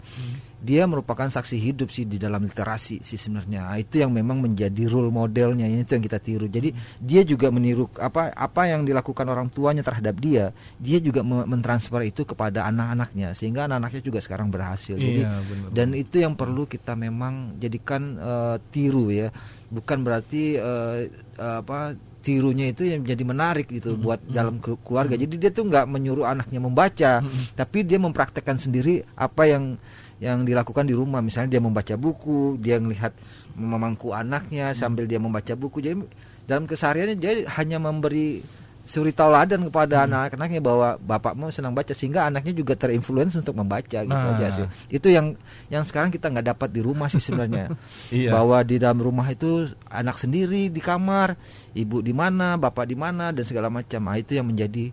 Dia 0.59 0.83
merupakan 0.83 1.23
saksi 1.23 1.55
hidup 1.55 1.87
sih 1.87 2.03
di 2.03 2.19
dalam 2.19 2.43
literasi 2.43 2.99
sih 2.99 3.15
sebenarnya. 3.15 3.71
Ah, 3.71 3.79
itu 3.79 4.03
yang 4.03 4.11
memang 4.11 4.43
menjadi 4.43 4.91
role 4.91 5.07
modelnya 5.07 5.63
itu 5.71 5.95
yang 5.95 6.03
kita 6.03 6.19
tiru. 6.19 6.51
Jadi 6.51 6.75
dia 6.99 7.23
juga 7.23 7.47
meniru 7.47 7.87
apa 7.95 8.35
apa 8.35 8.67
yang 8.67 8.83
dilakukan 8.83 9.23
orang 9.23 9.47
tuanya 9.47 9.87
terhadap 9.87 10.19
dia, 10.19 10.51
dia 10.75 10.99
juga 10.99 11.23
me- 11.23 11.47
mentransfer 11.47 12.03
itu 12.03 12.27
kepada 12.27 12.67
anak-anaknya 12.67 13.31
sehingga 13.39 13.71
anak-anaknya 13.71 14.03
juga 14.03 14.19
sekarang 14.19 14.51
berhasil. 14.51 14.99
Jadi 14.99 15.23
Iya, 15.23 15.31
dan 15.71 15.95
itu 15.95 16.19
yang 16.19 16.35
perlu 16.35 16.67
kita 16.67 16.91
memang 16.91 17.55
jadikan 17.55 18.19
eh, 18.19 18.55
tiru 18.67 19.15
ya 19.15 19.31
bukan 19.71 20.03
berarti 20.03 20.59
eh, 20.59 21.07
apa 21.39 21.95
tirunya 22.19 22.71
itu 22.71 22.83
yang 22.83 23.01
jadi 23.01 23.23
menarik 23.23 23.71
gitu 23.71 23.95
buat 23.95 24.19
dalam 24.27 24.59
ke- 24.59 24.79
keluarga. 24.83 25.15
Jadi 25.15 25.35
dia 25.39 25.51
tuh 25.51 25.67
nggak 25.67 25.87
menyuruh 25.87 26.27
anaknya 26.27 26.59
membaca 26.59 27.11
tapi 27.55 27.87
dia 27.87 27.97
mempraktekkan 27.97 28.59
sendiri 28.59 29.03
apa 29.15 29.47
yang 29.47 29.79
yang 30.19 30.43
dilakukan 30.43 30.83
di 30.83 30.95
rumah. 30.95 31.23
Misalnya 31.23 31.57
dia 31.57 31.61
membaca 31.63 31.95
buku 31.95 32.59
dia 32.59 32.77
melihat 32.77 33.15
memangku 33.55 34.11
anaknya 34.11 34.75
sambil 34.75 35.07
dia 35.07 35.17
membaca 35.17 35.55
buku. 35.55 35.79
Jadi 35.79 35.95
dalam 36.43 36.67
kesehariannya 36.67 37.15
dia 37.15 37.45
hanya 37.55 37.77
memberi 37.79 38.43
suri 38.89 39.13
tauladan 39.13 39.69
kepada 39.69 40.09
anak-anaknya 40.09 40.57
bahwa 40.59 40.97
bapakmu 40.97 41.53
senang 41.53 41.77
baca 41.77 41.93
sehingga 41.93 42.25
anaknya 42.25 42.57
juga 42.57 42.73
terinfluence 42.73 43.37
untuk 43.37 43.53
membaca 43.53 44.01
gitu 44.01 44.09
Nah. 44.09 44.33
aja 44.33 44.49
sih 44.49 44.65
itu 44.89 45.13
yang 45.13 45.37
yang 45.69 45.85
sekarang 45.85 46.09
kita 46.09 46.25
nggak 46.25 46.57
dapat 46.57 46.73
di 46.73 46.81
rumah 46.81 47.05
sih 47.05 47.21
sebenarnya 47.21 47.69
Iya. 48.09 48.33
bahwa 48.33 48.57
di 48.65 48.81
dalam 48.81 48.97
rumah 48.97 49.29
itu 49.29 49.69
anak 49.85 50.17
sendiri 50.17 50.73
di 50.73 50.81
kamar 50.81 51.37
ibu 51.77 52.01
di 52.01 52.17
mana 52.17 52.57
bapak 52.57 52.89
di 52.89 52.97
mana 52.97 53.29
dan 53.29 53.45
segala 53.45 53.69
macam 53.69 54.01
nah, 54.01 54.17
itu 54.17 54.33
yang 54.33 54.49
menjadi 54.49 54.89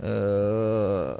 eh 0.00 1.12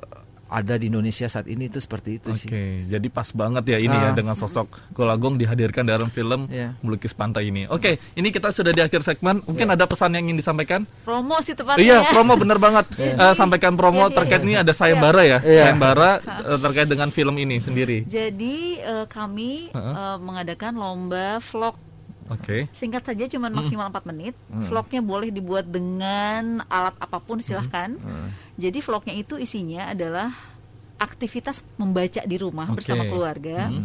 ada 0.46 0.74
di 0.74 0.86
Indonesia 0.86 1.26
saat 1.26 1.44
ini 1.44 1.66
itu 1.66 1.76
seperti 1.76 2.16
itu 2.16 2.30
Oke, 2.30 2.38
sih 2.38 2.50
jadi 2.86 3.06
pas 3.08 3.26
banget 3.28 3.66
ya 3.66 3.78
ini 3.78 3.90
ya 3.90 4.10
Ah. 4.10 4.14
dengan 4.14 4.32
sosok 4.32 4.78
Golagong 4.92 5.34
dihadirkan 5.34 5.82
dalam 5.82 6.06
film 6.06 6.46
Iya. 6.46 6.72
Melukis 6.80 7.10
Pantai 7.10 7.48
ini. 7.48 7.66
Oke, 7.66 7.98
ini 8.12 8.28
kita 8.28 8.48
sudah 8.48 8.70
di 8.70 8.78
akhir 8.78 9.02
segmen. 9.02 9.42
Mungkin 9.42 9.66
ada 9.66 9.84
pesan 9.84 10.12
yang 10.12 10.24
ingin 10.24 10.38
disampaikan? 10.38 10.86
Promo 11.02 11.34
sih 11.40 11.52
tepatnya. 11.52 11.82
Iya, 11.82 11.98
promo 12.08 12.34
bener 12.34 12.56
banget. 12.56 12.86
Jadi- 12.92 13.16
Eh, 13.16 13.34
sampaikan 13.34 13.74
promo 13.74 14.00
Iya, 14.00 14.08
iya, 14.08 14.16
terkait 14.16 14.40
iya. 14.40 14.46
ini 14.46 14.54
ada 14.56 14.72
sayembara 14.72 15.22
ya, 15.22 15.38
Iya. 15.40 15.62
sayembara 15.66 16.10
eh, 16.22 16.58
terkait 16.60 16.86
dengan 16.86 17.08
film 17.10 17.34
ini 17.34 17.56
sendiri. 17.58 17.98
Jadi 18.04 18.56
eh, 18.78 19.06
kami 19.06 19.68
Heeh. 19.70 19.94
eh, 19.94 20.16
mengadakan 20.18 20.72
lomba 20.74 21.42
vlog 21.42 21.74
Oke. 22.26 22.66
singkat 22.72 23.02
saja 23.02 23.24
cuman 23.28 23.50
Hmm. 23.50 23.58
maksimal 23.60 23.86
4 23.88 24.04
menit. 24.06 24.34
Hmm. 24.48 24.66
Vlognya 24.66 25.00
boleh 25.00 25.30
dibuat 25.30 25.64
dengan 25.64 26.62
alat 26.66 26.94
apa 26.98 27.18
pun 27.18 27.38
silahkan. 27.38 27.94
Hmm. 27.94 28.34
Jadi 28.56 28.78
vlognya 28.80 29.14
itu 29.14 29.36
isinya 29.36 29.90
adalah 29.90 30.34
aktivitas 30.96 31.60
membaca 31.76 32.24
di 32.24 32.36
rumah 32.36 32.66
Oke. 32.66 32.80
bersama 32.80 33.04
keluarga. 33.04 33.68
Hmm. 33.68 33.84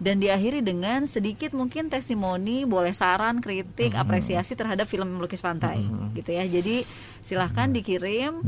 Dan 0.00 0.16
diakhiri 0.16 0.64
dengan 0.64 1.04
sedikit 1.04 1.52
mungkin 1.52 1.86
testimoni, 1.86 2.64
boleh 2.64 2.90
saran, 2.90 3.38
kritik, 3.38 3.92
Hmm. 3.92 4.00
apresiasi 4.00 4.56
terhadap 4.56 4.88
film 4.88 5.20
melukis 5.20 5.38
pantai, 5.38 5.84
gitu 6.14 6.32
ya. 6.32 6.42
Jadi 6.42 6.88
silahkan 7.20 7.68
dikirim 7.68 8.40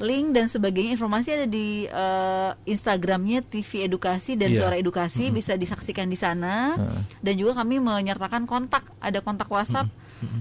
link 0.00 0.32
dan 0.32 0.48
sebagainya. 0.48 0.96
Informasi 0.96 1.28
ada 1.30 1.46
di 1.46 1.84
eh, 1.84 2.50
Instagramnya 2.66 3.40
TV 3.40 3.86
Edukasi 3.86 4.34
dan 4.34 4.50
Iya. 4.50 4.58
Suara 4.60 4.76
Edukasi. 4.76 5.30
Bisa 5.30 5.54
disaksikan 5.54 6.06
di 6.06 6.16
sana. 6.16 6.74
Dan 7.18 7.34
juga 7.36 7.54
kami 7.54 7.78
menyertakan 7.78 8.44
kontak, 8.44 8.82
ada 8.98 9.20
kontak 9.20 9.46
WhatsApp 9.46 9.86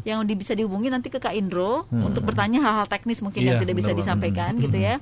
yang 0.04 0.24
di, 0.24 0.34
bisa 0.34 0.52
dihubungi 0.52 0.88
nanti 0.88 1.08
ke 1.08 1.18
Kak 1.18 1.32
Indro 1.32 1.86
Hmm. 1.86 2.06
untuk 2.06 2.24
bertanya 2.24 2.60
hal-hal 2.60 2.86
teknis 2.86 3.20
mungkin 3.20 3.42
yang 3.42 3.56
Iya, 3.56 3.62
tidak 3.62 3.76
bisa 3.76 3.92
banget. 3.92 4.00
disampaikan 4.02 4.52
gitu 4.58 4.78
ya. 4.78 4.96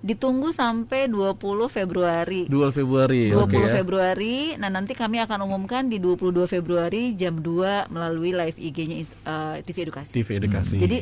Ditunggu 0.00 0.50
sampai 0.50 1.06
20 1.06 1.36
Februari. 1.66 2.44
2 2.46 2.70
Februari, 2.70 3.28
20 3.28 3.36
oke 3.38 3.58
ya. 3.58 3.72
Februari. 3.74 4.36
Nah, 4.56 4.68
nanti 4.68 4.92
kami 4.92 5.20
akan 5.20 5.44
umumkan 5.44 5.86
di 5.86 5.96
22 5.96 6.46
Februari 6.46 7.12
jam 7.12 7.36
2 7.36 7.84
melalui 7.86 8.32
live 8.32 8.56
IG-nya 8.56 8.96
eh, 9.04 9.56
TV 9.60 9.84
Edukasi. 9.84 10.12
TV 10.12 10.28
Edukasi. 10.36 10.76
Jadi 10.76 10.96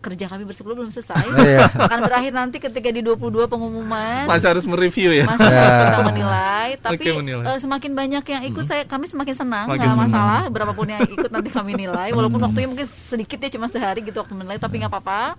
kerja 0.00 0.26
kami 0.26 0.42
bersepuluh 0.42 0.74
belum 0.74 0.88
selesai. 0.88 1.22
Iya. 1.40 1.68
akan 1.70 1.98
berakhir 2.02 2.32
nanti 2.32 2.56
ketika 2.56 2.88
di 2.88 3.00
22 3.00 3.20
pengumuman. 3.46 4.24
Masih 4.24 4.48
harus 4.48 4.64
mereview 4.64 5.12
ya. 5.12 5.24
Masih 5.24 5.44
harus 5.46 5.76
kita 5.86 6.00
menilai, 6.02 6.68
tapi 6.78 6.94
Oke, 6.98 7.10
menilai. 7.14 7.44
eh, 7.46 7.58
semakin 7.58 7.92
banyak 7.92 8.24
yang 8.26 8.42
ikut 8.46 8.64
saya 8.64 8.82
kami 8.82 9.06
semakin 9.06 9.34
senang, 9.34 9.66
nggak 9.66 9.78
senang. 9.78 10.00
masalah 10.02 10.42
berapapun 10.48 10.88
yang 10.88 11.04
ikut 11.04 11.28
nanti 11.28 11.48
kami 11.48 11.76
nilai 11.76 12.10
walaupun 12.10 12.40
waktunya 12.40 12.66
mungkin 12.66 12.88
sedikit 13.06 13.36
ya 13.38 13.50
cuma 13.50 13.66
sehari 13.66 14.00
gitu 14.00 14.16
waktu 14.16 14.32
menilai 14.32 14.56
tapi 14.56 14.80
nggak 14.80 14.90
apa-apa. 14.90 15.36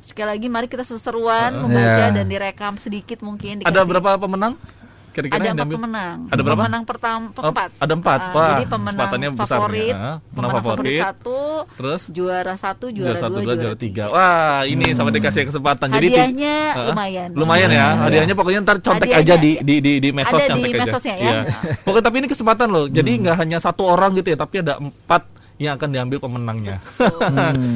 Sekali 0.00 0.26
lagi 0.28 0.46
mari 0.46 0.66
kita 0.66 0.82
seseruan 0.82 1.60
membaca 1.60 2.04
Iya. 2.04 2.10
dan 2.10 2.24
direkam 2.24 2.74
sedikit 2.76 3.20
mungkin 3.20 3.60
Ada 3.60 3.68
dikasih- 3.76 3.88
berapa 3.90 4.10
pemenang? 4.16 4.54
Kira-kira 5.10 5.34
ada 5.34 5.42
yang 5.42 5.52
empat 5.52 5.66
diambil? 5.66 5.76
pemenang. 5.80 6.16
Ada 6.24 6.40
berapa? 6.40 6.60
Pemenang 6.60 6.84
pertama 6.84 7.24
Oh, 7.32 7.42
empat. 7.46 7.70
ada 7.74 7.92
empat. 7.92 8.20
Ah, 8.20 8.30
Wah, 8.30 8.48
jadi 8.50 8.64
pemenang 8.64 8.86
kesempatannya 8.94 9.28
besar 9.30 9.40
nih. 9.40 9.50
favorit, 9.50 9.90
Ah, 9.90 9.98
pemenang 9.98 10.22
pemenang 10.30 10.52
favorit 10.52 10.70
favorit. 10.80 11.00
satu, 11.02 11.38
Terus? 11.74 12.00
juara 12.08 12.54
satu, 12.54 12.84
juara, 12.88 13.16
satu, 13.16 13.32
dua, 13.32 13.40
dua, 13.40 13.44
juara 13.48 13.62
juara 13.64 13.76
tiga. 13.76 14.04
Wah, 14.08 14.60
ini 14.64 14.86
sama 14.92 15.10
dikasih 15.10 15.42
kesempatan. 15.44 15.86
Jadi 15.90 16.06
Hadiahnya 16.10 16.56
Ah, 16.70 16.86
lumayan. 16.88 17.28
Lumayan 17.32 17.70
ya. 17.70 17.86
Hadiahnya 18.00 18.34
pokoknya 18.34 18.60
ntar 18.60 18.76
contek 18.78 19.08
Hadiahnya 19.08 19.34
aja 19.34 19.34
di 19.36 19.52
di 19.60 19.74
di, 19.78 19.92
di 19.98 20.08
medsos 20.10 20.32
ada 20.32 20.46
di 20.46 20.50
contek 20.52 20.70
aja. 20.70 20.82
medsosnya 20.84 21.14
ya. 21.14 21.24
Iya. 21.24 21.40
Pokoknya 21.82 22.04
tapi 22.04 22.16
ini 22.16 22.28
kesempatan 22.28 22.68
loh. 22.68 22.86
Jadi 22.86 23.10
nggak 23.18 23.36
hanya 23.36 23.58
satu 23.58 23.82
orang 23.84 24.14
gitu 24.14 24.28
ya, 24.28 24.38
tapi 24.38 24.60
ada 24.60 24.76
empat 24.76 25.22
yang 25.56 25.76
akan 25.76 25.90
diambil 25.90 26.18
pemenangnya. 26.18 26.80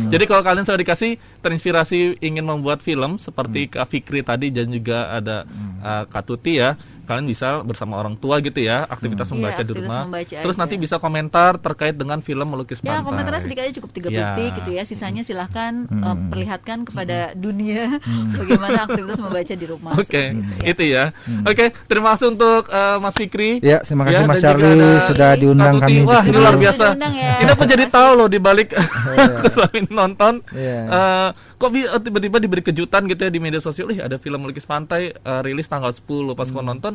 Jadi 0.09 0.25
kalau 0.25 0.41
kalian 0.41 0.65
sudah 0.65 0.81
dikasih 0.81 1.11
terinspirasi 1.39 1.99
ingin 2.19 2.41
membuat 2.43 2.81
film 2.81 3.17
seperti 3.19 3.69
Kak 3.69 3.87
Fikri 3.87 4.21
tadi 4.21 4.49
dan 4.49 4.69
juga 4.69 5.13
ada 5.13 5.45
uh, 5.81 6.05
Kak 6.05 6.25
Tuti 6.25 6.57
ya, 6.57 6.81
kalian 7.05 7.25
bisa 7.25 7.61
bersama 7.61 7.97
orang 7.97 8.15
tua 8.15 8.41
gitu 8.41 8.59
ya, 8.59 8.85
aktivitas 8.85 9.25
Iya, 9.25 9.33
membaca 9.33 9.55
di 9.55 9.63
aktivitas 9.65 9.85
rumah. 9.87 10.03
membaca 10.05 10.37
Terus 10.41 10.55
aja. 10.55 10.61
nanti 10.61 10.75
bisa 10.77 10.97
komentar 10.97 11.53
terkait 11.57 11.93
dengan 11.93 12.19
film 12.19 12.47
melukis 12.47 12.79
Ya 12.79 12.97
pantai. 12.97 13.05
komentarnya 13.05 13.41
sedikit 13.41 13.63
aja 13.63 13.73
cukup 13.75 13.91
tiga 13.91 14.09
Ya. 14.09 14.19
detik 14.33 14.51
gitu 14.57 14.71
ya. 14.73 14.83
Sisanya 14.85 15.23
silahkan 15.23 15.85
Hmm. 15.85 16.03
eh, 16.03 16.17
perlihatkan 16.29 16.79
kepada 16.83 17.19
dunia 17.35 18.01
bagaimana 18.35 18.79
aktivitas 18.85 19.19
membaca 19.19 19.55
di 19.55 19.67
rumah. 19.67 19.93
Oke, 19.95 20.25
itu 20.63 20.83
ya. 20.85 21.13
Oke, 21.43 21.65
terima 21.85 22.13
kasih 22.13 22.31
untuk 22.31 22.67
uh, 22.67 22.99
Mas 22.99 23.15
Fikri. 23.15 23.61
Ya, 23.61 23.79
terima 23.81 24.05
kasih 24.05 24.25
Mas 24.25 24.41
dan 24.41 24.55
juga 24.55 24.65
Charlie 24.65 24.99
sudah 25.07 25.31
diundang 25.35 25.75
kami 25.77 25.93
di 25.95 26.01
Wah, 26.03 26.23
ini 26.23 26.35
luar 26.35 26.57
biasa. 26.57 26.85
Ya. 27.11 27.35
Ini 27.39 27.51
aku 27.51 27.65
jadi 27.65 27.85
tahu 27.87 28.11
loh 28.15 28.27
di 28.27 28.39
balik 28.39 28.73
selain 29.53 29.85
nonton. 29.89 30.41
Iya. 30.51 30.79
eh, 30.87 31.29
kok 31.65 31.73
eh, 31.73 32.01
tiba-tiba 32.03 32.37
diberi 32.37 32.61
kejutan 32.61 33.09
gitu 33.09 33.25
ya 33.25 33.31
di 33.31 33.41
media 33.41 33.59
sosial, 33.59 33.89
ih 33.89 33.99
ada 33.99 34.17
film 34.17 34.37
melukis 34.39 34.65
pantai 34.65 35.11
eh, 35.11 35.41
rilis 35.41 35.65
tanggal 35.65 35.89
10 35.89 36.05
pas 36.31 36.45
Hmm. 36.45 36.53
aku 36.53 36.61
nonton. 36.63 36.95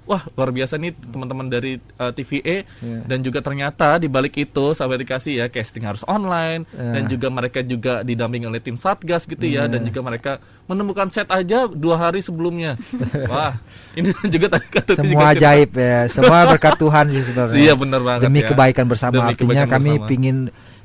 Wah 0.00 0.26
luar 0.34 0.50
biasa 0.50 0.74
nih 0.74 0.90
teman-teman 0.90 1.46
dari 1.46 1.78
eh, 1.78 2.10
TVE 2.10 2.66
Iya. 2.66 3.00
dan 3.06 3.20
juga 3.20 3.38
ternyata 3.40 3.94
di 3.94 4.08
balik 4.08 4.34
itu 4.34 4.72
sampai 4.72 4.98
dikasih 4.98 5.38
ya 5.38 5.46
casting 5.46 5.86
harus 5.86 6.02
online 6.02 6.66
Iya. 6.66 6.90
dan 6.90 7.02
juga 7.06 7.28
mereka 7.30 7.60
juga 7.62 8.02
didampingi 8.02 8.44
oleh 8.44 8.58
tim 8.58 8.74
satgas 8.74 9.22
gitu 9.22 9.44
ya 9.44 9.64
Iya. 9.64 9.70
dan 9.70 9.80
juga 9.86 10.00
mereka 10.02 10.32
menemukan 10.66 11.08
set 11.08 11.28
aja 11.28 11.68
dua 11.68 11.94
hari 11.96 12.20
sebelumnya. 12.20 12.74
Wah 13.30 13.54
ini 13.94 14.10
juga 14.26 14.50
tadi 14.50 14.66
kata 14.68 14.98
Semua 14.98 15.30
ajaib 15.30 15.70
ya, 15.72 15.98
semua 16.08 16.38
berkat 16.48 16.74
Tuhan 16.76 17.04
sih 17.08 17.22
sebenarnya. 17.22 17.60
Iya, 17.60 17.72
benar 17.74 18.00
banget 18.02 18.20
Demi 18.26 18.40
ya. 18.40 18.48
kebaikan 18.50 18.84
bersama. 18.84 19.14
Demi 19.14 19.30
Artinya 19.30 19.46
kebaikan 19.62 19.68
kami 19.70 19.90
bersama. 19.94 20.08
Pingin 20.10 20.36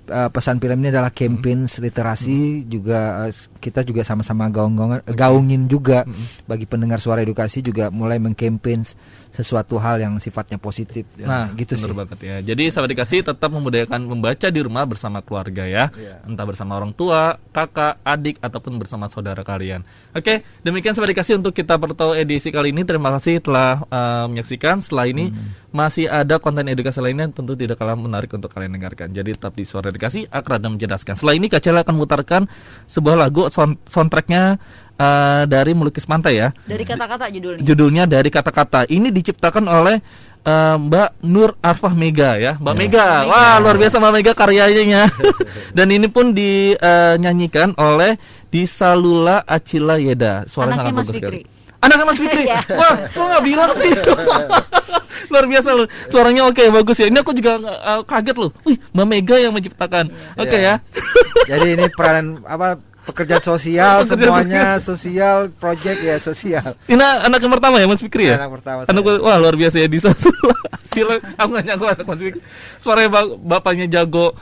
uh, 0.07 0.27
pesan 0.27 0.57
film 0.57 0.77
ini 0.79 0.89
adalah 0.89 1.09
campaign 1.09 1.65
literasi 1.65 2.37
juga 2.63 3.25
uh, 3.25 3.31
kita 3.57 3.81
juga 3.81 4.01
sama-sama 4.01 4.47
gaung 4.47 4.75
gaungin 5.05 5.65
juga 5.65 6.03
Hmm. 6.03 6.25
bagi 6.45 6.65
pendengar 6.65 6.97
suara 6.97 7.21
edukasi 7.21 7.59
juga 7.59 7.87
mulai 7.89 8.17
mengcampaign 8.17 8.83
sesuatu 9.29 9.75
hal 9.75 9.99
yang 9.99 10.15
sifatnya 10.15 10.55
positif. 10.55 11.03
Ya, 11.15 11.27
Nah, 11.27 11.45
gitu 11.53 11.75
bener 11.75 11.91
sih. 11.91 11.97
banget 11.97 12.19
ya. 12.21 12.35
Jadi 12.41 12.63
sahabat 12.69 12.89
dikasih 12.89 13.19
tetap 13.21 13.49
membudayakan 13.49 13.99
membaca 14.01 14.47
di 14.47 14.59
rumah 14.59 14.85
bersama 14.85 15.19
keluarga 15.19 15.67
ya. 15.67 15.91
Iya. 15.91 16.23
Entah 16.23 16.45
bersama 16.45 16.75
orang 16.75 16.91
tua, 16.91 17.35
kakak, 17.51 17.99
adik 18.01 18.39
ataupun 18.39 18.79
bersama 18.79 19.07
saudara 19.07 19.41
kalian. 19.41 19.83
Oke, 20.11 20.39
demikian 20.61 20.95
sahabat 20.95 21.11
dikasih 21.11 21.35
untuk 21.35 21.51
kita 21.51 21.75
pertahu 21.75 22.15
edisi 22.15 22.47
kali 22.47 22.71
ini. 22.71 22.87
Terima 22.87 23.11
kasih 23.11 23.43
telah 23.43 23.83
uh, 23.87 24.25
menyaksikan. 24.27 24.79
Setelah 24.79 25.05
ini 25.05 25.27
Hmm. 25.27 25.64
Masih 25.75 26.07
ada 26.07 26.39
konten 26.39 26.63
edukasi 26.71 27.03
lainnya 27.03 27.27
tentu 27.27 27.51
tidak 27.59 27.75
kalah 27.75 27.99
menarik 27.99 28.31
untuk 28.31 28.47
kalian 28.47 28.79
dengarkan. 28.79 29.11
Jadi 29.11 29.35
tetap 29.35 29.51
di 29.51 29.67
suara 29.67 29.91
edukasi 29.91 30.23
akrab 30.31 30.63
dan 30.63 30.79
mencerdas. 30.79 31.03
Setelah 31.03 31.35
ini 31.35 31.51
Kak 31.51 31.59
Cela 31.59 31.83
akan 31.83 31.99
memutarkan 31.99 32.41
sebuah 32.87 33.27
lagu 33.27 33.51
sound- 33.51 33.83
soundtracknya 33.83 34.55
uh, 34.95 35.43
dari 35.43 35.75
Melukis 35.75 36.07
Pantai 36.07 36.39
ya. 36.39 36.55
Dari 36.63 36.87
kata-kata 36.87 37.27
judulnya. 37.27 37.61
Judulnya 37.67 38.03
dari 38.07 38.31
kata-kata. 38.31 38.87
Ini 38.87 39.11
diciptakan 39.11 39.67
oleh 39.67 39.99
eh, 40.45 40.77
Mbak 40.79 41.09
Nur 41.27 41.59
Arfah 41.59 41.91
Mega 41.91 42.39
ya, 42.39 42.55
Mbak 42.55 42.75
Mega. 42.79 43.07
Wah 43.27 43.59
luar 43.59 43.75
biasa 43.75 43.99
Mbak 43.99 44.13
Mega 44.15 44.31
karyanya. 44.31 45.11
Dan 45.77 45.91
ini 45.91 46.07
pun 46.07 46.31
dinyanyikan 46.31 47.75
oleh 47.75 48.15
Disalula 48.47 49.43
Acila 49.43 49.99
Yeda. 49.99 50.47
Suara 50.47 50.71
Anaknya 50.71 50.79
sangat 50.79 50.95
Mas 50.95 51.07
bagus 51.11 51.19
sekali. 51.19 51.54
Anaknya 51.85 52.05
Mas 52.05 52.17
Fikri. 52.17 52.43
Iya. 52.43 52.59
Wah, 52.67 52.93
kok 53.05 53.23
nggak 53.23 53.43
bilang 53.43 53.71
sih? 53.77 53.91
luar 55.31 55.45
biasa 55.45 55.69
loh. 55.71 55.87
Suaranya 56.07 56.41
oke 56.45 56.63
bagus 56.71 56.97
ya. 56.97 57.07
Ini 57.07 57.17
aku 57.19 57.31
juga 57.31 57.57
eh, 57.61 58.01
kaget 58.03 58.35
loh. 58.35 58.49
Wih, 58.63 58.77
Mbak 58.91 59.05
Mega 59.05 59.35
yang 59.37 59.51
menciptakan. 59.51 60.05
Oke 60.35 60.55
Iya. 60.55 60.81
ya. 60.81 61.03
Jadi 61.51 61.67
ini 61.73 61.85
peranan 61.89 62.41
apa 62.43 62.75
pekerja 63.05 63.37
sosial 63.37 64.01
Pekerja 64.01 64.17
semuanya 64.25 64.65
sosial 64.81 65.37
project 65.53 66.01
ya 66.01 66.17
sosial 66.17 66.73
Ini 66.89 66.97
anak 67.21 67.37
yang 67.37 67.53
pertama 67.53 67.77
ya 67.77 67.85
Mas 67.85 68.01
Fikri 68.01 68.33
ya? 68.33 68.41
Anak 68.41 68.57
pertama 68.57 68.79
Anak 68.89 69.01
wah 69.21 69.37
luar 69.37 69.53
biasa 69.53 69.77
ya 69.77 69.85
di 69.85 70.01
sila. 70.91 71.13
Aku 71.37 71.49
nggak 71.53 71.65
nyangka 71.65 71.85
anak 71.93 72.05
Mas 72.05 72.17
Fikri. 72.19 72.41
Suaranya 72.81 73.09
ba- 73.13 73.37
bapaknya 73.37 73.85
jago 73.87 74.33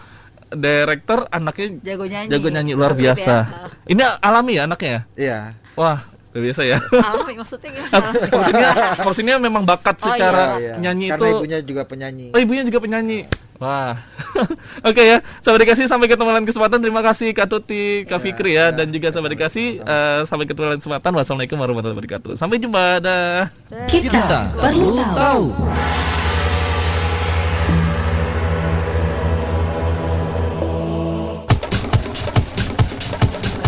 director, 0.49 1.25
anaknya 1.27 1.81
Jago 1.81 2.05
nyanyi. 2.05 2.29
jago 2.29 2.47
nyanyi 2.47 2.71
luar 2.71 2.93
biasa. 2.93 3.35
Ini 3.83 4.21
alami 4.21 4.51
ya 4.55 4.63
anaknya 4.63 4.89
ya? 4.89 5.01
Iya. 5.17 5.39
Wah, 5.73 5.99
luar 6.33 6.43
biasa 6.49 6.61
ya. 6.65 6.77
Alami 6.81 7.33
maksudnya 7.37 7.69
gimana? 7.69 8.09
maksudnya 8.33 8.69
maksudnya 9.05 9.35
memang 9.37 9.63
bakat 9.63 9.95
Oh, 10.01 10.09
secara 10.09 10.57
Iya, 10.57 10.73
nyanyi 10.81 11.13
karena 11.13 11.21
itu 11.21 11.37
ibunya 11.37 11.59
juga 11.61 11.81
penyanyi 11.85 12.25
Oh 12.33 12.39
ibunya 12.41 12.63
juga 12.65 12.79
penyanyi. 12.81 13.19
Wah, 13.61 13.95
oke 14.89 14.97
ya. 14.99 15.21
Sahabat 15.39 15.63
dikasih 15.63 15.85
sampai 15.87 16.09
ketemu 16.11 16.35
lain 16.35 16.43
kesempatan. 16.43 16.83
Terima 16.83 16.99
kasih 16.99 17.31
Kak 17.31 17.47
Tuti, 17.47 18.03
Kak 18.03 18.19
Fikri 18.19 18.57
ya, 18.59 18.73
dan 18.73 18.91
juga 18.91 19.13
sahabat 19.13 19.31
dikasih 19.31 19.79
eh, 19.79 20.19
sampai 20.27 20.49
ketemu 20.49 20.73
lain 20.73 20.81
kesempatan. 20.83 21.11
Wassalamualaikum 21.15 21.55
warahmatullahi 21.61 21.95
wabarakatuh. 21.95 22.33
Sampai 22.35 22.59
jumpa. 22.59 22.99
Dah. 22.99 23.47
Kita 23.87 24.51
perlu 24.57 24.99
tahu. 25.15 25.45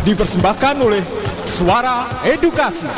dipersembahkan 0.06 0.76
oleh 0.86 1.02
Suara 1.46 2.10
Edukasi. 2.26 2.90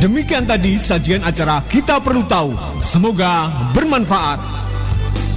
Demikian 0.00 0.48
tadi 0.48 0.80
sajian 0.80 1.20
acara 1.24 1.60
Kita 1.68 2.00
Perlu 2.00 2.24
Tahu. 2.24 2.56
Semoga 2.80 3.52
bermanfaat. 3.76 4.40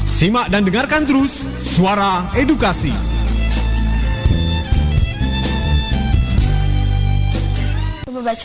Simak 0.07 0.51
dan 0.51 0.63
dengarkan 0.67 1.03
terus 1.03 1.47
Suara 1.59 2.31
Edukasi. 2.35 2.91
Coba 8.07 8.35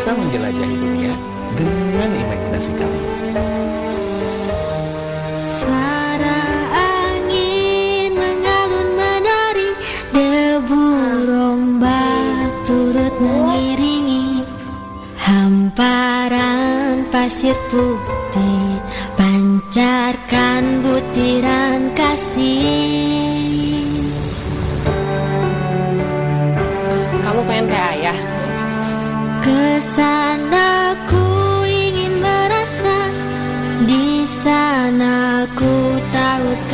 bisa 0.00 0.16
menjelajahi 0.16 0.76
dunia 0.80 1.12
dengan 1.60 2.08
imajinasi 2.08 2.72
kamu. 2.72 3.00
Suara 5.60 6.40
angin 6.72 8.08
mengalun 8.16 8.88
menari 8.96 9.70
Debu 10.16 10.84
rombak 11.28 12.48
turut 12.64 13.12
mengiringi 13.20 14.40
Hamparan 15.20 17.04
pasir 17.12 17.60
putih 17.68 18.80
Pancarkan 19.20 20.80
butiran 20.80 21.92
kasih 21.92 23.49
Ke 29.50 29.82
sana 29.82 30.94
ku 31.10 31.26
ingin 31.66 32.22
merasa 32.22 33.10
Di 33.82 34.22
sana 34.22 35.42
ku 35.58 35.74
tautkan 36.14 36.69